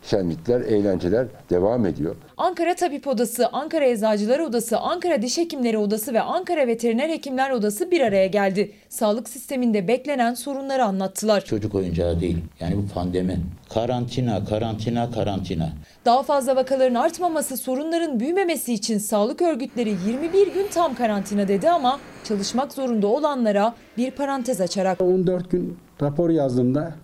şenlikler, 0.05 0.60
eğlenceler 0.60 1.26
devam 1.51 1.86
ediyor. 1.86 2.16
Ankara 2.36 2.74
Tabip 2.74 3.06
Odası, 3.06 3.48
Ankara 3.48 3.85
Eczacılar 3.85 4.39
Odası, 4.39 4.78
Ankara 4.78 5.22
Diş 5.22 5.39
Hekimleri 5.39 5.78
Odası 5.78 6.14
ve 6.14 6.20
Ankara 6.20 6.66
Veteriner 6.66 7.09
Hekimler 7.09 7.51
Odası 7.51 7.90
bir 7.90 8.01
araya 8.01 8.26
geldi. 8.26 8.72
Sağlık 8.89 9.28
sisteminde 9.28 9.89
beklenen 9.89 10.35
sorunları 10.35 10.85
anlattılar. 10.85 11.44
Çocuk 11.44 11.74
oyuncağı 11.74 12.20
değil. 12.20 12.39
Yani 12.60 12.76
bu 12.76 12.94
pandemi. 12.94 13.40
Karantina, 13.74 14.44
karantina, 14.44 15.10
karantina. 15.10 15.68
Daha 16.05 16.22
fazla 16.22 16.56
vakaların 16.56 16.94
artmaması, 16.94 17.56
sorunların 17.56 18.20
büyümemesi 18.20 18.72
için 18.72 18.98
sağlık 18.98 19.43
örgütleri 19.43 19.97
21 20.06 20.55
gün 20.55 20.66
tam 20.74 20.94
karantina 20.94 21.48
dedi 21.48 21.70
ama 21.70 21.98
çalışmak 22.24 22.72
zorunda 22.72 23.06
olanlara 23.06 23.74
bir 23.97 24.10
parantez 24.10 24.60
açarak 24.60 25.01
14 25.01 25.51
gün 25.51 25.78
rapor 26.02 26.31
yazdığımda 26.31 26.94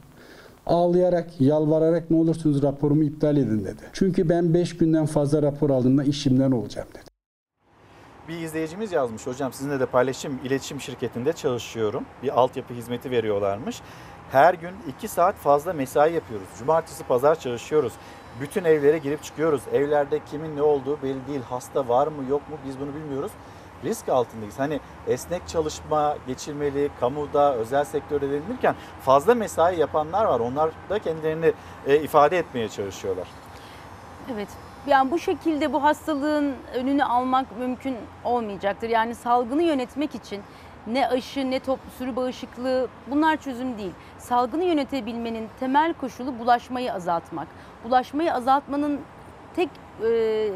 ağlayarak, 0.67 1.41
yalvararak 1.41 2.11
ne 2.11 2.17
olursunuz 2.17 2.63
raporumu 2.63 3.03
iptal 3.03 3.37
edin 3.37 3.65
dedi. 3.65 3.83
Çünkü 3.93 4.29
ben 4.29 4.55
5 4.55 4.77
günden 4.77 5.07
fazla 5.07 5.43
rapor 5.43 5.71
aldığımda 5.71 6.05
işimden 6.05 6.51
olacağım 6.51 6.89
dedi. 6.95 7.11
Bir 8.29 8.39
izleyicimiz 8.41 8.93
yazmış 8.93 9.27
hocam 9.27 9.53
sizinle 9.53 9.81
de 9.81 9.87
paylaşım 9.87 10.41
iletişim 10.45 10.81
şirketinde 10.81 11.33
çalışıyorum. 11.33 12.05
Bir 12.23 12.41
altyapı 12.41 12.75
hizmeti 12.75 13.11
veriyorlarmış. 13.11 13.81
Her 14.31 14.55
gün 14.55 14.71
2 14.99 15.09
saat 15.09 15.35
fazla 15.35 15.73
mesai 15.73 16.13
yapıyoruz. 16.13 16.49
Cumartesi 16.59 17.05
pazar 17.05 17.41
çalışıyoruz. 17.41 17.93
Bütün 18.41 18.65
evlere 18.65 18.99
girip 18.99 19.23
çıkıyoruz. 19.23 19.63
Evlerde 19.73 20.21
kimin 20.31 20.57
ne 20.57 20.63
olduğu 20.63 21.03
belli 21.03 21.27
değil. 21.29 21.41
Hasta 21.41 21.89
var 21.89 22.07
mı 22.07 22.25
yok 22.31 22.51
mu 22.51 22.57
biz 22.67 22.81
bunu 22.81 22.95
bilmiyoruz. 22.95 23.33
Risk 23.85 24.09
altındayız. 24.09 24.59
Hani 24.59 24.81
esnek 25.09 25.49
çalışma 25.49 26.17
geçirmeli, 26.27 26.91
kamuda, 27.01 27.55
özel 27.55 27.85
sektörde 27.85 28.31
denilirken 28.31 28.75
fazla 29.01 29.35
mesai 29.35 29.81
yapanlar 29.81 30.25
var. 30.25 30.41
Onlar 30.41 30.71
da 30.91 30.99
kendilerini 30.99 31.53
e, 31.87 31.97
ifade 31.97 32.39
etmeye 32.39 32.69
çalışıyorlar. 32.69 33.29
Evet 34.35 34.49
Yani 34.87 35.11
bu 35.11 35.19
şekilde 35.19 35.73
bu 35.73 35.83
hastalığın 35.83 36.55
önünü 36.75 37.05
almak 37.05 37.59
mümkün 37.59 37.97
olmayacaktır. 38.25 38.89
Yani 38.89 39.15
salgını 39.15 39.63
yönetmek 39.63 40.15
için 40.15 40.43
ne 40.87 41.09
aşı 41.09 41.51
ne 41.51 41.61
top, 41.61 41.79
sürü 41.99 42.17
bağışıklığı 42.17 42.89
bunlar 43.11 43.37
çözüm 43.37 43.79
değil. 43.79 43.93
Salgını 44.19 44.65
yönetebilmenin 44.65 45.49
temel 45.61 45.95
koşulu 45.95 46.39
bulaşmayı 46.39 46.93
azaltmak. 46.93 47.49
Bulaşmayı 47.85 48.35
azaltmanın 48.35 49.01
tek 49.57 49.69
e, 50.05 50.51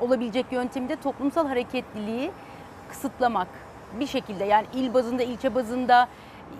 olabilecek 0.00 0.46
yöntemi 0.50 0.88
de 0.88 0.96
toplumsal 0.96 1.46
hareketliliği 1.46 2.30
kısıtlamak. 2.90 3.48
Bir 4.00 4.06
şekilde 4.06 4.44
yani 4.44 4.66
il 4.74 4.94
bazında, 4.94 5.22
ilçe 5.22 5.54
bazında 5.54 6.08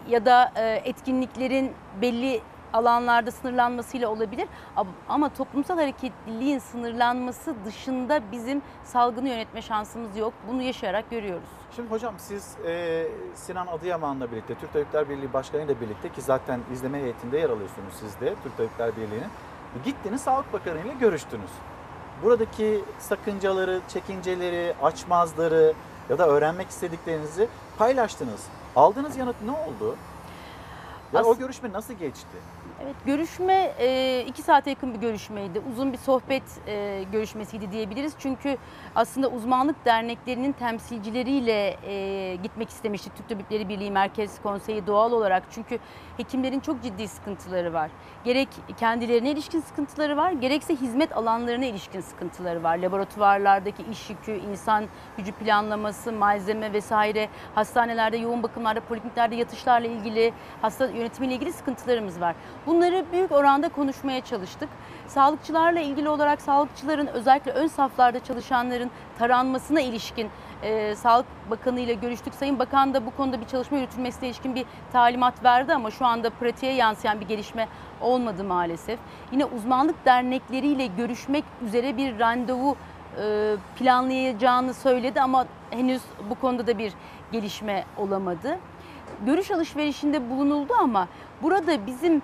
ya 0.09 0.25
da 0.25 0.53
e, 0.57 0.83
etkinliklerin 0.85 1.73
belli 2.03 2.41
alanlarda 2.73 3.31
sınırlanmasıyla 3.31 4.09
olabilir. 4.09 4.49
Ama- 5.09 5.29
toplumsal 5.29 5.77
hareketliliğin 5.79 6.59
sınırlanması 6.59 7.55
dışında 7.65 8.21
bizim 8.33 8.63
salgını 8.85 9.29
yönetme 9.29 9.63
şansımız 9.63 10.17
yok. 10.17 10.33
Bunu 10.49 10.63
yaşayarak 10.63 11.11
görüyoruz. 11.11 11.49
Şimdi 11.77 11.91
hocam 11.91 12.15
siz 12.19 12.57
e, 12.67 13.07
Sinan 13.35 13.67
Adıyaman'la 13.67 14.33
birlikte, 14.33 14.55
Türk 14.55 14.73
Tabipler 14.73 15.09
Birliği 15.09 15.33
Başkanı 15.33 15.63
ile 15.63 15.81
birlikte 15.81 16.09
ki 16.09 16.23
zaten 16.23 16.61
izleme 16.73 16.99
heyetinde 16.99 17.39
yer 17.39 17.51
alıyorsunuz 17.51 17.95
siz 18.01 18.21
de 18.21 18.35
Türk 18.43 18.57
Tabipler 18.57 18.97
Birliği'nin. 18.97 19.29
Gittiniz 19.85 20.21
Sağlık 20.21 20.53
Bakanı 20.53 20.81
ile 20.81 20.95
görüştünüz. 21.01 21.51
Buradaki 22.23 22.85
sakıncaları, 22.99 23.81
çekinceleri, 23.89 24.75
açmazları 24.83 25.73
ya 26.11 26.19
da 26.19 26.29
öğrenmek 26.29 26.69
istediklerinizi 26.71 27.49
paylaştınız. 27.79 28.41
Aldığınız 28.77 29.17
yanıt 29.17 29.37
ne 29.45 29.51
oldu? 29.51 29.97
Ya 31.13 31.25
o 31.25 31.31
As- 31.31 31.39
görüşme 31.39 31.73
nasıl 31.73 31.95
geçti? 31.95 32.27
Evet 32.85 32.97
görüşme 33.07 33.73
e, 33.79 34.21
iki 34.27 34.43
saate 34.43 34.71
yakın 34.71 34.95
bir 34.95 34.99
görüşmeydi. 34.99 35.63
Uzun 35.73 35.93
bir 35.93 35.99
sohbet 35.99 36.43
e, 36.67 37.05
görüşmesiydi 37.13 37.73
diyebiliriz. 37.73 38.13
Çünkü 38.19 38.57
aslında 38.95 39.29
uzmanlık 39.29 39.85
derneklerinin 39.85 40.53
temsilcileriyle 40.53 41.77
e, 41.87 42.37
gitmek 42.37 42.71
istemiştik. 42.71 43.17
Türk 43.17 43.29
Tabipleri 43.29 43.69
Birliği 43.69 43.91
Merkez 43.91 44.43
Konseyi 44.43 44.87
doğal 44.87 45.13
olarak. 45.13 45.43
Çünkü 45.51 45.79
hekimlerin 46.17 46.61
çok 46.61 46.83
ciddi 46.83 47.09
sıkıntıları 47.09 47.73
var. 47.73 47.91
Gerek 48.25 48.49
kendilerine 48.77 49.31
ilişkin 49.31 49.61
sıkıntıları 49.61 50.17
var, 50.17 50.33
gerekse 50.33 50.77
hizmet 50.77 51.17
alanlarına 51.17 51.65
ilişkin 51.65 52.01
sıkıntıları 52.01 52.63
var. 52.63 52.79
Laboratuvarlardaki 52.79 53.83
iş 53.93 54.11
yükü, 54.11 54.33
insan 54.33 54.85
gücü 55.17 55.33
planlaması, 55.33 56.13
malzeme 56.13 56.73
vesaire, 56.73 57.29
hastanelerde, 57.55 58.17
yoğun 58.17 58.43
bakımlarda, 58.43 58.81
polikliniklerde 58.81 59.35
yatışlarla 59.37 59.89
ilgili, 59.89 60.33
hasta 60.63 60.87
yönetimiyle 60.87 61.35
ilgili 61.35 61.53
sıkıntılarımız 61.53 62.21
var. 62.21 62.35
Bunları 62.71 63.05
büyük 63.13 63.33
oranda 63.33 63.69
konuşmaya 63.69 64.21
çalıştık. 64.21 64.69
Sağlıkçılarla 65.07 65.81
ilgili 65.81 66.09
olarak 66.09 66.43
sağlıkçıların 66.43 67.07
özellikle 67.07 67.53
ön 67.53 67.67
saflarda 67.67 68.25
çalışanların 68.25 68.91
taranmasına 69.19 69.81
ilişkin 69.81 70.29
e, 70.63 70.95
Sağlık 70.95 71.27
Bakanı 71.51 71.81
ile 71.81 71.95
görüştük. 71.95 72.35
Sayın 72.35 72.59
Bakan 72.59 72.95
da 72.95 73.07
bu 73.07 73.17
konuda 73.17 73.41
bir 73.41 73.47
çalışma 73.47 73.79
yürütülmesine 73.79 74.29
ilişkin 74.29 74.55
bir 74.55 74.65
talimat 74.93 75.45
verdi 75.45 75.75
ama 75.75 75.91
şu 75.91 76.07
anda 76.07 76.31
pratiğe 76.31 76.73
yansıyan 76.73 77.21
bir 77.21 77.29
gelişme 77.29 77.69
olmadı 78.01 78.45
maalesef. 78.45 78.99
Yine 79.33 79.45
uzmanlık 79.45 80.05
dernekleriyle 80.05 80.87
görüşmek 80.87 81.45
üzere 81.65 81.97
bir 81.97 82.19
randevu 82.19 82.77
e, 83.23 83.55
planlayacağını 83.79 84.75
söyledi 84.75 85.21
ama 85.21 85.47
henüz 85.71 86.03
bu 86.31 86.35
konuda 86.35 86.67
da 86.67 86.79
bir 86.79 86.93
gelişme 87.33 87.85
olamadı. 87.97 88.59
Görüş 89.27 89.51
alışverişinde 89.51 90.31
bulunuldu 90.31 90.73
ama 90.81 91.09
burada 91.43 91.87
bizim 91.87 92.23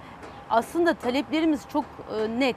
aslında 0.50 0.94
taleplerimiz 0.94 1.60
çok 1.72 1.84
e, 2.16 2.40
net. 2.40 2.56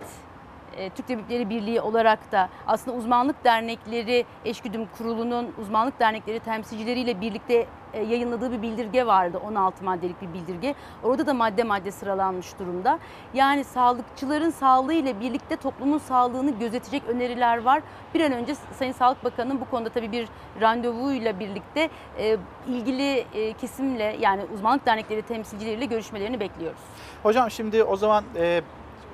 E, 0.80 0.90
Türk 0.90 1.08
Tabipleri 1.08 1.50
Birliği 1.50 1.82
olarak 1.82 2.32
da 2.32 2.50
aslında 2.68 2.98
uzmanlık 2.98 3.44
dernekleri 3.44 4.26
eşgüdüm 4.46 4.88
kurulunun 4.98 5.54
uzmanlık 5.62 6.00
dernekleri 6.00 6.40
temsilcileriyle 6.40 7.22
birlikte 7.22 7.66
e, 7.94 8.04
yayınladığı 8.04 8.52
bir 8.52 8.62
bildirge 8.62 9.06
vardı. 9.06 9.40
16 9.48 9.84
maddelik 9.84 10.22
bir 10.22 10.34
bildirge. 10.34 10.76
Orada 11.04 11.28
da 11.28 11.34
madde 11.34 11.64
madde 11.64 11.92
sıralanmış 11.92 12.60
durumda. 12.60 13.00
Yani 13.34 13.64
sağlıkçıların 13.64 14.50
sağlığı 14.50 14.94
ile 14.94 15.20
birlikte 15.20 15.56
toplumun 15.56 15.98
sağlığını 15.98 16.60
gözetecek 16.60 17.04
öneriler 17.08 17.64
var. 17.64 17.82
Bir 18.14 18.22
an 18.22 18.32
önce 18.32 18.56
Sayın 18.56 18.94
Sağlık 18.94 19.24
Bakanı'nın 19.24 19.62
bu 19.62 19.66
konuda 19.66 19.90
tabii 19.90 20.12
bir 20.12 20.28
randevuyla 20.62 21.40
birlikte 21.40 21.90
e, 22.20 22.38
ilgili 22.68 23.26
kesimle 23.62 24.18
yani 24.20 24.42
uzmanlık 24.54 24.86
dernekleri 24.86 25.22
temsilcileriyle 25.22 25.86
görüşmelerini 25.86 26.40
bekliyoruz. 26.40 26.82
Hocam 27.24 27.52
şimdi 27.52 27.84
o 27.84 27.96
zaman 27.96 28.24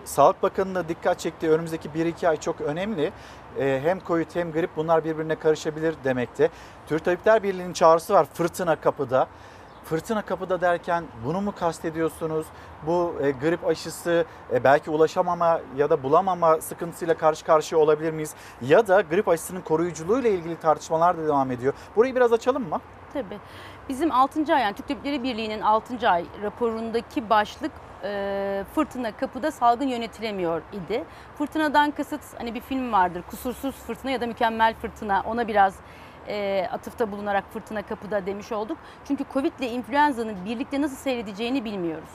Sağlık 0.05 0.43
Bakanı'na 0.43 0.89
dikkat 0.89 1.19
çektiği 1.19 1.51
önümüzdeki 1.51 1.89
1-2 1.89 2.27
ay 2.29 2.37
çok 2.37 2.61
önemli. 2.61 3.11
E, 3.59 3.79
hem 3.83 3.99
Covid 4.07 4.27
hem 4.33 4.51
grip 4.51 4.69
bunlar 4.75 5.03
birbirine 5.03 5.35
karışabilir 5.35 5.95
demekte. 6.03 6.49
Türk 6.87 7.05
Tabipler 7.05 7.43
Birliği'nin 7.43 7.73
çağrısı 7.73 8.13
var 8.13 8.25
fırtına 8.33 8.75
kapıda. 8.75 9.27
Fırtına 9.83 10.21
kapıda 10.21 10.61
derken 10.61 11.03
bunu 11.25 11.41
mu 11.41 11.53
kastediyorsunuz? 11.59 12.45
Bu 12.87 13.15
e, 13.21 13.31
grip 13.31 13.65
aşısı 13.67 14.25
e, 14.53 14.63
belki 14.63 14.89
ulaşamama 14.89 15.61
ya 15.77 15.89
da 15.89 16.03
bulamama 16.03 16.61
sıkıntısıyla 16.61 17.17
karşı 17.17 17.45
karşıya 17.45 17.81
olabilir 17.81 18.11
miyiz? 18.11 18.35
Ya 18.61 18.87
da 18.87 19.01
grip 19.01 19.27
aşısının 19.27 19.61
koruyuculuğuyla 19.61 20.29
ilgili 20.29 20.55
tartışmalar 20.55 21.17
da 21.17 21.27
devam 21.27 21.51
ediyor. 21.51 21.73
Burayı 21.95 22.15
biraz 22.15 22.33
açalım 22.33 22.69
mı? 22.69 22.81
Tabii. 23.13 23.39
Bizim 23.89 24.11
6. 24.11 24.53
ay 24.53 24.61
yani 24.61 24.75
Türk 24.75 24.87
Tabipleri 24.87 25.23
Birliği'nin 25.23 25.61
6. 25.61 26.09
ay 26.09 26.25
raporundaki 26.43 27.29
başlık 27.29 27.71
e, 28.05 28.63
fırtına 28.75 29.11
kapıda 29.11 29.51
salgın 29.51 29.87
yönetilemiyor 29.87 30.61
idi. 30.73 31.03
Fırtınadan 31.37 31.91
kasıt 31.91 32.21
hani 32.37 32.55
bir 32.55 32.61
film 32.61 32.91
vardır 32.91 33.23
kusursuz 33.29 33.75
fırtına 33.75 34.11
ya 34.11 34.21
da 34.21 34.27
mükemmel 34.27 34.73
fırtına 34.73 35.23
ona 35.25 35.47
biraz 35.47 35.75
e, 36.27 36.67
atıfta 36.71 37.11
bulunarak 37.11 37.53
fırtına 37.53 37.81
kapıda 37.81 38.25
demiş 38.25 38.51
olduk. 38.51 38.77
Çünkü 39.07 39.25
Covid 39.33 39.59
ile 39.59 39.69
influenza'nın 39.69 40.45
birlikte 40.45 40.81
nasıl 40.81 40.95
seyredeceğini 40.95 41.65
bilmiyoruz. 41.65 42.09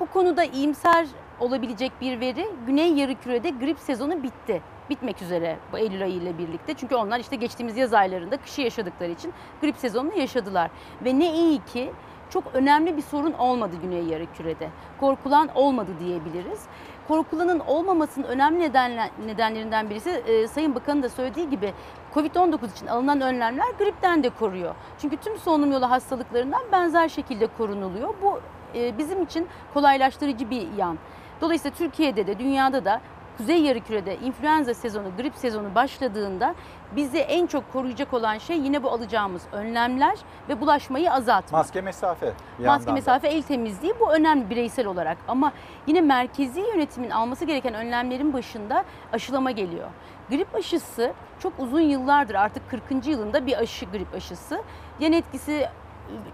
Bu 0.00 0.06
konuda 0.06 0.44
iyimser 0.44 1.06
olabilecek 1.40 1.92
bir 2.00 2.20
veri 2.20 2.46
Güney 2.66 2.92
Yarımküre'de 2.92 3.50
grip 3.50 3.78
sezonu 3.78 4.22
bitti. 4.22 4.62
Bitmek 4.90 5.22
üzere 5.22 5.56
bu 5.72 5.78
Eylül 5.78 6.02
ayı 6.02 6.14
ile 6.14 6.38
birlikte. 6.38 6.74
Çünkü 6.74 6.94
onlar 6.94 7.20
işte 7.20 7.36
geçtiğimiz 7.36 7.76
yaz 7.76 7.94
aylarında 7.94 8.36
kışı 8.36 8.62
yaşadıkları 8.62 9.10
için 9.10 9.32
grip 9.60 9.76
sezonunu 9.76 10.18
yaşadılar. 10.18 10.70
Ve 11.04 11.18
ne 11.18 11.32
iyi 11.34 11.64
ki 11.64 11.92
çok 12.32 12.44
önemli 12.54 12.96
bir 12.96 13.02
sorun 13.02 13.32
olmadı 13.32 13.76
Güney 13.82 14.04
Yarımküre'de. 14.04 14.68
Korkulan 15.00 15.48
olmadı 15.54 15.90
diyebiliriz. 16.00 16.60
Korkulanın 17.08 17.58
olmamasının 17.58 18.26
önemli 18.26 18.60
nedenle- 18.60 19.10
nedenlerinden 19.26 19.90
birisi 19.90 20.10
e, 20.10 20.48
Sayın 20.48 20.74
Bakan'ın 20.74 21.02
da 21.02 21.08
söylediği 21.08 21.50
gibi 21.50 21.72
Covid-19 22.14 22.72
için 22.72 22.86
alınan 22.86 23.20
önlemler 23.20 23.66
gripten 23.78 24.22
de 24.22 24.30
koruyor. 24.30 24.74
Çünkü 24.98 25.16
tüm 25.16 25.38
solunum 25.38 25.72
yolu 25.72 25.90
hastalıklarından 25.90 26.62
benzer 26.72 27.08
şekilde 27.08 27.46
korunuluyor. 27.46 28.14
Bu 28.22 28.40
e, 28.74 28.98
bizim 28.98 29.22
için 29.22 29.48
kolaylaştırıcı 29.74 30.50
bir 30.50 30.68
yan. 30.76 30.98
Dolayısıyla 31.40 31.76
Türkiye'de 31.76 32.26
de 32.26 32.38
dünyada 32.38 32.84
da 32.84 33.00
Kuzey 33.38 33.62
Yarımküre'de 33.62 34.16
influenza 34.18 34.74
sezonu, 34.74 35.06
grip 35.18 35.34
sezonu 35.34 35.74
başladığında 35.74 36.54
bizi 36.96 37.18
en 37.18 37.46
çok 37.46 37.72
koruyacak 37.72 38.14
olan 38.14 38.38
şey 38.38 38.56
yine 38.56 38.82
bu 38.82 38.90
alacağımız 38.90 39.42
önlemler 39.52 40.18
ve 40.48 40.60
bulaşmayı 40.60 41.12
azaltmak. 41.12 41.52
Maske 41.52 41.80
mesafe. 41.80 42.26
Maske 42.26 42.62
yandan 42.62 42.86
da. 42.86 42.92
mesafe, 42.92 43.28
el 43.28 43.42
temizliği 43.42 43.94
bu 44.00 44.12
önemli 44.12 44.50
bireysel 44.50 44.86
olarak. 44.86 45.18
Ama 45.28 45.52
yine 45.86 46.00
merkezi 46.00 46.60
yönetimin 46.60 47.10
alması 47.10 47.44
gereken 47.44 47.74
önlemlerin 47.74 48.32
başında 48.32 48.84
aşılama 49.12 49.50
geliyor. 49.50 49.88
Grip 50.30 50.54
aşısı 50.54 51.12
çok 51.38 51.52
uzun 51.58 51.80
yıllardır 51.80 52.34
artık 52.34 52.70
40. 52.70 53.06
yılında 53.06 53.46
bir 53.46 53.58
aşı 53.58 53.86
grip 53.86 54.14
aşısı. 54.14 54.62
Yan 55.00 55.12
etkisi 55.12 55.68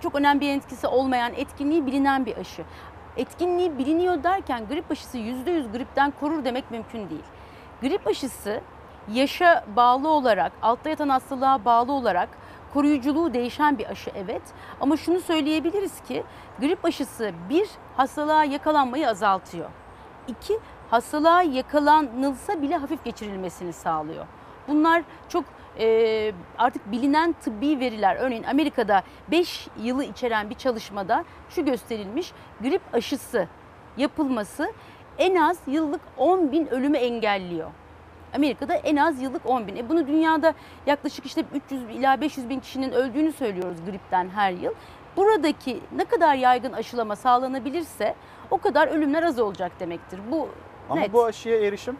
çok 0.01 0.15
önemli 0.15 0.41
bir 0.41 0.47
yan 0.47 0.57
etkisi 0.57 0.87
olmayan, 0.87 1.33
etkinliği 1.37 1.87
bilinen 1.87 2.27
bir 2.27 2.37
aşı. 2.37 2.63
Etkinliği 3.17 3.79
biliniyor 3.79 4.23
derken 4.23 4.67
grip 4.69 4.91
aşısı 4.91 5.19
%100 5.19 5.73
gripten 5.73 6.13
korur 6.21 6.45
demek 6.45 6.71
mümkün 6.71 7.11
değil. 7.11 7.25
Grip 7.83 8.07
aşısı 8.07 8.61
yaşa 9.13 9.65
bağlı 9.77 10.09
olarak, 10.09 10.53
altta 10.63 10.89
yatan 10.89 11.09
hastalığa 11.09 11.65
bağlı 11.65 11.93
olarak 11.93 12.29
koruyuculuğu 12.75 13.35
değişen 13.35 13.79
bir 13.79 13.87
aşı 13.87 14.11
evet. 14.15 14.43
Ama 14.81 14.97
şunu 14.97 15.21
söyleyebiliriz 15.21 16.01
ki 16.01 16.25
grip 16.61 16.85
aşısı 16.85 17.33
bir 17.49 17.69
hastalığa 17.97 18.45
yakalanmayı 18.45 19.09
azaltıyor. 19.09 19.71
İki 20.29 20.59
hastalığa 20.91 21.43
yakalanılsa 21.43 22.63
bile 22.63 22.77
hafif 22.77 23.05
geçirilmesini 23.05 23.73
sağlıyor. 23.73 24.27
Bunlar 24.69 25.03
çok 25.29 25.45
e, 25.79 26.33
artık 26.59 26.93
bilinen 26.93 27.33
tıbbi 27.33 27.81
veriler. 27.81 28.17
Örneğin 28.17 28.43
Amerika'da 28.43 29.03
5 29.31 29.69
yılı 29.83 30.05
içeren 30.05 30.51
bir 30.51 30.55
çalışmada 30.55 31.25
şu 31.51 31.65
gösterilmiş 31.65 32.33
grip 32.61 32.83
aşısı 32.93 33.49
yapılması 33.97 34.73
en 35.19 35.37
az 35.37 35.59
yıllık 35.67 36.01
10 36.17 36.53
bin 36.53 36.67
ölümü 36.67 36.97
engelliyor. 36.97 37.71
Amerika'da 38.39 38.74
en 38.74 38.97
az 38.97 39.23
yıllık 39.23 39.47
10 39.47 39.66
bin. 39.66 39.77
E 39.77 39.89
bunu 39.89 40.06
dünyada 40.06 40.55
yaklaşık 40.86 41.27
işte 41.27 41.44
300 41.55 41.82
ila 41.90 42.20
500 42.20 42.48
bin 42.48 42.60
kişinin 42.60 42.93
öldüğünü 42.93 43.32
söylüyoruz 43.32 43.78
gripten 43.86 44.28
her 44.28 44.52
yıl. 44.52 44.73
Buradaki 45.16 45.81
ne 45.97 46.05
kadar 46.05 46.35
yaygın 46.35 46.73
aşılama 46.73 47.16
sağlanabilirse 47.16 48.15
o 48.51 48.59
kadar 48.59 48.89
ölümler 48.89 49.23
az 49.23 49.39
olacak 49.39 49.73
demektir. 49.81 50.20
Bu 50.31 50.48
Ama 50.90 51.01
net. 51.01 51.12
bu 51.12 51.24
aşıya 51.24 51.56
erişim 51.60 51.97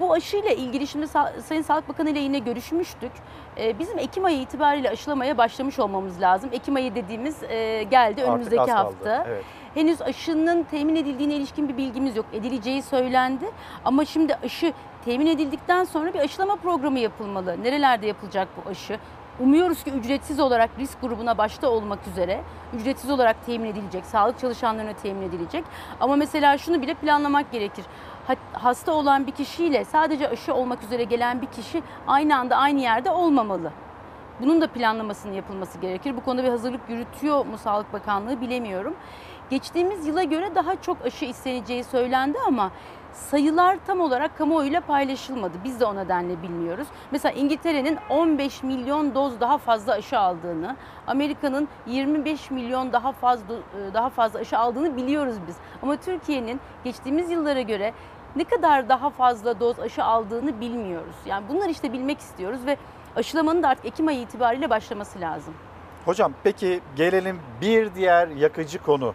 Bu 0.00 0.12
aşıyla 0.12 0.50
ilgili 0.50 0.86
şimdi 0.86 1.06
Sa- 1.06 1.40
Sayın 1.40 1.62
Sağlık 1.62 1.88
Bakanı 1.88 2.10
ile 2.10 2.18
yine 2.18 2.38
görüşmüştük. 2.38 3.12
Ee, 3.58 3.78
bizim 3.78 3.98
Ekim 3.98 4.24
ayı 4.24 4.38
itibariyle 4.40 4.90
aşılamaya 4.90 5.38
başlamış 5.38 5.78
olmamız 5.78 6.20
lazım. 6.20 6.50
Ekim 6.52 6.74
ayı 6.76 6.94
dediğimiz 6.94 7.42
e, 7.42 7.82
geldi 7.82 8.20
Artık 8.20 8.28
önümüzdeki 8.28 8.60
az 8.62 8.68
kaldı. 8.68 8.84
hafta. 8.84 9.24
Evet. 9.28 9.44
Henüz 9.74 10.02
aşının 10.02 10.62
temin 10.62 10.96
edildiğine 10.96 11.34
ilişkin 11.34 11.68
bir 11.68 11.76
bilgimiz 11.76 12.16
yok. 12.16 12.26
Edileceği 12.32 12.82
söylendi 12.82 13.44
ama 13.84 14.04
şimdi 14.04 14.34
aşı 14.34 14.72
temin 15.04 15.26
edildikten 15.26 15.84
sonra 15.84 16.14
bir 16.14 16.18
aşılama 16.18 16.56
programı 16.56 16.98
yapılmalı. 16.98 17.62
Nerelerde 17.62 18.06
yapılacak 18.06 18.48
bu 18.56 18.70
aşı? 18.70 18.98
Umuyoruz 19.40 19.84
ki 19.84 19.90
ücretsiz 19.90 20.40
olarak 20.40 20.70
risk 20.78 21.00
grubuna 21.00 21.38
başta 21.38 21.68
olmak 21.68 22.06
üzere 22.06 22.40
ücretsiz 22.74 23.10
olarak 23.10 23.46
temin 23.46 23.70
edilecek, 23.70 24.04
sağlık 24.04 24.38
çalışanlarına 24.38 24.92
temin 24.92 25.22
edilecek. 25.28 25.64
Ama 26.00 26.16
mesela 26.16 26.58
şunu 26.58 26.82
bile 26.82 26.94
planlamak 26.94 27.52
gerekir. 27.52 27.84
Ha- 28.26 28.34
Hasta 28.52 28.92
olan 28.92 29.26
bir 29.26 29.32
kişiyle 29.32 29.84
sadece 29.84 30.28
aşı 30.28 30.54
olmak 30.54 30.82
üzere 30.82 31.04
gelen 31.04 31.42
bir 31.42 31.46
kişi 31.46 31.82
aynı 32.06 32.38
anda 32.38 32.56
aynı 32.56 32.80
yerde 32.80 33.10
olmamalı. 33.10 33.70
Bunun 34.40 34.60
da 34.60 34.66
planlamasının 34.66 35.32
yapılması 35.32 35.78
gerekir. 35.78 36.16
Bu 36.16 36.20
konuda 36.24 36.44
bir 36.44 36.48
hazırlık 36.48 36.80
yürütüyor 36.88 37.46
mu 37.46 37.58
Sağlık 37.58 37.92
Bakanlığı 37.92 38.40
bilemiyorum. 38.40 38.94
Geçtiğimiz 39.50 40.06
yıla 40.06 40.22
göre 40.22 40.54
daha 40.54 40.80
çok 40.82 41.06
aşı 41.06 41.24
isteneceği 41.24 41.84
söylendi 41.84 42.38
ama 42.46 42.70
sayılar 43.12 43.78
tam 43.86 44.00
olarak 44.00 44.38
kamuoyuyla 44.38 44.80
paylaşılmadı. 44.80 45.52
Biz 45.64 45.80
de 45.80 45.84
o 45.84 45.96
nedenle 45.96 46.42
bilmiyoruz. 46.42 46.86
Mesela 47.10 47.32
İngiltere'nin 47.32 47.98
15 48.10 48.62
milyon 48.62 49.14
doz 49.14 49.40
daha 49.40 49.58
fazla 49.58 49.92
aşı 49.92 50.18
aldığını, 50.18 50.76
Amerika'nın 51.06 51.68
25 51.86 52.50
milyon 52.50 52.92
daha 52.92 53.12
fazla 53.12 53.54
daha 53.94 54.10
fazla 54.10 54.38
aşı 54.38 54.58
aldığını 54.58 54.96
biliyoruz 54.96 55.36
biz. 55.48 55.56
Ama 55.82 55.96
Türkiye'nin 55.96 56.60
geçtiğimiz 56.84 57.30
yıllara 57.30 57.60
göre 57.60 57.92
ne 58.36 58.44
kadar 58.44 58.88
daha 58.88 59.10
fazla 59.10 59.60
doz 59.60 59.80
aşı 59.80 60.04
aldığını 60.04 60.60
bilmiyoruz. 60.60 61.16
Yani 61.26 61.44
bunları 61.48 61.70
işte 61.70 61.92
bilmek 61.92 62.18
istiyoruz 62.18 62.66
ve 62.66 62.76
aşılamanın 63.16 63.62
da 63.62 63.68
artık 63.68 63.84
Ekim 63.84 64.08
ayı 64.08 64.20
itibariyle 64.20 64.70
başlaması 64.70 65.20
lazım. 65.20 65.54
Hocam 66.04 66.32
peki 66.42 66.80
gelelim 66.96 67.40
bir 67.60 67.94
diğer 67.94 68.28
yakıcı 68.28 68.82
konu. 68.82 69.14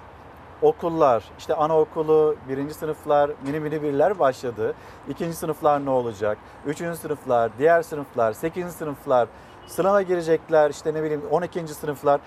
Okullar, 0.61 1.23
işte 1.38 1.55
anaokulu, 1.55 2.35
birinci 2.49 2.73
sınıflar, 2.73 3.31
mini 3.45 3.59
mini 3.59 3.81
birler 3.84 4.19
başladı. 4.19 4.73
İkinci 5.09 5.35
sınıflar 5.35 5.85
ne 5.85 5.89
olacak? 5.89 6.38
Üçüncü 6.65 6.97
sınıflar, 6.97 7.51
diğer 7.59 7.81
sınıflar, 7.81 8.34
sekizinci 8.34 8.73
sınıflar, 8.73 9.27
sınava 9.67 10.01
girecekler, 10.01 10.69
işte 10.69 10.93
ne 10.93 11.03
bileyim 11.03 11.21
12. 11.31 11.67
sınıflar. 11.67 12.21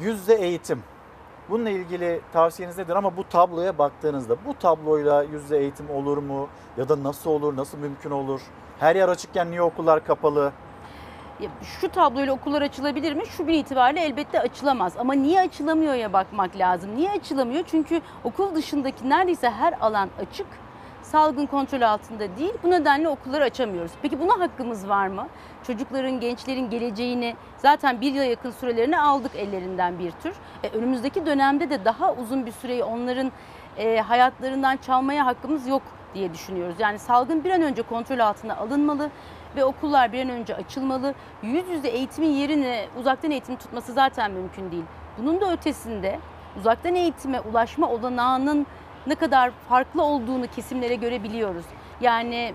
Yüzde 0.00 0.34
eğitim. 0.34 0.82
Bununla 1.48 1.70
ilgili 1.70 2.20
tavsiyeniz 2.32 2.78
nedir? 2.78 2.96
Ama 2.96 3.16
bu 3.16 3.28
tabloya 3.28 3.78
baktığınızda 3.78 4.36
bu 4.46 4.58
tabloyla 4.58 5.22
yüzde 5.22 5.58
eğitim 5.58 5.90
olur 5.90 6.18
mu? 6.18 6.48
Ya 6.76 6.88
da 6.88 7.02
nasıl 7.02 7.30
olur, 7.30 7.56
nasıl 7.56 7.78
mümkün 7.78 8.10
olur? 8.10 8.40
Her 8.80 8.96
yer 8.96 9.08
açıkken 9.08 9.50
niye 9.50 9.62
okullar 9.62 10.06
kapalı? 10.06 10.52
Şu 11.62 11.88
tabloyla 11.88 12.32
okullar 12.32 12.62
açılabilir 12.62 13.12
mi? 13.12 13.26
Şu 13.26 13.46
gün 13.46 13.54
itibariyle 13.54 14.00
elbette 14.00 14.40
açılamaz. 14.40 14.96
Ama 14.98 15.12
niye 15.12 15.40
açılamıyor 15.40 15.94
ya 15.94 16.12
bakmak 16.12 16.56
lazım. 16.56 16.96
Niye 16.96 17.10
açılamıyor? 17.10 17.64
Çünkü 17.66 18.00
okul 18.24 18.54
dışındaki 18.54 19.10
neredeyse 19.10 19.50
her 19.50 19.74
alan 19.80 20.08
açık. 20.20 20.46
Salgın 21.02 21.46
kontrol 21.46 21.82
altında 21.82 22.36
değil. 22.38 22.52
Bu 22.62 22.70
nedenle 22.70 23.08
okulları 23.08 23.44
açamıyoruz. 23.44 23.92
Peki 24.02 24.20
buna 24.20 24.40
hakkımız 24.40 24.88
var 24.88 25.06
mı? 25.06 25.28
Çocukların, 25.66 26.20
gençlerin 26.20 26.70
geleceğini 26.70 27.34
zaten 27.58 28.00
bir 28.00 28.12
yıla 28.12 28.24
yakın 28.24 28.50
sürelerini 28.50 29.00
aldık 29.00 29.36
ellerinden 29.36 29.98
bir 29.98 30.10
tür. 30.10 30.34
E, 30.62 30.68
önümüzdeki 30.68 31.26
dönemde 31.26 31.70
de 31.70 31.84
daha 31.84 32.12
uzun 32.12 32.46
bir 32.46 32.52
süreyi 32.52 32.84
onların 32.84 33.32
e, 33.76 34.00
hayatlarından 34.00 34.76
çalmaya 34.76 35.26
hakkımız 35.26 35.66
yok 35.66 35.82
diye 36.14 36.34
düşünüyoruz. 36.34 36.76
Yani 36.78 36.98
salgın 36.98 37.44
bir 37.44 37.50
an 37.50 37.62
önce 37.62 37.82
kontrol 37.82 38.18
altına 38.18 38.56
alınmalı 38.56 39.10
ve 39.56 39.64
okullar 39.64 40.12
bir 40.12 40.22
an 40.22 40.28
önce 40.28 40.54
açılmalı. 40.54 41.14
Yüz 41.42 41.68
yüze 41.68 41.88
eğitimin 41.88 42.28
yerini 42.28 42.88
uzaktan 43.00 43.30
eğitim 43.30 43.56
tutması 43.56 43.92
zaten 43.92 44.30
mümkün 44.30 44.70
değil. 44.70 44.84
Bunun 45.18 45.40
da 45.40 45.52
ötesinde 45.52 46.18
uzaktan 46.58 46.94
eğitime 46.94 47.40
ulaşma 47.40 47.88
olanağının 47.88 48.66
ne 49.06 49.14
kadar 49.14 49.50
farklı 49.68 50.02
olduğunu 50.02 50.46
kesimlere 50.46 50.94
göre 50.94 51.22
biliyoruz. 51.22 51.64
Yani 52.00 52.54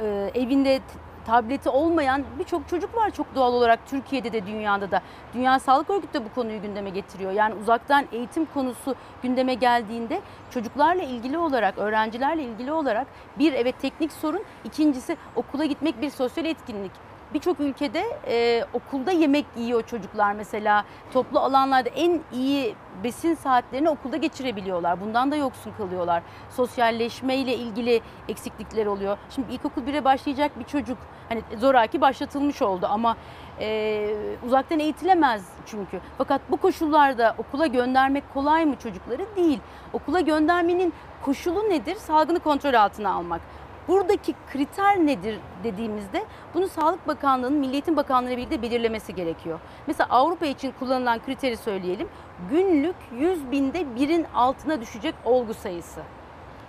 e, 0.00 0.30
evinde 0.34 0.80
tableti 1.26 1.68
olmayan 1.68 2.24
birçok 2.38 2.68
çocuk 2.68 2.96
var 2.96 3.10
çok 3.10 3.34
doğal 3.34 3.52
olarak 3.52 3.78
Türkiye'de 3.86 4.32
de 4.32 4.46
dünyada 4.46 4.90
da. 4.90 5.02
Dünya 5.34 5.58
Sağlık 5.58 5.90
Örgütü 5.90 6.14
de 6.14 6.24
bu 6.24 6.34
konuyu 6.34 6.62
gündeme 6.62 6.90
getiriyor. 6.90 7.32
Yani 7.32 7.54
uzaktan 7.54 8.04
eğitim 8.12 8.46
konusu 8.46 8.94
gündeme 9.22 9.54
geldiğinde 9.54 10.20
çocuklarla 10.50 11.02
ilgili 11.02 11.38
olarak, 11.38 11.78
öğrencilerle 11.78 12.42
ilgili 12.42 12.72
olarak 12.72 13.06
bir 13.38 13.52
evet 13.52 13.74
teknik 13.80 14.12
sorun, 14.12 14.42
ikincisi 14.64 15.16
okula 15.36 15.64
gitmek 15.64 16.02
bir 16.02 16.10
sosyal 16.10 16.46
etkinlik. 16.46 16.92
Birçok 17.34 17.60
ülkede 17.60 18.02
e, 18.26 18.64
okulda 18.74 19.10
yemek 19.12 19.46
yiyor 19.56 19.82
çocuklar 19.86 20.32
mesela. 20.32 20.84
Toplu 21.12 21.40
alanlarda 21.40 21.88
en 21.88 22.20
iyi 22.32 22.74
besin 23.04 23.34
saatlerini 23.34 23.90
okulda 23.90 24.16
geçirebiliyorlar. 24.16 25.00
Bundan 25.00 25.30
da 25.30 25.36
yoksun 25.36 25.72
kalıyorlar. 25.78 26.22
Sosyalleşme 26.50 27.36
ile 27.36 27.54
ilgili 27.54 28.00
eksiklikler 28.28 28.86
oluyor. 28.86 29.18
Şimdi 29.30 29.52
ilkokul 29.52 29.82
1'e 29.82 30.04
başlayacak 30.04 30.58
bir 30.58 30.64
çocuk 30.64 30.98
hani 31.28 31.42
zoraki 31.58 32.00
başlatılmış 32.00 32.62
oldu 32.62 32.86
ama 32.90 33.16
e, 33.60 34.08
uzaktan 34.46 34.78
eğitilemez 34.78 35.48
çünkü. 35.66 36.00
Fakat 36.18 36.40
bu 36.50 36.56
koşullarda 36.56 37.34
okula 37.38 37.66
göndermek 37.66 38.34
kolay 38.34 38.64
mı 38.64 38.76
çocukları? 38.76 39.36
Değil. 39.36 39.60
Okula 39.92 40.20
göndermenin 40.20 40.92
koşulu 41.22 41.70
nedir? 41.70 41.94
Salgını 41.94 42.40
kontrol 42.40 42.74
altına 42.74 43.12
almak. 43.12 43.40
Buradaki 43.88 44.34
kriter 44.52 45.06
nedir 45.06 45.38
dediğimizde 45.64 46.24
bunu 46.54 46.68
Sağlık 46.68 47.08
Bakanlığı'nın 47.08 47.58
Milli 47.58 47.72
Eğitim 47.72 47.96
Bakanlığı 47.96 48.28
ile 48.28 48.36
birlikte 48.36 48.62
belirlemesi 48.62 49.14
gerekiyor. 49.14 49.60
Mesela 49.86 50.06
Avrupa 50.10 50.46
için 50.46 50.72
kullanılan 50.78 51.24
kriteri 51.24 51.56
söyleyelim. 51.56 52.08
Günlük 52.50 52.96
100 53.18 53.50
binde 53.50 53.96
birin 53.96 54.26
altına 54.34 54.80
düşecek 54.80 55.14
olgu 55.24 55.54
sayısı. 55.54 56.00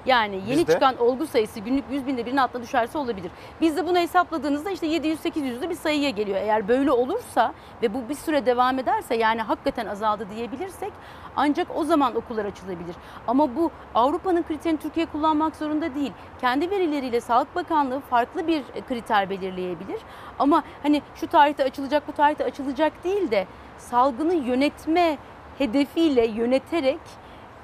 Yani 0.07 0.35
yeni 0.35 0.59
Bizde? 0.59 0.73
çıkan 0.73 0.97
olgu 0.97 1.27
sayısı 1.27 1.59
günlük 1.59 1.83
100 1.91 2.07
binde 2.07 2.25
birin 2.25 2.37
altına 2.37 2.61
düşerse 2.63 2.97
olabilir. 2.97 3.31
Biz 3.61 3.77
de 3.77 3.87
bunu 3.87 3.97
hesapladığınızda 3.97 4.71
işte 4.71 4.87
700-800'lü 4.87 5.69
bir 5.69 5.75
sayıya 5.75 6.09
geliyor. 6.09 6.37
Eğer 6.37 6.67
böyle 6.67 6.91
olursa 6.91 7.53
ve 7.81 7.93
bu 7.93 8.09
bir 8.09 8.15
süre 8.15 8.45
devam 8.45 8.79
ederse 8.79 9.15
yani 9.15 9.41
hakikaten 9.41 9.85
azaldı 9.85 10.27
diyebilirsek 10.35 10.93
ancak 11.35 11.67
o 11.75 11.83
zaman 11.83 12.15
okullar 12.15 12.45
açılabilir. 12.45 12.95
Ama 13.27 13.55
bu 13.55 13.71
Avrupa'nın 13.95 14.43
kriterini 14.43 14.79
Türkiye 14.79 15.05
kullanmak 15.05 15.55
zorunda 15.55 15.95
değil. 15.95 16.11
Kendi 16.41 16.71
verileriyle 16.71 17.21
Sağlık 17.21 17.55
Bakanlığı 17.55 17.99
farklı 17.99 18.47
bir 18.47 18.63
kriter 18.87 19.29
belirleyebilir. 19.29 19.99
Ama 20.39 20.63
hani 20.83 21.01
şu 21.15 21.27
tarihte 21.27 21.63
açılacak 21.63 22.07
bu 22.07 22.11
tarihte 22.11 22.43
açılacak 22.43 23.03
değil 23.03 23.31
de 23.31 23.47
salgını 23.77 24.33
yönetme 24.33 25.17
hedefiyle 25.57 26.27
yöneterek 26.27 26.99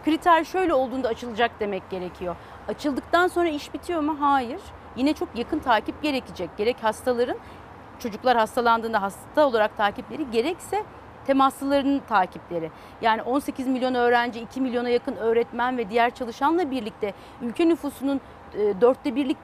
kriter 0.05 0.43
şöyle 0.43 0.73
olduğunda 0.73 1.07
açılacak 1.07 1.51
demek 1.59 1.89
gerekiyor. 1.89 2.35
Açıldıktan 2.67 3.27
sonra 3.27 3.49
iş 3.49 3.73
bitiyor 3.73 4.01
mu? 4.01 4.17
Hayır. 4.19 4.59
Yine 4.95 5.13
çok 5.13 5.29
yakın 5.35 5.59
takip 5.59 6.03
gerekecek. 6.03 6.49
Gerek 6.57 6.77
hastaların 6.81 7.37
çocuklar 7.99 8.37
hastalandığında 8.37 9.01
hasta 9.01 9.47
olarak 9.47 9.77
takipleri 9.77 10.31
gerekse 10.31 10.83
temaslılarının 11.25 12.01
takipleri. 12.09 12.71
Yani 13.01 13.21
18 13.21 13.67
milyon 13.67 13.95
öğrenci, 13.95 14.39
2 14.39 14.61
milyona 14.61 14.89
yakın 14.89 15.15
öğretmen 15.15 15.77
ve 15.77 15.89
diğer 15.89 16.15
çalışanla 16.15 16.71
birlikte 16.71 17.13
ülke 17.41 17.69
nüfusunun 17.69 18.21
e, 18.53 18.81
dörtte 18.81 19.15
birlik 19.15 19.37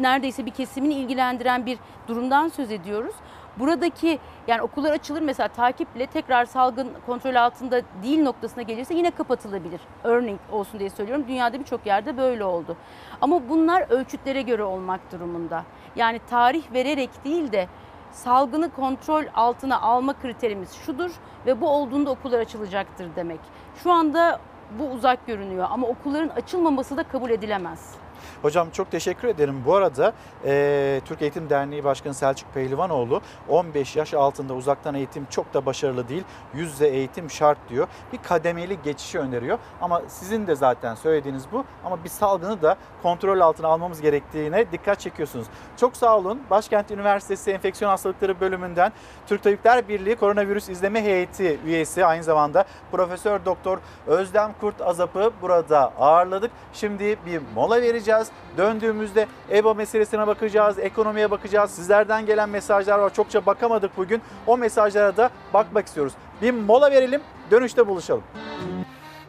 neredeyse 0.00 0.46
bir 0.46 0.50
kesimini 0.50 0.94
ilgilendiren 0.94 1.66
bir 1.66 1.78
durumdan 2.08 2.48
söz 2.48 2.70
ediyoruz. 2.70 3.14
Buradaki 3.58 4.18
yani 4.46 4.62
okullar 4.62 4.92
açılır 4.92 5.22
mesela 5.22 5.48
takiple 5.48 6.06
tekrar 6.06 6.44
salgın 6.44 6.88
kontrol 7.06 7.34
altında 7.34 7.80
değil 8.02 8.22
noktasına 8.22 8.62
gelirse 8.62 8.94
yine 8.94 9.10
kapatılabilir. 9.10 9.80
Örnek 10.04 10.40
olsun 10.52 10.80
diye 10.80 10.90
söylüyorum. 10.90 11.24
Dünyada 11.28 11.60
birçok 11.60 11.86
yerde 11.86 12.16
böyle 12.16 12.44
oldu. 12.44 12.76
Ama 13.20 13.48
bunlar 13.48 13.90
ölçütlere 13.90 14.42
göre 14.42 14.62
olmak 14.62 15.12
durumunda. 15.12 15.64
Yani 15.96 16.20
tarih 16.30 16.72
vererek 16.72 17.24
değil 17.24 17.52
de 17.52 17.68
salgını 18.12 18.70
kontrol 18.70 19.24
altına 19.34 19.80
alma 19.80 20.12
kriterimiz 20.12 20.72
şudur 20.72 21.10
ve 21.46 21.60
bu 21.60 21.68
olduğunda 21.68 22.10
okullar 22.10 22.38
açılacaktır 22.38 23.08
demek. 23.16 23.40
Şu 23.82 23.92
anda 23.92 24.40
bu 24.78 24.84
uzak 24.84 25.26
görünüyor 25.26 25.66
ama 25.70 25.86
okulların 25.86 26.28
açılmaması 26.28 26.96
da 26.96 27.02
kabul 27.02 27.30
edilemez. 27.30 27.94
Hocam 28.42 28.70
çok 28.70 28.90
teşekkür 28.90 29.28
ederim. 29.28 29.62
Bu 29.66 29.74
arada 29.74 30.12
e, 30.44 31.00
Türk 31.04 31.22
Eğitim 31.22 31.50
Derneği 31.50 31.84
Başkanı 31.84 32.14
Selçuk 32.14 32.54
Pehlivanoğlu 32.54 33.20
15 33.48 33.96
yaş 33.96 34.14
altında 34.14 34.54
uzaktan 34.54 34.94
eğitim 34.94 35.26
çok 35.30 35.54
da 35.54 35.66
başarılı 35.66 36.08
değil. 36.08 36.24
Yüz 36.54 36.72
yüze 36.72 36.88
eğitim 36.88 37.30
şart 37.30 37.58
diyor. 37.68 37.88
Bir 38.12 38.18
kademeli 38.18 38.78
geçişi 38.82 39.18
öneriyor. 39.18 39.58
Ama 39.80 40.02
sizin 40.08 40.46
de 40.46 40.54
zaten 40.54 40.94
söylediğiniz 40.94 41.44
bu. 41.52 41.64
Ama 41.84 42.04
bir 42.04 42.08
salgını 42.08 42.62
da 42.62 42.76
kontrol 43.02 43.40
altına 43.40 43.68
almamız 43.68 44.00
gerektiğine 44.00 44.72
dikkat 44.72 45.00
çekiyorsunuz. 45.00 45.46
Çok 45.76 45.96
sağ 45.96 46.18
olun. 46.18 46.40
Başkent 46.50 46.90
Üniversitesi 46.90 47.50
Enfeksiyon 47.50 47.90
Hastalıkları 47.90 48.40
Bölümünden 48.40 48.92
Türk 49.26 49.42
Tabipler 49.42 49.88
Birliği 49.88 50.16
Koronavirüs 50.16 50.68
İzleme 50.68 51.02
Heyeti 51.02 51.58
üyesi 51.64 52.06
aynı 52.06 52.22
zamanda 52.22 52.64
Profesör 52.92 53.44
Doktor 53.44 53.78
Özlem 54.06 54.52
Kurt 54.60 54.80
Azap'ı 54.80 55.30
burada 55.42 55.92
ağırladık. 55.98 56.50
Şimdi 56.72 57.16
bir 57.26 57.40
mola 57.54 57.82
vereceğiz. 57.82 58.27
Bakacağız. 58.28 58.58
Döndüğümüzde 58.58 59.26
EBA 59.50 59.74
meselesine 59.74 60.26
bakacağız, 60.26 60.78
ekonomiye 60.78 61.30
bakacağız. 61.30 61.70
Sizlerden 61.70 62.26
gelen 62.26 62.48
mesajlar 62.48 62.98
var. 62.98 63.14
Çokça 63.14 63.46
bakamadık 63.46 63.96
bugün. 63.96 64.22
O 64.46 64.56
mesajlara 64.56 65.16
da 65.16 65.30
bakmak 65.54 65.86
istiyoruz. 65.86 66.12
Bir 66.42 66.50
mola 66.50 66.90
verelim, 66.90 67.20
dönüşte 67.50 67.86
buluşalım. 67.86 68.22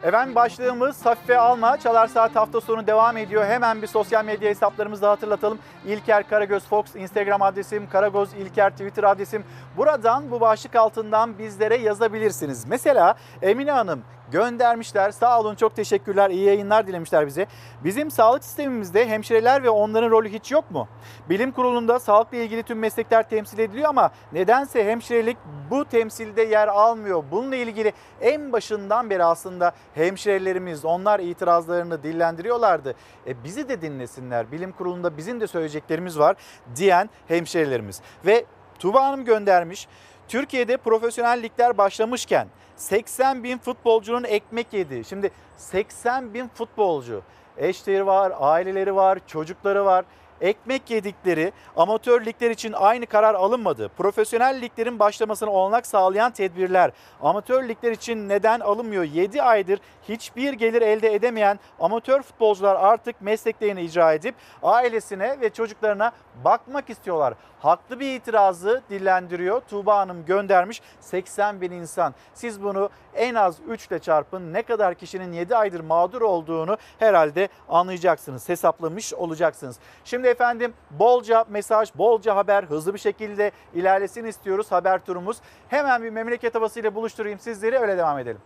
Efendim 0.02 0.34
başlığımız 0.34 1.06
hafife 1.06 1.38
alma. 1.38 1.76
Çalar 1.76 2.06
Saat 2.06 2.36
hafta 2.36 2.60
sonu 2.60 2.86
devam 2.86 3.16
ediyor. 3.16 3.44
Hemen 3.44 3.82
bir 3.82 3.86
sosyal 3.86 4.24
medya 4.24 4.50
hesaplarımızı 4.50 5.02
da 5.02 5.10
hatırlatalım. 5.10 5.58
İlker 5.86 6.28
Karagöz 6.28 6.64
Fox 6.64 6.96
Instagram 6.96 7.42
adresim, 7.42 7.88
Karagoz 7.90 8.34
İlker 8.34 8.70
Twitter 8.70 9.04
adresim. 9.04 9.44
Buradan 9.76 10.30
bu 10.30 10.40
başlık 10.40 10.76
altından 10.76 11.38
bizlere 11.38 11.76
yazabilirsiniz. 11.76 12.64
Mesela 12.66 13.14
Emine 13.42 13.72
Hanım 13.72 14.02
göndermişler. 14.32 15.10
Sağ 15.10 15.40
olun 15.40 15.54
çok 15.54 15.76
teşekkürler. 15.76 16.30
İyi 16.30 16.44
yayınlar 16.44 16.86
dilemişler 16.86 17.26
bize. 17.26 17.46
Bizim 17.84 18.10
sağlık 18.10 18.44
sistemimizde 18.44 19.08
hemşireler 19.08 19.62
ve 19.62 19.70
onların 19.70 20.10
rolü 20.10 20.28
hiç 20.28 20.52
yok 20.52 20.70
mu? 20.70 20.88
Bilim 21.28 21.52
kurulunda 21.52 21.98
sağlıkla 21.98 22.36
ilgili 22.36 22.62
tüm 22.62 22.78
meslekler 22.78 23.28
temsil 23.28 23.58
ediliyor 23.58 23.88
ama 23.88 24.10
nedense 24.32 24.84
hemşirelik 24.84 25.36
bu 25.70 25.84
temsilde 25.84 26.42
yer 26.42 26.68
almıyor. 26.68 27.24
Bununla 27.30 27.56
ilgili 27.56 27.92
en 28.20 28.52
başından 28.52 29.10
beri 29.10 29.24
aslında 29.24 29.72
hemşirelerimiz 29.94 30.84
onlar 30.84 31.20
itirazlarını 31.20 32.02
dillendiriyorlardı. 32.02 32.94
E 33.26 33.44
bizi 33.44 33.68
de 33.68 33.82
dinlesinler. 33.82 34.52
Bilim 34.52 34.72
kurulunda 34.72 35.16
bizim 35.16 35.40
de 35.40 35.46
söyleyeceklerimiz 35.46 36.18
var 36.18 36.36
diyen 36.76 37.10
hemşirelerimiz. 37.28 38.00
Ve 38.26 38.44
Tuba 38.78 39.04
Hanım 39.04 39.24
göndermiş. 39.24 39.88
Türkiye'de 40.28 40.76
profesyonel 40.76 41.42
ligler 41.42 41.78
başlamışken 41.78 42.48
80 42.80 43.44
bin 43.44 43.58
futbolcunun 43.58 44.24
ekmek 44.24 44.72
yedi. 44.72 45.04
Şimdi 45.04 45.30
80 45.56 46.34
bin 46.34 46.48
futbolcu, 46.48 47.22
eşleri 47.56 48.06
var, 48.06 48.32
aileleri 48.38 48.96
var, 48.96 49.18
çocukları 49.26 49.84
var. 49.84 50.04
Ekmek 50.40 50.90
yedikleri 50.90 51.52
amatör 51.76 52.24
ligler 52.24 52.50
için 52.50 52.72
aynı 52.72 53.06
karar 53.06 53.34
alınmadı. 53.34 53.90
Profesyonel 53.98 54.60
liglerin 54.62 54.98
başlamasına 54.98 55.50
olanak 55.50 55.86
sağlayan 55.86 56.32
tedbirler 56.32 56.90
amatör 57.22 57.68
ligler 57.68 57.92
için 57.92 58.28
neden 58.28 58.60
alınmıyor? 58.60 59.04
7 59.04 59.42
aydır 59.42 59.80
hiçbir 60.08 60.52
gelir 60.52 60.82
elde 60.82 61.14
edemeyen 61.14 61.58
amatör 61.80 62.22
futbolcular 62.22 62.76
artık 62.76 63.20
mesleklerini 63.20 63.82
icra 63.82 64.12
edip 64.12 64.34
ailesine 64.62 65.40
ve 65.40 65.50
çocuklarına 65.50 66.12
bakmak 66.44 66.90
istiyorlar. 66.90 67.34
Haklı 67.60 68.00
bir 68.00 68.14
itirazı 68.14 68.82
dillendiriyor. 68.90 69.60
Tuğba 69.60 69.98
Hanım 69.98 70.24
göndermiş 70.24 70.82
80 71.00 71.60
bin 71.60 71.70
insan. 71.70 72.14
Siz 72.34 72.62
bunu 72.62 72.90
en 73.14 73.34
az 73.34 73.56
3 73.68 73.86
ile 73.86 73.98
çarpın. 73.98 74.52
Ne 74.52 74.62
kadar 74.62 74.94
kişinin 74.94 75.32
7 75.32 75.56
aydır 75.56 75.80
mağdur 75.80 76.22
olduğunu 76.22 76.76
herhalde 76.98 77.48
anlayacaksınız. 77.68 78.48
Hesaplamış 78.48 79.14
olacaksınız. 79.14 79.78
Şimdi 80.04 80.28
efendim 80.30 80.74
bolca 80.90 81.44
mesaj, 81.48 81.90
bolca 81.94 82.36
haber 82.36 82.64
hızlı 82.64 82.94
bir 82.94 82.98
şekilde 82.98 83.50
ilerlesin 83.74 84.24
istiyoruz 84.24 84.72
haber 84.72 85.04
turumuz. 85.04 85.36
Hemen 85.68 86.02
bir 86.02 86.10
memleket 86.10 86.54
havasıyla 86.54 86.94
buluşturayım 86.94 87.38
sizleri 87.38 87.78
öyle 87.78 87.98
devam 87.98 88.18
edelim. 88.18 88.40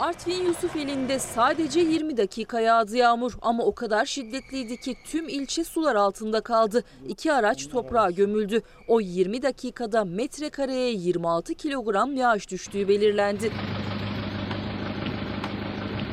Artvin 0.00 0.44
Yusufeli'nde 0.44 1.18
sadece 1.18 1.80
20 1.80 2.16
dakika 2.16 2.60
yağdı 2.60 2.96
yağmur 2.96 3.32
ama 3.42 3.64
o 3.64 3.74
kadar 3.74 4.04
şiddetliydi 4.04 4.80
ki 4.80 4.96
tüm 5.06 5.28
ilçe 5.28 5.64
sular 5.64 5.96
altında 5.96 6.40
kaldı. 6.40 6.84
İki 7.08 7.32
araç 7.32 7.68
toprağa 7.68 8.10
gömüldü. 8.10 8.62
O 8.88 9.00
20 9.00 9.42
dakikada 9.42 10.04
metrekareye 10.04 10.92
26 10.92 11.54
kilogram 11.54 12.16
yağış 12.16 12.50
düştüğü 12.50 12.88
belirlendi. 12.88 13.52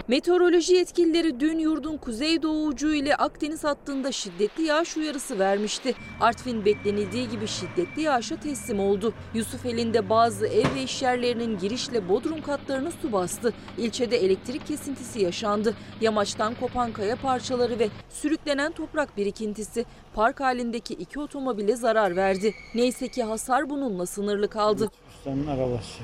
Meteoroloji 0.07 0.73
yetkilileri 0.73 1.39
dün 1.39 1.59
yurdun 1.59 1.97
kuzeydoğu 1.97 2.65
ucu 2.65 2.93
ile 2.93 3.15
Akdeniz 3.15 3.63
hattında 3.63 4.11
şiddetli 4.11 4.63
yağış 4.63 4.97
uyarısı 4.97 5.39
vermişti. 5.39 5.95
Artvin 6.21 6.65
beklenildiği 6.65 7.29
gibi 7.29 7.47
şiddetli 7.47 8.01
yağışa 8.01 8.39
teslim 8.39 8.79
oldu. 8.79 9.13
Yusufeli'nde 9.33 10.09
bazı 10.09 10.47
ev 10.47 10.75
ve 10.75 10.83
iş 10.83 11.01
yerlerinin 11.01 11.57
girişle 11.59 12.09
bodrum 12.09 12.41
katlarını 12.41 12.91
su 12.91 13.11
bastı. 13.11 13.53
İlçede 13.77 14.17
elektrik 14.17 14.67
kesintisi 14.67 15.21
yaşandı. 15.21 15.73
Yamaçtan 16.01 16.55
kopan 16.59 16.91
kaya 16.91 17.15
parçaları 17.15 17.79
ve 17.79 17.89
sürüklenen 18.09 18.71
toprak 18.71 19.17
birikintisi 19.17 19.85
park 20.13 20.39
halindeki 20.39 20.93
iki 20.93 21.19
otomobile 21.19 21.75
zarar 21.75 22.15
verdi. 22.15 22.53
Neyse 22.75 23.07
ki 23.07 23.23
hasar 23.23 23.69
bununla 23.69 24.05
sınırlı 24.05 24.47
kaldı. 24.47 24.91
Senin 25.23 25.47
arabası. 25.47 26.03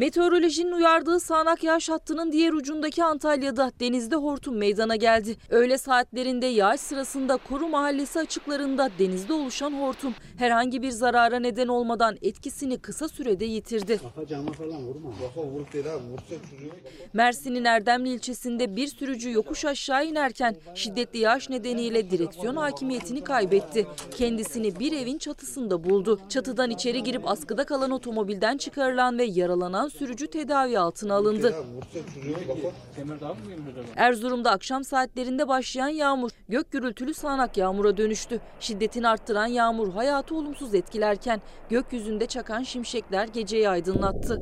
Meteorolojinin 0.00 0.72
uyardığı 0.72 1.20
sağanak 1.20 1.64
yağış 1.64 1.88
hattının 1.88 2.32
diğer 2.32 2.52
ucundaki 2.52 3.04
Antalya'da 3.04 3.72
denizde 3.80 4.16
hortum 4.16 4.56
meydana 4.56 4.96
geldi. 4.96 5.36
Öğle 5.50 5.78
saatlerinde 5.78 6.46
yağış 6.46 6.80
sırasında 6.80 7.36
Koru 7.36 7.68
Mahallesi 7.68 8.18
açıklarında 8.18 8.90
denizde 8.98 9.32
oluşan 9.32 9.72
hortum 9.72 10.14
herhangi 10.38 10.82
bir 10.82 10.90
zarara 10.90 11.38
neden 11.38 11.68
olmadan 11.68 12.16
etkisini 12.22 12.78
kısa 12.78 13.08
sürede 13.08 13.44
yitirdi. 13.44 14.00
Mersin'in 17.12 17.64
Erdemli 17.64 18.08
ilçesinde 18.08 18.76
bir 18.76 18.86
sürücü 18.86 19.32
yokuş 19.32 19.64
aşağı 19.64 20.06
inerken 20.06 20.56
şiddetli 20.74 21.18
yağış 21.18 21.50
nedeniyle 21.50 22.10
direksiyon 22.10 22.56
hakimiyetini 22.56 23.24
kaybetti. 23.24 23.86
Kendisini 24.16 24.78
bir 24.78 24.92
evin 24.92 25.18
çatısında 25.18 25.84
buldu. 25.84 26.20
Çatıdan 26.28 26.70
içeri 26.70 27.02
girip 27.02 27.28
askıda 27.28 27.64
kalan 27.64 27.90
otomobilden 27.90 28.56
çıkarılan 28.56 29.18
ve 29.18 29.24
yaralanan 29.24 29.89
sürücü 29.90 30.26
tedavi 30.26 30.78
altına 30.78 31.14
alındı. 31.14 31.54
Erzurum'da 33.96 34.50
akşam 34.50 34.84
saatlerinde 34.84 35.48
başlayan 35.48 35.88
yağmur 35.88 36.30
gök 36.48 36.70
gürültülü 36.70 37.14
sağanak 37.14 37.56
yağmura 37.56 37.96
dönüştü. 37.96 38.40
Şiddetini 38.60 39.08
arttıran 39.08 39.46
yağmur 39.46 39.92
hayatı 39.92 40.34
olumsuz 40.34 40.74
etkilerken 40.74 41.40
gökyüzünde 41.70 42.26
çakan 42.26 42.62
şimşekler 42.62 43.28
geceyi 43.28 43.68
aydınlattı. 43.68 44.40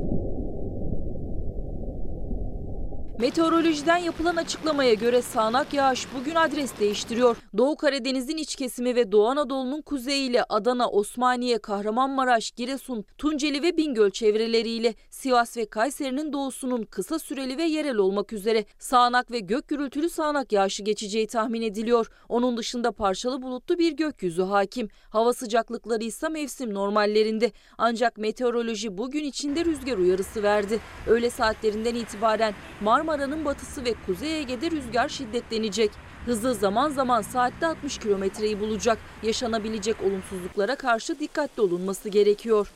Meteorolojiden 3.18 3.96
yapılan 3.96 4.36
açıklamaya 4.36 4.94
göre 4.94 5.22
sağanak 5.22 5.74
yağış 5.74 6.06
bugün 6.18 6.34
adres 6.34 6.78
değiştiriyor. 6.80 7.36
Doğu 7.56 7.76
Karadeniz'in 7.76 8.36
iç 8.36 8.56
kesimi 8.56 8.96
ve 8.96 9.12
Doğu 9.12 9.28
Anadolu'nun 9.28 9.82
kuzeyiyle 9.82 10.44
Adana, 10.48 10.88
Osmaniye, 10.90 11.58
Kahramanmaraş, 11.58 12.50
Giresun, 12.50 13.04
Tunceli 13.18 13.62
ve 13.62 13.76
Bingöl 13.76 14.10
çevreleriyle 14.10 14.94
Sivas 15.10 15.56
ve 15.56 15.66
Kayseri'nin 15.66 16.32
doğusunun 16.32 16.82
kısa 16.82 17.18
süreli 17.18 17.58
ve 17.58 17.62
yerel 17.62 17.96
olmak 17.96 18.32
üzere 18.32 18.64
sağanak 18.78 19.30
ve 19.30 19.38
gök 19.38 19.68
gürültülü 19.68 20.10
sağanak 20.10 20.52
yağışı 20.52 20.82
geçeceği 20.82 21.26
tahmin 21.26 21.62
ediliyor. 21.62 22.10
Onun 22.28 22.56
dışında 22.56 22.92
parçalı 22.92 23.42
bulutlu 23.42 23.78
bir 23.78 23.92
gökyüzü 23.92 24.42
hakim. 24.42 24.88
Hava 25.10 25.32
sıcaklıkları 25.32 26.04
ise 26.04 26.28
mevsim 26.28 26.74
normallerinde. 26.74 27.52
Ancak 27.78 28.18
meteoroloji 28.18 28.98
bugün 28.98 29.24
içinde 29.24 29.64
rüzgar 29.64 29.98
uyarısı 29.98 30.42
verdi. 30.42 30.80
Öğle 31.06 31.30
saatlerinden 31.30 31.94
itibaren 31.94 32.54
Marmara 32.80 33.07
Marmara'nın 33.08 33.44
batısı 33.44 33.84
ve 33.84 33.94
Kuzey 34.06 34.40
Ege'de 34.40 34.70
rüzgar 34.70 35.08
şiddetlenecek. 35.08 35.90
Hızı 36.26 36.54
zaman 36.54 36.90
zaman 36.90 37.22
saatte 37.22 37.66
60 37.66 37.98
kilometreyi 37.98 38.60
bulacak. 38.60 38.98
Yaşanabilecek 39.22 39.96
olumsuzluklara 40.02 40.76
karşı 40.76 41.18
dikkatli 41.18 41.62
olunması 41.62 42.08
gerekiyor. 42.08 42.72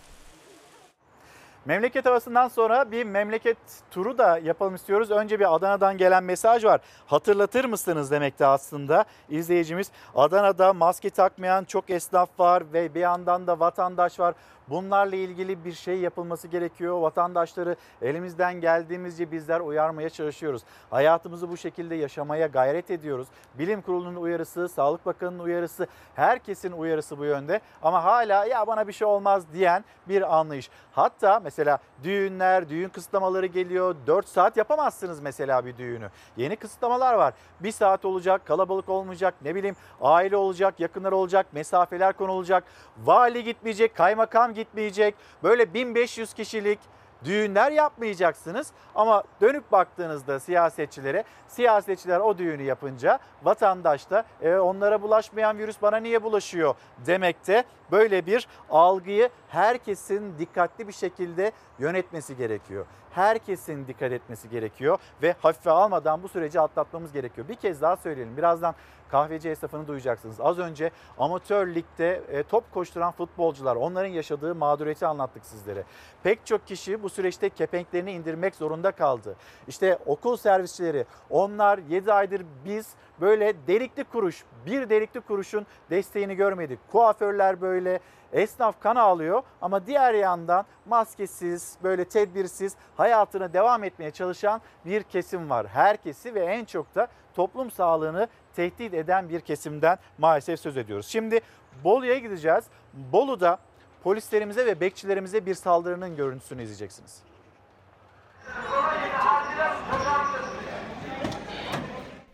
Memleket 1.64 2.06
havasından 2.06 2.48
sonra 2.48 2.90
bir 2.90 3.04
memleket 3.04 3.56
turu 3.90 4.18
da 4.18 4.38
yapalım 4.38 4.74
istiyoruz. 4.74 5.10
Önce 5.10 5.40
bir 5.40 5.54
Adana'dan 5.54 5.98
gelen 5.98 6.24
mesaj 6.24 6.64
var. 6.64 6.80
Hatırlatır 7.06 7.64
mısınız 7.64 8.10
demekti 8.10 8.46
aslında 8.46 9.04
izleyicimiz. 9.30 9.90
Adana'da 10.14 10.72
maske 10.72 11.10
takmayan 11.10 11.64
çok 11.64 11.90
esnaf 11.90 12.28
var 12.38 12.62
ve 12.72 12.94
bir 12.94 13.00
yandan 13.00 13.46
da 13.46 13.60
vatandaş 13.60 14.20
var. 14.20 14.34
Bunlarla 14.68 15.16
ilgili 15.16 15.64
bir 15.64 15.72
şey 15.72 15.98
yapılması 15.98 16.48
gerekiyor. 16.48 17.00
Vatandaşları 17.00 17.76
elimizden 18.02 18.60
geldiğimizce 18.60 19.32
bizler 19.32 19.60
uyarmaya 19.60 20.10
çalışıyoruz. 20.10 20.62
Hayatımızı 20.90 21.50
bu 21.50 21.56
şekilde 21.56 21.94
yaşamaya 21.94 22.46
gayret 22.46 22.90
ediyoruz. 22.90 23.28
Bilim 23.54 23.82
Kurulu'nun 23.82 24.22
uyarısı, 24.22 24.68
Sağlık 24.68 25.06
Bakanı'nın 25.06 25.38
uyarısı, 25.38 25.86
herkesin 26.14 26.72
uyarısı 26.72 27.18
bu 27.18 27.24
yönde. 27.24 27.60
Ama 27.82 28.04
hala 28.04 28.44
ya 28.44 28.66
bana 28.66 28.88
bir 28.88 28.92
şey 28.92 29.06
olmaz 29.06 29.44
diyen 29.52 29.84
bir 30.08 30.36
anlayış. 30.38 30.70
Hatta 30.92 31.40
mesela 31.44 31.78
düğünler, 32.02 32.68
düğün 32.68 32.88
kısıtlamaları 32.88 33.46
geliyor. 33.46 33.96
4 34.06 34.28
saat 34.28 34.56
yapamazsınız 34.56 35.20
mesela 35.20 35.66
bir 35.66 35.76
düğünü. 35.76 36.10
Yeni 36.36 36.56
kısıtlamalar 36.56 37.14
var. 37.14 37.34
1 37.60 37.72
saat 37.72 38.04
olacak, 38.04 38.46
kalabalık 38.46 38.88
olmayacak, 38.88 39.34
ne 39.42 39.54
bileyim 39.54 39.76
aile 40.00 40.36
olacak, 40.36 40.80
yakınlar 40.80 41.12
olacak, 41.12 41.46
mesafeler 41.52 42.12
konulacak. 42.12 42.64
Vali 43.04 43.44
gitmeyecek, 43.44 43.96
kaymakam 43.96 44.51
gitmeyecek. 44.54 45.14
Böyle 45.42 45.74
1500 45.74 46.34
kişilik 46.34 46.78
Düğünler 47.24 47.72
yapmayacaksınız 47.72 48.72
ama 48.94 49.22
dönüp 49.40 49.72
baktığınızda 49.72 50.40
siyasetçilere 50.40 51.24
siyasetçiler 51.48 52.20
o 52.20 52.38
düğünü 52.38 52.62
yapınca 52.62 53.18
vatandaş 53.42 54.10
da 54.10 54.24
e, 54.42 54.54
onlara 54.54 55.02
bulaşmayan 55.02 55.58
virüs 55.58 55.76
bana 55.82 55.96
niye 55.96 56.22
bulaşıyor 56.22 56.74
demekte. 57.06 57.64
Böyle 57.90 58.26
bir 58.26 58.48
algıyı 58.70 59.30
herkesin 59.48 60.38
dikkatli 60.38 60.88
bir 60.88 60.92
şekilde 60.92 61.52
yönetmesi 61.78 62.36
gerekiyor. 62.36 62.86
Herkesin 63.12 63.86
dikkat 63.86 64.12
etmesi 64.12 64.50
gerekiyor 64.50 64.98
ve 65.22 65.34
hafife 65.40 65.70
almadan 65.70 66.22
bu 66.22 66.28
süreci 66.28 66.60
atlatmamız 66.60 67.12
gerekiyor. 67.12 67.48
Bir 67.48 67.54
kez 67.54 67.82
daha 67.82 67.96
söyleyelim. 67.96 68.36
Birazdan 68.36 68.74
kahveci 69.12 69.48
esnafını 69.48 69.88
duyacaksınız. 69.88 70.40
Az 70.40 70.58
önce 70.58 70.90
amatör 71.18 71.66
ligde 71.66 72.22
e, 72.28 72.42
top 72.42 72.72
koşturan 72.72 73.12
futbolcular 73.12 73.76
onların 73.76 74.10
yaşadığı 74.10 74.54
mağduriyeti 74.54 75.06
anlattık 75.06 75.46
sizlere. 75.46 75.84
Pek 76.22 76.46
çok 76.46 76.66
kişi 76.66 77.02
bu 77.02 77.08
süreçte 77.08 77.48
kepenklerini 77.48 78.12
indirmek 78.12 78.54
zorunda 78.54 78.90
kaldı. 78.90 79.36
İşte 79.68 79.98
okul 80.06 80.36
servisçileri 80.36 81.06
onlar 81.30 81.78
7 81.78 82.12
aydır 82.12 82.42
biz 82.64 82.94
böyle 83.22 83.54
delikli 83.66 84.04
kuruş 84.04 84.44
bir 84.66 84.90
delikli 84.90 85.20
kuruşun 85.20 85.66
desteğini 85.90 86.34
görmedik. 86.34 86.78
Kuaförler 86.92 87.60
böyle 87.60 88.00
esnaf 88.32 88.80
kan 88.80 88.96
ağlıyor 88.96 89.42
ama 89.62 89.86
diğer 89.86 90.14
yandan 90.14 90.66
maskesiz 90.86 91.76
böyle 91.82 92.04
tedbirsiz 92.04 92.76
hayatına 92.96 93.52
devam 93.52 93.84
etmeye 93.84 94.10
çalışan 94.10 94.60
bir 94.84 95.02
kesim 95.02 95.50
var. 95.50 95.66
Herkesi 95.66 96.34
ve 96.34 96.40
en 96.40 96.64
çok 96.64 96.94
da 96.94 97.08
toplum 97.34 97.70
sağlığını 97.70 98.28
tehdit 98.56 98.94
eden 98.94 99.28
bir 99.28 99.40
kesimden 99.40 99.98
maalesef 100.18 100.60
söz 100.60 100.76
ediyoruz. 100.76 101.06
Şimdi 101.06 101.40
Bolu'ya 101.84 102.18
gideceğiz. 102.18 102.64
Bolu'da 102.92 103.58
polislerimize 104.02 104.66
ve 104.66 104.80
bekçilerimize 104.80 105.46
bir 105.46 105.54
saldırının 105.54 106.16
görüntüsünü 106.16 106.62
izleyeceksiniz. 106.62 107.22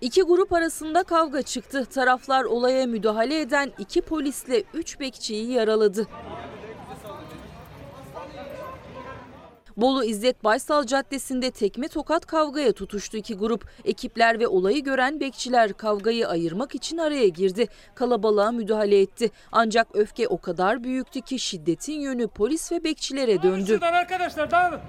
İki 0.00 0.22
grup 0.22 0.52
arasında 0.52 1.02
kavga 1.02 1.42
çıktı. 1.42 1.84
Taraflar 1.84 2.44
olaya 2.44 2.86
müdahale 2.86 3.40
eden 3.40 3.72
iki 3.78 4.00
polisle 4.00 4.64
üç 4.74 5.00
bekçiyi 5.00 5.52
yaraladı. 5.52 6.06
Bolu 9.76 10.04
İzzet 10.04 10.44
Baysal 10.44 10.86
Caddesi'nde 10.86 11.50
tekme 11.50 11.88
tokat 11.88 12.26
kavgaya 12.26 12.72
tutuştu 12.72 13.16
iki 13.16 13.34
grup. 13.34 13.70
Ekipler 13.84 14.40
ve 14.40 14.48
olayı 14.48 14.84
gören 14.84 15.20
bekçiler 15.20 15.72
kavgayı 15.72 16.28
ayırmak 16.28 16.74
için 16.74 16.98
araya 16.98 17.28
girdi. 17.28 17.66
Kalabalığa 17.94 18.52
müdahale 18.52 19.00
etti. 19.00 19.30
Ancak 19.52 19.88
öfke 19.94 20.28
o 20.28 20.40
kadar 20.40 20.84
büyüktü 20.84 21.20
ki 21.20 21.38
şiddetin 21.38 22.00
yönü 22.00 22.28
polis 22.28 22.72
ve 22.72 22.84
bekçilere 22.84 23.42
döndü. 23.42 23.78
arkadaşlar 23.82 24.50
dağılın. 24.50 24.80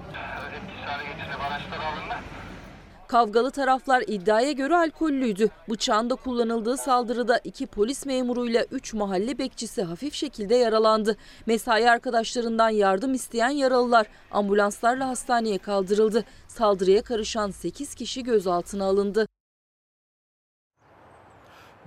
Kavgalı 3.10 3.50
taraflar 3.50 4.04
iddiaya 4.06 4.52
göre 4.52 4.76
alkollüydü. 4.76 5.48
Bıçağın 5.70 6.10
da 6.10 6.14
kullanıldığı 6.14 6.76
saldırıda 6.76 7.38
iki 7.44 7.66
polis 7.66 8.06
memuruyla 8.06 8.64
üç 8.70 8.94
mahalle 8.94 9.38
bekçisi 9.38 9.82
hafif 9.82 10.14
şekilde 10.14 10.54
yaralandı. 10.54 11.16
Mesai 11.46 11.90
arkadaşlarından 11.90 12.68
yardım 12.68 13.14
isteyen 13.14 13.48
yaralılar 13.48 14.06
ambulanslarla 14.30 15.08
hastaneye 15.08 15.58
kaldırıldı. 15.58 16.24
Saldırıya 16.48 17.02
karışan 17.02 17.50
8 17.50 17.94
kişi 17.94 18.24
gözaltına 18.24 18.84
alındı. 18.84 19.26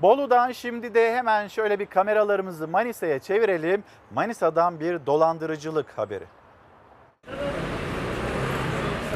Bolu'dan 0.02 0.52
şimdi 0.52 0.94
de 0.94 1.16
hemen 1.16 1.48
şöyle 1.48 1.80
bir 1.80 1.86
kameralarımızı 1.86 2.68
Manisa'ya 2.68 3.20
çevirelim. 3.20 3.84
Manisa'dan 4.12 4.80
bir 4.80 5.06
dolandırıcılık 5.06 5.90
haberi. 5.98 6.26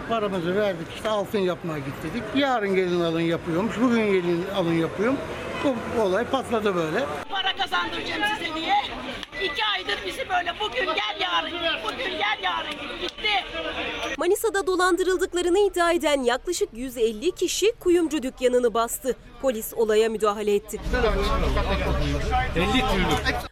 Paramızı 0.09 0.55
verdik 0.55 0.87
işte 0.95 1.09
altın 1.09 1.39
yapmaya 1.39 1.79
gittik. 1.79 2.23
Yarın 2.35 2.75
gelin 2.75 3.01
alın 3.01 3.21
yapıyormuş. 3.21 3.75
Bugün 3.81 4.05
gelin 4.05 4.45
alın 4.55 4.73
yapıyorum. 4.73 5.17
Bu 5.63 6.01
olay 6.01 6.25
patladı 6.25 6.75
böyle. 6.75 7.05
Para 7.29 7.55
kazandıracağım 7.55 8.21
size 8.39 8.55
diye. 8.55 8.73
İki 9.43 9.65
aydır 9.75 9.97
bizi 10.05 10.29
böyle 10.29 10.53
bugün 10.59 10.85
gel 10.85 11.21
yarın 11.21 11.51
git, 11.51 11.83
bugün 11.83 12.11
gel 12.17 12.37
yarın 12.43 12.71
git. 12.71 13.01
Gitti. 13.01 13.45
Manisa'da 14.17 14.67
dolandırıldıklarını 14.67 15.59
iddia 15.59 15.91
eden 15.91 16.23
yaklaşık 16.23 16.69
150 16.73 17.31
kişi 17.31 17.71
kuyumcu 17.79 18.23
dükkanını 18.23 18.73
bastı. 18.73 19.15
Polis 19.41 19.73
olaya 19.73 20.09
müdahale 20.09 20.55
etti. 20.55 20.79
50 22.55 22.83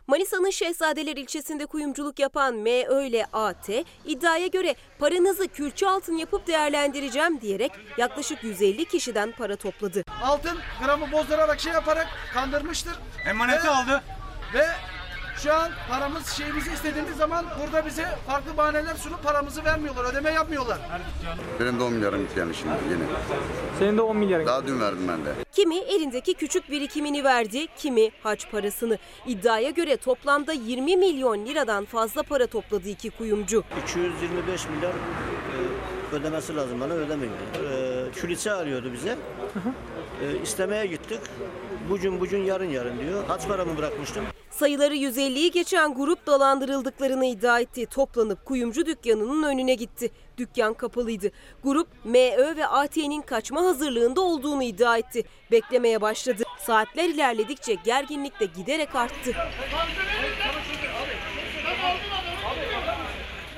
Manisa'nın 0.07 0.49
Şehzadeler 0.49 1.17
ilçesinde 1.17 1.65
kuyumculuk 1.65 2.19
yapan 2.19 2.55
MÖ 2.55 3.03
ile 3.03 3.25
AT 3.33 3.69
iddiaya 4.05 4.47
göre 4.47 4.75
paranızı 4.99 5.47
külçe 5.47 5.87
altın 5.87 6.17
yapıp 6.17 6.47
değerlendireceğim 6.47 7.41
diyerek 7.41 7.71
yaklaşık 7.97 8.43
150 8.43 8.85
kişiden 8.85 9.31
para 9.31 9.55
topladı. 9.55 10.03
Altın 10.23 10.57
gramı 10.83 11.11
bozdurarak 11.11 11.59
şey 11.59 11.73
yaparak 11.73 12.07
kandırmıştır. 12.33 12.93
Emaneti 13.29 13.67
Ve- 13.67 13.69
aldı. 13.69 14.03
Ve 14.53 14.65
şu 15.45 15.53
an 15.53 15.71
paramız 15.89 16.27
şeyimizi 16.27 16.71
istediğimiz 16.73 17.17
zaman 17.17 17.45
burada 17.61 17.85
bize 17.85 18.05
farklı 18.27 18.57
bahaneler 18.57 18.95
sunup 18.95 19.23
paramızı 19.23 19.65
vermiyorlar, 19.65 20.11
ödeme 20.11 20.31
yapmıyorlar. 20.31 20.77
Benim 21.59 21.79
de 21.79 21.83
10 21.83 21.93
milyarım 21.93 22.21
gitti 22.21 22.39
yani 22.39 22.53
şimdi 22.55 22.73
yeni. 22.91 23.03
Senin 23.79 23.97
de 23.97 24.01
10 24.01 24.17
milyar. 24.17 24.45
Daha 24.45 24.67
dün 24.67 24.79
verdim 24.79 25.07
ben 25.07 25.25
de. 25.25 25.29
Kimi 25.51 25.77
elindeki 25.77 26.33
küçük 26.33 26.71
birikimini 26.71 27.23
verdi, 27.23 27.67
kimi 27.77 28.11
haç 28.23 28.51
parasını. 28.51 28.97
İddiaya 29.27 29.69
göre 29.69 29.97
toplamda 29.97 30.53
20 30.53 30.97
milyon 30.97 31.45
liradan 31.45 31.85
fazla 31.85 32.23
para 32.23 32.47
topladı 32.47 32.89
iki 32.89 33.09
kuyumcu. 33.09 33.63
225 33.83 34.69
milyar 34.69 34.91
e, 34.91 36.04
ödemesi 36.15 36.55
lazım 36.55 36.81
bana 36.81 36.93
ödemiyor. 36.93 37.33
E, 37.33 38.11
külise 38.11 38.51
arıyordu 38.51 38.93
bize. 38.93 39.17
E, 40.23 40.41
istemeye 40.43 40.85
gittik. 40.85 41.19
Bucun 41.89 42.19
bucun 42.19 42.37
yarın 42.37 42.69
yarın 42.69 42.99
diyor. 42.99 43.27
Kaç 43.27 43.47
paramı 43.47 43.77
bırakmıştım? 43.77 44.23
Sayıları 44.49 44.95
150'yi 44.95 45.51
geçen 45.51 45.93
grup 45.93 46.27
dolandırıldıklarını 46.27 47.25
iddia 47.25 47.59
etti. 47.59 47.85
Toplanıp 47.85 48.45
kuyumcu 48.45 48.85
dükkanının 48.85 49.43
önüne 49.43 49.73
gitti. 49.75 50.11
Dükkan 50.37 50.73
kapalıydı. 50.73 51.31
Grup 51.63 51.87
MÖ 52.05 52.55
ve 52.55 52.67
AT'nin 52.67 53.21
kaçma 53.21 53.61
hazırlığında 53.61 54.21
olduğunu 54.21 54.63
iddia 54.63 54.97
etti. 54.97 55.23
Beklemeye 55.51 56.01
başladı. 56.01 56.43
Saatler 56.59 57.09
ilerledikçe 57.09 57.73
gerginlik 57.73 58.39
de 58.39 58.45
giderek 58.45 58.95
arttı. 58.95 59.31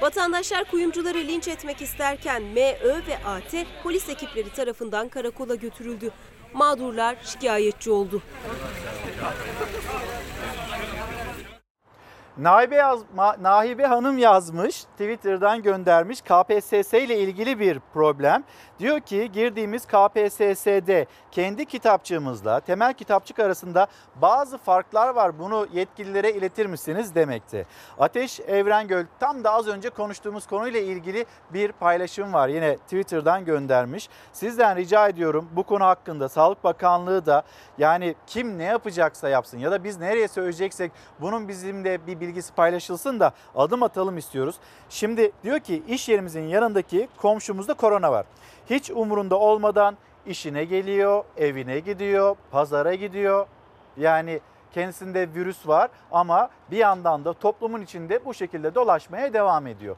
Vatandaşlar 0.02 0.64
kuyumcuları 0.64 1.18
linç 1.18 1.48
etmek 1.48 1.82
isterken 1.82 2.44
MÖ 2.44 3.02
ve 3.07 3.18
AT 3.26 3.65
polis 3.84 4.10
ekipleri 4.10 4.49
tarafından 4.49 5.10
karakola 5.10 5.56
götürüldü. 5.56 6.11
Mağdurlar 6.53 7.18
şikayetçi 7.24 7.91
oldu. 7.91 8.22
Nahibe, 12.38 12.76
yaz, 12.76 13.00
Nahibe 13.42 13.86
Hanım 13.86 14.18
yazmış, 14.18 14.84
Twitter'dan 14.84 15.62
göndermiş 15.62 16.22
KPSS 16.22 16.94
ile 16.94 17.20
ilgili 17.20 17.60
bir 17.60 17.80
problem. 17.94 18.44
Diyor 18.80 19.00
ki 19.00 19.32
girdiğimiz 19.32 19.86
KPSS'de 19.86 21.06
kendi 21.32 21.66
kitapçığımızla 21.66 22.60
temel 22.60 22.94
kitapçık 22.94 23.40
arasında 23.40 23.88
bazı 24.16 24.58
farklar 24.58 25.10
var. 25.10 25.40
Bunu 25.40 25.68
yetkililere 25.74 26.32
iletir 26.32 26.66
misiniz 26.66 27.16
demekti. 27.16 27.68
Ateş 28.00 28.40
Evrengöl 28.40 29.06
tam 29.20 29.44
da 29.44 29.52
az 29.52 29.68
önce 29.68 29.90
konuştuğumuz 29.90 30.48
konuyla 30.48 30.80
ilgili 30.80 31.26
bir 31.54 31.72
paylaşım 31.72 32.34
var. 32.34 32.48
Yine 32.48 32.78
Twitter'dan 32.78 33.46
göndermiş. 33.46 34.10
Sizden 34.34 34.76
rica 34.76 35.08
ediyorum 35.08 35.50
bu 35.52 35.64
konu 35.64 35.86
hakkında 35.86 36.30
Sağlık 36.30 36.64
Bakanlığı 36.64 37.26
da 37.26 37.44
yani 37.78 38.16
kim 38.28 38.58
ne 38.58 38.64
yapacaksa 38.64 39.30
yapsın 39.30 39.58
ya 39.58 39.72
da 39.72 39.84
biz 39.84 40.00
nereye 40.00 40.28
söyleyeceksek 40.28 40.92
bunun 41.20 41.48
bizimle 41.48 42.08
bir 42.08 42.27
bilgisi 42.28 42.54
paylaşılsın 42.54 43.20
da 43.20 43.32
adım 43.56 43.84
atalım 43.84 44.18
istiyoruz. 44.18 44.56
Şimdi 44.90 45.32
diyor 45.44 45.60
ki 45.60 45.84
iş 45.88 46.10
yerimizin 46.10 46.41
yanındaki 46.41 47.08
komşumuzda 47.18 47.74
korona 47.74 48.12
var. 48.12 48.26
Hiç 48.70 48.91
umurunda 48.91 49.40
olmadan 49.40 49.98
işine 50.26 50.64
geliyor, 50.64 51.24
evine 51.38 51.80
gidiyor, 51.80 52.36
pazara 52.52 52.95
gidiyor. 52.95 53.48
Yani 53.98 54.40
kendisinde 54.73 55.34
virüs 55.35 55.68
var 55.68 55.89
ama 56.11 56.49
bir 56.72 56.77
yandan 56.77 57.26
da 57.26 57.34
toplumun 57.34 57.81
içinde 57.81 58.26
bu 58.26 58.34
şekilde 58.34 58.76
dolaşmaya 58.76 59.34
devam 59.34 59.68
ediyor. 59.68 59.95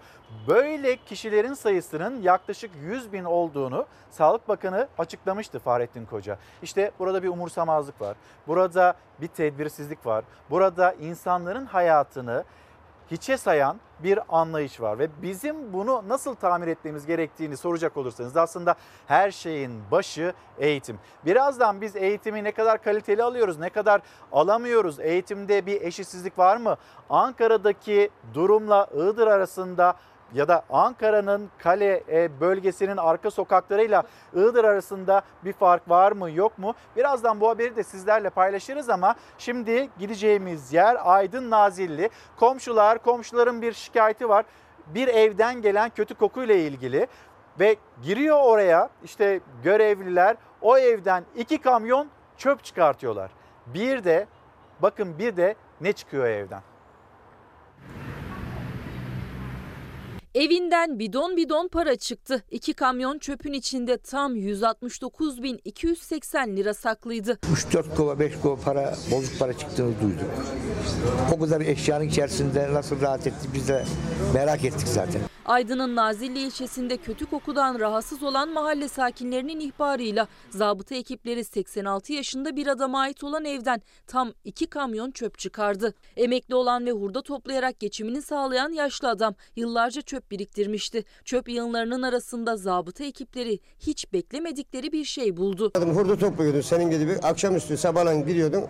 Böyle 0.48 0.96
kişilerin 0.96 1.54
sayısının 1.54 2.22
yaklaşık 2.22 2.72
100 2.82 3.14
bin 3.14 3.24
olduğunu 3.24 3.86
Sağlık 4.10 4.48
Bakanı 4.48 4.88
açıklamıştı 4.98 5.60
Fahrettin 5.60 6.06
Koca. 6.06 6.38
İşte 6.62 6.92
burada 7.00 7.24
bir 7.24 7.28
umursamazlık 7.28 8.02
var. 8.02 8.18
Burada 8.48 8.94
bir 9.22 9.28
tedbirsizlik 9.28 10.06
var. 10.06 10.24
Burada 10.50 10.94
insanların 10.94 11.66
hayatını 11.66 12.44
hiçe 13.12 13.38
sayan 13.38 13.80
bir 14.04 14.20
anlayış 14.30 14.82
var 14.82 15.00
ve 15.00 15.10
bizim 15.22 15.74
bunu 15.74 16.04
nasıl 16.08 16.36
tamir 16.36 16.68
etmemiz 16.68 17.06
gerektiğini 17.06 17.58
soracak 17.58 17.98
olursanız 17.98 18.38
aslında 18.38 18.76
her 19.08 19.32
şeyin 19.32 19.82
başı 19.92 20.34
eğitim. 20.58 21.00
Birazdan 21.26 21.82
biz 21.82 21.96
eğitimi 21.96 22.44
ne 22.44 22.52
kadar 22.52 22.84
kaliteli 22.84 23.24
alıyoruz, 23.24 23.60
ne 23.60 23.70
kadar 23.70 24.02
alamıyoruz, 24.32 25.00
eğitimde 25.00 25.66
bir 25.66 25.82
eşitsizlik 25.82 26.40
var 26.40 26.58
mı? 26.58 26.78
Ankara'daki 27.10 28.10
durumla 28.34 28.88
Iğdır 28.94 29.28
arasında 29.28 29.96
ya 30.34 30.48
da 30.48 30.64
Ankara'nın 30.70 31.50
kale 31.58 32.04
e, 32.10 32.40
bölgesinin 32.40 32.98
arka 32.98 33.32
sokaklarıyla 33.32 34.04
Iğdır 34.34 34.64
arasında 34.64 35.22
bir 35.46 35.54
fark 35.54 35.90
var 35.90 36.12
mı 36.12 36.32
yok 36.32 36.58
mu? 36.58 36.74
Birazdan 36.96 37.42
bu 37.42 37.50
haberi 37.50 37.76
de 37.76 37.84
sizlerle 37.84 38.30
paylaşırız 38.30 38.90
ama 38.90 39.16
şimdi 39.38 39.90
gideceğimiz 40.00 40.74
yer 40.74 40.98
Aydın 41.04 41.50
Nazilli. 41.50 42.10
Komşular, 42.40 43.00
komşuların 43.00 43.62
bir 43.62 43.74
şikayeti 43.74 44.30
var. 44.30 44.46
Bir 44.88 45.08
evden 45.08 45.62
gelen 45.62 45.90
kötü 45.90 46.16
kokuyla 46.16 46.56
ilgili 46.56 47.08
ve 47.60 47.76
giriyor 48.04 48.44
oraya 48.44 48.90
işte 49.04 49.40
görevliler 49.64 50.38
o 50.62 50.78
evden 50.78 51.24
iki 51.36 51.62
kamyon 51.62 52.08
çöp 52.38 52.64
çıkartıyorlar. 52.64 53.32
Bir 53.66 54.04
de 54.04 54.28
bakın 54.82 55.20
bir 55.20 55.38
de 55.38 55.56
ne 55.82 55.94
çıkıyor 55.94 56.26
evden? 56.26 56.62
Evinden 60.36 61.00
bidon 61.00 61.38
bidon 61.38 61.68
para 61.68 61.96
çıktı. 61.96 62.44
İki 62.52 62.74
kamyon 62.74 63.20
çöpün 63.20 63.54
içinde 63.54 63.98
tam 63.98 64.36
169.280 64.36 66.56
lira 66.56 66.74
saklıydı. 66.74 67.32
3-4 67.32 67.96
kova 67.96 68.20
5 68.20 68.34
kova 68.42 68.56
para 68.56 68.96
bozuk 69.12 69.40
para 69.40 69.58
çıktığını 69.58 70.02
duyduk. 70.02 70.30
O 71.36 71.40
kadar 71.40 71.62
eşyanın 71.62 72.06
içerisinde 72.06 72.74
nasıl 72.74 73.02
rahat 73.02 73.28
etti 73.28 73.48
biz 73.54 73.68
de 73.68 73.86
merak 74.34 74.66
ettik 74.66 74.88
zaten. 74.88 75.22
Aydın'ın 75.50 75.96
Nazilli 75.96 76.40
ilçesinde 76.40 76.98
kötü 76.98 77.26
kokudan 77.26 77.80
rahatsız 77.80 78.24
olan 78.24 78.50
mahalle 78.50 78.88
sakinlerinin 78.88 79.60
ihbarıyla 79.60 80.28
zabıta 80.50 80.96
ekipleri 80.96 81.44
86 81.44 82.14
yaşında 82.14 82.56
bir 82.56 82.68
adama 82.68 83.00
ait 83.00 83.24
olan 83.24 83.46
evden 83.46 83.82
tam 84.08 84.34
iki 84.44 84.68
kamyon 84.68 85.12
çöp 85.12 85.38
çıkardı. 85.38 85.94
Emekli 86.18 86.56
olan 86.56 86.86
ve 86.86 86.92
hurda 86.92 87.22
toplayarak 87.22 87.80
geçimini 87.80 88.22
sağlayan 88.22 88.70
yaşlı 88.70 89.10
adam 89.10 89.36
yıllarca 89.56 90.02
çöp 90.02 90.32
biriktirmişti. 90.32 91.06
Çöp 91.26 91.50
yığınlarının 91.50 92.02
arasında 92.02 92.58
zabıta 92.58 93.04
ekipleri 93.04 93.60
hiç 93.80 94.14
beklemedikleri 94.14 94.92
bir 94.92 95.06
şey 95.06 95.38
buldu. 95.38 95.72
Adam 95.76 95.90
hurda 95.90 96.18
topluyordun 96.18 96.62
senin 96.62 96.90
gibi 96.90 97.18
akşamüstü 97.24 97.78
sabahlan 97.78 98.26
gidiyordun. 98.26 98.64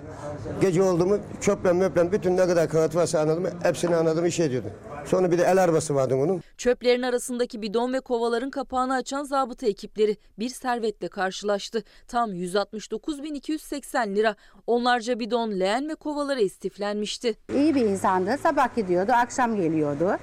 Gece 0.61 0.83
oldu 0.83 1.05
mu 1.05 1.19
çöplen 1.41 1.75
möplen 1.75 2.11
bütün 2.11 2.37
ne 2.37 2.47
kadar 2.47 2.69
kağıt 2.69 2.95
varsa 2.95 3.19
anladım 3.19 3.47
hepsini 3.63 3.95
anladım 3.95 4.25
işe 4.25 4.43
ediyordun. 4.43 4.71
Sonra 5.05 5.31
bir 5.31 5.37
de 5.37 5.43
el 5.43 5.63
arabası 5.63 5.95
vardı 5.95 6.15
onun. 6.15 6.41
Çöplerin 6.69 7.01
arasındaki 7.01 7.61
bidon 7.61 7.93
ve 7.93 7.99
kovaların 7.99 8.49
kapağını 8.49 8.93
açan 8.93 9.23
zabıta 9.23 9.67
ekipleri 9.67 10.17
bir 10.39 10.49
servetle 10.49 11.07
karşılaştı. 11.07 11.83
Tam 12.07 12.33
169.280 12.33 14.15
lira. 14.15 14.35
Onlarca 14.67 15.19
bidon, 15.19 15.51
leğen 15.51 15.89
ve 15.89 15.95
kovalara 15.95 16.39
istiflenmişti. 16.39 17.35
İyi 17.53 17.75
bir 17.75 17.81
insandı. 17.81 18.37
Sabah 18.43 18.75
gidiyordu, 18.75 19.11
akşam 19.11 19.55
geliyordu. 19.55 20.17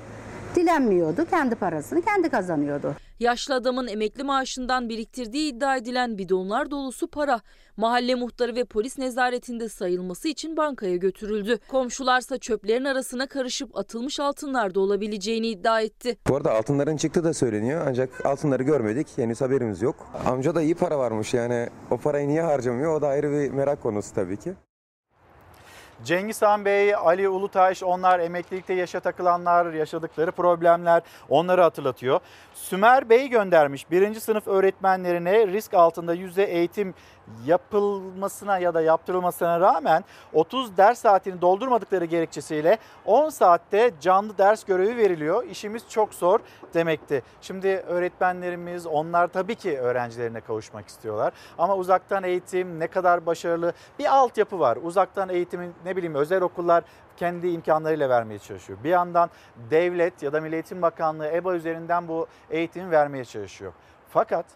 Dilenmiyordu. 0.57 1.25
Kendi 1.31 1.55
parasını 1.55 2.03
kendi 2.03 2.29
kazanıyordu. 2.29 2.95
Yaşlı 3.21 3.55
adamın 3.55 3.89
emekli 3.89 4.25
maaşından 4.25 4.89
biriktirdiği 4.89 5.53
iddia 5.53 5.77
edilen 5.77 6.19
bidonlar 6.19 6.71
dolusu 6.71 7.07
para 7.07 7.41
mahalle 7.77 8.15
muhtarı 8.15 8.55
ve 8.55 8.65
polis 8.65 8.99
nezaretinde 8.99 9.69
sayılması 9.69 10.29
için 10.29 10.57
bankaya 10.57 10.97
götürüldü. 10.97 11.59
Komşularsa 11.69 12.39
çöplerin 12.39 12.85
arasına 12.85 13.27
karışıp 13.27 13.77
atılmış 13.77 14.21
altınlar 14.21 14.75
da 14.75 14.81
olabileceğini 14.81 15.47
iddia 15.47 15.81
etti. 15.81 16.17
Bu 16.29 16.37
arada 16.37 16.53
altınların 16.53 16.97
çıktığı 16.97 17.25
da 17.25 17.35
söyleniyor 17.35 17.85
ancak 17.89 18.27
altınları 18.27 18.63
görmedik 18.63 19.09
henüz 19.17 19.41
haberimiz 19.41 19.83
yok. 19.83 19.97
Amca 20.27 20.55
da 20.55 20.63
iyi 20.63 20.75
para 20.75 20.99
varmış 20.99 21.35
yani 21.35 21.69
o 21.91 21.99
parayı 21.99 22.29
niye 22.29 22.43
harcamıyor 22.43 22.97
o 22.97 23.03
da 23.03 23.09
ayrı 23.09 23.31
bir 23.31 23.51
merak 23.51 23.83
konusu 23.83 24.15
tabii 24.15 24.37
ki. 24.37 24.55
Cengiz 26.05 26.43
Han 26.43 26.65
Bey, 26.65 26.95
Ali 26.95 27.29
Ulutaş 27.29 27.83
onlar 27.83 28.21
emeklilikte 28.21 28.75
yaşa 28.75 29.01
takılanlar, 29.01 29.73
yaşadıkları 29.73 30.33
problemler 30.33 31.03
onları 31.29 31.63
hatırlatıyor. 31.63 32.21
Sümer 32.55 33.09
Bey 33.09 33.29
göndermiş 33.29 33.91
birinci 33.91 34.21
sınıf 34.21 34.49
öğretmenlerine 34.49 35.47
risk 35.47 35.75
altında 35.75 36.15
yüzde 36.15 36.45
eğitim 36.45 36.95
yapılmasına 37.47 38.59
ya 38.59 38.75
da 38.75 38.81
yaptırılmasına 38.81 39.61
rağmen 39.61 40.05
30 40.33 40.77
ders 40.77 40.99
saatini 40.99 41.41
doldurmadıkları 41.41 42.05
gerekçesiyle 42.05 42.79
10 43.05 43.29
saatte 43.29 43.93
canlı 44.01 44.39
ders 44.39 44.65
görevi 44.65 44.97
veriliyor. 44.97 45.45
İşimiz 45.45 45.89
çok 45.89 46.15
zor 46.15 46.41
demekti. 46.75 47.23
Şimdi 47.41 47.69
öğretmenlerimiz 47.69 48.87
onlar 48.87 49.27
tabii 49.27 49.55
ki 49.55 49.79
öğrencilerine 49.79 50.41
kavuşmak 50.41 50.89
istiyorlar. 50.89 51.33
Ama 51.59 51.77
uzaktan 51.77 52.25
eğitim 52.25 52.81
ne 52.81 52.87
kadar 52.87 53.27
başarılı 53.27 53.73
bir 53.99 54.17
altyapı 54.17 54.61
var. 54.61 54.79
Uzaktan 54.83 55.29
eğitimin 55.29 55.75
ne 55.85 55.97
bileyim 55.97 56.15
özel 56.15 56.43
okullar 56.43 56.85
kendi 57.17 57.49
imkanlarıyla 57.49 58.09
vermeye 58.09 58.39
çalışıyor. 58.39 58.79
Bir 58.85 58.91
yandan 58.91 59.31
devlet 59.71 60.23
ya 60.23 60.33
da 60.33 60.41
Milli 60.41 60.55
Eğitim 60.55 60.83
Bakanlığı 60.83 61.29
EBA 61.29 61.55
üzerinden 61.55 62.09
bu 62.09 62.27
eğitimi 62.51 62.91
vermeye 62.91 63.25
çalışıyor. 63.25 63.73
Fakat 64.09 64.47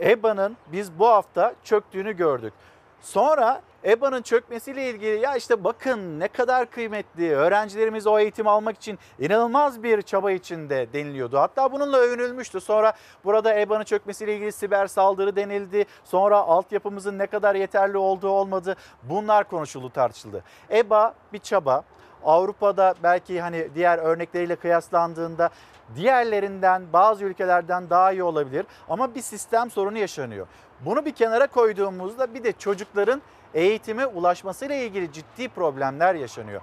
EBA'nın 0.00 0.56
biz 0.72 0.98
bu 0.98 1.06
hafta 1.08 1.54
çöktüğünü 1.64 2.16
gördük. 2.16 2.52
Sonra 3.00 3.62
EBA'nın 3.84 4.22
çökmesiyle 4.22 4.90
ilgili 4.90 5.20
ya 5.20 5.36
işte 5.36 5.64
bakın 5.64 6.20
ne 6.20 6.28
kadar 6.28 6.70
kıymetli 6.70 7.34
öğrencilerimiz 7.34 8.06
o 8.06 8.18
eğitim 8.18 8.48
almak 8.48 8.76
için 8.76 8.98
inanılmaz 9.18 9.82
bir 9.82 10.02
çaba 10.02 10.30
içinde 10.30 10.92
deniliyordu. 10.92 11.38
Hatta 11.38 11.72
bununla 11.72 11.96
övünülmüştü. 11.96 12.60
Sonra 12.60 12.92
burada 13.24 13.60
EBA'nın 13.60 13.84
çökmesiyle 13.84 14.34
ilgili 14.34 14.52
siber 14.52 14.86
saldırı 14.86 15.36
denildi. 15.36 15.84
Sonra 16.04 16.36
altyapımızın 16.38 17.18
ne 17.18 17.26
kadar 17.26 17.54
yeterli 17.54 17.98
olduğu 17.98 18.28
olmadı. 18.28 18.76
Bunlar 19.02 19.48
konuşuldu 19.48 19.90
tartışıldı. 19.90 20.44
EBA 20.70 21.14
bir 21.32 21.38
çaba. 21.38 21.84
Avrupa'da 22.24 22.94
belki 23.02 23.40
hani 23.40 23.68
diğer 23.74 23.98
örnekleriyle 23.98 24.56
kıyaslandığında 24.56 25.50
diğerlerinden 25.94 26.82
bazı 26.92 27.24
ülkelerden 27.24 27.90
daha 27.90 28.12
iyi 28.12 28.22
olabilir 28.22 28.66
ama 28.88 29.14
bir 29.14 29.22
sistem 29.22 29.70
sorunu 29.70 29.98
yaşanıyor. 29.98 30.46
Bunu 30.80 31.04
bir 31.04 31.12
kenara 31.12 31.46
koyduğumuzda 31.46 32.34
bir 32.34 32.44
de 32.44 32.52
çocukların 32.52 33.22
eğitime 33.54 34.06
ulaşmasıyla 34.06 34.74
ilgili 34.74 35.12
ciddi 35.12 35.48
problemler 35.48 36.14
yaşanıyor. 36.14 36.60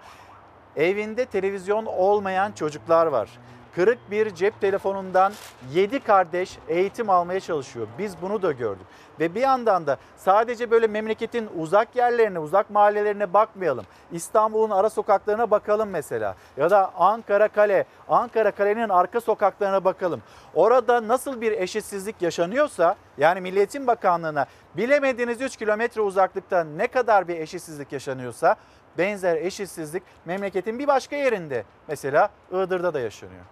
Evinde 0.75 1.25
televizyon 1.25 1.85
olmayan 1.85 2.51
çocuklar 2.51 3.07
var. 3.07 3.29
Kırık 3.75 4.11
bir 4.11 4.35
cep 4.35 4.61
telefonundan 4.61 5.33
7 5.73 5.99
kardeş 5.99 6.57
eğitim 6.67 7.09
almaya 7.09 7.39
çalışıyor. 7.39 7.87
Biz 7.99 8.21
bunu 8.21 8.41
da 8.41 8.51
gördük. 8.51 8.85
Ve 9.19 9.35
bir 9.35 9.41
yandan 9.41 9.87
da 9.87 9.97
sadece 10.17 10.71
böyle 10.71 10.87
memleketin 10.87 11.49
uzak 11.57 11.95
yerlerine, 11.95 12.39
uzak 12.39 12.69
mahallelerine 12.69 13.33
bakmayalım. 13.33 13.85
İstanbul'un 14.11 14.69
ara 14.69 14.89
sokaklarına 14.89 15.51
bakalım 15.51 15.89
mesela. 15.89 16.35
Ya 16.57 16.69
da 16.69 16.91
Ankara 16.95 17.47
Kale, 17.47 17.85
Ankara 18.09 18.51
Kale'nin 18.51 18.89
arka 18.89 19.21
sokaklarına 19.21 19.83
bakalım. 19.85 20.21
Orada 20.53 21.07
nasıl 21.07 21.41
bir 21.41 21.51
eşitsizlik 21.51 22.21
yaşanıyorsa 22.21 22.95
yani 23.17 23.41
Milliyetin 23.41 23.87
Bakanlığı'na 23.87 24.45
bilemediğiniz 24.77 25.41
3 25.41 25.57
kilometre 25.57 26.01
uzaklıkta 26.01 26.63
ne 26.63 26.87
kadar 26.87 27.27
bir 27.27 27.39
eşitsizlik 27.39 27.91
yaşanıyorsa 27.91 28.55
benzer 28.97 29.35
eşitsizlik 29.35 30.03
memleketin 30.25 30.79
bir 30.79 30.87
başka 30.87 31.15
yerinde 31.15 31.63
mesela 31.87 32.29
Iğdır'da 32.51 32.93
da 32.93 32.99
yaşanıyor. 32.99 33.43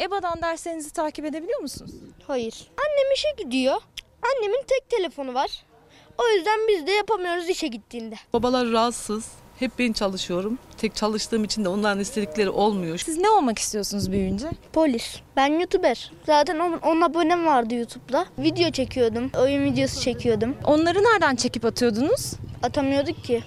EBA'dan 0.00 0.42
derslerinizi 0.42 0.92
takip 0.92 1.24
edebiliyor 1.24 1.60
musunuz? 1.60 1.90
Hayır. 2.26 2.68
Annem 2.78 3.12
işe 3.14 3.28
gidiyor. 3.44 3.76
Annemin 4.22 4.62
tek 4.68 4.88
telefonu 4.90 5.34
var. 5.34 5.50
O 6.18 6.28
yüzden 6.36 6.60
biz 6.68 6.86
de 6.86 6.90
yapamıyoruz 6.90 7.48
işe 7.48 7.66
gittiğinde. 7.68 8.14
Babalar 8.32 8.70
rahatsız. 8.70 9.28
Hep 9.58 9.78
ben 9.78 9.92
çalışıyorum. 9.92 10.58
Tek 10.78 10.94
çalıştığım 10.94 11.44
için 11.44 11.64
de 11.64 11.68
onların 11.68 12.00
istedikleri 12.00 12.50
olmuyor. 12.50 12.98
Siz 12.98 13.18
ne 13.18 13.30
olmak 13.30 13.58
istiyorsunuz 13.58 14.12
büyüyünce? 14.12 14.46
Polis. 14.72 15.20
Ben 15.36 15.46
YouTuber. 15.60 16.12
Zaten 16.26 16.58
10 16.58 17.00
abonem 17.00 17.46
vardı 17.46 17.74
YouTube'da. 17.74 18.26
Video 18.38 18.70
çekiyordum. 18.70 19.30
Oyun 19.38 19.64
videosu 19.64 20.00
çekiyordum. 20.00 20.56
Onları 20.64 20.98
nereden 21.04 21.36
çekip 21.36 21.64
atıyordunuz? 21.64 22.32
Atamıyorduk 22.62 23.24
ki. 23.24 23.42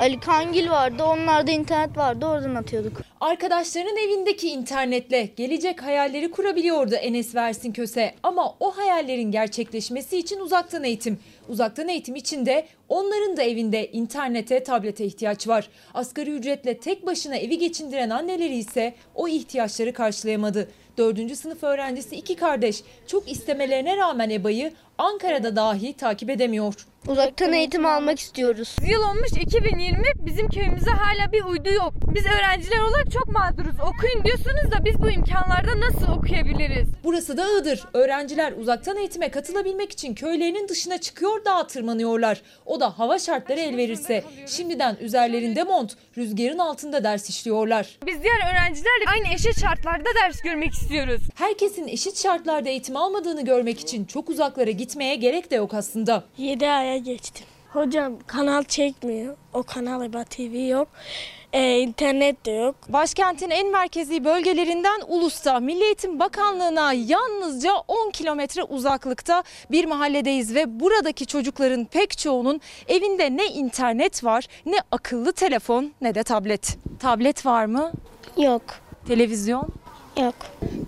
Ali 0.00 0.20
Kangil 0.20 0.70
vardı. 0.70 1.04
Onlarda 1.04 1.50
internet 1.50 1.96
vardı. 1.96 2.26
Oradan 2.26 2.54
atıyorduk. 2.54 3.00
Arkadaşlarının 3.20 3.96
evindeki 3.96 4.48
internetle 4.48 5.28
gelecek 5.36 5.82
hayalleri 5.82 6.30
kurabiliyordu 6.30 6.94
Enes 6.94 7.34
Versin 7.34 7.72
Köse. 7.72 8.14
Ama 8.22 8.54
o 8.60 8.70
hayallerin 8.70 9.30
gerçekleşmesi 9.30 10.18
için 10.18 10.40
uzaktan 10.40 10.84
eğitim. 10.84 11.18
Uzaktan 11.48 11.88
eğitim 11.88 12.14
için 12.16 12.46
de 12.46 12.66
onların 12.88 13.36
da 13.36 13.42
evinde 13.42 13.90
internete, 13.90 14.62
tablete 14.62 15.04
ihtiyaç 15.04 15.48
var. 15.48 15.68
Asgari 15.94 16.30
ücretle 16.30 16.78
tek 16.78 17.06
başına 17.06 17.36
evi 17.36 17.58
geçindiren 17.58 18.10
anneleri 18.10 18.56
ise 18.56 18.94
o 19.14 19.28
ihtiyaçları 19.28 19.92
karşılayamadı. 19.92 20.68
Dördüncü 20.98 21.36
sınıf 21.36 21.62
öğrencisi 21.62 22.16
iki 22.16 22.36
kardeş 22.36 22.82
çok 23.06 23.30
istemelerine 23.30 23.96
rağmen 23.96 24.30
EBA'yı 24.30 24.72
Ankara'da 24.98 25.56
dahi 25.56 25.96
takip 25.96 26.30
edemiyor. 26.30 26.74
Uzaktan 27.06 27.52
eğitim 27.52 27.86
almak 27.86 28.18
istiyoruz. 28.18 28.76
Yıl 28.90 29.02
olmuş 29.02 29.32
2020 29.40 30.04
bizim 30.26 30.48
köyümüze 30.48 30.90
hala 30.90 31.32
bir 31.32 31.44
uydu 31.44 31.68
yok. 31.68 31.92
Biz 32.14 32.26
öğrenciler 32.26 32.80
olarak 32.80 33.12
çok 33.12 33.28
mağduruz. 33.28 33.76
Okuyun 33.80 34.24
diyorsunuz 34.24 34.72
da 34.72 34.84
biz 34.84 34.98
bu 35.02 35.10
imkanlarda 35.10 35.80
nasıl 35.80 36.12
okuyabiliriz? 36.12 36.88
Burası 37.04 37.36
da 37.36 37.46
Iğdır. 37.58 37.84
Öğrenciler 37.92 38.52
uzaktan 38.52 38.96
eğitime 38.96 39.30
katılabilmek 39.30 39.92
için 39.92 40.14
köylerinin 40.14 40.68
dışına 40.68 40.98
çıkıyor 40.98 41.44
dağa 41.44 41.66
tırmanıyorlar. 41.66 42.42
O 42.66 42.80
da 42.80 42.98
hava 42.98 43.18
şartları 43.18 43.60
el 43.60 43.76
verirse. 43.76 44.24
Şimdiden 44.46 44.96
üzerlerinde 45.00 45.62
mont, 45.64 45.92
rüzgarın 46.18 46.58
altında 46.58 47.04
ders 47.04 47.28
işliyorlar. 47.30 47.98
Biz 48.06 48.22
diğer 48.22 48.52
öğrencilerle 48.52 49.04
aynı 49.12 49.34
eşit 49.34 49.60
şartlarda 49.60 50.08
ders 50.24 50.40
görmek 50.40 50.72
istiyoruz. 50.72 51.22
Herkesin 51.34 51.88
eşit 51.88 52.22
şartlarda 52.22 52.68
eğitim 52.68 52.96
almadığını 52.96 53.44
görmek 53.44 53.80
için 53.80 54.04
çok 54.04 54.28
uzaklara 54.28 54.70
gitmeye 54.88 55.16
gerek 55.16 55.50
de 55.50 55.56
yok 55.56 55.74
aslında. 55.74 56.24
7 56.38 56.68
aya 56.68 56.96
geçtim. 56.96 57.46
Hocam 57.72 58.12
kanal 58.26 58.62
çekmiyor. 58.62 59.36
O 59.52 59.62
kanal 59.62 60.04
EBA 60.04 60.24
TV 60.24 60.68
yok. 60.68 60.88
Ee, 61.52 61.78
internet 61.78 62.46
de 62.46 62.50
yok. 62.50 62.74
Başkentin 62.88 63.50
en 63.50 63.72
merkezi 63.72 64.24
bölgelerinden 64.24 65.00
Ulus'ta 65.08 65.60
Milli 65.60 65.84
Eğitim 65.84 66.18
Bakanlığı'na 66.18 66.92
yalnızca 66.92 67.72
10 67.88 68.10
kilometre 68.10 68.62
uzaklıkta 68.62 69.42
bir 69.70 69.84
mahalledeyiz 69.84 70.54
ve 70.54 70.80
buradaki 70.80 71.26
çocukların 71.26 71.84
pek 71.84 72.18
çoğunun 72.18 72.60
evinde 72.88 73.36
ne 73.36 73.46
internet 73.46 74.24
var, 74.24 74.46
ne 74.66 74.76
akıllı 74.92 75.32
telefon 75.32 75.92
ne 76.00 76.14
de 76.14 76.22
tablet. 76.22 76.78
Tablet 77.00 77.46
var 77.46 77.64
mı? 77.64 77.92
Yok. 78.36 78.62
Televizyon? 79.08 79.68
Yok. 80.22 80.34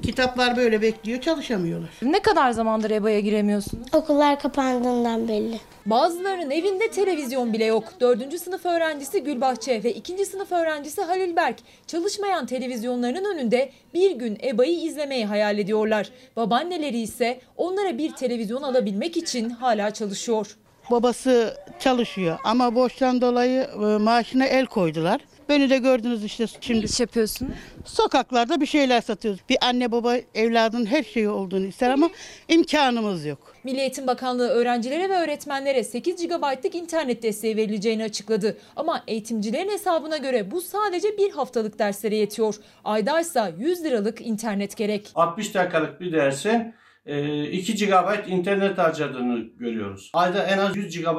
Kitaplar 0.03 0.57
böyle 0.57 0.83
bekliyor 0.83 1.21
çalışamıyorlar. 1.21 1.91
Ne 2.03 2.23
kadar 2.23 2.51
zamandır 2.51 2.91
EBA'ya 2.91 3.21
giremiyorsunuz? 3.21 3.89
Okullar 3.95 4.41
kapandığından 4.41 5.29
belli. 5.29 5.61
Bazılarının 5.87 6.51
evinde 6.51 6.91
televizyon 6.91 7.53
bile 7.53 7.65
yok. 7.65 7.85
4. 8.01 8.41
sınıf 8.41 8.67
öğrencisi 8.67 9.25
Gülbahçe 9.25 9.85
ve 9.85 9.93
2. 9.93 10.27
sınıf 10.27 10.53
öğrencisi 10.53 11.03
Halil 11.03 11.37
Berk 11.37 11.57
çalışmayan 11.87 12.47
televizyonlarının 12.47 13.35
önünde 13.35 13.71
bir 13.95 14.11
gün 14.11 14.39
EBA'yı 14.43 14.81
izlemeyi 14.81 15.27
hayal 15.27 15.59
ediyorlar. 15.59 16.11
Babaanneleri 16.37 17.01
ise 17.01 17.41
onlara 17.57 17.99
bir 17.99 18.13
televizyon 18.13 18.63
alabilmek 18.63 19.17
için 19.17 19.51
hala 19.51 19.91
çalışıyor. 19.91 20.57
Babası 20.91 21.57
çalışıyor 21.81 22.39
ama 22.45 22.75
borçtan 22.75 23.21
dolayı 23.21 23.63
e, 23.63 23.79
maaşına 23.79 24.47
el 24.47 24.67
koydular. 24.67 25.21
Beni 25.51 25.71
de 25.71 25.79
gördünüz 25.79 26.25
işte 26.25 26.47
şimdi. 26.61 26.87
iş 26.87 27.01
yapıyorsun? 27.01 27.55
Sokaklarda 27.85 28.61
bir 28.61 28.67
şeyler 28.67 29.01
satıyoruz. 29.01 29.41
Bir 29.49 29.59
anne 29.61 29.93
baba 29.93 30.17
evladın 30.35 30.87
her 30.87 31.03
şeyi 31.03 31.29
olduğunu 31.29 31.67
ister 31.67 31.91
ama 31.91 32.11
imkanımız 32.49 33.27
yok. 33.27 33.55
Milli 33.65 33.81
Eğitim 33.81 34.07
Bakanlığı 34.07 34.49
öğrencilere 34.49 35.09
ve 35.09 35.17
öğretmenlere 35.17 35.85
8 35.85 36.29
GB'lık 36.29 36.75
internet 36.75 37.23
desteği 37.23 37.57
verileceğini 37.57 38.05
açıkladı. 38.05 38.59
Ama 38.77 39.05
eğitimcilerin 39.07 39.71
hesabına 39.71 40.17
göre 40.17 40.51
bu 40.51 40.61
sadece 40.61 41.19
bir 41.19 41.31
haftalık 41.31 41.79
derslere 41.79 42.17
yetiyor. 42.17 42.55
Aydaysa 42.85 43.53
100 43.59 43.85
liralık 43.85 44.21
internet 44.21 44.77
gerek. 44.77 45.11
60 45.15 45.55
dakikalık 45.55 46.01
bir 46.01 46.13
dersin 46.13 46.75
2 47.07 47.75
GB 47.75 48.29
internet 48.29 48.79
harcadığını 48.79 49.39
görüyoruz. 49.57 50.11
Ayda 50.15 50.47
en 50.47 50.59
az 50.59 50.77
100 50.77 51.01
GB 51.01 51.19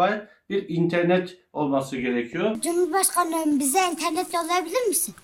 bir 0.50 0.70
internet 0.70 1.38
olması 1.54 1.98
gerekiyor. 1.98 2.62
Cumhurbaşkanım 2.62 3.60
bize 3.60 3.80
internet 3.92 4.34
yollayabilir 4.34 4.88
misin? 4.88 5.16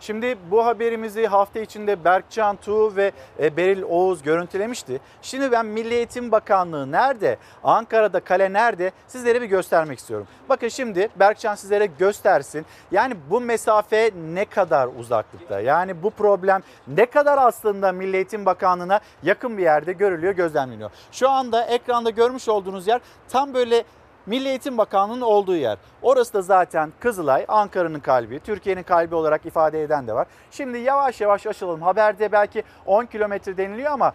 Şimdi 0.00 0.38
bu 0.50 0.66
haberimizi 0.66 1.26
hafta 1.26 1.60
içinde 1.60 2.04
Berkcan 2.04 2.56
Tuğ 2.56 2.96
ve 2.96 3.12
e, 3.40 3.56
Beril 3.56 3.82
Oğuz 3.82 4.22
görüntülemişti. 4.22 5.00
Şimdi 5.22 5.52
ben 5.52 5.66
Milli 5.66 5.94
Eğitim 5.94 6.32
Bakanlığı 6.32 6.92
nerede, 6.92 7.36
Ankara'da 7.64 8.20
kale 8.20 8.52
nerede 8.52 8.92
sizlere 9.06 9.42
bir 9.42 9.46
göstermek 9.46 9.98
istiyorum. 9.98 10.26
Bakın 10.48 10.68
şimdi 10.68 11.08
Berkcan 11.16 11.54
sizlere 11.54 11.86
göstersin. 11.86 12.66
Yani 12.90 13.16
bu 13.30 13.40
mesafe 13.40 14.10
ne 14.32 14.44
kadar 14.44 14.88
uzaklıkta? 14.98 15.60
Yani 15.60 16.02
bu 16.02 16.10
problem 16.10 16.62
ne 16.88 17.06
kadar 17.06 17.38
aslında 17.38 17.92
Milli 17.92 18.16
Eğitim 18.16 18.46
Bakanlığı'na 18.46 19.00
yakın 19.22 19.58
bir 19.58 19.62
yerde 19.62 19.92
görülüyor, 19.92 20.32
gözlemleniyor. 20.32 20.90
Şu 21.12 21.30
anda 21.30 21.64
ekranda 21.64 22.10
görmüş 22.10 22.48
olduğunuz 22.48 22.86
yer 22.86 23.00
tam 23.28 23.54
böyle 23.54 23.84
Milli 24.28 24.48
Eğitim 24.48 24.78
Bakanlığı'nın 24.78 25.20
olduğu 25.20 25.56
yer. 25.56 25.78
Orası 26.02 26.34
da 26.34 26.42
zaten 26.42 26.92
Kızılay, 27.00 27.44
Ankara'nın 27.48 28.00
kalbi, 28.00 28.40
Türkiye'nin 28.40 28.82
kalbi 28.82 29.14
olarak 29.14 29.46
ifade 29.46 29.82
eden 29.82 30.06
de 30.06 30.12
var. 30.12 30.26
Şimdi 30.50 30.78
yavaş 30.78 31.20
yavaş 31.20 31.46
aşılalım. 31.46 31.82
Haberde 31.82 32.32
belki 32.32 32.62
10 32.86 33.04
kilometre 33.04 33.56
deniliyor 33.56 33.92
ama 33.92 34.12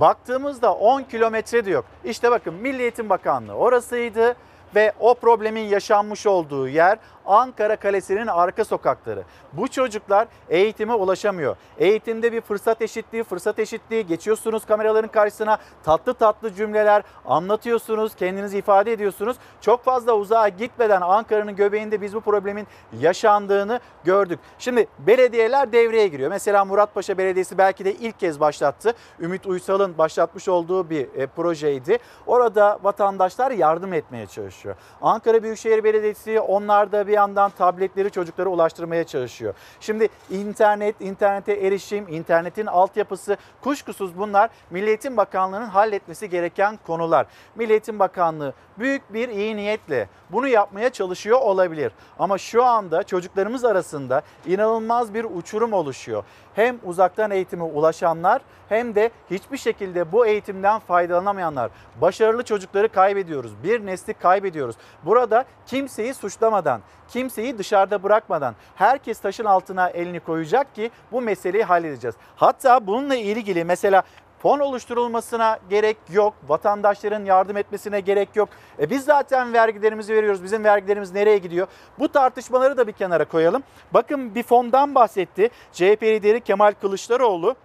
baktığımızda 0.00 0.74
10 0.74 1.02
kilometre 1.02 1.64
de 1.64 1.70
yok. 1.70 1.84
İşte 2.04 2.30
bakın 2.30 2.54
Milli 2.54 2.82
Eğitim 2.82 3.08
Bakanlığı 3.08 3.54
orasıydı 3.54 4.36
ve 4.74 4.92
o 5.00 5.14
problemin 5.14 5.68
yaşanmış 5.68 6.26
olduğu 6.26 6.68
yer 6.68 6.98
Ankara 7.28 7.76
Kalesi'nin 7.76 8.26
arka 8.26 8.64
sokakları. 8.64 9.22
Bu 9.52 9.68
çocuklar 9.68 10.28
eğitime 10.48 10.94
ulaşamıyor. 10.94 11.56
Eğitimde 11.78 12.32
bir 12.32 12.40
fırsat 12.40 12.82
eşitliği, 12.82 13.24
fırsat 13.24 13.58
eşitliği 13.58 14.06
geçiyorsunuz 14.06 14.66
kameraların 14.66 15.10
karşısına 15.10 15.58
tatlı 15.84 16.14
tatlı 16.14 16.54
cümleler 16.54 17.02
anlatıyorsunuz, 17.24 18.14
kendinizi 18.14 18.58
ifade 18.58 18.92
ediyorsunuz. 18.92 19.36
Çok 19.60 19.84
fazla 19.84 20.12
uzağa 20.12 20.48
gitmeden 20.48 21.00
Ankara'nın 21.00 21.56
göbeğinde 21.56 22.00
biz 22.00 22.14
bu 22.14 22.20
problemin 22.20 22.66
yaşandığını 23.00 23.80
gördük. 24.04 24.38
Şimdi 24.58 24.86
belediyeler 24.98 25.72
devreye 25.72 26.08
giriyor. 26.08 26.30
Mesela 26.30 26.64
Muratpaşa 26.64 27.18
Belediyesi 27.18 27.58
belki 27.58 27.84
de 27.84 27.94
ilk 27.94 28.20
kez 28.20 28.40
başlattı. 28.40 28.92
Ümit 29.20 29.46
Uysal'ın 29.46 29.98
başlatmış 29.98 30.48
olduğu 30.48 30.90
bir 30.90 31.14
e, 31.14 31.26
projeydi. 31.26 31.98
Orada 32.26 32.78
vatandaşlar 32.82 33.50
yardım 33.50 33.92
etmeye 33.92 34.26
çalışıyor. 34.26 34.76
Ankara 35.02 35.42
Büyükşehir 35.42 35.84
Belediyesi 35.84 36.40
onlar 36.40 36.92
da 36.92 37.06
bir 37.06 37.17
yandan 37.18 37.50
tabletleri 37.50 38.10
çocuklara 38.10 38.48
ulaştırmaya 38.48 39.04
çalışıyor. 39.04 39.54
Şimdi 39.80 40.08
internet, 40.30 41.00
internete 41.00 41.52
erişim, 41.52 42.08
internetin 42.08 42.66
altyapısı 42.66 43.36
kuşkusuz 43.60 44.18
bunlar 44.18 44.50
Milli 44.70 44.88
Eğitim 44.88 45.16
Bakanlığı'nın 45.16 45.66
halletmesi 45.66 46.30
gereken 46.30 46.78
konular. 46.86 47.26
Milli 47.54 47.72
Eğitim 47.72 47.98
Bakanlığı 47.98 48.52
büyük 48.78 49.12
bir 49.12 49.28
iyi 49.28 49.56
niyetle 49.56 50.08
bunu 50.30 50.48
yapmaya 50.48 50.90
çalışıyor 50.90 51.40
olabilir. 51.40 51.92
Ama 52.18 52.38
şu 52.38 52.64
anda 52.64 53.02
çocuklarımız 53.02 53.64
arasında 53.64 54.22
inanılmaz 54.46 55.14
bir 55.14 55.24
uçurum 55.24 55.72
oluşuyor. 55.72 56.24
Hem 56.54 56.78
uzaktan 56.84 57.30
eğitime 57.30 57.64
ulaşanlar 57.64 58.42
hem 58.68 58.94
de 58.94 59.10
hiçbir 59.30 59.56
şekilde 59.56 60.12
bu 60.12 60.26
eğitimden 60.26 60.78
faydalanamayanlar. 60.78 61.70
Başarılı 62.00 62.42
çocukları 62.42 62.88
kaybediyoruz. 62.88 63.52
Bir 63.62 63.86
nesli 63.86 64.14
kaybediyoruz. 64.14 64.76
Burada 65.04 65.44
kimseyi 65.66 66.14
suçlamadan, 66.14 66.80
kimseyi 67.08 67.58
dışarıda 67.58 68.02
bırakmadan 68.02 68.54
herkes 68.74 69.20
taşın 69.20 69.44
altına 69.44 69.88
elini 69.88 70.20
koyacak 70.20 70.74
ki 70.74 70.90
bu 71.12 71.20
meseleyi 71.20 71.64
halledeceğiz. 71.64 72.14
Hatta 72.36 72.86
bununla 72.86 73.14
ilgili 73.14 73.64
mesela 73.64 74.02
fon 74.38 74.58
oluşturulmasına 74.58 75.58
gerek 75.70 75.96
yok. 76.12 76.34
Vatandaşların 76.48 77.24
yardım 77.24 77.56
etmesine 77.56 78.00
gerek 78.00 78.36
yok. 78.36 78.48
E 78.80 78.90
biz 78.90 79.04
zaten 79.04 79.52
vergilerimizi 79.52 80.14
veriyoruz. 80.14 80.44
Bizim 80.44 80.64
vergilerimiz 80.64 81.12
nereye 81.12 81.38
gidiyor? 81.38 81.66
Bu 81.98 82.08
tartışmaları 82.08 82.76
da 82.76 82.86
bir 82.86 82.92
kenara 82.92 83.24
koyalım. 83.24 83.62
Bakın 83.94 84.34
bir 84.34 84.42
fondan 84.42 84.94
bahsetti. 84.94 85.50
CHP 85.72 86.02
lideri 86.02 86.40
Kemal 86.40 86.72
Kılıçdaroğlu. 86.80 87.56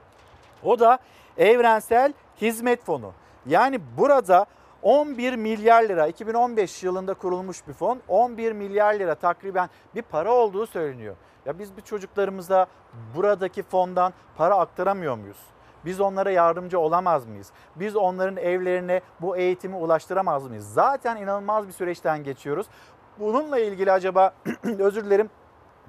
O 0.64 0.80
da 0.80 1.00
Evrensel 1.38 2.14
Hizmet 2.42 2.86
Fonu. 2.86 3.12
Yani 3.46 3.80
burada 3.98 4.46
11 4.84 5.36
milyar 5.36 5.84
lira 5.84 6.08
2015 6.08 6.84
yılında 6.84 7.14
kurulmuş 7.14 7.68
bir 7.68 7.74
fon 7.74 8.02
11 8.08 8.52
milyar 8.52 8.94
lira 8.94 9.16
takriben 9.16 9.70
bir 9.96 10.02
para 10.02 10.32
olduğu 10.32 10.68
söyleniyor. 10.68 11.16
Ya 11.46 11.60
biz 11.60 11.78
bu 11.78 11.82
çocuklarımıza 11.82 12.66
buradaki 13.16 13.64
fondan 13.64 14.14
para 14.38 14.56
aktaramıyor 14.56 15.18
muyuz? 15.18 15.40
Biz 15.86 16.02
onlara 16.02 16.32
yardımcı 16.32 16.80
olamaz 16.80 17.26
mıyız? 17.26 17.52
Biz 17.76 17.96
onların 17.96 18.38
evlerine 18.38 19.02
bu 19.22 19.38
eğitimi 19.38 19.76
ulaştıramaz 19.76 20.48
mıyız? 20.48 20.74
Zaten 20.74 21.16
inanılmaz 21.16 21.68
bir 21.68 21.74
süreçten 21.74 22.24
geçiyoruz. 22.24 22.68
Bununla 23.20 23.60
ilgili 23.60 23.92
acaba 23.92 24.34
özür 24.80 25.06
dilerim 25.06 25.30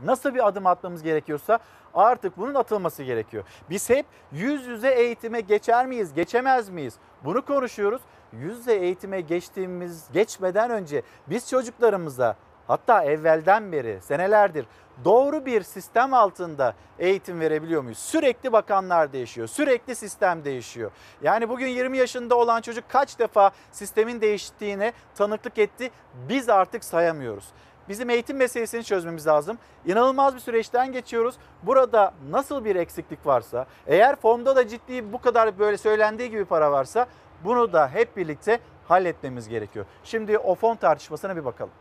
nasıl 0.05 0.35
bir 0.35 0.49
adım 0.49 0.67
atmamız 0.67 1.03
gerekiyorsa 1.03 1.59
artık 1.95 2.39
bunun 2.39 2.55
atılması 2.55 3.03
gerekiyor. 3.03 3.45
Biz 3.71 3.91
hep 3.91 4.07
yüz 4.33 4.67
yüze 4.67 4.91
eğitime 4.91 5.41
geçer 5.41 5.87
miyiz, 5.87 6.15
geçemez 6.15 6.69
miyiz? 6.69 6.95
Bunu 7.25 7.45
konuşuyoruz. 7.45 8.03
Yüz 8.41 8.59
yüze 8.59 8.75
eğitime 8.75 9.21
geçtiğimiz, 9.21 10.05
geçmeden 10.13 10.71
önce 10.71 11.03
biz 11.27 11.49
çocuklarımıza 11.51 12.37
hatta 12.67 13.05
evvelden 13.05 13.73
beri 13.73 13.99
senelerdir 14.03 14.67
doğru 15.05 15.47
bir 15.47 15.63
sistem 15.63 16.15
altında 16.15 16.75
eğitim 16.99 17.41
verebiliyor 17.41 17.83
muyuz? 17.83 17.99
Sürekli 17.99 18.53
bakanlar 18.53 19.13
değişiyor, 19.13 19.47
sürekli 19.47 19.97
sistem 19.97 20.45
değişiyor. 20.45 20.91
Yani 21.23 21.49
bugün 21.49 21.67
20 21.67 21.99
yaşında 21.99 22.35
olan 22.35 22.61
çocuk 22.61 22.85
kaç 22.89 23.19
defa 23.19 23.51
sistemin 23.73 24.21
değiştiğine 24.21 24.93
tanıklık 25.15 25.59
etti 25.59 25.91
biz 26.29 26.49
artık 26.49 26.85
sayamıyoruz. 26.85 27.45
Bizim 27.89 28.11
eğitim 28.11 28.37
meselesini 28.37 28.85
çözmemiz 28.85 29.27
lazım. 29.27 29.59
İnanılmaz 29.87 30.35
bir 30.35 30.41
süreçten 30.41 30.93
geçiyoruz. 30.93 31.35
Burada 31.63 32.15
nasıl 32.31 32.65
bir 32.65 32.77
eksiklik 32.77 33.27
varsa, 33.27 33.67
eğer 33.87 34.17
fonda 34.17 34.57
da 34.57 34.69
ciddi 34.69 35.13
bu 35.13 35.21
kadar 35.21 35.59
böyle 35.59 35.79
söylendiği 35.79 36.31
gibi 36.31 36.45
para 36.45 36.73
varsa 36.73 37.07
bunu 37.45 37.73
da 37.73 37.89
hep 37.89 38.17
birlikte 38.17 38.59
halletmemiz 38.89 39.49
gerekiyor. 39.49 39.87
Şimdi 40.05 40.39
o 40.39 40.55
fon 40.55 40.77
tartışmasına 40.77 41.37
bir 41.37 41.45
bakalım. 41.45 41.73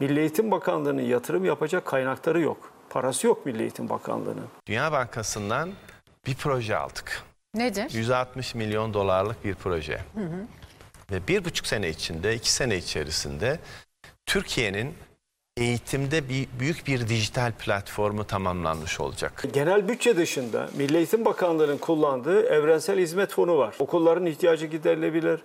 Milli 0.00 0.20
Eğitim 0.20 0.50
Bakanlığı'nın 0.50 1.02
yatırım 1.02 1.44
yapacak 1.44 1.84
kaynakları 1.84 2.40
yok. 2.40 2.72
Parası 2.90 3.26
yok 3.26 3.46
Milli 3.46 3.62
Eğitim 3.62 3.88
Bakanlığı'nın. 3.88 4.46
Dünya 4.66 4.92
Bankası'ndan 4.92 5.72
bir 6.26 6.34
proje 6.34 6.76
aldık. 6.76 7.22
Nedir? 7.54 7.90
160 7.90 8.54
milyon 8.54 8.94
dolarlık 8.94 9.44
bir 9.44 9.54
proje. 9.54 10.00
Ve 11.10 11.28
bir 11.28 11.44
buçuk 11.44 11.66
sene 11.66 11.88
içinde, 11.88 12.34
iki 12.34 12.52
sene 12.52 12.76
içerisinde 12.76 13.58
Türkiye'nin 14.26 14.94
eğitimde 15.62 16.28
bir 16.28 16.48
büyük 16.60 16.86
bir 16.86 17.08
dijital 17.08 17.52
platformu 17.52 18.24
tamamlanmış 18.24 19.00
olacak. 19.00 19.44
Genel 19.52 19.88
bütçe 19.88 20.16
dışında 20.16 20.68
Milli 20.76 20.96
Eğitim 20.96 21.24
Bakanlığı'nın 21.24 21.78
kullandığı 21.78 22.46
evrensel 22.46 22.98
hizmet 22.98 23.30
fonu 23.30 23.58
var. 23.58 23.74
Okulların 23.78 24.26
ihtiyacı 24.26 24.66
giderilebilir, 24.66 25.40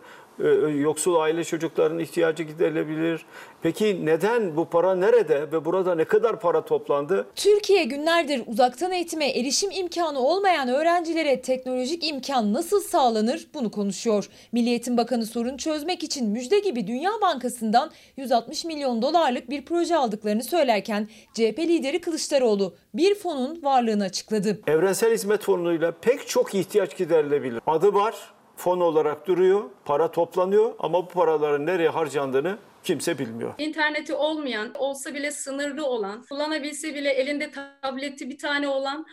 yoksul 0.81 1.15
aile 1.15 1.43
çocukların 1.43 1.99
ihtiyacı 1.99 2.43
giderilebilir. 2.43 3.25
Peki 3.61 4.05
neden 4.05 4.57
bu 4.57 4.65
para 4.65 4.95
nerede 4.95 5.51
ve 5.51 5.65
burada 5.65 5.95
ne 5.95 6.05
kadar 6.05 6.39
para 6.39 6.65
toplandı? 6.65 7.27
Türkiye 7.35 7.83
günlerdir 7.83 8.41
uzaktan 8.47 8.91
eğitime 8.91 9.29
erişim 9.29 9.71
imkanı 9.71 10.19
olmayan 10.19 10.69
öğrencilere 10.69 11.41
teknolojik 11.41 12.07
imkan 12.07 12.53
nasıl 12.53 12.81
sağlanır 12.81 13.47
bunu 13.53 13.71
konuşuyor. 13.71 14.29
Milli 14.51 14.69
Eğitim 14.69 14.97
Bakanı 14.97 15.25
sorunu 15.25 15.57
çözmek 15.57 16.03
için 16.03 16.29
müjde 16.29 16.59
gibi 16.59 16.87
Dünya 16.87 17.11
Bankası'ndan 17.21 17.91
160 18.17 18.65
milyon 18.65 19.01
dolarlık 19.01 19.49
bir 19.49 19.65
proje 19.65 19.95
aldıklarını 19.95 20.43
söylerken 20.43 21.07
CHP 21.33 21.59
lideri 21.59 22.01
Kılıçdaroğlu 22.01 22.75
bir 22.93 23.15
fonun 23.15 23.63
varlığını 23.63 24.03
açıkladı. 24.03 24.59
Evrensel 24.67 25.13
hizmet 25.13 25.41
fonuyla 25.41 25.91
pek 25.91 26.27
çok 26.27 26.55
ihtiyaç 26.55 26.97
giderilebilir. 26.97 27.61
Adı 27.67 27.93
var, 27.93 28.15
fon 28.57 28.79
olarak 28.79 29.27
duruyor, 29.27 29.63
para 29.85 30.11
toplanıyor 30.11 30.75
ama 30.79 31.05
bu 31.05 31.07
paraların 31.07 31.65
nereye 31.65 31.89
harcandığını 31.89 32.57
kimse 32.83 33.19
bilmiyor. 33.19 33.53
İnterneti 33.57 34.13
olmayan, 34.13 34.71
olsa 34.75 35.13
bile 35.13 35.31
sınırlı 35.31 35.85
olan, 35.85 36.23
kullanabilse 36.29 36.95
bile 36.95 37.09
elinde 37.09 37.51
tableti 37.81 38.29
bir 38.29 38.37
tane 38.37 38.67
olan, 38.67 39.05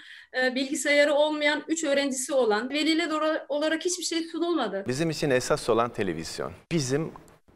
e, 0.42 0.54
bilgisayarı 0.54 1.14
olmayan 1.14 1.62
3 1.68 1.84
öğrencisi 1.84 2.32
olan, 2.32 2.70
veliler 2.70 3.10
olarak 3.48 3.84
hiçbir 3.84 4.04
şey 4.04 4.22
sunulmadı. 4.22 4.84
Bizim 4.88 5.10
için 5.10 5.30
esas 5.30 5.68
olan 5.68 5.92
televizyon. 5.92 6.52
Bizim 6.72 7.12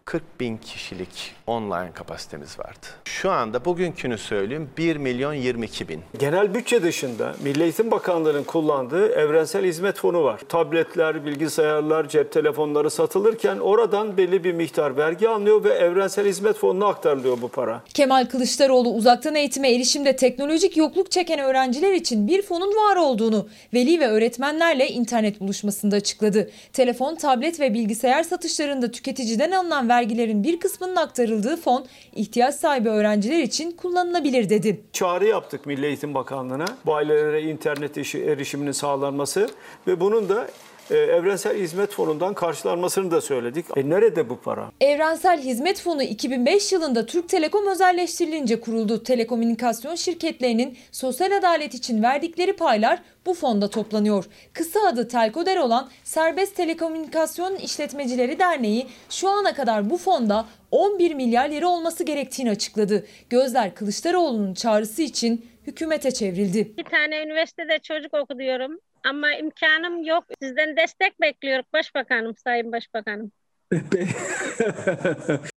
40 0.08 0.40
bin 0.40 0.56
kişilik 0.56 1.34
online 1.46 1.92
kapasitemiz 1.94 2.58
vardı. 2.58 2.86
Şu 3.04 3.30
anda 3.30 3.64
bugünkünü 3.64 4.18
söyleyeyim 4.18 4.70
1 4.78 4.96
milyon 4.96 5.32
22 5.32 5.88
bin. 5.88 6.00
Genel 6.18 6.54
bütçe 6.54 6.82
dışında 6.82 7.34
Milli 7.44 7.62
Eğitim 7.62 7.90
Bakanlığı'nın 7.90 8.44
kullandığı 8.44 9.08
evrensel 9.08 9.64
hizmet 9.64 9.96
fonu 9.96 10.24
var. 10.24 10.40
Tabletler, 10.48 11.26
bilgisayarlar, 11.26 12.08
cep 12.08 12.32
telefonları 12.32 12.90
satılırken 12.90 13.58
oradan 13.58 14.16
belli 14.16 14.44
bir 14.44 14.52
miktar 14.52 14.96
vergi 14.96 15.28
alınıyor 15.28 15.64
ve 15.64 15.70
evrensel 15.70 16.26
hizmet 16.26 16.56
fonuna 16.56 16.86
aktarılıyor 16.86 17.42
bu 17.42 17.48
para. 17.48 17.82
Kemal 17.94 18.26
Kılıçdaroğlu 18.26 18.88
uzaktan 18.88 19.34
eğitime 19.34 19.74
erişimde 19.74 20.16
teknolojik 20.16 20.76
yokluk 20.76 21.10
çeken 21.10 21.38
öğrenciler 21.38 21.92
için 21.92 22.28
bir 22.28 22.42
fonun 22.42 22.76
var 22.76 22.96
olduğunu 22.96 23.48
veli 23.74 24.00
ve 24.00 24.08
öğretmenlerle 24.08 24.88
internet 24.88 25.40
buluşmasında 25.40 25.96
açıkladı. 25.96 26.50
Telefon, 26.72 27.14
tablet 27.14 27.60
ve 27.60 27.74
bilgisayar 27.74 28.22
satışlarında 28.22 28.90
tüketiciden 28.90 29.50
alınan 29.50 29.88
vergilerin 29.98 30.44
bir 30.44 30.60
kısmının 30.60 30.96
aktarıldığı 30.96 31.56
fon 31.56 31.86
ihtiyaç 32.14 32.54
sahibi 32.54 32.88
öğrenciler 32.88 33.38
için 33.38 33.72
kullanılabilir 33.72 34.50
dedi. 34.50 34.80
Çağrı 34.92 35.24
yaptık 35.26 35.66
Milli 35.66 35.86
Eğitim 35.86 36.14
Bakanlığı'na 36.14 36.64
bu 36.86 36.94
ailelere 36.94 37.42
internet 37.42 37.96
işi- 37.96 38.24
erişiminin 38.24 38.72
sağlanması 38.72 39.50
ve 39.86 40.00
bunun 40.00 40.28
da 40.28 40.48
e, 40.90 40.96
evrensel 40.96 41.56
hizmet 41.56 41.90
fonundan 41.90 42.34
karşılanmasını 42.34 43.10
da 43.10 43.20
söyledik. 43.20 43.66
E 43.76 43.90
nerede 43.90 44.28
bu 44.28 44.40
para? 44.40 44.70
Evrensel 44.80 45.40
Hizmet 45.40 45.80
Fonu 45.80 46.02
2005 46.02 46.72
yılında 46.72 47.06
Türk 47.06 47.28
Telekom 47.28 47.66
özelleştirilince 47.66 48.60
kuruldu. 48.60 49.02
Telekomünikasyon 49.02 49.94
şirketlerinin 49.94 50.78
sosyal 50.92 51.32
adalet 51.38 51.74
için 51.74 52.02
verdikleri 52.02 52.52
paylar 52.52 53.02
bu 53.26 53.34
fonda 53.34 53.70
toplanıyor. 53.70 54.24
Kısa 54.52 54.80
adı 54.88 55.08
Telkoder 55.08 55.56
olan 55.56 55.90
Serbest 56.04 56.56
Telekomünikasyon 56.56 57.56
İşletmecileri 57.56 58.38
Derneği 58.38 58.86
şu 59.10 59.28
ana 59.28 59.54
kadar 59.54 59.90
bu 59.90 59.98
fonda 59.98 60.44
11 60.70 61.14
milyar 61.14 61.48
lira 61.48 61.68
olması 61.68 62.04
gerektiğini 62.04 62.50
açıkladı. 62.50 63.06
Gözler 63.30 63.74
Kılıçdaroğlu'nun 63.74 64.54
çağrısı 64.54 65.02
için 65.02 65.46
hükümete 65.66 66.10
çevrildi. 66.10 66.72
Bir 66.78 66.84
tane 66.84 67.22
üniversitede 67.22 67.78
çocuk 67.78 68.14
okuyorum 68.14 68.78
ama 69.04 69.32
imkanım 69.34 70.02
yok. 70.02 70.24
Sizden 70.42 70.76
destek 70.76 71.20
bekliyoruz 71.20 71.66
Başbakanım, 71.72 72.36
Sayın 72.36 72.72
Başbakanım. 72.72 73.32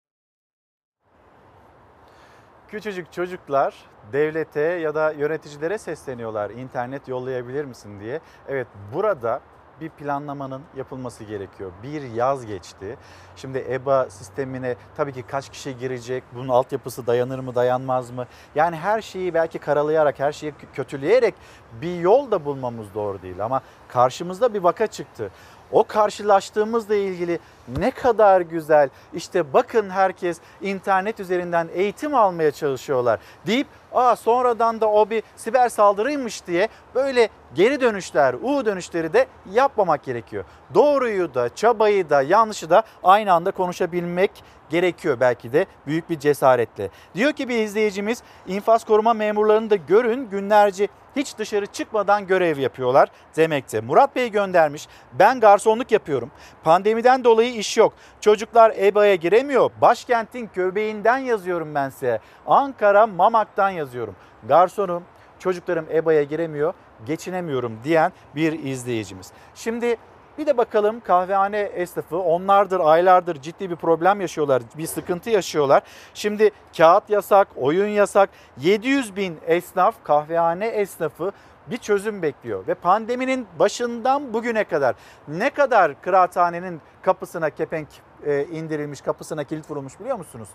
Küçücük 2.69 3.12
çocuklar 3.12 3.74
devlete 4.12 4.60
ya 4.60 4.94
da 4.94 5.12
yöneticilere 5.12 5.78
sesleniyorlar. 5.78 6.51
İnternet 6.51 7.09
yollayabilir 7.09 7.65
misin 7.65 8.01
diye. 8.01 8.20
Evet 8.48 8.66
burada 8.94 9.40
bir 9.81 9.89
planlamanın 9.89 10.63
yapılması 10.77 11.25
gerekiyor. 11.25 11.73
Bir 11.83 12.03
yaz 12.03 12.47
geçti. 12.47 12.97
Şimdi 13.37 13.67
EBA 13.71 14.11
sistemine 14.11 14.77
tabii 14.97 15.13
ki 15.13 15.23
kaç 15.23 15.49
kişi 15.49 15.79
girecek, 15.79 16.25
bunun 16.35 16.49
altyapısı 16.49 17.07
dayanır 17.07 17.39
mı 17.39 17.55
dayanmaz 17.55 18.11
mı? 18.11 18.27
Yani 18.55 18.77
her 18.77 19.03
şeyi 19.03 19.35
belki 19.35 19.59
karalayarak, 19.59 20.19
her 20.19 20.33
şeyi 20.33 20.55
kötüleyerek 20.75 21.35
bir 21.83 21.99
yol 21.99 22.31
da 22.31 22.45
bulmamız 22.45 22.95
doğru 22.95 23.23
değil. 23.23 23.45
Ama 23.45 23.63
karşımızda 23.89 24.55
bir 24.55 24.61
vaka 24.61 24.87
çıktı. 24.87 25.31
O 25.73 25.85
karşılaştığımızla 25.85 26.95
ilgili 26.95 27.39
ne 27.78 27.90
kadar 27.90 28.40
güzel 28.40 28.89
işte 29.15 29.53
bakın 29.53 29.90
herkes 29.90 30.39
internet 30.61 31.20
üzerinden 31.20 31.69
eğitim 31.74 32.15
almaya 32.15 32.51
çalışıyorlar 32.51 33.20
deyip 33.47 33.66
aa 33.93 34.16
sonradan 34.16 34.81
da 34.81 34.90
o 34.90 35.11
bir 35.11 35.23
siber 35.36 35.69
saldırıymış 35.69 36.47
diye 36.47 36.69
böyle 36.95 37.28
geri 37.55 37.81
dönüşler, 37.81 38.35
U 38.35 38.65
dönüşleri 38.66 39.12
de 39.12 39.27
yapmamak 39.53 40.03
gerekiyor. 40.03 40.45
Doğruyu 40.74 41.35
da, 41.35 41.55
çabayı 41.55 42.11
da, 42.11 42.23
yanlışı 42.23 42.70
da 42.70 42.82
aynı 43.03 43.32
anda 43.32 43.51
konuşabilmek 43.51 44.31
gerekiyor 44.70 45.20
belki 45.20 45.53
de 45.53 45.66
büyük 45.86 46.11
bir 46.11 46.19
cesaretle. 46.19 46.90
Diyor 47.15 47.32
ki 47.32 47.49
bir 47.49 47.59
izleyicimiz 47.59 48.23
infaz 48.47 48.85
koruma 48.85 49.15
memurlarını 49.15 49.70
da 49.70 49.77
görün 49.77 50.31
günlerce 50.31 50.89
hiç 51.16 51.39
dışarı 51.39 51.66
çıkmadan 51.66 52.27
görev 52.27 52.59
yapıyorlar 52.59 53.09
demekte. 53.36 53.81
Murat 53.81 54.16
Bey 54.16 54.31
göndermiş 54.31 54.89
ben 55.12 55.40
garsonluk 55.40 55.93
yapıyorum. 55.93 56.31
Pandemiden 56.65 57.24
dolayı 57.24 57.55
iş 57.55 57.77
yok. 57.77 57.93
Çocuklar 58.20 58.74
EBA'ya 58.78 59.15
giremiyor. 59.15 59.70
Başkentin 59.81 60.51
göbeğinden 60.55 61.19
yazıyorum 61.19 61.74
ben 61.74 61.89
size. 61.89 62.20
Ankara 62.47 63.07
Mamak'tan 63.07 63.70
yazıyorum. 63.70 64.16
Garsonum 64.49 65.05
çocuklarım 65.39 65.86
EBA'ya 65.93 66.23
giremiyor 66.23 66.74
geçinemiyorum 67.07 67.78
diyen 67.85 68.12
bir 68.35 68.65
izleyicimiz. 68.65 69.32
Şimdi 69.55 69.97
bir 70.39 70.47
de 70.47 70.56
bakalım 70.56 71.01
kahvehane 71.01 71.59
esnafı 71.60 72.19
onlardır 72.19 72.81
aylardır 72.81 73.43
ciddi 73.43 73.70
bir 73.70 73.77
problem 73.77 74.20
yaşıyorlar. 74.20 74.62
Bir 74.78 74.86
sıkıntı 74.86 75.31
yaşıyorlar. 75.31 75.82
Şimdi 76.15 76.51
kağıt 76.77 77.10
yasak, 77.10 77.48
oyun 77.56 77.89
yasak. 77.89 78.31
700 78.60 79.16
bin 79.16 79.39
esnaf, 79.47 79.94
kahvehane 80.05 80.66
esnafı 80.66 81.32
bir 81.66 81.77
çözüm 81.77 82.23
bekliyor. 82.23 82.66
Ve 82.66 82.74
pandeminin 82.74 83.47
başından 83.59 84.32
bugüne 84.32 84.65
kadar 84.65 84.94
ne 85.28 85.51
kadar 85.51 86.02
kıraathanenin 86.02 86.81
kapısına 87.02 87.51
kepenk 87.51 87.89
e, 88.27 88.44
indirilmiş, 88.44 89.01
kapısına 89.01 89.44
kilit 89.44 89.70
vurulmuş 89.70 90.01
biliyor 90.01 90.16
musunuz? 90.16 90.48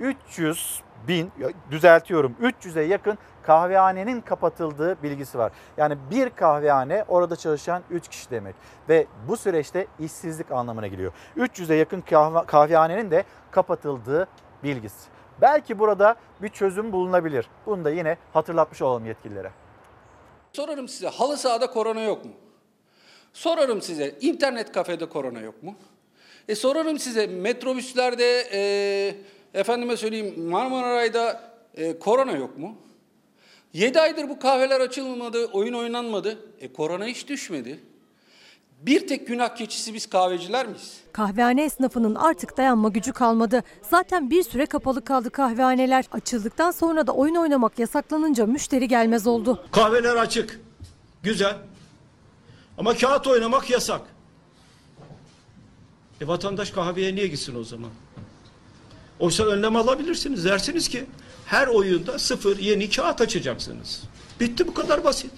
300 0.00 0.82
bin, 1.08 1.32
düzeltiyorum 1.70 2.36
300'e 2.42 2.82
yakın 2.82 3.18
kahvehanenin 3.42 4.20
kapatıldığı 4.20 5.02
bilgisi 5.02 5.38
var. 5.38 5.52
Yani 5.76 5.96
bir 6.10 6.30
kahvehane 6.30 7.04
orada 7.08 7.36
çalışan 7.36 7.82
3 7.90 8.08
kişi 8.08 8.30
demek 8.30 8.54
ve 8.88 9.06
bu 9.28 9.36
süreçte 9.36 9.86
işsizlik 9.98 10.50
anlamına 10.50 10.86
geliyor. 10.86 11.12
300'e 11.36 11.76
yakın 11.76 12.00
kahve, 12.00 12.46
kahvehanenin 12.46 13.10
de 13.10 13.24
kapatıldığı 13.50 14.28
bilgisi. 14.62 15.08
Belki 15.40 15.78
burada 15.78 16.16
bir 16.42 16.48
çözüm 16.48 16.92
bulunabilir. 16.92 17.48
Bunu 17.66 17.84
da 17.84 17.90
yine 17.90 18.16
hatırlatmış 18.32 18.82
olalım 18.82 19.06
yetkililere. 19.06 19.50
Sorarım 20.52 20.88
size 20.88 21.08
halı 21.08 21.36
sahada 21.36 21.70
korona 21.70 22.00
yok 22.00 22.24
mu? 22.24 22.30
Sorarım 23.32 23.82
size 23.82 24.14
internet 24.20 24.72
kafede 24.72 25.08
korona 25.08 25.40
yok 25.40 25.62
mu? 25.62 25.74
E 26.48 26.54
sorarım 26.54 26.98
size 26.98 27.26
metrobüslerde 27.26 28.48
e, 28.52 28.60
efendime 29.54 29.96
söyleyeyim 29.96 30.48
Marmaray'da 30.48 31.52
e, 31.74 31.98
korona 31.98 32.32
yok 32.32 32.58
mu? 32.58 32.74
7 33.72 34.00
aydır 34.00 34.28
bu 34.28 34.38
kahveler 34.38 34.80
açılmadı, 34.80 35.46
oyun 35.46 35.74
oynanmadı. 35.74 36.38
E 36.60 36.72
korona 36.72 37.04
hiç 37.06 37.28
düşmedi. 37.28 37.80
Bir 38.82 39.06
tek 39.08 39.26
günah 39.26 39.56
keçisi 39.56 39.94
biz 39.94 40.06
kahveciler 40.06 40.66
miyiz? 40.66 41.00
Kahvehane 41.12 41.64
esnafının 41.64 42.14
artık 42.14 42.56
dayanma 42.56 42.88
gücü 42.88 43.12
kalmadı. 43.12 43.62
Zaten 43.90 44.30
bir 44.30 44.42
süre 44.42 44.66
kapalı 44.66 45.04
kaldı 45.04 45.30
kahvehaneler. 45.30 46.04
Açıldıktan 46.12 46.70
sonra 46.70 47.06
da 47.06 47.12
oyun 47.12 47.34
oynamak 47.34 47.78
yasaklanınca 47.78 48.46
müşteri 48.46 48.88
gelmez 48.88 49.26
oldu. 49.26 49.64
Kahveler 49.72 50.16
açık. 50.16 50.60
Güzel. 51.22 51.56
Ama 52.78 52.96
kağıt 52.96 53.26
oynamak 53.26 53.70
yasak. 53.70 54.00
E 56.20 56.26
vatandaş 56.26 56.70
kahveye 56.70 57.14
niye 57.14 57.26
gitsin 57.26 57.54
o 57.60 57.64
zaman? 57.64 57.90
Oysa 59.20 59.44
önlem 59.44 59.76
alabilirsiniz. 59.76 60.44
Dersiniz 60.44 60.88
ki 60.88 61.04
her 61.46 61.66
oyunda 61.66 62.18
sıfır 62.18 62.58
yeni 62.58 62.90
kağıt 62.90 63.20
açacaksınız. 63.20 64.02
Bitti 64.40 64.66
bu 64.66 64.74
kadar 64.74 65.04
basit. 65.04 65.32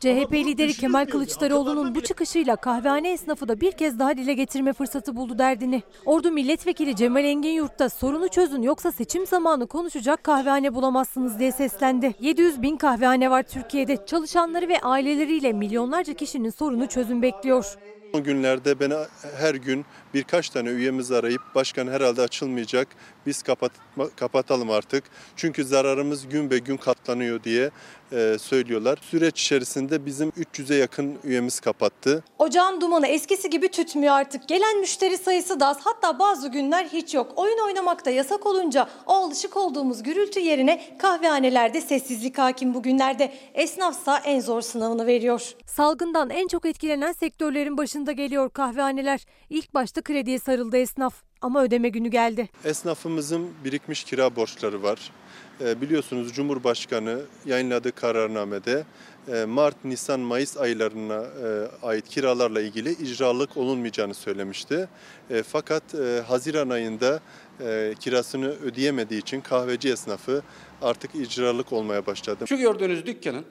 CHP 0.00 0.32
lideri 0.32 0.74
Kemal 0.74 1.06
Kılıçdaroğlu'nun 1.06 1.94
bu 1.94 2.00
çıkışıyla 2.00 2.56
kahvehane 2.56 3.12
esnafı 3.12 3.48
da 3.48 3.60
bir 3.60 3.72
kez 3.72 3.98
daha 3.98 4.16
dile 4.16 4.34
getirme 4.34 4.72
fırsatı 4.72 5.16
buldu 5.16 5.38
derdini. 5.38 5.82
Ordu 6.04 6.30
Milletvekili 6.30 6.96
Cemal 6.96 7.24
Engin 7.24 7.52
Yurt'ta 7.52 7.88
sorunu 7.88 8.28
çözün 8.28 8.62
yoksa 8.62 8.92
seçim 8.92 9.26
zamanı 9.26 9.66
konuşacak 9.66 10.24
kahvehane 10.24 10.74
bulamazsınız 10.74 11.38
diye 11.38 11.52
seslendi. 11.52 12.14
700 12.20 12.62
bin 12.62 12.76
kahvehane 12.76 13.30
var 13.30 13.42
Türkiye'de. 13.42 14.06
Çalışanları 14.06 14.68
ve 14.68 14.80
aileleriyle 14.80 15.52
milyonlarca 15.52 16.14
kişinin 16.14 16.50
sorunu 16.50 16.88
çözüm 16.88 17.22
bekliyor. 17.22 17.64
Son 18.12 18.24
günlerde 18.24 18.80
beni 18.80 18.94
her 19.38 19.54
gün 19.54 19.84
birkaç 20.14 20.50
tane 20.50 20.68
üyemiz 20.68 21.12
arayıp 21.12 21.42
başkan 21.54 21.88
herhalde 21.88 22.22
açılmayacak 22.22 22.88
biz 23.26 23.42
kapatma, 23.42 24.08
kapatalım 24.16 24.70
artık. 24.70 25.04
Çünkü 25.36 25.64
zararımız 25.64 26.28
gün 26.28 26.50
be 26.50 26.58
gün 26.58 26.76
katlanıyor 26.76 27.44
diye 27.44 27.70
e, 28.12 28.36
söylüyorlar. 28.40 28.98
Süreç 29.02 29.42
içerisinde 29.42 30.06
bizim 30.06 30.28
300'e 30.28 30.76
yakın 30.76 31.18
üyemiz 31.24 31.60
kapattı. 31.60 32.24
Ocağın 32.38 32.80
dumanı 32.80 33.06
eskisi 33.06 33.50
gibi 33.50 33.68
tütmüyor 33.68 34.14
artık. 34.14 34.48
Gelen 34.48 34.80
müşteri 34.80 35.18
sayısı 35.18 35.60
da 35.60 35.66
az. 35.66 35.78
Hatta 35.84 36.18
bazı 36.18 36.48
günler 36.48 36.84
hiç 36.84 37.14
yok. 37.14 37.32
Oyun 37.36 37.58
oynamakta 37.66 38.10
yasak 38.10 38.46
olunca 38.46 38.88
o 39.06 39.12
alışık 39.12 39.56
olduğumuz 39.56 40.02
gürültü 40.02 40.40
yerine 40.40 40.98
kahvehanelerde 40.98 41.80
sessizlik 41.80 42.38
hakim 42.38 42.74
bugünlerde. 42.74 43.32
Esnafsa 43.54 44.18
en 44.18 44.40
zor 44.40 44.60
sınavını 44.60 45.06
veriyor. 45.06 45.54
Salgından 45.66 46.30
en 46.30 46.48
çok 46.48 46.66
etkilenen 46.66 47.12
sektörlerin 47.12 47.78
başında 47.78 48.12
geliyor 48.12 48.50
kahvehaneler. 48.50 49.26
İlk 49.50 49.74
başta 49.74 49.97
krediye 50.02 50.38
sarıldı 50.38 50.76
esnaf 50.76 51.14
ama 51.40 51.62
ödeme 51.62 51.88
günü 51.88 52.08
geldi. 52.08 52.48
Esnafımızın 52.64 53.50
birikmiş 53.64 54.04
kira 54.04 54.36
borçları 54.36 54.82
var. 54.82 55.12
E, 55.60 55.80
biliyorsunuz 55.80 56.32
Cumhurbaşkanı 56.32 57.20
yayınladığı 57.46 57.92
kararnamede 57.92 58.84
e, 59.32 59.44
Mart, 59.44 59.84
Nisan, 59.84 60.20
Mayıs 60.20 60.56
aylarına 60.56 61.14
e, 61.14 61.86
ait 61.86 62.08
kiralarla 62.08 62.60
ilgili 62.60 62.90
icralık 62.90 63.56
olunmayacağını 63.56 64.14
söylemişti. 64.14 64.88
E, 65.30 65.42
fakat 65.42 65.94
e, 65.94 66.22
Haziran 66.28 66.68
ayında 66.68 67.20
e, 67.60 67.94
kirasını 68.00 68.48
ödeyemediği 68.48 69.20
için 69.20 69.40
kahveci 69.40 69.88
esnafı 69.88 70.42
artık 70.82 71.14
icralık 71.14 71.72
olmaya 71.72 72.06
başladı. 72.06 72.46
Şu 72.48 72.56
gördüğünüz 72.56 73.06
dükkanın 73.06 73.44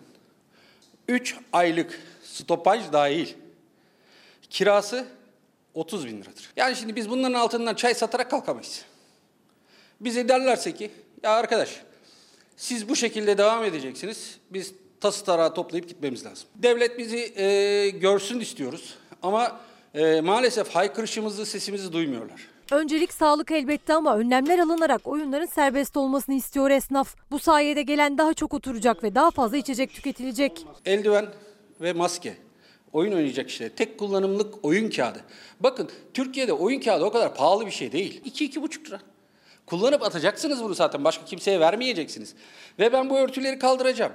3 1.07 1.35
aylık 1.53 1.99
stopaj 2.23 2.91
dahil 2.93 3.27
kirası 4.49 5.07
30 5.77 6.07
bin 6.07 6.21
liradır. 6.21 6.49
Yani 6.55 6.75
şimdi 6.75 6.95
biz 6.95 7.09
bunların 7.09 7.33
altından 7.33 7.75
çay 7.75 7.93
satarak 7.93 8.31
kalkamayız. 8.31 8.85
Bize 10.01 10.29
derlerse 10.29 10.71
ki 10.71 10.91
ya 11.23 11.31
arkadaş 11.31 11.81
siz 12.55 12.89
bu 12.89 12.95
şekilde 12.95 13.37
devam 13.37 13.63
edeceksiniz. 13.63 14.37
Biz 14.49 14.73
tası 15.01 15.25
tarağı 15.25 15.53
toplayıp 15.53 15.87
gitmemiz 15.87 16.25
lazım. 16.25 16.47
Devlet 16.55 16.97
bizi 16.97 17.41
e, 17.41 17.89
görsün 17.89 18.39
istiyoruz 18.39 18.95
ama 19.23 19.59
e, 19.93 20.21
maalesef 20.21 20.69
haykırışımızı, 20.69 21.45
sesimizi 21.45 21.93
duymuyorlar. 21.93 22.47
Öncelik 22.71 23.13
sağlık 23.13 23.51
elbette 23.51 23.93
ama 23.93 24.17
önlemler 24.17 24.59
alınarak 24.59 25.07
oyunların 25.07 25.45
serbest 25.45 25.97
olmasını 25.97 26.35
istiyor 26.35 26.71
esnaf. 26.71 27.15
Bu 27.31 27.39
sayede 27.39 27.81
gelen 27.81 28.17
daha 28.17 28.33
çok 28.33 28.53
oturacak 28.53 29.03
ve 29.03 29.15
daha 29.15 29.31
fazla 29.31 29.57
içecek 29.57 29.93
tüketilecek. 29.93 30.65
Eldiven 30.85 31.27
ve 31.81 31.93
maske. 31.93 32.46
Oyun 32.97 33.11
oynayacak 33.11 33.49
işte. 33.49 33.69
Tek 33.69 33.97
kullanımlık 33.97 34.65
oyun 34.65 34.89
kağıdı. 34.89 35.19
Bakın 35.59 35.89
Türkiye'de 36.13 36.53
oyun 36.53 36.79
kağıdı 36.79 37.05
o 37.05 37.11
kadar 37.11 37.35
pahalı 37.35 37.65
bir 37.65 37.71
şey 37.71 37.91
değil. 37.91 38.21
2-2,5 38.25 38.87
lira. 38.87 38.99
Kullanıp 39.65 40.03
atacaksınız 40.03 40.63
bunu 40.63 40.73
zaten. 40.73 41.03
Başka 41.03 41.25
kimseye 41.25 41.59
vermeyeceksiniz. 41.59 42.35
Ve 42.79 42.93
ben 42.93 43.09
bu 43.09 43.17
örtüleri 43.17 43.59
kaldıracağım. 43.59 44.11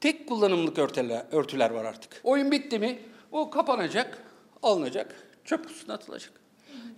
Tek 0.00 0.28
kullanımlık 0.28 0.78
örtüler, 0.78 1.24
örtüler 1.32 1.70
var 1.70 1.84
artık. 1.84 2.20
Oyun 2.24 2.50
bitti 2.50 2.78
mi 2.78 2.98
o 3.32 3.50
kapanacak, 3.50 4.18
alınacak, 4.62 5.14
çöp 5.44 5.66
kutusuna 5.66 5.94
atılacak. 5.94 6.32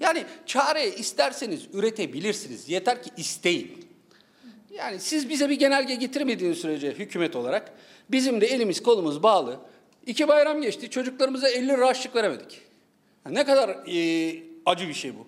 Yani 0.00 0.24
çare 0.46 0.88
isterseniz 0.88 1.66
üretebilirsiniz. 1.72 2.68
Yeter 2.68 3.02
ki 3.02 3.10
isteyin. 3.16 3.86
Yani 4.70 5.00
siz 5.00 5.28
bize 5.28 5.48
bir 5.48 5.58
genelge 5.58 5.94
getirmediğiniz 5.94 6.58
sürece 6.58 6.90
hükümet 6.90 7.36
olarak 7.36 7.72
bizim 8.10 8.40
de 8.40 8.46
elimiz 8.46 8.82
kolumuz 8.82 9.22
bağlı. 9.22 9.60
İki 10.06 10.28
bayram 10.28 10.60
geçti 10.60 10.90
çocuklarımıza 10.90 11.48
50 11.48 11.68
lira 11.68 11.86
harçlık 11.86 12.16
veremedik. 12.16 12.62
Ne 13.30 13.44
kadar 13.44 13.68
e, 13.68 13.96
acı 14.66 14.88
bir 14.88 14.94
şey 14.94 15.14
bu. 15.18 15.26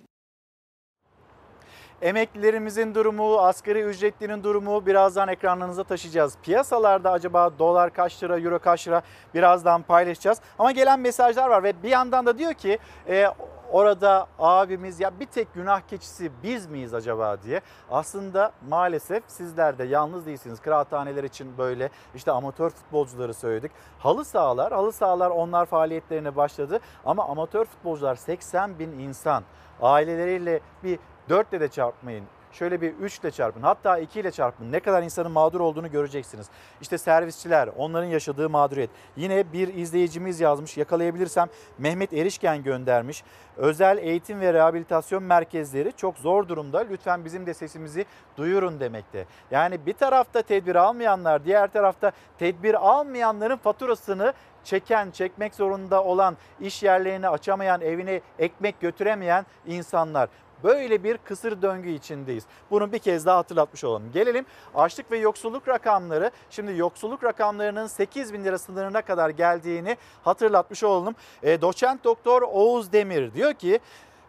Emeklilerimizin 2.02 2.94
durumu, 2.94 3.38
asgari 3.38 3.82
ücretlinin 3.82 4.44
durumu 4.44 4.86
birazdan 4.86 5.28
ekranlarınıza 5.28 5.84
taşıyacağız. 5.84 6.34
Piyasalarda 6.42 7.10
acaba 7.10 7.58
dolar 7.58 7.92
kaç 7.92 8.22
lira, 8.22 8.40
euro 8.40 8.58
kaç 8.58 8.88
lira 8.88 9.02
birazdan 9.34 9.82
paylaşacağız. 9.82 10.40
Ama 10.58 10.72
gelen 10.72 11.00
mesajlar 11.00 11.48
var 11.48 11.62
ve 11.62 11.82
bir 11.82 11.88
yandan 11.88 12.26
da 12.26 12.38
diyor 12.38 12.54
ki 12.54 12.78
e, 13.08 13.26
orada 13.72 14.26
abimiz 14.38 15.00
ya 15.00 15.20
bir 15.20 15.26
tek 15.26 15.54
günah 15.54 15.80
keçisi 15.80 16.30
biz 16.42 16.66
miyiz 16.66 16.94
acaba 16.94 17.42
diye. 17.42 17.60
Aslında 17.90 18.52
maalesef 18.68 19.22
sizler 19.26 19.78
de 19.78 19.84
yalnız 19.84 20.26
değilsiniz. 20.26 20.60
Kıraathaneler 20.60 21.24
için 21.24 21.58
böyle 21.58 21.90
işte 22.14 22.32
amatör 22.32 22.70
futbolcuları 22.70 23.34
söyledik. 23.34 23.72
Halı 23.98 24.24
sahalar, 24.24 24.72
halı 24.72 24.92
sahalar 24.92 25.30
onlar 25.30 25.66
faaliyetlerine 25.66 26.36
başladı. 26.36 26.80
Ama 27.04 27.28
amatör 27.28 27.64
futbolcular 27.64 28.14
80 28.14 28.78
bin 28.78 28.90
insan 28.90 29.44
aileleriyle 29.82 30.60
bir 30.84 30.98
4 31.28 31.52
ile 31.52 31.60
de 31.60 31.68
çarpmayın. 31.68 32.24
Şöyle 32.52 32.80
bir 32.80 32.92
3 32.92 33.18
ile 33.18 33.30
çarpın 33.30 33.62
hatta 33.62 33.98
2 33.98 34.20
ile 34.20 34.30
çarpın 34.30 34.72
ne 34.72 34.80
kadar 34.80 35.02
insanın 35.02 35.30
mağdur 35.30 35.60
olduğunu 35.60 35.90
göreceksiniz. 35.90 36.46
İşte 36.80 36.98
servisçiler 36.98 37.68
onların 37.76 38.08
yaşadığı 38.08 38.50
mağduriyet. 38.50 38.90
Yine 39.16 39.52
bir 39.52 39.74
izleyicimiz 39.74 40.40
yazmış 40.40 40.76
yakalayabilirsem 40.76 41.48
Mehmet 41.78 42.12
Erişken 42.12 42.62
göndermiş. 42.62 43.24
Özel 43.56 43.98
eğitim 43.98 44.40
ve 44.40 44.52
rehabilitasyon 44.52 45.22
merkezleri 45.22 45.92
çok 45.96 46.18
zor 46.18 46.48
durumda 46.48 46.78
lütfen 46.90 47.24
bizim 47.24 47.46
de 47.46 47.54
sesimizi 47.54 48.04
duyurun 48.36 48.80
demekte. 48.80 49.26
Yani 49.50 49.86
bir 49.86 49.92
tarafta 49.92 50.42
tedbir 50.42 50.74
almayanlar 50.74 51.44
diğer 51.44 51.72
tarafta 51.72 52.12
tedbir 52.38 52.74
almayanların 52.88 53.56
faturasını 53.56 54.32
çeken, 54.64 55.10
çekmek 55.10 55.54
zorunda 55.54 56.04
olan, 56.04 56.36
iş 56.60 56.82
yerlerini 56.82 57.28
açamayan, 57.28 57.80
evine 57.80 58.20
ekmek 58.38 58.80
götüremeyen 58.80 59.46
insanlar. 59.66 60.28
Böyle 60.64 61.04
bir 61.04 61.18
kısır 61.18 61.62
döngü 61.62 61.90
içindeyiz. 61.90 62.44
Bunu 62.70 62.92
bir 62.92 62.98
kez 62.98 63.26
daha 63.26 63.38
hatırlatmış 63.38 63.84
olalım. 63.84 64.12
Gelelim 64.12 64.46
açlık 64.74 65.10
ve 65.10 65.18
yoksulluk 65.18 65.68
rakamları. 65.68 66.30
Şimdi 66.50 66.76
yoksulluk 66.76 67.24
rakamlarının 67.24 67.86
8 67.86 68.32
bin 68.32 68.44
lira 68.44 68.58
sınırına 68.58 69.02
kadar 69.02 69.30
geldiğini 69.30 69.96
hatırlatmış 70.22 70.84
olalım. 70.84 71.14
E, 71.42 71.62
doçent 71.62 72.04
doktor 72.04 72.42
Oğuz 72.42 72.92
Demir 72.92 73.34
diyor 73.34 73.54
ki... 73.54 73.80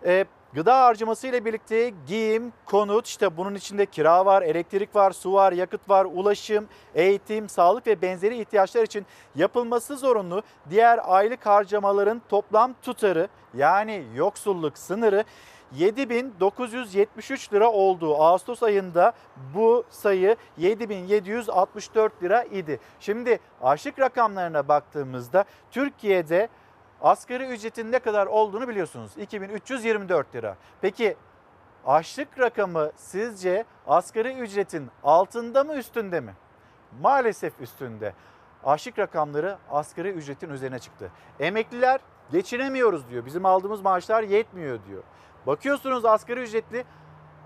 E, 0.06 0.26
Gıda 0.54 0.82
harcaması 0.82 1.28
ile 1.28 1.46
birlikte 1.46 1.94
giyim, 2.08 2.54
konut, 2.66 3.08
işte 3.08 3.38
bunun 3.38 3.56
içinde 3.56 3.86
kira 3.86 4.26
var, 4.26 4.42
elektrik 4.42 4.96
var, 4.96 5.12
su 5.12 5.34
var, 5.34 5.52
yakıt 5.52 5.90
var, 5.90 6.06
ulaşım, 6.06 6.68
eğitim, 6.96 7.50
sağlık 7.50 7.88
ve 7.88 8.02
benzeri 8.02 8.42
ihtiyaçlar 8.42 8.84
için 8.84 9.06
yapılması 9.36 9.98
zorunlu 9.98 10.44
diğer 10.70 11.00
aylık 11.04 11.46
harcamaların 11.46 12.22
toplam 12.30 12.74
tutarı 12.82 13.28
yani 13.54 14.04
yoksulluk 14.16 14.78
sınırı 14.78 15.24
7973 15.72 17.54
lira 17.54 17.72
oldu. 17.72 18.16
Ağustos 18.16 18.64
ayında 18.64 19.14
bu 19.56 19.84
sayı 19.90 20.36
7764 20.58 22.24
lira 22.24 22.44
idi. 22.44 22.80
Şimdi 23.00 23.40
açlık 23.62 24.00
rakamlarına 24.00 24.68
baktığımızda 24.68 25.46
Türkiye'de 25.72 26.50
asgari 27.02 27.46
ücretin 27.46 27.92
ne 27.92 28.00
kadar 28.00 28.28
olduğunu 28.28 28.68
biliyorsunuz. 28.68 29.12
2324 29.18 30.36
lira. 30.36 30.56
Peki 30.82 31.16
açlık 31.86 32.40
rakamı 32.40 32.92
sizce 32.96 33.66
asgari 33.88 34.34
ücretin 34.34 34.90
altında 35.04 35.64
mı 35.64 35.76
üstünde 35.76 36.20
mi? 36.20 36.34
Maalesef 37.02 37.62
üstünde. 37.62 38.14
Açlık 38.64 39.00
rakamları 39.00 39.58
asgari 39.72 40.10
ücretin 40.10 40.50
üzerine 40.50 40.80
çıktı. 40.80 41.12
Emekliler 41.40 42.00
geçinemiyoruz 42.32 43.10
diyor. 43.10 43.26
Bizim 43.26 43.46
aldığımız 43.46 43.82
maaşlar 43.82 44.24
yetmiyor 44.24 44.80
diyor. 44.88 45.04
Bakıyorsunuz 45.48 46.06
asgari 46.06 46.40
ücretli 46.40 46.86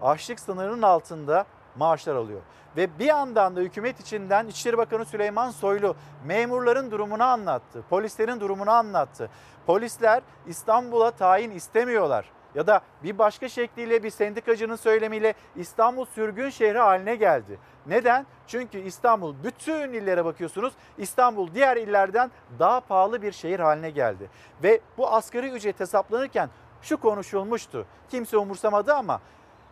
açlık 0.02 0.40
sınırının 0.40 0.82
altında 0.82 1.46
maaşlar 1.76 2.16
alıyor. 2.16 2.42
Ve 2.78 3.00
bir 3.00 3.06
yandan 3.06 3.56
da 3.56 3.60
hükümet 3.60 4.00
içinden 4.00 4.48
İçişleri 4.48 4.78
Bakanı 4.78 5.06
Süleyman 5.06 5.52
Soylu 5.52 5.96
memurların 6.26 6.92
durumunu 6.92 7.24
anlattı. 7.24 7.84
Polislerin 7.90 8.40
durumunu 8.40 8.72
anlattı. 8.72 9.30
Polisler 9.66 10.22
İstanbul'a 10.48 11.12
tayin 11.12 11.52
istemiyorlar. 11.52 12.32
Ya 12.56 12.68
da 12.68 12.82
bir 13.04 13.18
başka 13.18 13.50
şekliyle 13.50 14.04
bir 14.04 14.10
sendikacının 14.10 14.76
söylemiyle 14.76 15.34
İstanbul 15.56 16.06
sürgün 16.06 16.50
şehri 16.50 16.80
haline 16.80 17.16
geldi. 17.16 17.60
Neden? 17.86 18.26
Çünkü 18.48 18.78
İstanbul 18.78 19.36
bütün 19.44 19.94
illere 19.94 20.26
bakıyorsunuz 20.26 20.74
İstanbul 20.98 21.54
diğer 21.54 21.78
illerden 21.78 22.32
daha 22.60 22.80
pahalı 22.80 23.22
bir 23.22 23.32
şehir 23.32 23.60
haline 23.60 23.90
geldi. 23.90 24.30
Ve 24.64 24.82
bu 24.98 25.14
asgari 25.14 25.50
ücret 25.50 25.80
hesaplanırken 25.80 26.50
şu 26.84 26.98
konuşulmuştu. 26.98 27.86
Kimse 28.10 28.38
umursamadı 28.38 28.94
ama 28.94 29.22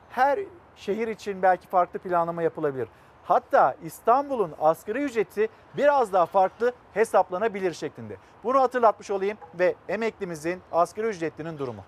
her 0.10 0.40
şehir 0.76 1.08
için 1.08 1.42
belki 1.42 1.68
farklı 1.68 2.00
planlama 2.00 2.44
yapılabilir. 2.44 2.88
Hatta 3.24 3.76
İstanbul'un 3.84 4.54
asgari 4.60 5.04
ücreti 5.04 5.48
biraz 5.78 6.14
daha 6.14 6.26
farklı 6.26 6.74
hesaplanabilir 6.94 7.74
şeklinde. 7.74 8.18
Bunu 8.44 8.60
hatırlatmış 8.62 9.12
olayım 9.12 9.38
ve 9.60 9.76
emeklimizin 9.90 10.62
asgari 10.72 11.08
ücretlinin 11.08 11.58
durumu. 11.58 11.84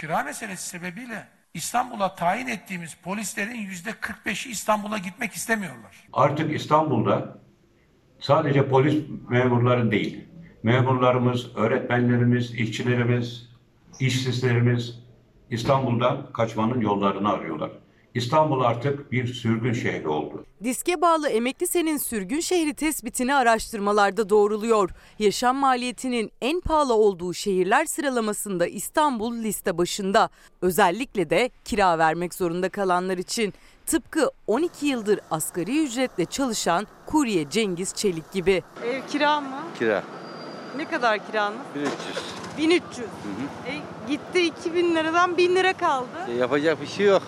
Kira 0.00 0.22
meselesi 0.22 0.68
sebebiyle 0.68 1.28
İstanbul'a 1.54 2.14
tayin 2.14 2.46
ettiğimiz 2.46 2.94
polislerin 2.94 3.54
yüzde 3.54 3.90
45'i 3.90 4.50
İstanbul'a 4.50 4.98
gitmek 4.98 5.32
istemiyorlar. 5.32 6.08
Artık 6.12 6.52
İstanbul'da 6.54 7.38
sadece 8.20 8.68
polis 8.68 9.04
memurları 9.28 9.90
değil, 9.90 10.28
memurlarımız, 10.64 11.56
öğretmenlerimiz, 11.56 12.54
işçilerimiz, 12.54 13.48
işsizlerimiz 14.00 14.98
İstanbul'dan 15.50 16.32
kaçmanın 16.32 16.80
yollarını 16.80 17.32
arıyorlar. 17.32 17.70
İstanbul 18.14 18.60
artık 18.60 19.12
bir 19.12 19.26
sürgün 19.26 19.72
şehri 19.72 20.08
oldu. 20.08 20.44
Diske 20.64 21.00
bağlı 21.00 21.28
emekli 21.28 21.66
senin 21.66 21.96
sürgün 21.96 22.40
şehri 22.40 22.74
tespitini 22.74 23.34
araştırmalarda 23.34 24.28
doğruluyor. 24.28 24.90
Yaşam 25.18 25.56
maliyetinin 25.56 26.32
en 26.40 26.60
pahalı 26.60 26.94
olduğu 26.94 27.34
şehirler 27.34 27.84
sıralamasında 27.84 28.66
İstanbul 28.66 29.34
liste 29.34 29.78
başında. 29.78 30.30
Özellikle 30.62 31.30
de 31.30 31.50
kira 31.64 31.98
vermek 31.98 32.34
zorunda 32.34 32.68
kalanlar 32.68 33.18
için. 33.18 33.54
Tıpkı 33.86 34.30
12 34.46 34.86
yıldır 34.86 35.20
asgari 35.30 35.84
ücretle 35.84 36.24
çalışan 36.24 36.86
kurye 37.06 37.50
Cengiz 37.50 37.94
Çelik 37.94 38.32
gibi. 38.32 38.62
Ev 38.84 39.00
kira 39.08 39.40
mı? 39.40 39.56
Kira. 39.78 40.04
Ne 40.76 40.84
kadar 40.84 41.26
kiranız? 41.26 41.58
1300. 41.74 41.90
1300. 42.58 43.08
E, 43.66 43.72
gitti 44.08 44.40
2000 44.46 44.94
liradan 44.94 45.36
1000 45.36 45.56
lira 45.56 45.72
kaldı. 45.72 46.06
E, 46.28 46.32
yapacak 46.32 46.80
bir 46.80 46.86
şey 46.86 47.06
yok. 47.06 47.22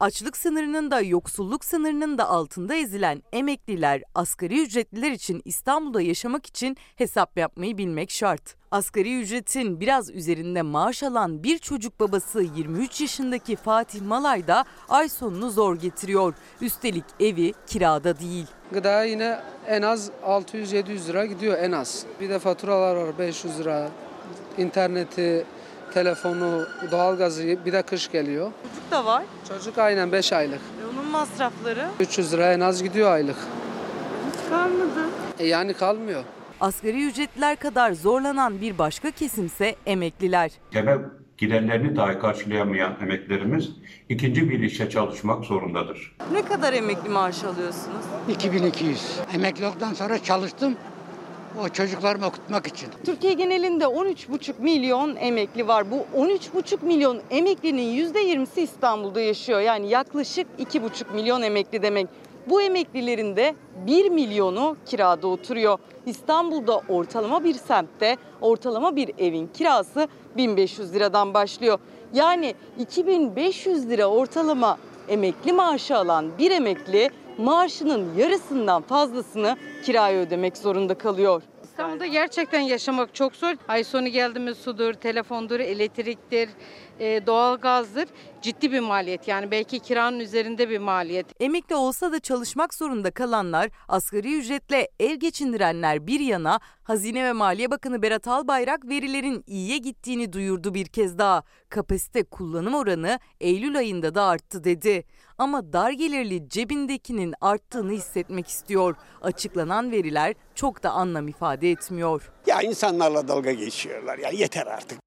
Açlık 0.00 0.36
sınırının 0.36 0.90
da 0.90 1.00
yoksulluk 1.00 1.64
sınırının 1.64 2.18
da 2.18 2.28
altında 2.28 2.74
ezilen 2.74 3.22
emekliler, 3.32 4.02
asgari 4.14 4.62
ücretliler 4.62 5.10
için 5.10 5.42
İstanbul'da 5.44 6.02
yaşamak 6.02 6.46
için 6.46 6.76
hesap 6.96 7.38
yapmayı 7.38 7.78
bilmek 7.78 8.10
şart. 8.10 8.54
Asgari 8.70 9.20
ücretin 9.20 9.80
biraz 9.80 10.10
üzerinde 10.10 10.62
maaş 10.62 11.02
alan 11.02 11.42
bir 11.42 11.58
çocuk 11.58 12.00
babası 12.00 12.42
23 12.56 13.00
yaşındaki 13.00 13.56
Fatih 13.56 14.00
Malay 14.00 14.46
da 14.46 14.64
ay 14.88 15.08
sonunu 15.08 15.50
zor 15.50 15.76
getiriyor. 15.76 16.34
Üstelik 16.60 17.04
evi 17.20 17.52
kirada 17.66 18.20
değil. 18.20 18.46
Gıda 18.72 19.04
yine 19.04 19.40
en 19.66 19.82
az 19.82 20.10
600-700 20.26 21.08
lira 21.08 21.26
gidiyor 21.26 21.58
en 21.58 21.72
az. 21.72 22.06
Bir 22.20 22.30
de 22.30 22.38
faturalar 22.38 22.96
var 22.96 23.18
500 23.18 23.58
lira. 23.58 23.90
İnterneti, 24.58 25.46
telefonu, 25.92 26.66
doğalgazı 26.90 27.42
bir 27.66 27.72
de 27.72 27.82
kış 27.82 28.10
geliyor. 28.12 28.52
Çocuk 28.62 28.90
da 28.90 29.04
var. 29.04 29.22
Çocuk 29.48 29.78
aynen 29.78 30.12
5 30.12 30.32
aylık. 30.32 30.60
E, 30.82 30.86
onun 30.94 31.10
masrafları 31.10 31.86
300 32.00 32.32
lira 32.32 32.52
en 32.52 32.60
az 32.60 32.82
gidiyor 32.82 33.10
aylık. 33.12 33.36
hiç 34.32 34.48
kalmadı. 34.50 35.08
E 35.38 35.46
yani 35.46 35.74
kalmıyor. 35.74 36.22
Asgari 36.60 37.06
ücretliler 37.06 37.56
kadar 37.56 37.92
zorlanan 37.92 38.60
bir 38.60 38.78
başka 38.78 39.10
kesimse 39.10 39.74
emekliler. 39.86 40.50
Temel 40.70 40.98
giderlerini 41.38 41.96
dahi 41.96 42.18
karşılayamayan 42.18 42.92
emeklerimiz 43.02 43.68
ikinci 44.08 44.50
bir 44.50 44.60
işe 44.60 44.90
çalışmak 44.90 45.44
zorundadır. 45.44 46.16
Ne 46.32 46.42
kadar 46.42 46.72
emekli 46.72 47.08
maaşı 47.08 47.48
alıyorsunuz? 47.48 48.04
2200. 48.28 49.02
Emekli 49.34 49.66
olduktan 49.66 49.94
sonra 49.94 50.22
çalıştım. 50.22 50.76
O 51.58 51.68
çocuklarımı 51.68 52.26
okutmak 52.26 52.66
için. 52.66 52.88
Türkiye 53.04 53.32
genelinde 53.32 53.84
13,5 53.84 54.52
milyon 54.58 55.16
emekli 55.16 55.68
var. 55.68 55.90
Bu 55.90 56.20
13,5 56.20 56.84
milyon 56.84 57.20
emeklinin 57.30 58.12
%20'si 58.12 58.60
İstanbul'da 58.60 59.20
yaşıyor. 59.20 59.60
Yani 59.60 59.88
yaklaşık 59.88 60.46
2,5 60.58 61.14
milyon 61.14 61.42
emekli 61.42 61.82
demek. 61.82 62.08
Bu 62.46 62.62
emeklilerin 62.62 63.36
de 63.36 63.54
1 63.86 64.10
milyonu 64.10 64.76
kirada 64.86 65.26
oturuyor. 65.26 65.78
İstanbul'da 66.06 66.82
ortalama 66.88 67.44
bir 67.44 67.54
semtte 67.54 68.16
ortalama 68.40 68.96
bir 68.96 69.10
evin 69.18 69.46
kirası 69.46 70.08
1500 70.36 70.94
liradan 70.94 71.34
başlıyor. 71.34 71.78
Yani 72.12 72.54
2500 72.78 73.88
lira 73.88 74.06
ortalama 74.06 74.78
emekli 75.08 75.52
maaşı 75.52 75.96
alan 75.96 76.26
bir 76.38 76.50
emekli 76.50 77.10
maaşının 77.38 78.14
yarısından 78.16 78.82
fazlasını 78.82 79.56
kiraya 79.84 80.20
ödemek 80.20 80.56
zorunda 80.56 80.98
kalıyor. 80.98 81.42
İstanbul'da 81.80 82.06
gerçekten 82.06 82.60
yaşamak 82.60 83.14
çok 83.14 83.36
zor. 83.36 83.54
Ay 83.68 83.84
sonu 83.84 84.08
geldi 84.08 84.40
mi 84.40 84.54
sudur, 84.54 84.94
telefondur, 84.94 85.60
elektriktir, 85.60 86.48
e, 86.98 87.26
doğalgazdır. 87.26 88.08
Ciddi 88.42 88.72
bir 88.72 88.80
maliyet 88.80 89.28
yani 89.28 89.50
belki 89.50 89.80
kiranın 89.80 90.20
üzerinde 90.20 90.68
bir 90.70 90.78
maliyet. 90.78 91.26
Emekli 91.40 91.74
olsa 91.74 92.12
da 92.12 92.20
çalışmak 92.20 92.74
zorunda 92.74 93.10
kalanlar, 93.10 93.70
asgari 93.88 94.38
ücretle 94.38 94.88
ev 95.00 95.14
geçindirenler 95.14 96.06
bir 96.06 96.20
yana 96.20 96.60
Hazine 96.82 97.24
ve 97.24 97.32
Maliye 97.32 97.70
Bakanı 97.70 98.02
Berat 98.02 98.28
Albayrak 98.28 98.88
verilerin 98.88 99.44
iyiye 99.46 99.78
gittiğini 99.78 100.32
duyurdu 100.32 100.74
bir 100.74 100.86
kez 100.86 101.18
daha. 101.18 101.42
Kapasite 101.68 102.24
kullanım 102.24 102.74
oranı 102.74 103.18
Eylül 103.40 103.78
ayında 103.78 104.14
da 104.14 104.24
arttı 104.24 104.64
dedi. 104.64 105.04
Ama 105.40 105.72
dar 105.72 105.90
gelirli 105.90 106.48
cebindekinin 106.48 107.34
arttığını 107.40 107.92
hissetmek 107.92 108.48
istiyor. 108.48 108.96
Açıklanan 109.22 109.90
veriler 109.90 110.34
çok 110.54 110.82
da 110.82 110.90
anlam 110.90 111.28
ifade 111.28 111.70
etmiyor. 111.70 112.32
Ya 112.46 112.62
insanlarla 112.62 113.28
dalga 113.28 113.52
geçiyorlar 113.52 114.18
ya 114.18 114.30
yeter 114.30 114.66
artık. 114.66 114.98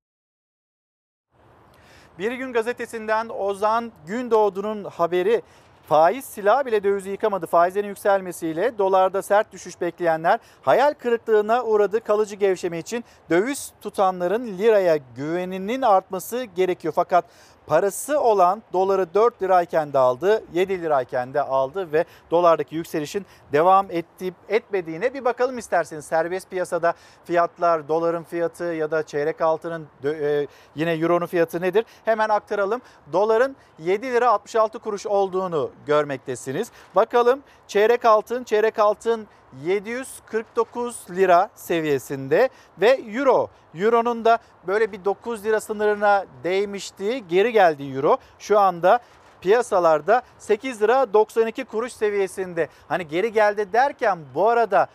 Bir 2.19 2.31
gün 2.31 2.53
gazetesinden 2.53 3.29
Ozan 3.29 3.91
Gündoğdu'nun 4.07 4.83
haberi 4.83 5.41
faiz 5.87 6.25
silah 6.25 6.65
bile 6.65 6.83
dövizi 6.83 7.09
yıkamadı. 7.09 7.45
Faizlerin 7.45 7.87
yükselmesiyle 7.87 8.77
dolarda 8.77 9.21
sert 9.21 9.51
düşüş 9.51 9.81
bekleyenler 9.81 10.39
hayal 10.61 10.93
kırıklığına 10.93 11.63
uğradı. 11.63 12.03
Kalıcı 12.03 12.35
gevşeme 12.35 12.79
için 12.79 13.03
döviz 13.29 13.73
tutanların 13.81 14.57
liraya 14.57 14.97
güveninin 15.15 15.81
artması 15.81 16.43
gerekiyor. 16.43 16.93
Fakat 16.95 17.25
parası 17.67 18.19
olan 18.19 18.63
doları 18.73 19.13
4 19.13 19.41
lirayken 19.41 19.93
de 19.93 19.97
aldı, 19.97 20.43
7 20.53 20.81
lirayken 20.81 21.33
de 21.33 21.41
aldı 21.41 21.91
ve 21.91 22.05
dolardaki 22.31 22.75
yükselişin 22.75 23.25
devam 23.51 23.87
etti, 23.91 24.33
etmediğine 24.49 25.13
bir 25.13 25.25
bakalım 25.25 25.57
isterseniz. 25.57 26.05
Serbest 26.05 26.49
piyasada 26.49 26.93
fiyatlar, 27.25 27.87
doların 27.87 28.23
fiyatı 28.23 28.63
ya 28.63 28.91
da 28.91 29.03
çeyrek 29.03 29.41
altının 29.41 29.87
e, 30.05 30.47
yine 30.75 30.91
euronun 30.91 31.25
fiyatı 31.25 31.61
nedir? 31.61 31.85
Hemen 32.05 32.29
aktaralım. 32.29 32.81
Doların 33.13 33.55
7 33.79 34.13
lira 34.13 34.31
66 34.31 34.79
kuruş 34.79 35.05
olduğunu 35.05 35.71
görmektesiniz. 35.85 36.71
Bakalım 36.95 37.39
çeyrek 37.67 38.05
altın, 38.05 38.43
çeyrek 38.43 38.79
altın 38.79 39.27
749 39.65 41.09
lira 41.09 41.49
seviyesinde 41.55 42.49
ve 42.81 42.89
euro. 42.89 43.49
Euro'nun 43.75 44.25
da 44.25 44.37
böyle 44.67 44.91
bir 44.91 45.05
9 45.05 45.45
lira 45.45 45.61
sınırına 45.61 46.25
değmişti. 46.43 47.23
Geri 47.27 47.51
geldi 47.51 47.83
euro. 47.83 48.17
Şu 48.39 48.59
anda 48.59 48.99
piyasalarda 49.41 50.21
8 50.39 50.81
lira 50.81 51.13
92 51.13 51.65
kuruş 51.65 51.93
seviyesinde. 51.93 52.67
Hani 52.87 53.07
geri 53.07 53.31
geldi 53.31 53.73
derken 53.73 54.19
bu 54.35 54.49
arada 54.49 54.87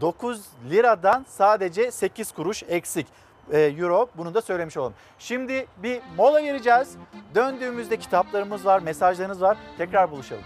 9 0.00 0.40
liradan 0.70 1.26
sadece 1.28 1.90
8 1.90 2.32
kuruş 2.32 2.62
eksik. 2.62 3.06
Euro 3.52 4.08
bunu 4.16 4.34
da 4.34 4.42
söylemiş 4.42 4.76
olalım. 4.76 4.94
Şimdi 5.18 5.66
bir 5.76 6.00
mola 6.16 6.42
vereceğiz. 6.42 6.96
Döndüğümüzde 7.34 7.96
kitaplarımız 7.96 8.66
var, 8.66 8.80
mesajlarınız 8.80 9.42
var. 9.42 9.56
Tekrar 9.78 10.10
buluşalım. 10.10 10.44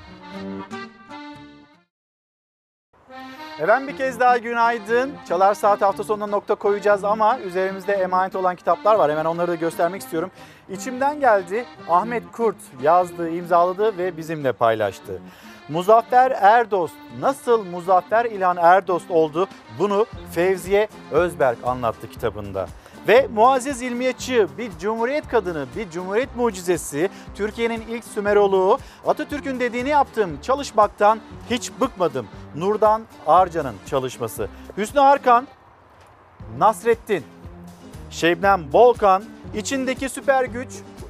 Efendim 3.61 3.89
bir 3.89 3.97
kez 3.97 4.21
daha 4.21 4.39
günaydın. 4.39 5.13
Çalar 5.29 5.55
Saat 5.55 5.83
hafta 5.83 6.05
sonuna 6.05 6.27
nokta 6.27 6.55
koyacağız 6.55 7.05
ama 7.05 7.39
üzerimizde 7.39 7.93
emanet 7.93 8.37
olan 8.37 8.57
kitaplar 8.57 8.95
var. 8.95 9.11
Hemen 9.11 9.25
onları 9.25 9.49
da 9.51 9.55
göstermek 9.55 10.03
istiyorum. 10.03 10.31
İçimden 10.69 11.21
geldi 11.21 11.65
Ahmet 11.89 12.33
Kurt 12.33 12.57
yazdı, 12.83 13.31
imzaladı 13.31 13.99
ve 13.99 14.17
bizimle 14.17 14.53
paylaştı. 14.53 15.23
Muzaffer 15.69 16.31
Erdost 16.31 16.95
nasıl 17.21 17.65
Muzaffer 17.65 18.25
İlhan 18.25 18.57
Erdost 18.57 19.11
oldu 19.11 19.49
bunu 19.79 20.07
Fevziye 20.33 20.89
Özberk 21.11 21.59
anlattı 21.65 22.11
kitabında. 22.11 22.67
Ve 23.09 23.29
Muazzez 23.35 23.83
İlmiyatçı 23.83 24.49
bir 24.59 24.79
cumhuriyet 24.79 25.29
kadını, 25.29 25.67
bir 25.77 25.91
cumhuriyet 25.91 26.37
mucizesi, 26.37 27.11
Türkiye'nin 27.35 27.81
ilk 27.81 28.05
Sümeroloğu, 28.05 28.79
Atatürk'ün 29.07 29.61
dediğini 29.61 29.89
yaptım, 29.89 30.39
çalışmaktan 30.43 31.21
hiç 31.51 31.73
bıkmadım. 31.81 32.27
Nurdan 32.55 33.03
Arcan'ın 33.27 33.75
çalışması. 33.87 34.49
Hüsnü 34.77 35.01
Arkan, 35.01 35.49
Nasrettin, 36.59 37.25
Şebnem 38.11 38.65
Volkan, 38.73 39.25
içindeki 39.55 40.09
süper 40.09 40.45
güç, 40.45 40.69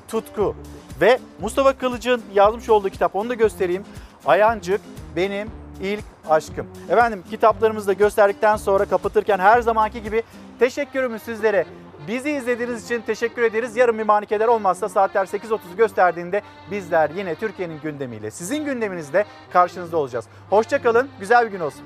tutku 0.08 0.56
ve 1.00 1.18
Mustafa 1.40 1.72
Kılıç'ın 1.72 2.22
yazmış 2.34 2.68
olduğu 2.68 2.88
kitap 2.88 3.16
onu 3.16 3.28
da 3.28 3.34
göstereyim. 3.34 3.84
Ayancık 4.26 4.80
benim 5.16 5.50
ilk 5.82 6.04
aşkım. 6.28 6.66
Efendim 6.88 7.24
kitaplarımızı 7.30 7.86
da 7.86 7.92
gösterdikten 7.92 8.56
sonra 8.56 8.84
kapatırken 8.84 9.38
her 9.38 9.60
zamanki 9.60 10.02
gibi 10.02 10.22
Teşekkürümüz 10.60 11.22
sizlere. 11.22 11.66
Bizi 12.08 12.30
izlediğiniz 12.30 12.84
için 12.84 13.00
teşekkür 13.00 13.42
ederiz. 13.42 13.76
Yarın 13.76 13.98
bir 13.98 14.02
manikeler 14.02 14.48
olmazsa 14.48 14.88
saatler 14.88 15.24
8.30 15.24 15.58
gösterdiğinde 15.76 16.42
bizler 16.70 17.10
yine 17.10 17.34
Türkiye'nin 17.34 17.80
gündemiyle 17.80 18.30
sizin 18.30 18.64
gündeminizde 18.64 19.24
karşınızda 19.52 19.96
olacağız. 19.96 20.24
Hoşçakalın, 20.50 21.08
güzel 21.20 21.46
bir 21.46 21.50
gün 21.50 21.60
olsun. 21.60 21.84